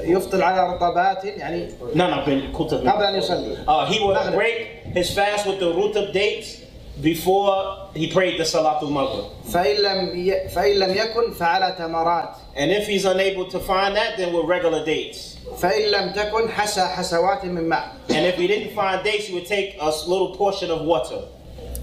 يفطر 0.00 0.42
على 0.42 0.74
رطبات 0.74 1.24
يعني 1.24 1.68
no, 1.94 2.06
no, 2.10 2.24
bin 2.26 2.52
kutab. 2.52 2.86
قبل 2.88 3.02
ان 3.04 3.14
يصلي 3.16 3.56
Uh, 3.66 3.86
he 3.86 3.98
would 4.00 4.34
break 4.34 4.84
his 4.94 5.10
fast 5.14 5.46
with 5.46 5.58
the 5.60 5.72
rutab 5.72 6.12
dates 6.12 6.62
before 7.02 7.88
he 7.94 8.06
prayed 8.12 8.38
the 8.40 8.44
Salatul 8.44 8.90
Maghrib. 8.90 9.24
فان 9.52 9.76
لم 9.76 10.26
ي... 10.28 10.48
فان 10.48 10.76
لم 10.78 10.94
يكن 10.94 11.32
فعلى 11.32 11.76
تمرات 11.78 12.28
And 12.56 12.70
if 12.70 12.86
he's 12.86 13.04
unable 13.04 13.44
to 13.50 13.58
find 13.60 13.94
that, 13.96 14.16
then 14.16 14.32
with 14.32 14.46
regular 14.46 14.84
dates. 14.84 15.36
فان 15.60 15.90
لم 15.90 16.12
تكن 16.12 16.48
حسى 16.50 16.80
حسوات 16.80 17.44
من 17.44 17.68
ماء 17.68 17.88
And 18.08 18.26
if 18.26 18.36
he 18.36 18.46
didn't 18.46 18.74
find 18.74 19.04
dates, 19.04 19.26
he 19.26 19.34
would 19.34 19.46
take 19.46 19.76
a 19.80 19.90
little 20.08 20.34
portion 20.36 20.70
of 20.70 20.82
water. 20.82 21.20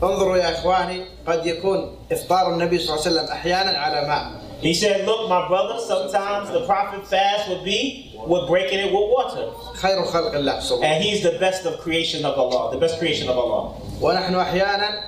انظروا 0.04 0.38
يا 0.38 0.50
اخواني 0.60 1.06
قد 1.28 1.46
يكون 1.46 1.96
افطار 2.12 2.54
النبي 2.54 2.78
صلى 2.80 2.96
الله 2.96 3.06
عليه 3.08 3.12
وسلم 3.22 3.32
احيانا 3.32 3.78
على 3.78 4.08
ماء 4.08 4.44
He 4.64 4.74
said, 4.74 5.06
Look, 5.06 5.28
my 5.28 5.46
brother, 5.50 5.78
sometimes 5.78 6.50
the 6.50 6.66
prophet 6.66 7.06
fast 7.06 7.50
would 7.50 7.66
be 7.66 8.07
with 8.28 8.48
breaking 8.48 8.80
it 8.80 8.92
with 8.92 9.10
water. 9.18 9.46
خير 9.76 10.04
خلق 10.06 10.34
الله 10.36 10.60
صلى 10.60 10.76
الله 10.78 10.88
عليه 10.88 10.96
And 10.98 11.04
he's 11.04 11.22
the 11.24 11.38
best 11.40 11.66
of 11.66 11.80
creation 11.84 12.26
of 12.26 12.38
Allah, 12.38 12.72
the 12.72 12.80
best 12.86 13.00
creation 13.00 13.28
of 13.30 13.38
Allah. 13.38 13.76
وسلم 14.02 14.04
ونحن 14.04 14.36
احيانا 14.36 15.04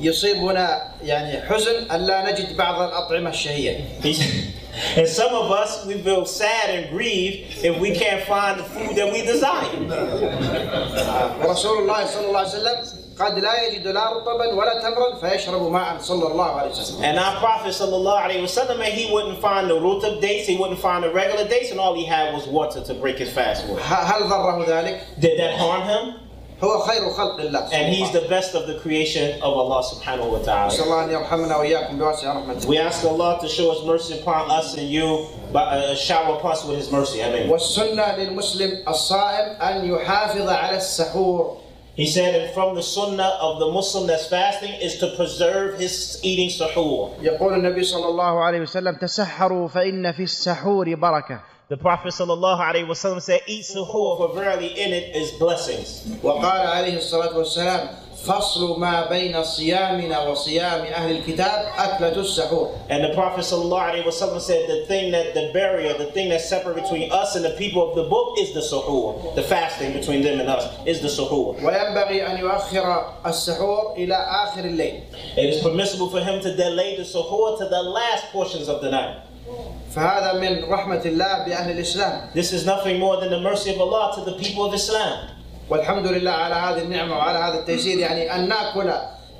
يصيبنا 0.00 0.82
يعني 1.04 1.40
حزن 1.48 1.90
ان 1.90 2.00
لا 2.06 2.30
نجد 2.32 2.56
بعض 2.56 2.82
الاطعمه 2.82 3.30
الشهيه 3.30 3.80
He- 4.02 4.22
and 4.96 5.06
some 5.08 5.34
of 5.34 5.50
us, 5.50 5.84
we 5.86 5.94
feel 6.02 6.24
sad 6.24 6.70
and 6.70 6.90
grieved 6.90 7.64
if 7.64 7.78
we 7.80 7.94
can't 7.94 8.22
find 8.24 8.60
the 8.60 8.64
food 8.64 8.96
that 8.96 9.12
we 9.12 9.22
desire. 9.22 9.66
ورسول 11.44 11.78
الله 11.78 12.06
صلى 12.06 12.26
الله 12.28 12.38
عليه 12.40 12.48
وسلم 12.48 13.00
قد 13.20 13.38
لا 13.38 13.62
يجد 13.68 13.86
لا 13.86 14.12
رطبا 14.12 14.54
ولا 14.54 14.80
تمرا 14.82 15.14
فيشرب 15.20 15.70
ماء 15.72 15.98
صلى 16.00 16.26
الله 16.26 16.50
عليه 16.60 16.70
وسلم 16.70 17.02
And 17.04 17.18
our 17.18 17.36
Prophet 17.36 17.68
sallallahu 17.74 18.22
alaihi 18.24 18.42
wasallam, 18.42 18.76
and 18.80 18.92
he 18.94 19.12
wouldn't 19.12 19.40
find 19.40 19.68
the 19.68 19.74
rutab 19.74 20.20
dates, 20.20 20.46
he 20.46 20.56
wouldn't 20.56 20.80
find 20.80 21.04
the 21.04 21.12
regular 21.12 21.46
dates, 21.46 21.70
and 21.70 21.78
all 21.80 21.94
he 21.94 22.06
had 22.06 22.32
was 22.32 22.46
water 22.46 22.80
to 22.82 22.94
break 22.94 23.18
his 23.18 23.30
fast 23.30 23.68
with. 23.68 23.78
ه- 23.78 24.04
هل 24.06 24.28
ضره 24.28 24.64
ذلك؟ 24.66 25.00
Did 25.20 25.38
that 25.38 25.58
harm 25.58 25.82
him? 25.82 26.14
هو 26.62 26.78
خير 26.78 27.10
خلق 27.10 27.40
الله 27.40 27.70
And 27.72 27.94
he's 27.94 28.10
the 28.12 28.28
best 28.28 28.54
of 28.54 28.66
the 28.66 28.78
creation 28.82 29.40
of 29.40 29.52
Allah 29.56 29.82
subhanahu 29.82 30.30
wa 30.32 30.38
ta'ala. 30.44 30.68
نسأل 30.70 30.84
الله 30.84 31.04
أن 31.04 31.10
يرحمنا 31.10 31.56
وإياكم 31.56 31.98
بواسع 31.98 32.32
رحمته 32.34 32.66
We 32.68 32.76
ask 32.78 33.04
Allah 33.04 33.38
to 33.40 33.48
show 33.48 33.72
His 33.72 33.82
mercy 33.86 34.20
upon 34.20 34.50
us 34.50 34.76
and 34.76 34.90
you, 34.90 35.26
by, 35.52 35.62
uh, 35.62 35.94
shower 35.94 36.36
upon 36.36 36.52
us 36.52 36.64
with 36.66 36.76
His 36.76 36.92
mercy. 36.92 37.22
Amen. 37.22 37.48
والسنة 37.48 38.16
للمسلم 38.16 38.84
الصائم 38.88 39.56
أن 39.62 39.84
يحافظ 39.88 40.48
على 40.48 40.76
السحور 40.76 41.56
He 41.96 42.06
said, 42.06 42.34
and 42.34 42.54
from 42.54 42.74
the 42.76 42.82
sunnah 42.82 43.36
of 43.40 43.58
the 43.58 43.70
Muslim 43.72 44.06
that's 44.06 44.26
fasting 44.26 44.72
is 44.80 44.98
to 44.98 45.08
preserve 45.16 45.78
his 45.80 46.20
eating 46.22 46.48
suhoor. 46.48 47.10
يقول 47.22 47.54
النبي 47.54 47.84
صلى 47.84 48.06
الله 48.08 48.40
عليه 48.44 48.60
وسلم 48.60 48.94
تسحروا 48.96 49.68
فإن 49.68 50.12
في 50.12 50.22
السحور 50.22 50.94
بركة 50.94 51.40
The 51.68 51.76
Prophet 51.76 52.08
sallallahu 52.08 52.58
alaihi 52.58 52.86
wasallam 52.86 53.22
said, 53.22 53.42
"Eat 53.46 53.64
suhoor, 53.64 54.16
for 54.18 54.34
verily 54.34 54.68
in 54.80 54.92
it 54.92 55.14
is 55.14 55.30
blessings." 55.38 56.02
وقال 56.22 56.66
عليه 56.66 56.98
الصلاة 56.98 57.36
والسلام 57.36 57.88
فصل 58.26 58.80
ما 58.80 59.08
بين 59.08 59.42
صيامنا 59.44 60.28
وصيام 60.28 60.80
أهل 60.84 61.16
الكتاب 61.16 61.72
أكلة 61.78 62.16
السحور 62.20 62.70
And 62.90 63.04
the 63.04 63.14
Prophet 63.14 63.42
sallallahu 63.44 63.92
alaihi 63.92 64.04
wasallam 64.04 64.40
said, 64.40 64.68
"The 64.68 64.84
thing 64.86 65.12
that 65.12 65.32
the 65.32 65.50
barrier, 65.54 65.96
the 65.96 66.06
thing 66.06 66.28
that's 66.28 66.48
separate 66.48 66.74
between 66.74 67.10
us 67.12 67.36
and 67.36 67.44
the 67.44 67.50
people 67.56 67.88
of 67.88 67.94
the 67.94 68.02
book 68.10 68.36
is 68.38 68.52
the 68.52 68.60
suhoor. 68.60 69.34
The 69.36 69.42
fasting 69.44 69.92
between 69.92 70.22
them 70.22 70.40
and 70.40 70.48
us 70.48 70.66
is 70.86 71.00
the 71.00 71.08
suhoor. 71.08 71.54
وينبغي 71.62 72.26
أن 72.26 72.38
يؤخر 72.40 73.04
السحور 73.26 73.94
إلى 73.96 74.14
آخر 74.14 74.64
الليل 74.64 75.02
It 75.38 75.54
is 75.54 75.62
permissible 75.62 76.10
for 76.10 76.20
him 76.20 76.40
to 76.40 76.54
delay 76.56 76.96
the 76.96 77.04
suhoor 77.04 77.56
to 77.58 77.64
the 77.66 77.80
last 77.82 78.24
portions 78.32 78.68
of 78.68 78.82
the 78.82 78.90
night. 78.90 79.23
فهذا 79.94 80.32
من 80.40 80.64
رحمة 80.70 81.02
الله 81.04 81.44
بأهل 81.46 81.70
الإسلام 81.78 82.32
This 82.34 82.52
is 82.52 82.66
nothing 82.66 82.98
more 82.98 83.20
than 83.20 83.30
the 83.30 83.40
mercy 83.40 83.70
of 83.74 83.80
Allah 83.80 84.12
to 84.14 84.20
the 84.30 84.38
people 84.38 84.64
of 84.66 84.74
Islam." 84.74 85.28
والحمد 85.70 86.06
لله 86.06 86.30
على 86.30 86.54
هذه 86.54 86.82
النعمة 86.82 87.16
وعلى 87.16 87.38
هذا 87.38 87.58
التيسير 87.58 87.98
يعني 87.98 88.34
أن 88.34 88.48
نأكل 88.48 88.92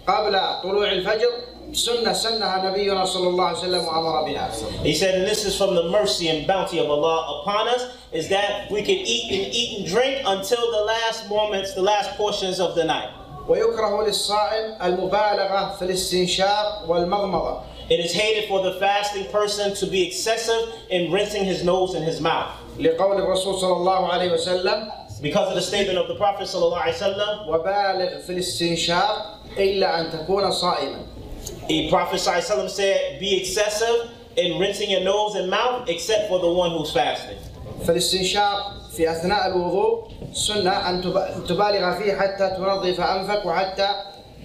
قبل 0.07 0.41
طلوع 0.63 0.93
الفجر 0.93 1.31
سنة 1.73 2.13
سنها 2.13 2.71
نبينا 2.71 3.05
صلى 3.05 3.29
الله 3.29 3.45
عليه 3.45 3.59
وسلم 3.59 3.85
وأمر 3.85 4.23
بها 4.25 4.51
He 4.83 4.95
said, 4.95 5.15
and 5.15 5.27
this 5.27 5.45
is 5.45 5.57
from 5.59 5.75
the 5.75 5.89
mercy 5.91 6.29
and 6.29 6.47
bounty 6.47 6.79
of 6.79 6.91
Allah 6.91 7.43
upon 7.43 7.69
us, 7.69 7.87
is 8.13 8.29
that 8.29 8.71
we 8.71 8.83
can 8.83 8.95
eat 8.97 9.25
and 9.31 9.55
eat 9.55 9.79
and 9.79 9.87
drink 9.89 10.23
until 10.27 10.71
the 10.71 10.85
last 10.85 11.29
moments, 11.29 11.75
the 11.75 11.83
last 11.83 12.17
portions 12.17 12.59
of 12.61 12.75
the 12.75 12.85
night. 12.85 13.11
ويكره 13.49 14.03
للصائم 14.07 14.83
المبالغة 14.83 15.75
في 15.79 15.83
الاستنشاق 15.85 16.85
والمضمضة 16.89 17.61
It 17.91 17.99
is 18.01 18.13
hated 18.13 18.49
for 18.49 18.63
the 18.63 18.75
fasting 18.79 19.25
person 19.33 19.75
to 19.75 19.87
be 19.87 20.07
excessive 20.07 20.63
in 20.91 21.11
rinsing 21.13 21.45
his 21.45 21.65
nose 21.65 21.95
and 21.95 22.05
his 22.05 22.21
mouth. 22.21 22.51
لقول 22.79 23.17
الرسول 23.21 23.55
صلى 23.61 23.77
الله 23.77 24.11
عليه 24.13 24.33
وسلم 24.33 24.93
Because 25.23 25.49
of 25.51 25.55
the 25.55 25.61
statement 25.63 25.99
of 25.99 26.09
the 26.09 26.15
Prophet 26.15 26.47
sallallahu 26.49 26.81
alaihi 26.81 26.97
wasallam, 26.97 27.49
وبالغ 27.49 28.21
في 28.27 28.31
الاستنشاق 28.33 29.41
إلا 29.59 30.01
أن 30.01 30.11
تكون 30.13 30.51
صائما 30.51 30.99
the 31.69 31.89
Prophet 31.91 32.17
sallallahu 32.21 32.39
alaihi 32.39 32.51
wasallam 32.51 32.71
said, 32.71 33.21
be 33.21 33.37
excessive 33.41 34.11
in 34.37 34.59
rinsing 34.59 34.89
your 34.91 35.01
nose 35.03 35.35
and 35.35 35.51
mouth 35.51 35.89
except 35.89 36.29
for 36.29 36.39
the 36.39 36.49
one 36.51 36.71
who's 36.71 36.93
fasting. 36.93 37.37
فالاستنشاق 37.87 38.73
في 38.97 39.11
أثناء 39.11 39.47
الوضوء 39.47 40.09
سنة 40.33 40.89
أن 40.91 41.03
تب- 41.03 41.47
تبالغ 41.49 41.99
فيه 41.99 42.13
حتى 42.17 42.51
تنظف 42.57 43.01
أنفك 43.01 43.47
وحتى 43.47 43.89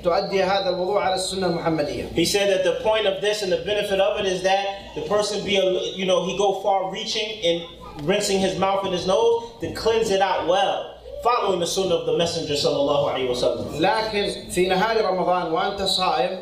تؤدي 0.04 0.44
هذا 0.44 0.70
الوضوء 0.70 0.98
على 0.98 1.16
السنة 1.16 1.48
المحمدية 1.48 2.14
He 2.16 2.26
said 2.26 2.50
that 2.50 2.64
the 2.64 2.84
point 2.84 3.08
of 3.08 3.22
this 3.22 3.42
and 3.42 3.52
the 3.52 3.64
benefit 3.66 4.00
of 4.00 4.20
it 4.20 4.26
is 4.26 4.44
that 4.44 4.66
the 4.96 5.02
person 5.02 5.44
be, 5.44 5.58
a, 5.58 5.66
you 5.96 6.06
know, 6.06 6.26
he 6.26 6.38
go 6.38 6.62
far 6.62 6.92
reaching 6.92 7.28
in 7.44 7.66
rinsing 8.04 8.40
his 8.40 8.60
mouth 8.60 8.84
and 8.84 8.94
his 8.94 9.08
nose 9.08 9.44
to 9.62 9.74
cleanse 9.74 10.12
it 10.12 10.22
out 10.22 10.48
well, 10.48 11.00
following 11.24 11.60
the 11.60 11.66
sunnah 11.68 11.96
of 11.96 12.06
the 12.06 12.18
Messenger 12.18 12.54
sallallahu 12.54 13.14
alaihi 13.14 13.30
wasallam. 13.30 13.80
لكن 13.80 14.52
في 14.52 14.68
نهار 14.68 15.02
رمضان 15.06 15.52
وأنت 15.52 15.82
صائم 15.82 16.40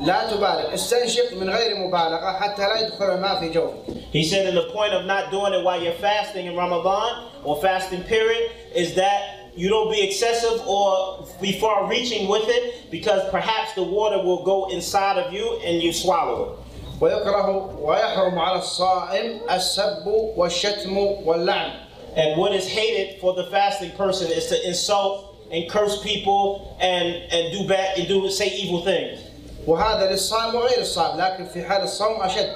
لا 0.00 0.30
تبالغ 0.30 0.74
استنشق 0.74 1.34
من 1.34 1.50
غير 1.50 1.76
مبالغة 1.76 2.32
حتى 2.32 2.62
لا 2.62 2.80
يدخل 2.80 3.04
الماء 3.14 3.40
في 3.40 3.48
جوفك 3.48 3.98
He 4.12 4.24
said, 4.24 4.46
and 4.46 4.56
the 4.56 4.70
point 4.72 4.92
of 4.94 5.06
not 5.06 5.30
doing 5.30 5.52
it 5.52 5.64
while 5.64 5.82
you're 5.82 5.92
fasting 6.00 6.46
in 6.46 6.56
Ramadan 6.56 7.24
or 7.44 7.60
fasting 7.60 8.02
period 8.04 8.50
is 8.74 8.94
that 8.94 9.41
you 9.54 9.68
don't 9.68 9.90
be 9.90 10.00
excessive 10.02 10.60
or 10.66 11.26
be 11.40 11.58
far 11.58 11.88
reaching 11.88 12.28
with 12.28 12.44
it 12.46 12.90
because 12.90 13.28
perhaps 13.30 13.74
the 13.74 13.82
water 13.82 14.18
will 14.22 14.44
go 14.44 14.70
inside 14.70 15.18
of 15.18 15.32
you 15.32 15.58
and 15.64 15.82
you 15.82 15.92
swallow 15.92 16.52
it. 16.52 16.58
ويكره 17.00 17.78
ويحرم 17.80 18.38
على 18.38 18.58
الصائم 18.58 19.40
السب 19.50 20.06
والشتم 20.36 20.96
واللعن 21.24 21.72
And 22.16 22.36
what 22.40 22.52
is 22.52 22.66
hated 22.66 23.20
for 23.20 23.34
the 23.34 23.44
fasting 23.44 23.92
person 23.92 24.30
is 24.32 24.46
to 24.46 24.68
insult 24.68 25.36
and 25.52 25.70
curse 25.70 26.02
people 26.02 26.76
and, 26.80 27.06
and 27.32 27.52
do 27.52 27.68
bad 27.68 27.98
and 27.98 28.08
do 28.08 28.28
say 28.30 28.48
evil 28.48 28.82
things. 28.84 29.20
وهذا 29.66 30.10
للصائم 30.10 30.54
وغير 30.54 30.80
الصائم 30.80 31.16
لكن 31.20 31.46
في 31.46 31.64
حال 31.64 31.82
الصوم 31.82 32.22
أشد 32.22 32.52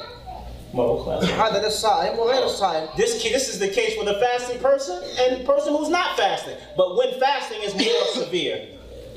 هذا 1.24 1.62
للصائم 1.64 2.18
وغير 2.18 2.44
الصائم 2.44 2.88
This 2.96 3.22
this 3.22 3.48
is 3.48 3.58
the 3.58 3.68
case 3.68 3.94
for 3.94 4.04
the 4.04 4.14
fasting 4.14 4.58
person 4.58 4.96
and 5.20 5.40
the 5.40 5.44
person 5.44 5.74
who's 5.76 5.88
not 5.90 6.16
fasting. 6.16 6.56
But 6.76 6.96
when 6.96 7.10
fasting 7.20 7.60
is 7.62 7.74
more 7.74 8.06
severe. 8.24 8.58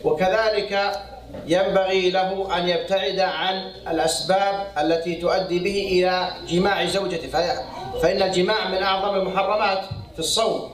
وكذلك 0.03 0.99
ينبغي 1.47 2.09
له 2.11 2.57
أن 2.57 2.69
يبتعد 2.69 3.19
عن 3.19 3.71
الأسباب 3.87 4.67
التي 4.77 5.15
تؤدي 5.15 5.59
به 5.59 5.77
إلى 5.91 6.31
جماع 6.47 6.85
زوجته 6.85 7.27
فهي- 7.27 7.63
فإن 8.01 8.21
الجماع 8.21 8.67
من 8.69 8.83
أعظم 8.83 9.15
المحرمات 9.15 9.79
في 10.13 10.19
الصوم 10.19 10.71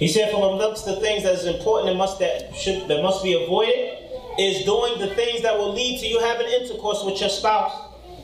He 0.00 0.08
said, 0.08 0.30
from 0.30 0.42
amongst 0.42 0.86
the 0.86 0.96
things 1.00 1.24
that 1.24 1.34
is 1.34 1.44
important 1.44 1.90
and 1.90 1.98
must 1.98 2.18
that 2.20 2.54
should 2.56 2.88
that 2.88 3.02
must 3.02 3.22
be 3.22 3.34
avoided 3.44 3.98
is 4.38 4.64
doing 4.64 4.98
the 4.98 5.08
things 5.14 5.42
that 5.42 5.58
will 5.58 5.74
lead 5.74 6.00
to 6.00 6.06
you 6.06 6.18
having 6.20 6.46
intercourse 6.46 7.04
with 7.04 7.20
your 7.20 7.28
spouse. 7.28 7.72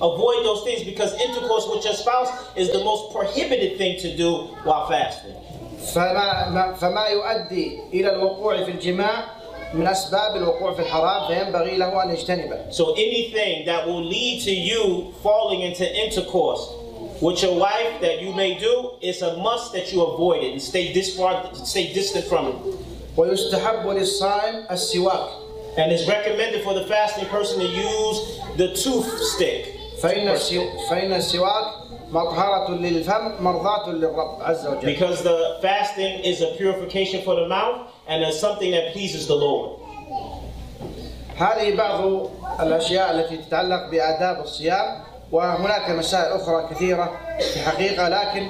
Avoid 0.00 0.44
those 0.44 0.62
things 0.64 0.82
because 0.84 1.12
intercourse 1.20 1.66
with 1.72 1.84
your 1.84 1.94
spouse 1.94 2.28
is 2.54 2.70
the 2.70 2.84
most 2.84 3.12
prohibited 3.14 3.78
thing 3.78 3.98
to 4.00 4.14
do 4.16 4.30
while 4.64 4.86
fasting. 4.88 5.34
فما 5.94 6.48
ما- 6.50 6.74
فما 6.74 7.06
يؤدي 7.06 7.80
إلى 7.94 8.10
الوقوع 8.16 8.64
في 8.64 8.70
الجماع 8.70 9.24
من 9.74 9.86
أسباب 9.86 10.36
الوقوع 10.36 10.74
في 10.74 10.80
الحرام 10.82 11.26
فينبغي 11.28 11.76
له 11.76 12.02
أن 12.02 12.10
يجتنبه 12.10 12.72
So 12.72 12.92
anything 12.94 13.64
that 13.66 13.86
will 13.86 14.04
lead 14.04 14.42
to 14.44 14.50
you 14.50 15.12
falling 15.22 15.60
into 15.62 15.84
intercourse 16.04 16.60
with 17.20 17.42
your 17.42 17.54
wife 17.58 18.00
that 18.02 18.20
you 18.20 18.32
may 18.32 18.58
do, 18.58 18.90
it's 19.00 19.22
a 19.22 19.36
must 19.38 19.72
that 19.72 19.92
you 19.92 20.02
avoid 20.02 20.42
it 20.44 20.52
and 20.52 20.60
stay 20.62 20.92
this 20.92 21.16
far, 21.16 21.48
stay 21.54 21.92
distant 21.94 22.24
from 22.26 22.48
it. 22.48 22.56
ويستحب 23.16 23.86
للصائم 23.88 24.66
السواك 24.70 25.28
And 25.78 25.92
it's 25.92 26.06
recommended 26.08 26.62
for 26.64 26.72
the 26.74 26.84
fasting 26.86 27.26
person 27.26 27.60
to 27.60 27.66
use 27.66 28.40
the 28.56 28.68
tooth 28.74 29.20
stick. 29.34 29.69
فإن 30.01 30.35
فإن 30.89 31.13
السواك 31.13 31.65
مطهرة 32.11 32.71
للفم 32.71 33.43
مرضاة 33.43 33.89
للرب 33.89 34.41
عز 34.41 34.67
وجل. 34.67 34.85
Because 34.85 35.21
the 35.21 35.57
fasting 35.61 36.19
is 36.23 36.41
a 36.41 36.55
purification 36.57 37.21
for 37.21 37.35
the 37.35 37.47
mouth 37.47 37.89
and 38.07 38.23
it's 38.23 38.39
something 38.39 38.71
that 38.71 38.93
pleases 38.93 39.27
the 39.27 39.35
Lord. 39.35 39.77
هذه 41.37 41.75
بعض 41.75 42.27
الأشياء 42.59 43.11
التي 43.11 43.37
تتعلق 43.37 43.89
بآداب 43.89 44.39
الصيام 44.39 45.03
وهناك 45.31 45.89
مسائل 45.89 46.41
أخرى 46.41 46.67
كثيرة 46.71 47.19
في 47.53 47.59
حقيقة 47.59 48.09
لكن 48.09 48.47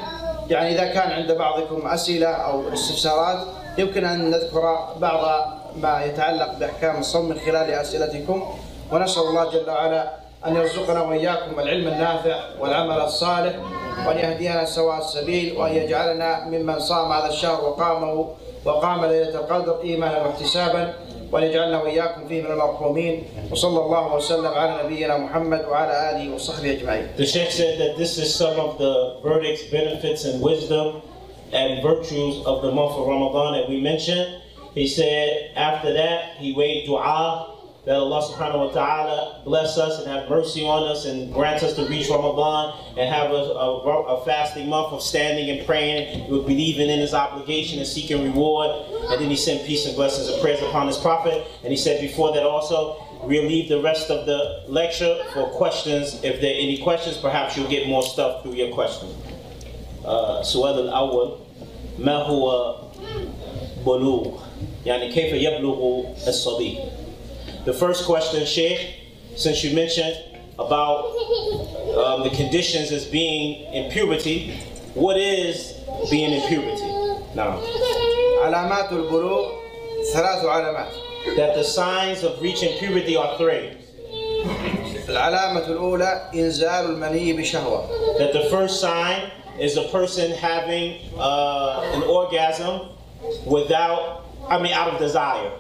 يعني 0.49 0.75
إذا 0.75 0.85
كان 0.93 1.11
عند 1.11 1.31
بعضكم 1.31 1.87
أسئلة 1.87 2.27
أو 2.27 2.73
استفسارات 2.73 3.47
يمكن 3.77 4.05
أن 4.05 4.29
نذكر 4.29 4.93
بعض 4.97 5.47
ما 5.75 6.03
يتعلق 6.05 6.53
بأحكام 6.59 6.99
الصوم 6.99 7.29
من 7.29 7.39
خلال 7.39 7.71
أسئلتكم. 7.71 8.55
ونسأل 8.91 9.23
الله 9.23 9.51
جل 9.51 9.69
وعلا 9.69 10.20
أن 10.47 10.55
يرزقنا 10.55 11.01
وإياكم 11.01 11.59
العلم 11.59 11.87
النافع 11.87 12.39
والعمل 12.59 13.01
الصالح 13.01 13.53
وأن 14.07 14.17
يهدينا 14.17 14.65
سواء 14.65 14.97
السبيل 14.97 15.57
وأن 15.57 15.75
يجعلنا 15.75 16.45
ممن 16.45 16.79
صام 16.79 17.11
هذا 17.11 17.29
الشهر 17.29 17.65
وقامه 17.65 18.27
وقام 18.65 19.05
ليلة 19.05 19.39
القدر 19.39 19.81
إيمانا 19.83 20.25
واحتسابا 20.25 20.93
وأن 21.31 21.43
يجعلنا 21.43 21.81
وإياكم 21.81 22.27
فيه 22.27 22.41
من 22.41 22.51
المرحومين 22.51 23.23
وصلى 23.51 23.79
الله 23.79 24.15
وسلم 24.15 24.47
على 24.47 24.83
نبينا 24.83 25.17
محمد 25.17 25.65
وعلى 25.65 26.09
آله 26.11 26.35
وصحبه 26.35 26.71
أجمعين 26.71 27.07
The 27.17 27.25
Sheikh 27.25 27.51
said 27.51 27.79
that 27.79 27.97
this 27.97 28.17
is 28.17 28.33
some 28.35 28.59
of 28.59 28.77
the 28.77 29.19
verdicts, 29.23 29.63
benefits, 29.71 30.25
and 30.25 30.41
wisdom 30.41 31.01
and 31.53 31.83
virtues 31.83 32.45
of 32.45 32.61
the 32.61 32.71
month 32.71 32.93
of 32.93 33.07
Ramadan 33.07 33.53
that 33.53 33.69
we 33.69 33.79
mentioned. 33.81 34.41
He 34.73 34.87
said 34.87 35.51
after 35.55 35.93
that, 35.93 36.37
he 36.37 36.55
made 36.55 36.85
dua 36.85 37.50
that 37.84 37.94
Allah 37.94 38.20
subhanahu 38.20 38.66
wa 38.66 38.72
ta'ala 38.72 39.42
bless 39.44 39.78
us 39.78 40.00
and 40.00 40.08
have 40.08 40.28
mercy 40.28 40.66
on 40.66 40.90
us 40.90 41.04
and 41.06 41.32
grant 41.32 41.62
us 41.62 41.74
to 41.74 41.86
reach 41.86 42.08
Ramadan 42.10 42.74
and 42.98 43.08
have 43.08 43.30
a, 43.30 43.34
a, 43.34 44.02
a 44.18 44.24
fasting 44.24 44.68
month 44.68 44.92
of 44.92 45.00
standing 45.00 45.56
and 45.56 45.64
praying, 45.64 46.28
with 46.28 46.46
believing 46.46 46.90
in 46.90 46.98
his 46.98 47.14
obligation 47.14 47.78
and 47.78 47.86
seeking 47.86 48.24
reward. 48.24 48.70
And 49.10 49.20
then 49.20 49.30
he 49.30 49.36
sent 49.36 49.64
peace 49.64 49.86
and 49.86 49.94
blessings 49.94 50.28
and 50.28 50.42
prayers 50.42 50.60
upon 50.62 50.88
his 50.88 50.96
prophet. 50.96 51.46
And 51.62 51.70
he 51.70 51.76
said 51.76 52.00
before 52.00 52.32
that 52.34 52.42
also, 52.42 53.06
We'll 53.22 53.48
leave 53.48 53.68
the 53.68 53.80
rest 53.80 54.10
of 54.10 54.26
the 54.26 54.62
lecture 54.68 55.18
for 55.32 55.46
questions. 55.48 56.22
If 56.22 56.40
there 56.40 56.52
are 56.54 56.60
any 56.60 56.78
questions, 56.78 57.16
perhaps 57.16 57.56
you'll 57.56 57.68
get 57.68 57.88
more 57.88 58.02
stuff 58.02 58.42
through 58.42 58.54
your 58.54 58.72
questions. 58.72 59.12
Uh, 60.04 60.40
السؤال 60.40 60.86
الأول 60.86 61.38
ما 61.98 62.22
هو 62.22 62.74
بلوغ؟ 63.86 64.38
يعني 64.86 65.12
كيف 65.12 65.32
يبلغ 65.32 66.04
الصبي؟ 66.28 66.78
The 67.64 67.72
first 67.72 68.04
question, 68.06 68.44
Sheikh, 68.46 68.80
since 69.36 69.64
you 69.64 69.74
mentioned 69.74 70.16
about 70.58 71.06
um, 71.96 72.22
the 72.22 72.30
conditions 72.34 72.92
as 72.92 73.04
being 73.04 73.72
in 73.72 73.90
puberty, 73.90 74.54
what 74.94 75.16
is 75.16 75.74
being 76.10 76.32
in 76.32 76.46
puberty? 76.48 76.82
Now, 77.34 77.60
علامات 78.42 78.92
البلوغ 78.92 79.50
ثلاث 80.14 80.44
علامات 80.44 80.92
that 81.36 81.54
the 81.54 81.64
signs 81.64 82.22
of 82.22 82.40
reaching 82.40 82.78
puberty 82.78 83.16
are 83.16 83.36
three. 83.36 83.76
العلامة 85.08 85.66
الأولى 85.66 86.30
إنزال 86.34 86.84
المني 86.84 87.32
بشهوة 87.32 88.18
That 88.18 88.32
the 88.32 88.48
first 88.50 88.80
sign 88.80 89.30
is 89.58 89.76
a 89.76 89.84
person 89.88 90.32
having 90.32 91.00
uh, 91.18 91.92
an 91.94 92.02
orgasm 92.02 92.88
without, 93.46 94.26
I 94.48 94.60
mean, 94.60 94.72
out 94.72 94.88
of 94.92 94.98
desire 94.98 95.52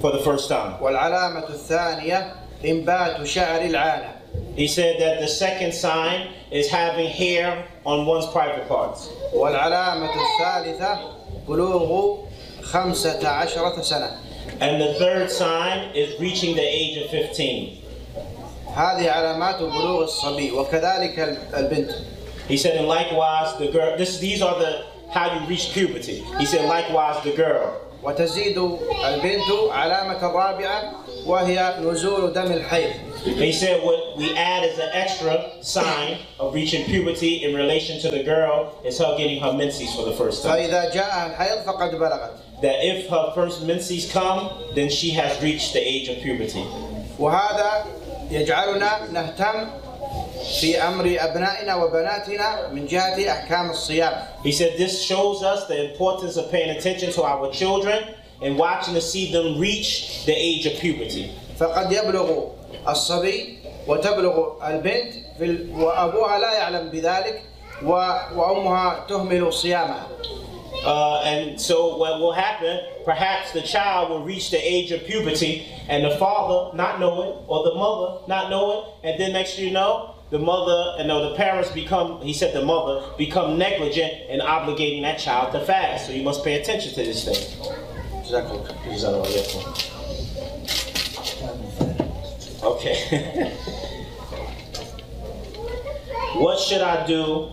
for 0.00 0.12
the 0.12 0.18
first 0.18 0.48
time. 0.48 0.78
والعلامة 0.80 1.48
الثانية 1.48 2.34
إنبات 2.64 3.24
شعر 3.24 3.60
العانة 3.60 4.12
He 4.56 4.68
said 4.68 5.00
that 5.00 5.20
the 5.20 5.28
second 5.28 5.72
sign 5.74 6.28
is 6.50 6.70
having 6.70 7.08
hair 7.08 7.66
on 7.84 8.06
one's 8.06 8.26
private 8.26 8.68
parts. 8.68 9.08
والعلامة 9.34 10.10
الثالثة 10.14 10.98
بلوغ 11.48 12.18
خمسة 12.62 13.28
عشرة 13.28 13.82
سنة 13.82 14.18
And 14.60 14.80
the 14.80 14.94
third 14.94 15.30
sign 15.30 15.94
is 15.94 16.18
reaching 16.20 16.54
the 16.54 16.62
age 16.62 16.98
of 16.98 17.10
15. 17.10 17.80
هذه 18.74 19.10
علامات 19.10 19.62
بلوغ 19.62 20.02
الصبي 20.04 20.52
وكذلك 20.52 21.18
البنت 21.54 21.90
He 22.48 22.56
said, 22.58 22.76
and 22.76 22.86
likewise 22.86 23.56
the 23.58 23.68
girl, 23.68 23.96
this, 23.96 24.18
these 24.18 24.42
are 24.42 24.58
the, 24.58 24.84
how 25.10 25.32
you 25.32 25.46
reach 25.46 25.72
puberty. 25.72 26.22
He 26.38 26.44
said, 26.44 26.68
likewise 26.68 27.24
the 27.24 27.32
girl. 27.32 27.80
وتزيد 28.02 28.58
البنت 29.08 29.50
علامة 29.70 30.22
رابعة 30.26 30.92
وهي 31.26 31.74
نزول 31.82 32.32
دم 32.32 32.52
الحيض 32.52 32.90
He 33.24 33.52
said 33.52 33.82
what 33.82 34.18
we 34.18 34.36
add 34.36 34.62
as 34.64 34.78
an 34.78 34.90
extra 34.92 35.50
sign 35.62 36.18
of 36.38 36.52
reaching 36.52 36.84
puberty 36.84 37.42
in 37.44 37.54
relation 37.54 37.98
to 38.02 38.10
the 38.10 38.22
girl 38.22 38.78
is 38.84 38.98
her 38.98 39.16
getting 39.16 39.40
her 39.40 39.52
menses 39.54 39.94
for 39.94 40.04
the 40.04 40.12
first 40.12 40.42
time. 40.42 40.52
فإذا 40.52 40.92
جاءها 40.94 41.26
الحيض 41.26 41.62
فقد 41.64 41.90
بلغت 41.94 42.30
That 42.62 42.76
if 42.84 43.08
her 43.08 43.32
first 43.34 43.62
menses 43.62 44.10
come, 44.12 44.50
then 44.74 44.88
she 44.90 45.10
has 45.10 45.42
reached 45.42 45.72
the 45.72 45.80
age 45.80 46.08
of 46.08 46.22
puberty. 46.22 46.64
وهذا 47.18 47.86
يجعلنا 48.30 49.10
نهتم 49.12 49.70
في 50.60 50.82
أمر 50.82 51.16
أبنائنا 51.20 51.74
وبناتنا 51.76 52.68
من 52.72 52.86
جهة 52.86 53.30
أحكام 53.30 53.70
الصيام 53.70 54.12
He 54.44 54.52
said 54.52 54.76
this 54.78 55.02
shows 55.02 55.42
us 55.42 55.66
the 55.66 55.90
importance 55.90 56.36
of 56.36 56.50
paying 56.50 56.70
attention 56.76 57.12
to 57.12 57.22
our 57.22 57.50
children 57.50 58.14
and 58.42 58.58
watching 58.58 58.94
to 58.94 59.00
see 59.00 59.32
them 59.32 59.58
reach 59.58 60.24
the 60.26 60.32
age 60.32 60.66
of 60.66 60.78
puberty. 60.80 61.30
فقد 61.58 61.92
يبلغ 61.92 62.48
الصبي 62.88 63.58
وتبلغ 63.86 64.66
البنت 64.68 65.14
في 65.38 65.44
ال... 65.44 65.80
وأبوها 65.80 66.38
لا 66.38 66.52
يعلم 66.52 66.90
بذلك 66.90 67.42
و... 67.82 67.88
وأمها 68.36 69.06
تهمل 69.08 69.52
صيامها 69.52 70.06
Uh, 70.84 71.22
and 71.24 71.58
so 71.58 71.96
what 71.96 72.20
will 72.20 72.32
happen, 72.32 72.78
perhaps 73.06 73.52
the 73.52 73.62
child 73.62 74.10
will 74.10 74.22
reach 74.22 74.50
the 74.50 74.58
age 74.58 74.92
of 74.92 75.02
puberty 75.06 75.64
and 75.88 76.04
the 76.04 76.10
father 76.18 76.76
not 76.76 77.00
know 77.00 77.22
it 77.22 77.34
or 77.48 77.64
the 77.64 77.74
mother 77.74 78.20
not 78.28 78.50
know 78.50 78.64
it. 79.02 79.08
And 79.08 79.18
then 79.20 79.32
next 79.32 79.54
thing 79.56 79.64
you 79.68 79.70
know, 79.72 80.14
the 80.29 80.39
mother 80.39 80.95
and 80.99 81.07
no 81.07 81.29
the 81.29 81.35
parents 81.35 81.71
become 81.71 82.21
he 82.21 82.33
said 82.33 82.53
the 82.53 82.63
mother 82.63 83.13
become 83.17 83.57
negligent 83.57 84.13
in 84.29 84.39
obligating 84.39 85.01
that 85.01 85.19
child 85.19 85.51
to 85.53 85.65
fast. 85.65 86.07
So 86.07 86.13
you 86.13 86.23
must 86.23 86.43
pay 86.43 86.61
attention 86.61 86.93
to 86.93 87.03
this 87.03 87.25
thing. 87.25 87.35
Okay. 92.61 93.55
What 96.35 96.59
should 96.59 96.81
i 96.81 97.05
do 97.05 97.49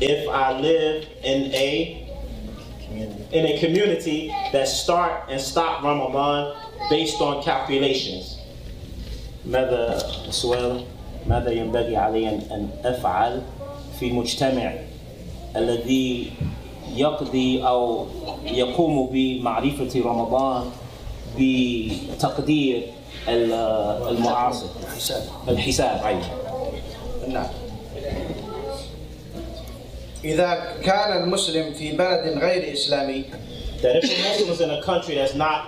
if 0.00 0.28
i 0.28 0.58
live 0.58 1.08
in 1.22 1.52
a 1.54 2.02
in 3.30 3.46
a 3.46 3.58
community 3.60 4.28
that 4.52 4.68
start 4.68 5.30
and 5.30 5.40
stop 5.40 5.82
ramadan 5.82 6.54
based 6.90 7.20
on 7.20 7.42
calculations? 7.42 8.38
Mother 9.44 10.00
Suella. 10.28 10.84
ماذا 11.28 11.50
ينبغي 11.50 11.96
علي 11.96 12.30
أن- 12.50 12.86
أفعل 12.86 13.42
في 14.00 14.12
مجتمع 14.12 14.72
الذي 15.56 16.30
يقضي 16.96 17.62
أو 17.66 18.06
يقوم 18.44 19.06
بمعرفة 19.12 20.00
رمضان 20.04 20.64
بتقدير 21.38 22.82
ال- 23.28 23.52
المعاصر؟ 24.08 24.66
حساب 24.96 25.22
الحساب 25.48 26.04
أيضا 26.06 26.28
نعم. 27.28 27.46
إذا 30.24 30.58
كان 30.84 31.22
المسلم 31.22 31.72
في 31.74 31.92
بلد 31.92 32.38
غير 32.38 32.72
إسلامي 32.72 33.24
that 33.82 33.96
if 33.96 34.04
a 34.04 34.16
Muslim 34.28 34.50
is 34.54 34.60
in 34.60 34.70
a 34.70 34.82
country 34.82 35.14
that's 35.16 35.34
not 35.34 35.60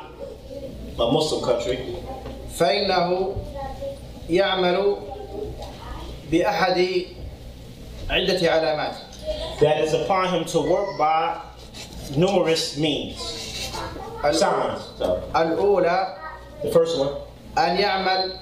a 0.99 1.13
Muslim 1.13 1.41
country, 1.45 1.79
فإنه 2.59 3.35
يعمل 4.31 4.97
بأحد 6.31 7.05
عدة 8.11 8.51
علامات 8.53 8.95
that 9.61 9.81
is 9.85 9.93
upon 9.95 10.29
him 10.29 10.45
to 10.45 10.61
work 10.61 10.97
by 10.99 11.41
numerous 12.17 12.77
means. 12.79 13.19
Signs. 14.33 14.81
الأولى 15.35 16.15
the 16.63 16.71
first 16.71 16.99
one 16.99 17.15
أن 17.59 17.77
يعمل 17.77 18.33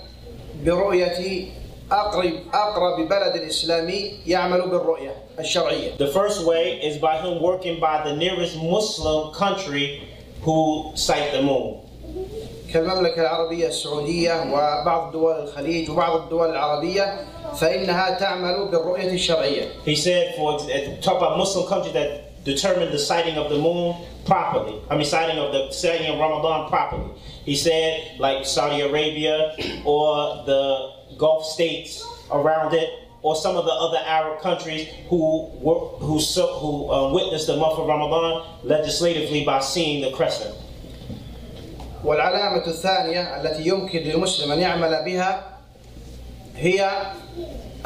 برؤية 0.64 1.48
أقرب 1.90 2.32
أقرب 2.54 3.08
بلد 3.08 3.36
إسلامي 3.36 4.18
يعمل 4.26 4.70
بالرؤية 4.70 5.14
الشرعية 5.38 5.96
The 5.98 6.08
first 6.08 6.44
way 6.46 6.80
is 6.82 6.98
by 6.98 7.18
him 7.18 7.40
working 7.42 7.80
by 7.80 8.02
the 8.04 8.14
nearest 8.16 8.56
Muslim 8.56 9.32
country 9.34 10.08
who 10.42 10.92
sight 10.94 11.32
the 11.32 11.42
moon. 11.42 11.80
كالمملكة 12.73 13.21
العربية 13.21 13.67
السعودية 13.67 14.33
وبعض 14.53 15.11
دول 15.11 15.35
الخليج 15.43 15.89
وبعض 15.89 16.21
الدول 16.21 16.49
العربية 16.49 17.25
فإنها 17.59 18.19
تعمل 18.19 18.67
بالرؤية 18.71 19.11
الشرعية 19.13 19.67
He 19.85 19.95
said, 19.95 20.35
for 20.35 20.59
talk 21.01 21.17
about 21.17 21.38
Muslim 21.38 21.67
countries 21.67 21.93
that 21.93 22.43
determine 22.45 22.91
the 22.91 22.99
sighting 22.99 23.35
of 23.38 23.49
the 23.49 23.57
moon 23.57 23.95
properly. 24.25 24.75
I 24.89 24.95
mean, 24.95 25.05
sighting 25.05 25.38
of 25.38 25.51
the 25.51 25.71
sighting 25.71 26.07
of 26.13 26.19
Ramadan 26.19 26.69
properly. 26.69 27.11
He 27.45 27.55
said, 27.55 28.01
like 28.19 28.45
Saudi 28.45 28.81
Arabia 28.81 29.55
or 29.85 30.43
the 30.45 30.91
Gulf 31.17 31.45
states 31.45 32.03
around 32.31 32.73
it, 32.73 32.89
or 33.21 33.35
some 33.35 33.55
of 33.55 33.65
the 33.65 33.71
other 33.71 33.99
Arab 34.05 34.41
countries 34.41 34.88
who 35.09 35.47
were, 35.61 35.75
who 35.99 36.19
so- 36.19 36.57
who 36.61 36.89
uh, 36.91 37.13
witnessed 37.13 37.45
the 37.47 37.55
month 37.57 37.77
of 37.77 37.85
Ramadan 37.88 38.43
legislatively 38.63 39.43
by 39.45 39.59
seeing 39.59 40.01
the 40.01 40.09
crescent. 40.11 40.55
والعلامة 42.06 42.66
الثانية 42.66 43.40
التي 43.40 43.68
يمكن 43.68 43.98
للمسلم 43.98 44.52
أن 44.52 44.60
يعمل 44.60 45.02
بها 45.04 45.58
هي 46.56 46.90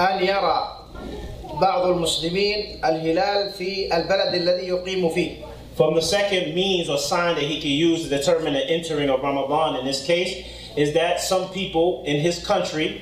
أن 0.00 0.24
يرى 0.24 0.76
بعض 1.60 1.86
المسلمين 1.86 2.84
الهلال 2.84 3.50
في 3.52 3.96
البلد 3.96 4.34
الذي 4.34 4.68
يقيم 4.68 5.08
فيه 5.08 5.30
From 5.76 5.94
the 5.94 6.02
second 6.02 6.54
means 6.54 6.90
or 6.90 6.98
sign 6.98 7.36
that 7.36 7.44
he 7.44 7.58
can 7.60 7.70
use 7.70 8.02
to 8.02 8.08
determine 8.10 8.52
the 8.52 8.64
entering 8.68 9.08
of 9.08 9.22
Ramadan 9.22 9.76
in 9.76 9.86
this 9.86 10.04
case 10.04 10.44
is 10.76 10.92
that 10.92 11.20
some 11.20 11.48
people 11.50 12.02
in 12.04 12.20
his 12.20 12.44
country 12.44 13.00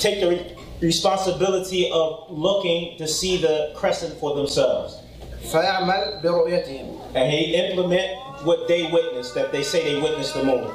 take 0.00 0.20
the 0.20 0.28
re- 0.30 0.56
responsibility 0.80 1.88
of 1.92 2.24
looking 2.28 2.98
to 2.98 3.06
see 3.06 3.36
the 3.36 3.72
crescent 3.76 4.18
for 4.18 4.34
themselves. 4.34 4.96
فيعمل 5.52 6.20
برؤيتهم 6.22 6.98
And 7.14 7.30
he 7.30 7.54
implement 7.54 8.27
what 8.43 8.67
they 8.67 8.91
witnessed, 8.91 9.35
that 9.35 9.51
they 9.51 9.63
say 9.63 9.93
they 9.93 10.01
witnessed 10.01 10.33
the 10.33 10.43
moon. 10.43 10.65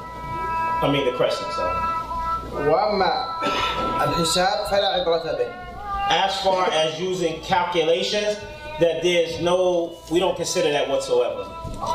I 0.82 0.90
mean 0.92 1.04
the 1.04 1.12
crescent, 1.12 1.52
sorry. 1.52 1.74
وأما 2.52 3.12
الحساب 4.04 4.66
فلا 4.70 4.88
عبرة 4.88 5.36
به 5.38 5.68
As 6.10 6.40
far 6.40 6.70
as 6.72 6.98
using 7.00 7.40
calculations, 7.42 8.38
that 8.80 9.02
there's 9.02 9.40
no, 9.40 9.92
we 10.10 10.18
don't 10.20 10.36
consider 10.36 10.70
that 10.72 10.88
whatsoever. 10.88 11.44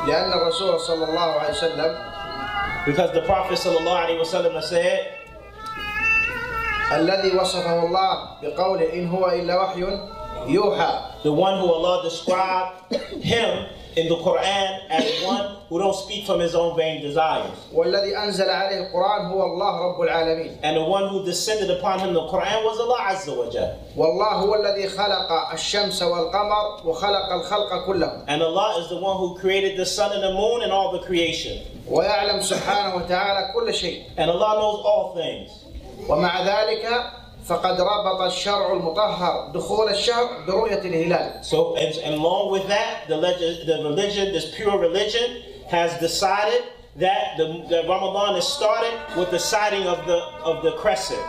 لأن 0.07 0.31
الرسول 0.33 0.79
صلى 0.79 1.05
الله 1.09 1.39
عليه 1.39 1.49
وسلم 1.49 2.13
Because 2.85 3.11
the 3.13 3.21
Prophet 3.21 3.57
sallallahu 3.57 4.05
alaihi 4.05 4.19
wasallam 4.19 4.61
said, 4.61 5.07
الذي 6.91 7.31
وصفه 7.37 7.85
الله 7.85 8.27
بقوله 8.43 8.93
إن 8.93 9.07
هو 9.09 9.27
إلا 9.29 9.55
وحي 9.61 9.97
يوحى 10.47 11.23
the 11.23 11.31
one 11.31 11.59
who 11.59 11.71
Allah 11.73 12.03
described 12.03 12.93
him 13.23 13.65
in 13.95 14.07
the 14.09 14.15
Quran 14.15 14.79
as 14.89 15.23
one 15.23 15.55
who 15.69 15.79
don't 15.79 15.95
speak 15.95 16.25
from 16.25 16.39
his 16.39 16.55
own 16.55 16.75
vain 16.75 17.01
desires. 17.01 17.51
والذي 17.73 18.17
أنزل 18.17 18.49
عليه 18.49 18.79
القرآن 18.89 19.25
هو 19.25 19.43
الله 19.43 19.79
رب 19.79 20.01
العالمين 20.01 20.57
And 20.63 20.77
the 20.77 20.83
one 20.83 21.09
who 21.09 21.23
descended 21.25 21.69
upon 21.69 21.99
him 21.99 22.13
the 22.13 22.21
Quran 22.27 22.63
was 22.63 22.79
Allah 22.79 22.97
Azza 23.09 23.35
wa 23.37 23.49
Jal. 23.49 23.75
والله 23.97 24.31
هو 24.33 24.55
الذي 24.55 24.87
خلق 24.89 25.51
الشمس 25.53 26.01
والقمر 26.03 26.81
وخلق 26.85 27.31
الخلق 27.33 27.85
كلهم 27.85 28.25
And 28.27 28.41
Allah 28.41 28.79
is 28.81 28.89
the 28.89 28.97
one 28.97 29.17
who 29.17 29.35
created 29.39 29.77
the 29.77 29.85
sun 29.85 30.11
and 30.13 30.23
the 30.23 30.33
moon 30.33 30.63
and 30.63 30.71
all 30.71 30.91
the 30.91 30.99
creation. 31.05 31.59
ويعلم 31.87 32.41
سبحانه 32.41 32.95
وتعالى 32.95 33.53
كل 33.53 33.73
شيء 33.73 34.03
And 34.17 34.29
Allah 34.31 34.59
knows 34.59 34.85
all 34.85 35.13
things. 35.15 35.51
ومع 36.09 36.41
ذلك 36.41 37.16
فقد 37.47 37.81
ربط 37.81 38.21
الشرع 38.21 38.73
المطهر 38.73 39.51
دخول 39.53 39.89
الشهر 39.89 40.29
برؤية 40.47 40.79
الهلال 40.81 41.43
So, 41.45 41.75
and, 41.75 41.93
and 41.97 42.15
along 42.15 42.51
with 42.51 42.67
that, 42.67 43.07
the, 43.09 43.17
leg- 43.17 43.65
the 43.67 43.83
religion, 43.83 44.31
this 44.31 44.55
pure 44.55 44.77
religion, 44.79 45.41
has 45.69 45.91
decided 45.99 46.63
that 46.97 47.35
the 47.37 47.65
that 47.69 47.87
Ramadan 47.89 48.35
is 48.37 48.47
started 48.47 48.93
with 49.17 49.29
the 49.31 49.39
sighting 49.39 49.87
of 49.87 50.05
the 50.05 50.19
of 50.45 50.63
the 50.63 50.71
crescent 50.73 51.19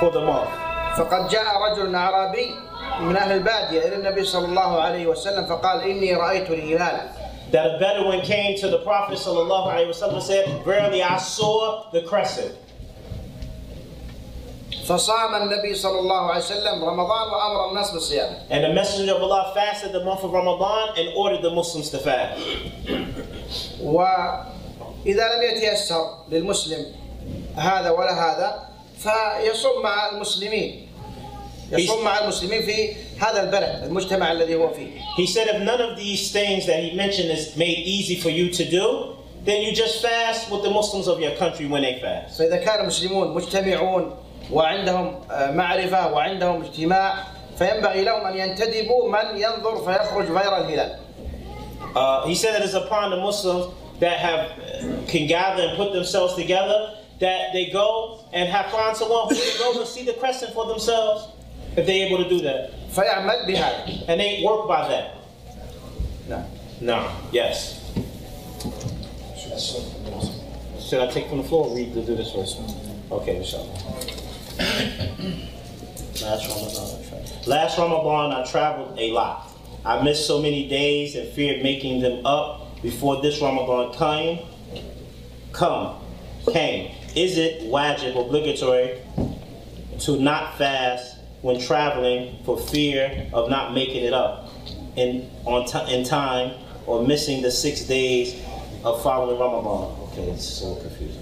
for 0.00 0.10
the 0.10 0.20
month. 0.20 0.50
فقد 0.96 1.28
جاء 1.30 1.46
رجل 1.70 1.94
أعرابي 1.94 2.54
من 3.00 3.16
أهل 3.16 3.32
البادية 3.32 3.80
إلى 3.88 3.96
النبي 3.96 4.24
صلى 4.24 4.44
الله 4.46 4.80
عليه 4.80 5.06
وسلم 5.06 5.46
فقال 5.46 5.80
إني 5.82 6.14
رأيت 6.14 6.50
الهلال 6.50 7.08
That 7.52 7.66
a 7.66 7.78
Bedouin 7.78 8.22
came 8.22 8.56
to 8.60 8.68
the 8.68 8.78
Prophet 8.78 9.18
sallallahu 9.18 9.68
alaihi 9.72 9.88
wasallam 9.88 10.14
and 10.14 10.22
said, 10.22 10.64
Verily 10.64 11.02
I 11.02 11.18
saw 11.18 11.90
the 11.92 12.00
crescent. 12.02 12.54
فصام 14.86 15.34
النبي 15.34 15.74
صلى 15.74 15.98
الله 15.98 16.20
عليه 16.30 16.44
وسلم 16.44 16.84
رمضان 16.84 17.28
وأمر 17.32 17.70
الناس 17.70 17.90
بالصيام 17.90 18.36
And 18.50 18.64
the 18.64 18.72
Messenger 18.74 19.14
of 19.14 19.22
Allah 19.22 19.52
fasted 19.54 19.92
the 19.92 20.04
month 20.04 20.24
of 20.24 20.32
Ramadan 20.32 20.98
and 20.98 21.08
ordered 21.16 21.42
the 21.42 21.50
Muslims 21.50 21.90
to 21.90 21.98
fast. 21.98 22.40
وإذا 23.82 25.24
لم 25.36 25.42
يتيسر 25.42 26.04
للمسلم 26.30 26.86
هذا 27.56 27.90
ولا 27.90 28.12
هذا 28.12 28.68
فيصوم 28.98 29.82
مع 29.82 30.10
المسلمين 30.10 30.88
يصوم 31.72 32.04
مع 32.04 32.18
المسلمين 32.18 32.62
في 32.62 32.92
هذا 33.20 33.42
البلد 33.42 33.84
المجتمع 33.84 34.32
الذي 34.32 34.54
هو 34.54 34.68
فيه 34.72 35.02
He 35.16 35.26
said, 35.26 35.46
if 35.48 35.62
none 35.62 35.80
of 35.80 35.96
these 35.96 36.32
things 36.32 36.66
that 36.66 36.82
he 36.82 36.96
mentioned 36.96 37.30
is 37.30 37.56
made 37.56 37.78
easy 37.78 38.16
for 38.16 38.30
you 38.30 38.50
to 38.50 38.64
do, 38.68 39.14
then 39.44 39.62
you 39.62 39.72
just 39.72 40.00
fast 40.02 40.50
with 40.50 40.62
the 40.62 40.70
Muslims 40.70 41.06
of 41.08 41.20
your 41.20 41.32
country 41.36 41.66
when 41.66 41.82
they 41.82 42.00
fast. 42.00 42.38
فإذا 42.38 42.56
كان 42.64 42.80
المسلمون 42.80 43.34
مجتمعون 43.34 44.16
وعندهم 44.52 45.14
آه، 45.30 45.50
معرفة 45.50 46.12
وعندهم 46.12 46.62
اجتماع 46.64 47.14
فينبغي 47.58 48.04
لهم 48.04 48.26
أن 48.26 48.36
ينتدبوا 48.38 49.08
من 49.10 49.36
ينظر 49.36 49.84
فيخرج 49.84 50.26
غير 50.30 50.56
الهلال 50.56 50.96
Uh, 51.94 52.24
he 52.26 52.34
said 52.34 52.54
it 52.60 52.64
is 52.64 52.74
upon 52.74 53.10
the 53.10 53.18
Muslims 53.18 53.66
that 54.00 54.16
have 54.18 54.42
can 55.08 55.26
gather 55.26 55.62
and 55.68 55.76
put 55.76 55.92
themselves 55.92 56.34
together 56.34 56.78
that 57.20 57.52
they 57.52 57.66
go 57.70 58.18
and 58.32 58.48
have 58.48 58.66
find 58.72 58.96
someone 58.96 59.28
who 59.28 59.34
can 59.34 59.58
go 59.58 59.78
and 59.78 59.86
see 59.86 60.02
the 60.04 60.14
crescent 60.14 60.52
for 60.54 60.66
themselves 60.66 61.28
if 61.76 61.84
they're 61.86 62.06
able 62.06 62.18
to 62.24 62.28
do 62.30 62.40
that. 62.40 62.70
فيعمل 62.94 63.46
بهذا 63.46 64.08
And 64.08 64.18
they 64.20 64.42
work 64.42 64.66
by 64.68 64.88
that. 64.88 65.14
نعم 66.28 66.44
No. 66.80 67.10
Yes. 67.30 67.78
Should 70.80 71.00
I 71.00 71.06
take 71.10 71.28
from 71.28 71.38
the 71.38 71.44
floor 71.44 71.68
or 71.68 71.76
read 71.76 71.92
to 71.94 72.02
do 72.04 72.16
this 72.16 72.32
first? 72.32 72.58
Okay, 73.10 73.36
inshallah. 73.36 73.68
Last 74.57 76.47
Ramadan, 76.49 76.99
I 76.99 77.07
traveled. 77.07 77.47
Last 77.47 77.77
Ramadan, 77.77 78.31
I 78.31 78.43
traveled 78.49 78.99
a 78.99 79.11
lot. 79.11 79.51
I 79.85 80.01
missed 80.03 80.25
so 80.25 80.41
many 80.41 80.67
days 80.67 81.15
and 81.15 81.29
feared 81.29 81.61
making 81.63 82.01
them 82.01 82.25
up 82.25 82.81
before 82.81 83.21
this 83.21 83.39
Ramadan 83.41 83.93
came. 83.93 84.45
Come, 85.53 86.01
came. 86.51 86.91
Is 87.15 87.37
it 87.37 87.63
wajib, 87.63 88.19
obligatory, 88.19 88.99
to 89.99 90.19
not 90.19 90.57
fast 90.57 91.17
when 91.41 91.59
traveling 91.59 92.43
for 92.43 92.59
fear 92.59 93.29
of 93.33 93.49
not 93.49 93.73
making 93.73 94.03
it 94.03 94.13
up 94.13 94.49
in 94.95 95.29
on 95.45 95.65
in 95.89 96.03
time 96.03 96.53
or 96.85 97.05
missing 97.05 97.41
the 97.41 97.51
six 97.51 97.81
days 97.81 98.35
of 98.83 99.01
following 99.03 99.39
Ramadan? 99.39 99.95
Okay, 100.09 100.29
it's 100.31 100.45
so 100.45 100.75
confusing. 100.75 101.16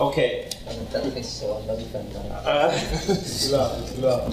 أوكي 0.00 0.40
لا 3.50 3.70
لا 4.02 4.28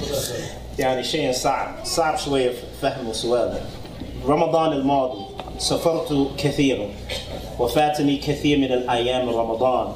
يعني 0.79 1.03
شيء 1.03 1.31
صعب. 1.31 1.75
صعب 1.85 2.17
شوية 2.17 2.53
فهم 2.81 3.13
سؤالك 3.13 3.63
رمضان 4.25 4.73
الماضي 4.73 5.25
سافرت 5.59 6.27
كثيرا. 6.37 6.89
وفاتني 7.59 8.17
كثير 8.17 8.57
من 8.57 8.71
الأيام 8.71 9.29
رمضان. 9.29 9.93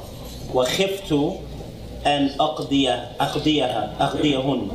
وخفت 0.54 1.12
أن 2.06 2.30
اقضي 2.40 2.90
اقضيها 3.20 3.94
أقضيهن. 4.00 4.68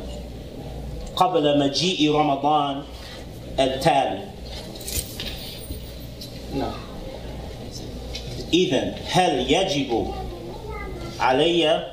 قبل 1.16 1.58
مجيء 1.58 2.14
رمضان 2.14 2.82
التالي. 3.60 4.24
نعم. 6.54 6.72
اذا 8.52 8.94
هل 9.10 9.52
يجب 9.52 10.12
علي 11.20 11.86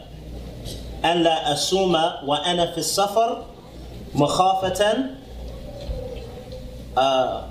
أن 1.06 1.23
لا 1.23 1.53
أصوم 1.53 1.95
وأنا 2.26 2.72
في 2.72 2.77
السفر 2.77 3.43
مخافة 4.15 4.95
آه، 6.97 7.43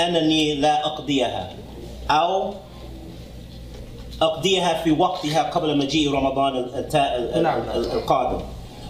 أنني 0.00 0.54
لا 0.54 0.86
أقضيها 0.86 1.50
أو 2.10 2.54
أقضيها 4.22 4.82
في 4.82 4.90
وقتها 4.90 5.42
قبل 5.42 5.76
مجيء 5.78 6.12
رمضان 6.12 6.66
نعم. 7.42 7.62
ال- 7.74 7.92
القادم 7.92 8.40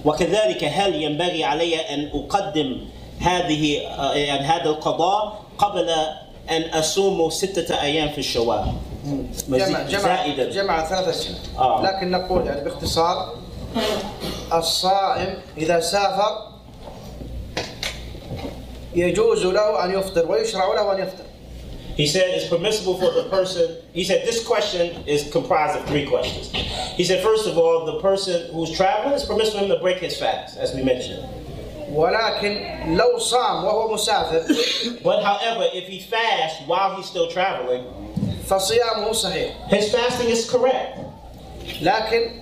وكذلك 0.05 0.65
هل 0.65 1.03
ينبغي 1.03 1.45
علي 1.45 1.77
أن 1.95 2.11
أقدم 2.15 2.77
هذه 3.21 3.79
آه، 3.87 4.15
يعني 4.15 4.47
هذا 4.47 4.71
القضاء 4.71 5.41
قبل 5.59 5.91
أن 6.51 6.63
أصوم 6.79 7.31
ستة 7.31 7.81
أيام 7.83 8.09
في 8.09 8.19
الشوال 8.19 8.65
جمع 9.50 9.82
جمع 9.82 10.00
زائدا 10.00 10.50
جمع 10.50 10.86
ثلاث 10.86 11.08
أسئلة 11.08 11.38
آه. 11.58 11.84
لكن 11.84 12.12
نقول 12.12 12.48
يعني 12.48 12.62
باختصار 12.62 13.36
الصائم 14.54 15.38
إذا 15.58 15.80
سافر 15.80 16.52
يجوز 18.96 19.46
له 19.46 19.86
أن 19.86 20.00
يفطر 20.00 20.32
ويشرع 20.32 20.74
له 20.74 20.94
أن 20.94 21.00
يفطر 21.00 21.26
He 21.98 22.08
said 22.08 22.24
it's 22.28 22.50
permissible 22.50 22.98
for 22.98 23.10
the 23.14 23.30
person. 23.30 23.78
He 23.94 24.04
said 24.04 24.28
this 24.28 24.46
question 24.46 25.02
is 25.08 25.32
comprised 25.32 25.80
of 25.80 25.88
three 25.88 26.06
questions. 26.06 26.52
He 26.98 27.06
said, 27.06 27.24
first 27.24 27.48
of 27.48 27.58
all, 27.58 27.86
the 27.86 28.02
person 28.02 28.54
who's 28.54 28.72
traveling, 28.72 29.14
it's 29.14 29.24
permissible 29.24 29.60
for 29.60 29.66
him 29.66 29.72
to 29.72 29.80
break 29.80 30.00
his 30.00 30.18
fast, 30.18 30.58
as 30.58 30.76
we 30.76 30.84
mentioned. 30.84 31.24
ولكن 31.92 32.58
لو 32.98 33.20
صام 33.20 33.64
وهو 33.64 33.94
مسافر 33.94 34.44
But 35.04 35.24
however, 35.24 35.70
if 35.74 35.88
he 35.88 36.00
fasts 36.02 36.60
while 36.68 36.96
he's 36.98 37.06
still 37.06 37.30
traveling, 37.32 37.86
فصيامه 38.50 39.12
صحيح 39.12 39.54
his 39.70 39.92
fasting 39.92 40.30
is 40.30 40.50
correct. 40.52 41.00
لكن 41.82 42.42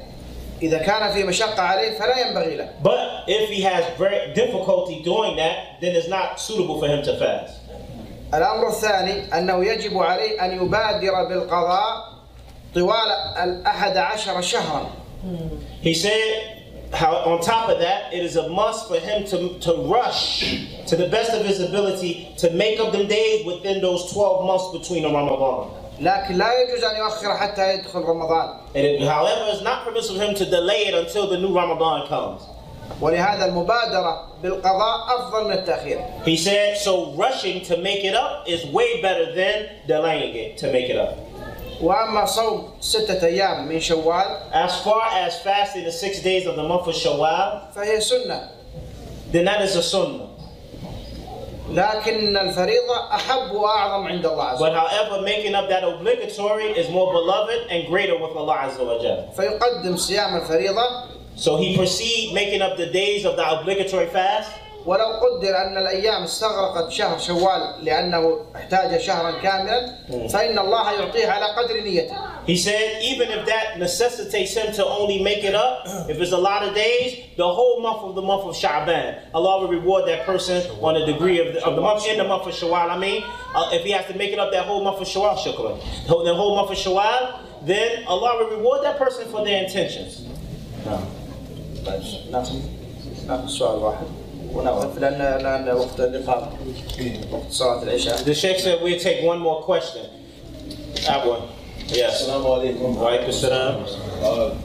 إذا 0.61 0.78
كان 0.78 1.14
في 1.14 1.24
مشقة 1.24 1.61
عليه 1.61 1.98
فلا 1.99 2.28
ينبغي 2.28 2.56
له 2.56 2.70
But 2.84 3.24
if 3.28 3.49
he 3.49 3.61
has 3.61 3.84
very 3.98 4.34
difficulty 4.34 5.02
doing 5.03 5.36
that, 5.38 5.80
then 5.82 5.95
it's 5.95 6.07
not 6.07 6.40
suitable 6.40 6.80
for 6.80 6.88
him 6.88 7.03
to 7.03 7.18
fast. 7.20 7.60
الأمر 8.34 8.68
الثاني 8.70 9.34
أنه 9.38 9.65
يجب 9.65 9.98
عليه 9.98 10.45
أن 10.45 10.52
يبادر 10.65 11.24
بالقضاء 11.30 12.14
طوال 12.76 13.11
الأحد 13.44 13.98
عشر 13.98 14.41
شهرا 14.41 14.90
He 15.82 15.94
said, 15.94 16.90
how, 16.94 17.14
on 17.15 17.41
top 17.41 17.70
of 17.70 17.80
that, 17.80 18.14
it 18.14 18.24
is 18.24 18.36
a 18.36 18.49
must 18.49 18.90
for 18.90 18.99
him 18.99 19.24
to, 19.28 19.57
to 19.60 19.74
rush 19.88 20.68
to 20.88 20.95
the 20.98 21.07
best 21.07 21.32
of 21.32 21.45
his 21.45 21.61
ability 21.61 22.34
to 22.40 22.49
make 22.52 22.80
up 22.80 22.91
them 22.91 23.07
days 23.07 23.45
within 23.45 23.82
those 23.82 24.11
12 24.11 24.45
months 24.45 24.78
between 24.78 25.03
the 25.03 25.10
Ramadan. 25.10 25.70
لكن 25.99 26.38
لا 26.38 26.61
يجوز 26.61 26.84
أن 26.84 26.95
يؤخر 26.98 27.38
حتى 27.38 27.74
يدخل 27.74 27.99
رمضان 28.02 28.49
And 28.76 28.86
it, 28.86 29.02
however, 29.07 29.45
it's 29.53 29.61
not 29.64 29.86
permissible 29.86 30.20
for 30.20 30.26
him 30.26 30.36
to 30.36 30.45
delay 30.45 30.88
it 30.88 30.94
until 30.94 31.28
the 31.30 31.38
new 31.38 31.56
Ramadan 31.56 32.07
comes. 32.07 32.41
ولهذا 33.02 33.45
المبادرة 33.45 34.28
بالقضاء 34.44 35.18
أفضل 35.18 35.45
من 35.45 35.52
التأخير 35.52 36.26
He 36.26 36.38
said, 36.38 36.78
so 36.78 37.14
rushing 37.14 37.61
to 37.65 37.78
make 37.78 38.03
it 38.03 38.14
up 38.15 38.48
is 38.48 38.65
way 38.68 39.02
better 39.02 39.34
than 39.34 39.70
delaying 39.88 40.36
it 40.36 40.57
to 40.57 40.72
make 40.72 40.90
it 40.90 40.98
up. 40.98 41.18
وأما 41.82 42.26
صوم 42.26 42.70
ستة 42.80 43.26
أيام 43.26 43.68
من 43.68 43.80
شوال 43.80 44.52
As 44.52 44.82
far 44.84 45.03
as 45.14 45.40
fasting 45.41 45.84
the 45.86 45.91
six 45.91 46.22
days 46.22 46.45
of 46.45 46.56
the 46.56 46.64
month 46.64 46.88
of 46.88 46.95
Shawwal, 46.95 47.74
فهي 47.76 48.02
سنة 48.02 48.49
then 49.32 49.45
that 49.45 49.61
is 49.61 49.76
a 49.76 49.82
sunnah. 49.84 50.27
لكن 51.72 52.38
الفريضة 52.38 52.98
أحب 53.15 53.52
وأعظم 53.52 54.07
عند 54.07 54.26
الله 54.26 54.44
عز 54.44 54.60
But 54.60 54.72
وجل 54.72 54.76
however, 54.78 55.22
making 55.22 55.56
up 55.56 55.70
that 55.70 55.84
obligatory 55.84 56.65
is 56.78 56.90
more 56.90 57.11
beloved 57.14 57.68
and 57.70 57.88
greater 57.88 58.18
with 58.18 58.36
Allah 58.36 58.68
Azza 58.70 58.84
wa 58.86 58.98
Jal. 59.02 59.30
فيقدم 59.38 59.98
صيام 59.98 60.36
الفريضة 60.41 60.84
So 61.36 61.57
he 61.57 61.76
proceed 61.76 62.34
making 62.34 62.61
up 62.61 62.78
the 62.78 62.88
days 62.88 63.26
of 63.26 63.36
the 63.36 63.45
obligatory 63.60 64.06
fast. 64.07 64.52
ولو 64.86 65.06
قدر 65.06 65.57
أن 65.57 65.78
الأيام 65.78 66.24
استغرقت 66.24 66.91
شهر 66.91 67.18
شوال 67.20 67.86
لأنه 67.86 68.40
احتاج 68.56 69.02
شهرا 69.02 69.32
كاملا 69.32 69.95
فإن 70.30 70.60
الله 70.60 70.91
يعطيه 70.91 71.28
على 71.28 71.45
قدر 71.45 71.82
نيته 71.82 72.15
He 72.45 72.57
said, 72.57 73.02
even 73.02 73.30
if 73.30 73.45
that 73.45 73.80
necessitates 73.80 74.53
him 74.53 74.74
to 74.74 74.86
only 74.86 75.24
make 75.24 75.45
it 75.45 75.56
up, 75.56 75.84
if 76.10 76.20
it's 76.20 76.34
a 76.34 76.38
lot 76.38 76.61
of 76.61 76.76
days, 76.76 77.15
the 77.38 77.48
whole 77.48 77.82
month 77.82 77.99
of 77.99 78.15
the 78.15 78.22
month 78.22 78.44
of 78.44 78.53
Sha'ban, 78.53 79.20
Allah 79.34 79.61
will 79.61 79.70
reward 79.70 80.06
that 80.10 80.26
person 80.26 80.61
on 80.82 80.98
a 80.98 81.06
degree 81.06 81.40
of 81.40 81.53
the, 81.53 81.64
of 81.65 81.76
the 81.78 81.82
month, 81.82 82.06
in 82.06 82.18
the 82.18 82.26
month 82.26 82.45
of 82.45 82.53
Shawwal. 82.53 82.90
I 82.90 82.98
mean, 82.98 83.24
uh, 83.56 83.70
if 83.72 83.86
he 83.86 83.91
has 83.91 84.06
to 84.07 84.15
make 84.15 84.34
it 84.34 84.40
up 84.40 84.52
that 84.52 84.65
whole 84.65 84.84
month 84.84 84.99
of 84.99 85.07
Shawwal, 85.07 85.38
shukran, 85.38 85.80
the 86.06 86.36
whole 86.36 86.57
month 86.57 86.72
of 86.72 86.78
Shawwal, 86.78 87.40
then 87.65 88.03
Allah 88.06 88.44
will 88.44 88.57
reward 88.57 88.84
that 88.84 88.98
person 88.98 89.26
for 89.32 89.45
their 89.45 89.64
intentions. 89.64 90.28
طيب 91.86 92.02
ناخذ 92.32 92.56
ناخذ 93.28 93.48
سؤال 93.48 93.80
واحد 93.80 94.16
ونقف 94.53 94.98
لأن 94.99 95.22
الآن 95.22 95.76
وقت 95.78 95.99
الإقامة 95.99 96.48
وقت 97.32 97.52
صلاة 97.52 97.84
العشاء 97.84 98.24
The 98.26 98.34
Sheikh 98.34 98.60
said 98.60 98.82
we'll 98.82 98.99
take 98.99 99.24
one 99.24 99.40
more 99.40 99.61
question. 99.64 100.06
Abu. 101.10 101.36
Yes. 101.88 102.22
Assalamu 102.22 102.45
alaikum. 102.61 102.95
Wa 102.95 103.11
alaikum 103.11 103.34
salam. 103.34 103.84
Uh, 104.22 104.56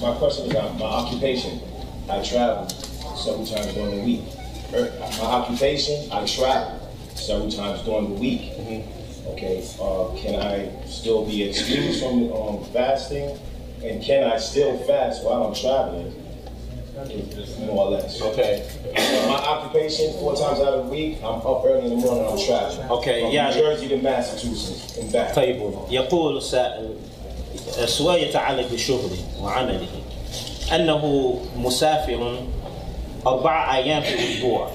my 0.00 0.16
question 0.18 0.46
is 0.46 0.52
about 0.52 0.78
my 0.78 0.86
occupation. 0.86 1.60
I 2.08 2.22
travel 2.22 2.68
several 3.16 3.44
times 3.46 3.74
during 3.74 3.96
the 3.98 4.02
week. 4.04 4.22
Er, 4.74 4.90
My 5.20 5.26
occupation, 5.26 6.10
I 6.10 6.24
travel 6.24 6.80
several 7.14 7.50
times 7.50 7.82
during 7.82 8.14
the 8.14 8.20
week. 8.20 8.52
Okay, 9.32 9.62
uh, 9.80 10.08
can 10.16 10.40
I 10.40 10.70
still 10.86 11.24
be 11.26 11.42
excused 11.48 12.02
from 12.02 12.32
um, 12.32 12.64
fasting? 12.72 13.38
And 13.84 14.02
can 14.02 14.24
I 14.24 14.38
still 14.38 14.78
fast 14.86 15.22
while 15.24 15.44
I'm 15.44 15.54
traveling? 15.54 16.10
More 16.97 17.85
or 17.87 17.91
less. 17.91 18.21
Okay. 18.21 18.65
My 19.27 19.35
occupation, 19.35 20.13
four 20.19 20.35
times 20.35 20.59
out 20.59 20.73
of 20.73 20.85
the 20.85 20.91
week, 20.91 21.17
I'm 21.23 21.41
up 21.45 21.61
early 21.65 21.85
in 21.85 21.89
the 21.91 21.95
morning, 21.97 22.25
I'm 22.25 22.39
traveling. 22.39 22.89
Okay, 22.89 23.21
From 23.21 23.31
yeah. 23.31 23.49
New 23.49 23.61
Jersey 23.61 23.87
to 23.89 23.97
Massachusetts 24.01 24.97
and 24.97 25.11
back. 25.13 25.35
طيب 25.35 25.61
يقول 25.91 26.37
السائل 26.37 26.89
السؤال 27.83 28.23
يتعلق 28.23 28.67
بشغله 28.73 29.17
وعمله 29.43 29.87
أنه 30.75 31.33
مسافر 31.57 32.39
أربع 33.27 33.75
أيام 33.75 34.01
في 34.01 34.13
الأسبوع 34.13 34.67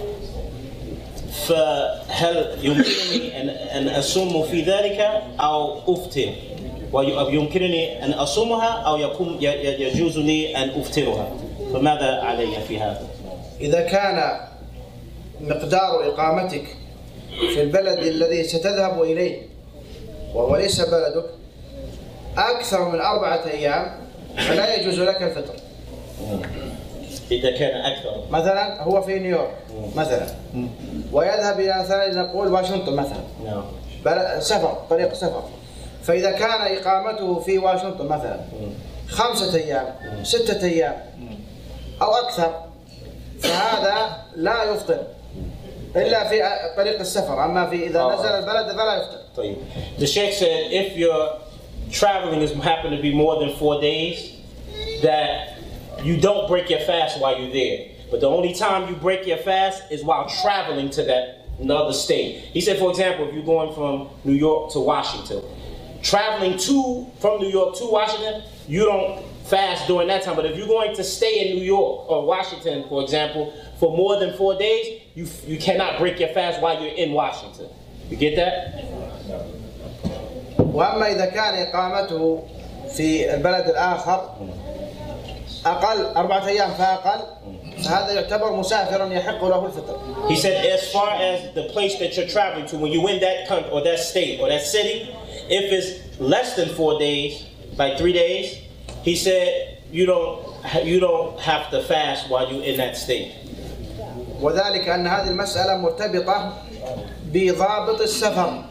فهل 1.46 2.58
يمكنني 2.62 3.40
أن 3.40 3.48
أن 3.48 3.88
أصوم 3.88 4.42
في 4.42 4.62
ذلك 4.62 5.22
أو 5.40 5.78
أفطر؟ 5.94 6.32
ويمكنني 6.92 8.04
أن 8.04 8.12
أصومها 8.12 8.68
أو 8.68 8.96
يكون 8.96 9.36
يجوز 9.40 10.18
لي 10.18 10.56
أن 10.56 10.68
أفطرها 10.80 11.28
فماذا 11.72 12.20
علي 12.22 12.60
في 12.68 12.80
هذا؟ 12.80 13.06
إذا 13.60 13.80
كان 13.80 14.40
مقدار 15.40 16.08
إقامتك 16.08 16.64
في 17.54 17.62
البلد 17.62 17.98
الذي 17.98 18.44
ستذهب 18.44 19.02
إليه 19.02 19.42
وهو 20.34 20.56
ليس 20.56 20.80
بلدك 20.80 21.24
أكثر 22.38 22.88
من 22.88 23.00
أربعة 23.00 23.40
أيام 23.46 23.92
فلا 24.36 24.74
يجوز 24.74 25.00
لك 25.00 25.22
الفطر. 25.22 25.54
إذا 27.30 27.50
كان 27.58 27.80
أكثر. 27.80 28.24
مثلا 28.30 28.82
هو 28.82 29.02
في 29.02 29.18
نيويورك 29.18 29.54
مثلا. 29.96 30.26
ويذهب 31.12 31.60
إلى 31.60 31.80
مثلا 31.80 32.22
نقول 32.22 32.52
واشنطن 32.52 32.92
مثلا. 32.92 33.22
نعم. 33.44 34.40
سفر 34.40 34.78
طريق 34.90 35.14
سفر. 35.14 35.42
فإذا 36.02 36.30
كان 36.30 36.76
إقامته 36.76 37.40
في 37.40 37.58
واشنطن 37.58 38.06
مثلا 38.06 38.40
خمسة 39.08 39.56
أيام 39.56 39.86
ستة 40.22 40.66
أيام 40.66 40.96
أو 42.01 42.13
أكثر 42.13 42.63
فهذا 43.39 44.25
لا 44.35 44.63
يفطر 44.63 45.07
إلا 45.95 46.29
في 46.29 46.41
طريق 46.77 46.99
السفر 46.99 47.45
أما 47.45 47.69
في 47.69 47.87
إذا 47.87 47.99
آه. 47.99 48.15
نزل 48.15 48.25
البلد 48.25 48.71
فلا 48.71 48.95
يفطر 48.95 49.19
طيب. 49.37 49.57
The 49.99 50.07
Sheikh 50.07 50.33
said 50.33 50.71
if 50.71 50.97
your 50.97 51.39
traveling 51.91 52.41
is 52.41 52.51
happen 52.51 52.91
to 52.91 53.01
be 53.01 53.13
more 53.13 53.39
than 53.39 53.55
four 53.55 53.81
days, 53.81 54.33
that 55.01 55.57
you 56.03 56.19
don't 56.19 56.47
break 56.47 56.69
your 56.69 56.79
fast 56.79 57.19
while 57.19 57.39
you're 57.39 57.51
there. 57.51 57.87
But 58.11 58.21
the 58.21 58.29
only 58.29 58.53
time 58.53 58.89
you 58.89 58.95
break 58.95 59.25
your 59.25 59.37
fast 59.37 59.83
is 59.91 60.03
while 60.03 60.29
traveling 60.29 60.89
to 60.91 61.03
that 61.03 61.47
another 61.59 61.93
state. 61.93 62.35
He 62.53 62.61
said, 62.61 62.77
for 62.77 62.89
example, 62.89 63.27
if 63.27 63.33
you're 63.33 63.43
going 63.43 63.73
from 63.73 64.09
New 64.23 64.33
York 64.33 64.71
to 64.73 64.79
Washington, 64.79 65.43
traveling 66.01 66.57
to 66.57 67.07
from 67.19 67.41
New 67.41 67.49
York 67.49 67.75
to 67.77 67.85
Washington, 67.85 68.43
you 68.67 68.85
don't 68.85 69.23
fast 69.51 69.87
during 69.87 70.07
that 70.07 70.23
time. 70.23 70.35
But 70.35 70.45
if 70.45 70.57
you're 70.57 70.67
going 70.67 70.95
to 70.95 71.03
stay 71.03 71.49
in 71.49 71.57
New 71.57 71.63
York 71.63 72.09
or 72.09 72.25
Washington, 72.25 72.85
for 72.89 73.01
example, 73.01 73.53
for 73.79 73.95
more 73.95 74.19
than 74.19 74.35
four 74.37 74.57
days, 74.57 75.01
you 75.15 75.27
you 75.45 75.57
cannot 75.57 75.99
break 75.99 76.19
your 76.19 76.29
fast 76.29 76.61
while 76.61 76.81
you're 76.81 76.93
in 76.93 77.11
Washington. 77.13 77.69
You 78.09 78.17
get 78.17 78.35
that? 78.35 78.83
وأما 80.59 81.07
إذا 81.11 81.25
كان 81.25 81.67
إقامته 81.67 82.43
في 82.95 83.33
البلد 83.33 83.69
الآخر 83.69 84.29
أقل 85.65 86.05
أربعة 86.15 86.47
أيام 86.47 86.71
فأقل 86.71 87.19
فهذا 87.83 88.11
يعتبر 88.13 88.53
مسافرا 88.53 89.13
يحق 89.13 89.45
له 89.45 89.65
الفطر 89.65 90.27
He 90.29 90.35
said, 90.35 90.65
as 90.65 90.91
far 90.91 91.11
as 91.11 91.53
the 91.55 91.63
place 91.73 91.97
that 91.99 92.15
you're 92.17 92.27
traveling 92.27 92.67
to, 92.67 92.77
when 92.77 92.91
you 92.91 93.07
in 93.07 93.19
that 93.21 93.47
country 93.47 93.71
or 93.71 93.81
that 93.83 93.99
state 93.99 94.39
or 94.39 94.49
that 94.49 94.61
city, 94.61 95.09
if 95.49 95.71
it's 95.71 96.19
less 96.19 96.55
than 96.55 96.69
four 96.69 96.99
days, 96.99 97.45
like 97.77 97.97
three 97.97 98.13
days, 98.13 98.57
he 99.03 99.15
said 99.15 99.77
you 99.91 100.05
don't 100.05 100.39
you 100.85 100.99
don't 100.99 101.39
have 101.39 101.69
to 101.71 101.81
fast 101.83 102.29
while 102.29 102.51
you're 102.51 102.63
in 102.63 102.77
that 102.77 102.97
state. 102.97 103.31
وذلك 104.41 104.87
أن 104.87 105.07
هذه 105.07 105.29
المسألة 105.29 105.77
مرتبطة 105.77 106.53
بضابط 107.33 108.01
السفر 108.01 108.63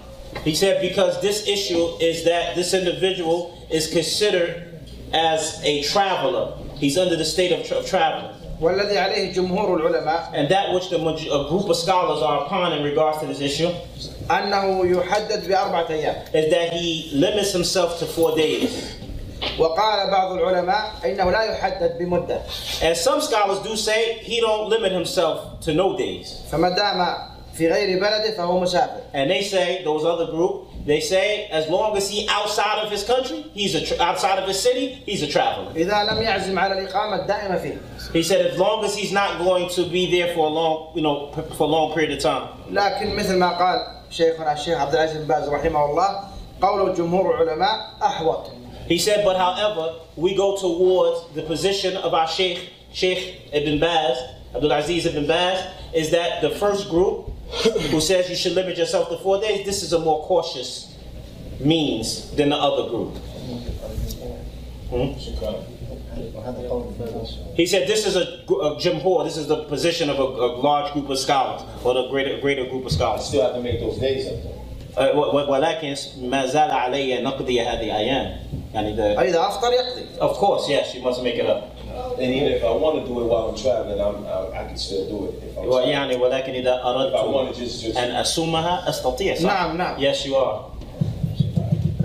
He 0.45 0.55
said 0.55 0.81
because 0.83 1.21
this 1.23 1.47
issue 1.49 1.97
is 2.01 2.25
that 2.25 2.55
this 2.55 2.75
individual 2.75 3.67
is 3.71 3.91
considered 3.91 4.79
as 5.13 5.61
a 5.65 5.83
traveler. 5.83 6.53
He's 6.77 6.99
under 6.99 7.17
the 7.17 7.25
state 7.25 7.53
of, 7.53 7.67
tra- 7.67 7.79
of 7.79 7.87
traveling. 7.87 8.33
والذي 8.61 8.97
عليه 8.99 9.35
جمهور 9.35 9.77
العلماء 9.81 10.35
And 10.35 10.49
that 10.51 10.73
which 10.73 10.89
the 10.91 10.99
maj- 10.99 11.27
a 11.27 11.49
group 11.49 11.69
of 11.69 11.77
scholars 11.77 12.23
are 12.23 12.45
upon 12.47 12.73
in 12.75 12.83
regards 12.85 13.19
to 13.21 13.27
this 13.27 13.41
issue 13.41 13.73
أنه 14.31 14.85
يحدد 14.87 15.49
بأربعة 15.49 15.89
أيام 15.91 16.35
is 16.35 16.51
that 16.51 16.73
he 16.73 17.11
limits 17.15 17.53
himself 17.53 17.99
to 17.99 18.07
four 18.07 18.37
days. 18.37 18.95
وقال 19.59 20.11
بعض 20.11 20.33
العلماء 20.33 20.93
إنه 21.05 21.31
لا 21.31 21.43
يحدد 21.43 21.99
بمدة 21.99 22.41
And 22.83 22.97
some 22.97 23.21
scholars 23.21 23.59
do 23.61 23.77
say 23.77 24.19
he 24.23 24.41
don't 24.41 24.69
limit 24.71 24.93
himself 24.93 25.61
to 25.61 25.73
no 25.75 25.97
days. 25.97 26.43
فما 26.53 26.69
دام 26.69 27.17
في 27.59 27.69
غير 27.69 28.01
بلده 28.01 28.37
فهو 28.37 28.61
مسافر 28.61 29.01
And 29.15 29.31
they 29.31 29.43
say, 29.43 29.83
those 29.85 30.05
other 30.05 30.27
group, 30.27 30.67
they 30.87 31.01
say 31.01 31.49
as 31.51 31.69
long 31.69 31.97
as 31.97 32.09
he 32.11 32.27
outside 32.29 32.79
of 32.85 32.91
his 32.91 33.03
country, 33.05 33.45
he's 33.55 33.75
a 33.75 33.81
tra- 33.87 34.03
outside 34.05 34.39
of 34.39 34.47
his 34.49 34.59
city, 34.61 35.03
he's 35.07 35.23
a 35.23 35.27
traveler. 35.27 35.73
إذا 35.75 36.05
لم 36.11 36.23
يعزم 36.23 36.59
على 36.59 36.73
الإقامة 36.79 37.17
الدائمة 37.17 37.57
فيه 37.59 37.79
He 38.13 38.23
said 38.23 38.41
as 38.47 38.59
long 38.59 38.85
as 38.85 38.95
he's 38.97 39.13
not 39.13 39.39
going 39.39 39.69
to 39.71 39.83
be 39.91 40.11
there 40.11 40.35
for 40.35 40.47
a 40.47 40.51
long, 40.51 40.93
you 40.95 41.03
know, 41.03 41.27
p- 41.35 41.55
for 41.57 41.65
a 41.65 41.71
long 41.71 41.93
period 41.95 42.13
of 42.13 42.21
time. 42.23 42.49
لكن 42.71 43.17
مثل 43.17 43.37
ما 43.37 43.51
قال 43.59 43.87
شيخنا 44.11 44.53
الشيخ 44.53 44.79
عبد 44.81 44.95
العزيز 44.95 45.17
بن 45.17 45.27
باز 45.27 45.49
رحمه 45.49 45.85
الله 45.85 46.21
قول 46.63 46.95
جمهور 46.95 47.35
العلماء 47.43 47.91
أحوط 48.03 48.51
he 48.88 48.98
said, 48.98 49.24
but 49.24 49.38
however, 49.38 50.00
we 50.16 50.36
go 50.36 50.58
towards 50.58 51.34
the 51.36 51.44
position 51.44 51.98
of 51.98 52.14
our 52.14 52.28
Sheikh, 52.28 52.70
Sheikh 52.94 53.50
Ibn 53.54 53.80
Baz, 53.80 54.18
Abdul 54.54 54.72
Aziz 54.72 55.06
Ibn 55.06 55.28
Baz, 55.28 55.66
is 55.94 56.12
that 56.12 56.42
the 56.42 56.50
first 56.52 56.90
group 56.90 57.30
who 57.90 58.02
says 58.02 58.30
you 58.30 58.36
should 58.36 58.54
limit 58.54 58.78
yourself 58.78 59.10
to 59.10 59.18
four 59.18 59.40
days, 59.40 59.66
this 59.66 59.84
is 59.84 59.94
a 59.94 60.00
more 60.00 60.26
cautious 60.26 60.98
means 61.60 62.32
than 62.36 62.50
the 62.50 62.56
other 62.56 62.90
group. 62.90 63.16
Hmm? 64.90 65.14
He 67.56 67.66
said 67.66 67.88
this 67.88 68.06
is 68.06 68.16
a, 68.16 68.22
a 68.22 68.76
jumhur, 68.80 69.24
this 69.24 69.38
is 69.38 69.48
the 69.48 69.64
position 69.66 70.10
of 70.10 70.20
a, 70.20 70.24
a, 70.24 70.50
large 70.58 70.92
group 70.94 71.10
of 71.10 71.18
scholars, 71.18 71.62
or 71.84 71.94
the 71.94 72.10
greater, 72.10 72.40
greater 72.42 72.66
group 72.66 72.86
of 72.86 72.92
scholars. 72.92 73.22
You 73.22 73.28
still 73.28 73.44
have 73.44 73.56
to 73.56 73.62
make 73.62 73.80
those 73.80 73.98
days 73.98 74.28
up. 74.28 74.61
Uh, 74.98 75.50
ولكن 75.50 75.96
ما 76.22 76.46
زال 76.46 76.72
علي 76.72 77.22
نقضي 77.22 77.62
هذه 77.62 77.84
الأيام. 77.84 78.38
يعني 78.74 78.96
the, 78.96 79.18
فإذا 79.18 79.40
أفطر 79.48 79.68
يقضي 79.74 80.06
of 80.20 80.38
course, 80.38 80.70
yes, 80.70 80.96
you 80.96 81.02
must 81.02 81.24
make 81.24 81.36
it 81.36 81.46
up. 81.46 81.64
And 82.18 82.34
even 82.34 82.52
if 82.52 82.64
I 82.64 82.72
want 82.72 82.96
to 83.02 83.06
do 83.08 83.22
it 83.22 83.26
while 83.26 83.50
I'm 83.50 83.58
traveling, 83.58 84.00
I'm, 84.00 84.26
I, 84.26 84.62
I 84.62 84.68
can 84.68 84.78
still 84.78 85.06
do 85.10 85.26
it. 85.28 85.44
If 85.44 85.58
I'm 85.58 85.64
traveling. 85.64 85.90
يعني 85.90 86.16
ولكن 86.16 86.54
إذا 86.54 86.82
If 86.82 87.16
I 87.16 87.26
want 87.26 87.48
أردت 87.48 87.56
to 87.56 87.60
just, 87.60 87.84
just 87.84 87.98
أن 87.98 88.16
أصومها 88.16 88.90
أستطيع 88.90 89.36
صح؟ 89.36 89.44
نعم، 89.44 89.78
نعم. 89.78 89.98
Yes, 89.98 90.26
you 90.26 90.36
are. 90.36 90.72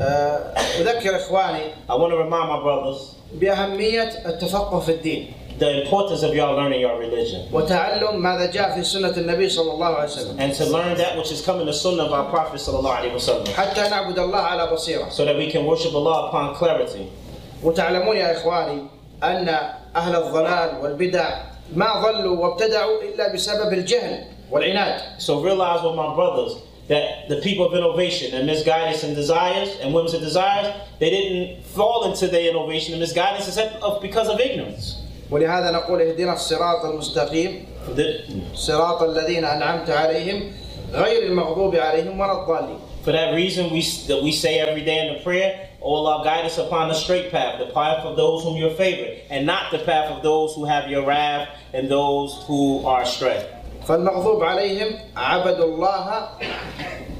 آه، 0.00 0.54
أذكر 0.80 1.16
إخواني 1.16 1.70
I 1.88 1.94
want 1.94 2.10
to 2.12 2.16
remind 2.16 2.48
my 2.48 2.60
brothers 2.62 3.16
بأهمية 3.34 4.10
التفقه 4.26 4.80
في 4.80 4.92
الدين 4.92 5.32
the 5.59 5.81
importance 5.83 6.23
of 6.23 6.33
y'all 6.33 6.55
learning 6.55 6.81
your 6.81 6.97
religion 6.97 7.47
وتعلم 7.51 8.21
ماذا 8.21 8.51
جاء 8.51 8.75
في 8.75 8.83
سنة 8.83 9.17
النبي 9.17 9.49
صلى 9.49 9.71
الله 9.71 9.95
عليه 9.95 10.03
وسلم 10.09 10.39
and 10.39 10.53
to 10.53 10.65
learn 10.65 10.97
that 10.97 11.17
which 11.17 11.31
is 11.31 11.41
coming 11.45 11.65
the 11.65 11.73
sunnah 11.73 12.03
of 12.03 12.13
our 12.13 12.29
Prophet 12.29 12.59
sallallahu 12.59 12.97
alaihi 12.97 13.13
wasallam, 13.13 13.47
حتى 13.53 13.89
نعبد 13.89 14.19
الله 14.19 14.39
على 14.39 14.71
بصيرة 14.73 15.11
so 15.11 15.25
that 15.25 15.35
we 15.37 15.51
can 15.51 15.65
worship 15.65 15.93
Allah 15.93 16.29
upon 16.29 16.55
clarity. 16.55 17.07
وتعلمون 17.63 18.17
يا 18.17 18.37
إخواني 18.37 18.87
أن 19.23 19.49
أهل 19.95 20.15
الضلال 20.15 20.81
والبدع 20.83 21.41
ما 21.75 22.01
ضلوا 22.01 22.37
وابتدعوا 22.37 23.01
إلا 23.01 23.33
بسبب 23.33 23.73
الجهل 23.73 24.23
والعناد 24.51 25.01
So 25.19 25.41
realize 25.41 25.83
with 25.83 25.95
my 25.95 26.15
brothers 26.15 26.55
that 26.87 27.29
the 27.29 27.37
people 27.37 27.67
of 27.67 27.73
innovation 27.73 28.33
and 28.33 28.47
misguidance 28.47 29.03
and 29.03 29.15
desires 29.15 29.69
and 29.81 29.93
women's 29.93 30.13
and 30.13 30.23
desires, 30.23 30.73
they 30.99 31.09
didn't 31.09 31.63
fall 31.63 32.11
into 32.11 32.27
their 32.27 32.49
innovation 32.49 32.93
and 32.93 32.99
misguidance 32.99 33.47
except 33.47 33.75
of, 33.83 34.01
because 34.01 34.27
of 34.27 34.39
ignorance. 34.39 35.01
ولهذا 35.31 35.71
نقول 35.71 36.01
اهدنا 36.01 36.33
الصراط 36.33 36.85
المستقيم 36.85 37.65
The- 37.95 38.55
صراط 38.55 39.01
الذين 39.03 39.45
أنعمت 39.45 39.89
عليهم 39.89 40.51
غير 40.93 41.23
المغضوب 41.23 41.75
عليهم 41.75 42.19
ولا 42.19 42.31
الضالين 42.41 42.79
For 43.05 43.11
that 43.11 43.33
reason, 43.33 43.63
we 43.75 43.81
that 44.09 44.21
we 44.27 44.31
say 44.43 44.53
every 44.59 44.83
day 44.91 44.97
in 45.03 45.07
the 45.15 45.19
prayer, 45.27 45.49
"O 45.81 45.89
Allah, 45.97 46.15
guide 46.23 46.45
us 46.51 46.57
upon 46.65 46.83
the 46.91 46.97
straight 47.03 47.27
path, 47.31 47.53
the 47.65 47.71
path 47.81 48.01
of 48.09 48.13
those 48.23 48.39
whom 48.45 48.55
you 48.61 48.69
favor, 48.83 49.07
and 49.33 49.41
not 49.53 49.63
the 49.75 49.81
path 49.91 50.07
of 50.15 50.19
those 50.29 50.49
who 50.55 50.63
have 50.73 50.85
your 50.93 51.03
wrath 51.09 51.47
and 51.75 51.83
those 51.97 52.29
who 52.47 52.61
are 52.91 53.01
astray." 53.09 53.39
فالمغضوب 53.87 54.43
عليهم 54.43 54.89
عبدوا 55.17 55.65
الله 55.65 56.05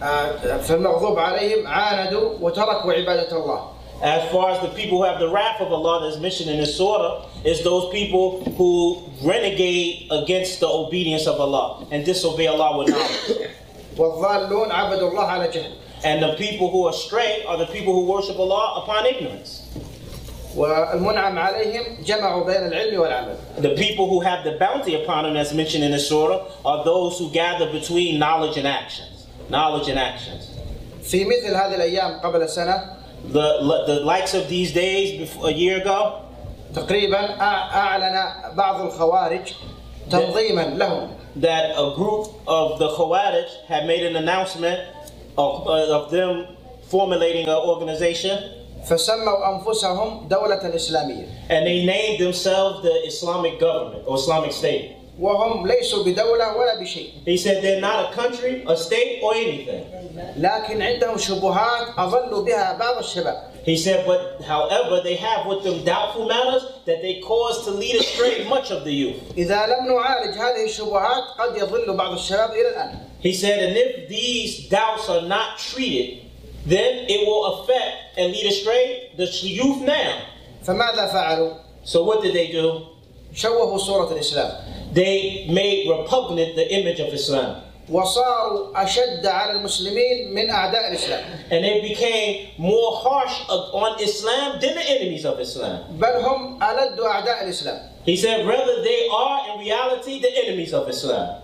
آه، 0.03 0.57
فالمغضوب 0.57 1.19
عليهم 1.19 1.67
عاندوا 1.67 2.29
وتركوا 2.41 2.93
عبادة 2.93 3.31
الله 3.37 3.61
As 4.01 4.31
far 4.31 4.49
as 4.49 4.59
the 4.61 4.69
people 4.69 4.97
who 4.97 5.03
have 5.03 5.19
the 5.19 5.29
wrath 5.29 5.61
of 5.61 5.71
Allah 5.71 6.09
that's 6.09 6.19
mentioned 6.19 6.49
in 6.49 6.57
this 6.57 6.75
surah, 6.75 7.27
is 7.45 7.63
those 7.63 7.91
people 7.91 8.43
who 8.57 9.03
renegade 9.23 10.07
against 10.09 10.59
the 10.59 10.67
obedience 10.67 11.27
of 11.27 11.39
Allah 11.39 11.85
and 11.91 12.03
disobey 12.03 12.47
Allah 12.47 12.77
with 12.79 12.89
knowledge. 12.89 13.49
والضالون 13.97 14.71
عبدوا 14.71 15.11
الله 15.11 15.25
على 15.25 15.51
جهل 15.51 15.71
And 16.03 16.23
the 16.23 16.33
people 16.33 16.71
who 16.71 16.87
are 16.87 16.93
stray 16.93 17.43
are 17.47 17.57
the 17.57 17.67
people 17.67 17.93
who 17.93 18.05
worship 18.05 18.39
Allah 18.39 18.81
upon 18.81 19.05
ignorance. 19.05 19.61
والمنعم 20.55 21.39
عليهم 21.39 22.03
جمعوا 22.03 22.43
بين 22.43 22.67
العلم 22.67 22.99
والعمل 22.99 23.35
The 23.61 23.75
people 23.75 24.09
who 24.09 24.19
have 24.21 24.43
the 24.43 24.57
bounty 24.57 24.95
upon 24.95 25.25
them, 25.25 25.37
as 25.37 25.53
mentioned 25.53 25.83
in 25.83 25.91
the 25.91 25.99
surah, 25.99 26.47
are 26.65 26.83
those 26.83 27.19
who 27.19 27.29
gather 27.31 27.71
between 27.71 28.17
knowledge 28.17 28.57
and 28.57 28.67
actions. 28.67 29.27
Knowledge 29.49 29.89
and 29.89 29.99
actions. 29.99 30.47
في 31.03 31.25
مثل 31.25 31.55
هذه 31.55 31.75
الأيام 31.75 32.19
قبل 32.21 32.49
سنة 32.49 32.97
The, 33.25 33.83
the 33.87 33.99
likes 34.03 34.33
of 34.33 34.49
these 34.49 34.73
days, 34.73 35.19
before, 35.19 35.49
a 35.49 35.53
year 35.53 35.77
ago, 35.81 36.21
تقريبا 36.73 37.37
أع- 37.37 37.73
أعلن 37.73 38.15
بعض 38.55 38.81
الخوارج 38.81 39.53
تنظيما 40.11 40.77
لهم 40.77 41.09
that 41.37 41.71
a 41.77 41.93
group 41.95 42.27
of 42.47 42.79
the 42.79 42.89
Khawarij 42.89 43.47
had 43.67 43.85
made 43.85 44.03
an 44.03 44.15
announcement 44.15 44.79
of, 45.37 45.67
uh, 45.67 45.97
of 45.97 46.11
them 46.11 46.47
formulating 46.89 47.47
an 47.47 47.55
organization, 47.55 48.37
فسموا 48.89 49.47
أنفسهم 49.61 50.27
دولة 50.27 50.75
إسلامية 50.75 51.27
and 51.49 51.65
they 51.67 51.85
named 51.85 52.19
themselves 52.19 52.81
the 52.81 53.05
Islamic 53.07 53.59
government 53.59 54.03
or 54.07 54.15
Islamic 54.17 54.51
State. 54.51 54.94
وهم 55.19 55.67
ليسوا 55.67 56.03
بدولة 56.03 56.57
ولا 56.57 56.79
بشيء 56.79 57.09
He 57.25 57.37
said 57.37 57.63
they're 57.63 57.81
not 57.81 58.11
a 58.11 58.15
country, 58.15 58.63
a 58.67 58.75
state, 58.77 59.19
or 59.21 59.35
anything. 59.35 59.83
لكن 60.37 60.81
عندهم 60.81 61.17
شبهات 61.17 61.87
أضلوا 61.97 62.41
بها 62.45 62.77
بعض 62.79 62.97
الشباب 62.97 63.51
He 63.63 63.77
said, 63.77 64.07
but 64.07 64.41
however, 64.41 65.01
they 65.03 65.15
have 65.15 65.45
with 65.45 65.63
them 65.63 65.83
doubtful 65.85 66.27
matters 66.27 66.63
that 66.87 67.03
they 67.03 67.21
cause 67.21 67.63
to 67.65 67.71
lead 67.71 67.95
astray 67.95 68.43
much 68.49 68.71
of 68.71 68.83
the 68.83 68.91
youth. 68.91 69.21
إذا 69.37 69.67
لم 69.67 69.87
نعالج 69.87 70.37
هذه 70.37 70.65
الشبهات 70.65 71.23
قد 71.39 71.57
يضل 71.57 71.97
بعض 71.97 72.13
الشباب 72.13 72.51
إلى 72.51 72.69
الآن 72.69 72.97
He 73.21 73.33
said, 73.33 73.59
and 73.59 73.77
if 73.77 74.09
these 74.09 74.67
doubts 74.67 75.07
are 75.07 75.21
not 75.21 75.59
treated, 75.59 76.25
then 76.65 77.05
it 77.07 77.27
will 77.27 77.45
affect 77.53 78.17
and 78.17 78.31
lead 78.33 78.45
astray 78.47 79.11
the 79.17 79.25
youth 79.25 79.81
now. 79.81 80.21
فماذا 80.65 81.11
فعلوا؟ 81.13 81.53
So 81.83 82.03
what 82.03 82.23
did 82.23 82.33
they 82.33 82.51
do? 82.51 82.87
شوهوا 83.36 83.78
صورة 83.78 84.12
الإسلام 84.12 84.50
They 84.94 85.46
made 85.48 85.86
repugnant 85.88 86.56
the 86.56 86.66
image 86.72 87.00
of 87.00 87.12
Islam. 87.12 87.62
وصاروا 87.90 88.72
أشد 88.84 89.26
على 89.26 89.52
المسلمين 89.52 90.34
من 90.34 90.50
أعداء 90.50 90.90
الإسلام 90.90 91.24
And 91.50 91.64
they 91.64 91.80
became 91.88 92.48
more 92.58 92.96
harsh 92.96 93.34
on 93.48 94.00
Islam 94.02 94.58
than 94.60 94.74
the 94.74 94.86
enemies 94.90 95.24
of 95.24 95.38
Islam. 95.38 95.84
بل 95.98 96.24
هم 96.24 96.62
ألد 96.62 97.00
أعداء 97.00 97.44
الإسلام 97.44 97.78
He 98.06 98.16
said, 98.16 98.46
rather 98.46 98.82
they 98.82 99.08
are 99.12 99.38
in 99.54 99.60
reality 99.60 100.20
the 100.20 100.32
enemies 100.46 100.72
of 100.72 100.88
Islam. 100.88 101.42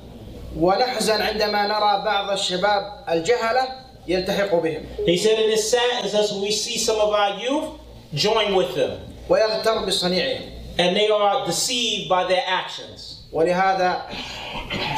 ونحزن 0.59 1.23
عندما 1.23 1.66
نرى 1.66 2.02
بعض 2.05 2.31
الشباب 2.31 3.05
الجهلة 3.09 3.69
يلتحق 4.09 4.55
بهم 4.55 4.82
He 5.06 5.16
said, 5.16 5.39
and 5.39 5.52
it 5.52 5.59
saddens 5.60 6.14
us 6.14 6.32
when 6.32 6.43
we 6.43 6.51
see 6.51 6.78
some 6.78 6.97
of 6.98 7.12
our 7.12 7.39
youth 7.39 7.69
join 8.14 8.55
with 8.55 8.74
them. 8.74 8.98
ويغتر 9.28 9.85
بصنيعهم 9.86 10.61
And 10.80 10.95
they 10.95 11.10
are 11.10 11.45
deceived 11.45 12.07
by 12.10 12.26
their 12.27 12.44
actions. 12.45 13.22
ولهذا 13.34 14.02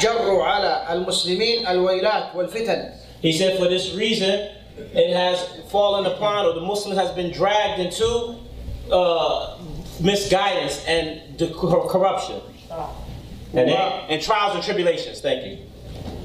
جروا 0.00 0.44
على 0.44 0.86
المسلمين 0.92 1.66
الويلات 1.66 2.34
والفتن 2.34 2.92
He 3.22 3.32
said, 3.32 3.58
for 3.58 3.68
this 3.68 3.92
reason, 3.94 4.48
it 4.94 5.14
has 5.14 5.38
fallen 5.70 6.06
upon, 6.06 6.46
or 6.46 6.54
the 6.54 6.62
Muslim 6.62 6.96
has 6.96 7.10
been 7.10 7.30
dragged 7.32 7.80
into 7.80 8.36
uh, 8.90 9.58
misguidance 10.00 10.82
and 10.86 11.38
the 11.38 11.48
cor- 11.48 11.86
corruption. 11.88 12.40
And, 13.52 13.68
and 13.68 14.22
trials 14.22 14.54
and 14.54 14.64
tribulations, 14.64 15.20
thank 15.20 15.44
you. 15.44 15.58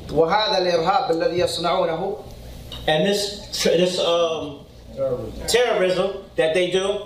وهذا 0.09 0.57
الإرهاب 0.57 1.11
الذي 1.11 1.39
يصنعونه 1.39 2.23
And 2.87 3.05
this, 3.05 3.63
this 3.63 3.99
um, 3.99 4.59
terrorism 5.47 6.23
that 6.35 6.53
they 6.53 6.69
do, 6.71 7.01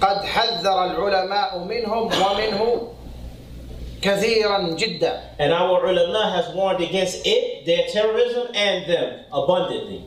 قد 0.00 0.24
حذر 0.24 0.84
العلماء 0.84 1.58
منهم 1.58 2.02
ومنه 2.06 2.92
كثيرا 4.02 4.58
جدا 4.76 5.20
and 5.38 5.52
our 5.52 5.86
ulama 5.86 6.30
has 6.30 6.54
warned 6.54 6.80
against 6.82 7.26
it, 7.26 7.64
their 7.66 7.86
terrorism, 7.88 8.46
and 8.54 8.86
them 8.90 9.20
abundantly. 9.32 10.02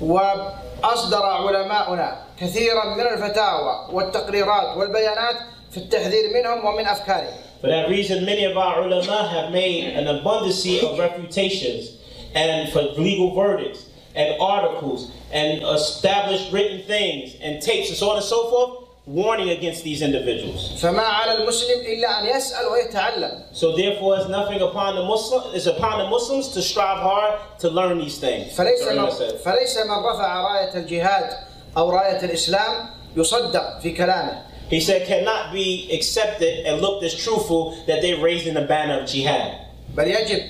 وأصدر 0.00 1.22
علماؤنا 1.22 2.16
كثيرا 2.40 2.84
من 2.96 3.06
الفتاوى 3.06 3.88
والتقريرات 3.92 4.76
والبيانات 4.76 5.36
في 5.70 5.76
التحذير 5.76 6.24
منهم 6.34 6.64
ومن 6.64 6.86
أفكارهم 6.86 7.34
For 7.60 7.66
that 7.68 7.90
reason, 7.90 8.24
many 8.24 8.44
of 8.44 8.56
our 8.56 8.82
ulama 8.82 9.28
have 9.28 9.52
made 9.52 9.84
an 9.92 10.06
abundance 10.08 10.64
of 10.82 10.98
refutations 10.98 11.90
and 12.34 12.72
for 12.72 12.80
legal 12.96 13.34
verdicts 13.34 13.84
and 14.15 14.39
articles 14.41 15.11
and 15.31 15.61
established 15.63 16.51
written 16.51 16.81
things 16.87 17.35
and 17.41 17.61
tapes 17.61 17.89
and 17.89 17.97
so 17.97 18.09
on 18.11 18.17
and 18.17 18.25
so 18.25 18.49
forth, 18.49 18.89
warning 19.05 19.49
against 19.49 19.83
these 19.83 20.01
individuals. 20.01 20.81
فما 20.81 21.03
على 21.03 21.31
المسلم 21.37 21.79
إلا 21.85 22.19
أن 22.19 22.25
يسأل 22.35 22.65
ويتعلم 22.71 23.53
So 23.53 23.75
therefore, 23.75 24.17
it's 24.17 24.29
nothing 24.29 24.61
upon 24.61 24.95
the 24.95 25.03
Muslim. 25.03 25.53
It's 25.53 25.67
upon 25.67 25.99
the 25.99 26.09
Muslims 26.09 26.49
to 26.49 26.61
strive 26.61 26.97
hard 26.99 27.39
to 27.59 27.69
learn 27.69 27.99
these 27.99 28.17
things. 28.17 28.53
فليس 28.57 28.79
Sorry, 28.79 28.95
من, 28.97 29.05
that's 29.05 29.19
it. 29.19 29.41
فليس 29.43 29.77
من 29.77 30.03
رفع 30.03 30.41
راية 30.41 30.73
الجهاد 30.75 31.29
أو 31.77 31.89
راية 31.89 32.23
الإسلام 32.23 32.89
يصدق 33.17 33.79
في 33.81 33.91
كلامه 33.91 34.41
He 34.69 34.79
said, 34.79 35.05
cannot 35.05 35.53
be 35.53 35.87
accepted 35.93 36.65
and 36.65 36.81
looked 36.81 37.03
as 37.03 37.13
truthful 37.13 37.77
that 37.85 38.01
they're 38.01 38.19
raising 38.19 38.55
the 38.55 38.61
banner 38.65 39.01
of 39.01 39.07
jihad. 39.07 39.53
بل 39.95 40.07
يجب 40.07 40.41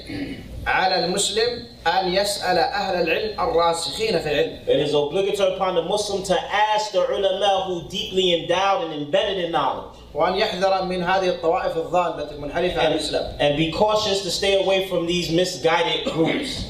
على 0.68 1.06
المسلم 1.06 1.66
أن 1.87 2.13
يسأل 2.15 2.59
أهل 2.59 3.03
العلم 3.03 3.41
الراسخين 3.41 4.19
في 4.19 4.29
العلم 4.29 4.59
It 4.67 4.81
is 4.89 4.95
obligatory 4.95 5.55
upon 5.57 5.75
the 5.75 5.83
Muslim 5.83 6.23
to 6.25 6.37
ask 6.53 6.93
the 6.93 7.01
ulama 7.01 7.65
who 7.67 7.89
deeply 7.89 8.43
endowed 8.43 8.85
and 8.91 9.03
embedded 9.03 9.45
in 9.45 9.53
knowledge. 9.53 9.97
وأن 10.15 10.35
يحذر 10.37 10.85
من 10.85 11.03
هذه 11.03 11.29
الطوائف 11.29 11.77
الضالة 11.77 12.31
المنحرفة 12.31 12.81
عن 12.81 12.93
الإسلام 12.93 13.39
and 13.41 13.57
be 13.57 13.73
cautious 13.73 14.23
to 14.23 14.31
stay 14.31 14.63
away 14.63 14.89
from 14.89 15.07
these 15.07 15.31
misguided 15.31 16.05
groups 16.13 16.65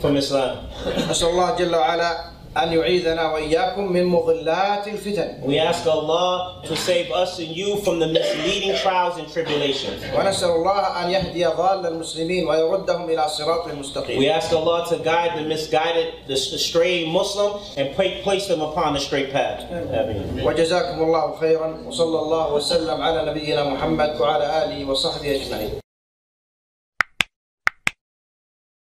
from 0.00 0.16
Islam. 0.16 0.56
نسأل 1.10 1.28
الله 1.28 1.56
جل 1.58 1.76
وعلا 1.76 2.35
أن 2.57 2.73
يعيذنا 2.73 3.31
وإياكم 3.33 3.91
من 3.91 4.05
مضلات 4.05 4.87
الفتن 4.87 5.41
We 5.47 5.57
ask 5.57 5.87
Allah 5.87 6.61
to 6.67 6.75
save 6.75 7.09
us 7.11 7.39
and 7.39 7.47
you 7.47 7.77
from 7.77 7.99
the 7.99 8.07
misleading 8.07 8.75
trials 8.83 9.17
and 9.17 9.27
tribulations. 9.31 10.03
ونسأل 10.15 10.49
الله 10.49 10.79
أن 11.03 11.09
يهدي 11.09 11.45
ضال 11.45 11.85
المسلمين 11.87 12.47
ويردهم 12.47 13.09
إلى 13.09 13.27
صراط 13.29 13.67
المستقيم 13.67 14.19
We 14.19 14.27
ask 14.29 14.51
Allah 14.51 14.85
to 14.89 14.97
guide 14.97 15.37
the 15.39 15.47
misguided, 15.47 16.07
the 16.27 16.35
straying 16.35 17.09
Muslim, 17.13 17.53
and 17.77 17.95
pla- 17.95 18.19
place 18.23 18.47
them 18.47 18.59
upon 18.61 18.93
the 18.95 18.99
straight 18.99 19.31
path. 19.31 19.63
Ameen. 19.71 20.43
وجزاكم 20.43 21.03
الله 21.03 21.35
خيرا 21.39 21.83
وصلى 21.87 22.19
الله 22.19 22.53
وسلم 22.53 23.01
على 23.01 23.31
نبينا 23.31 23.63
محمد 23.63 24.19
وعلى 24.19 24.63
آله 24.65 24.89
وصحبه 24.91 25.35
أجمعين 25.35 25.71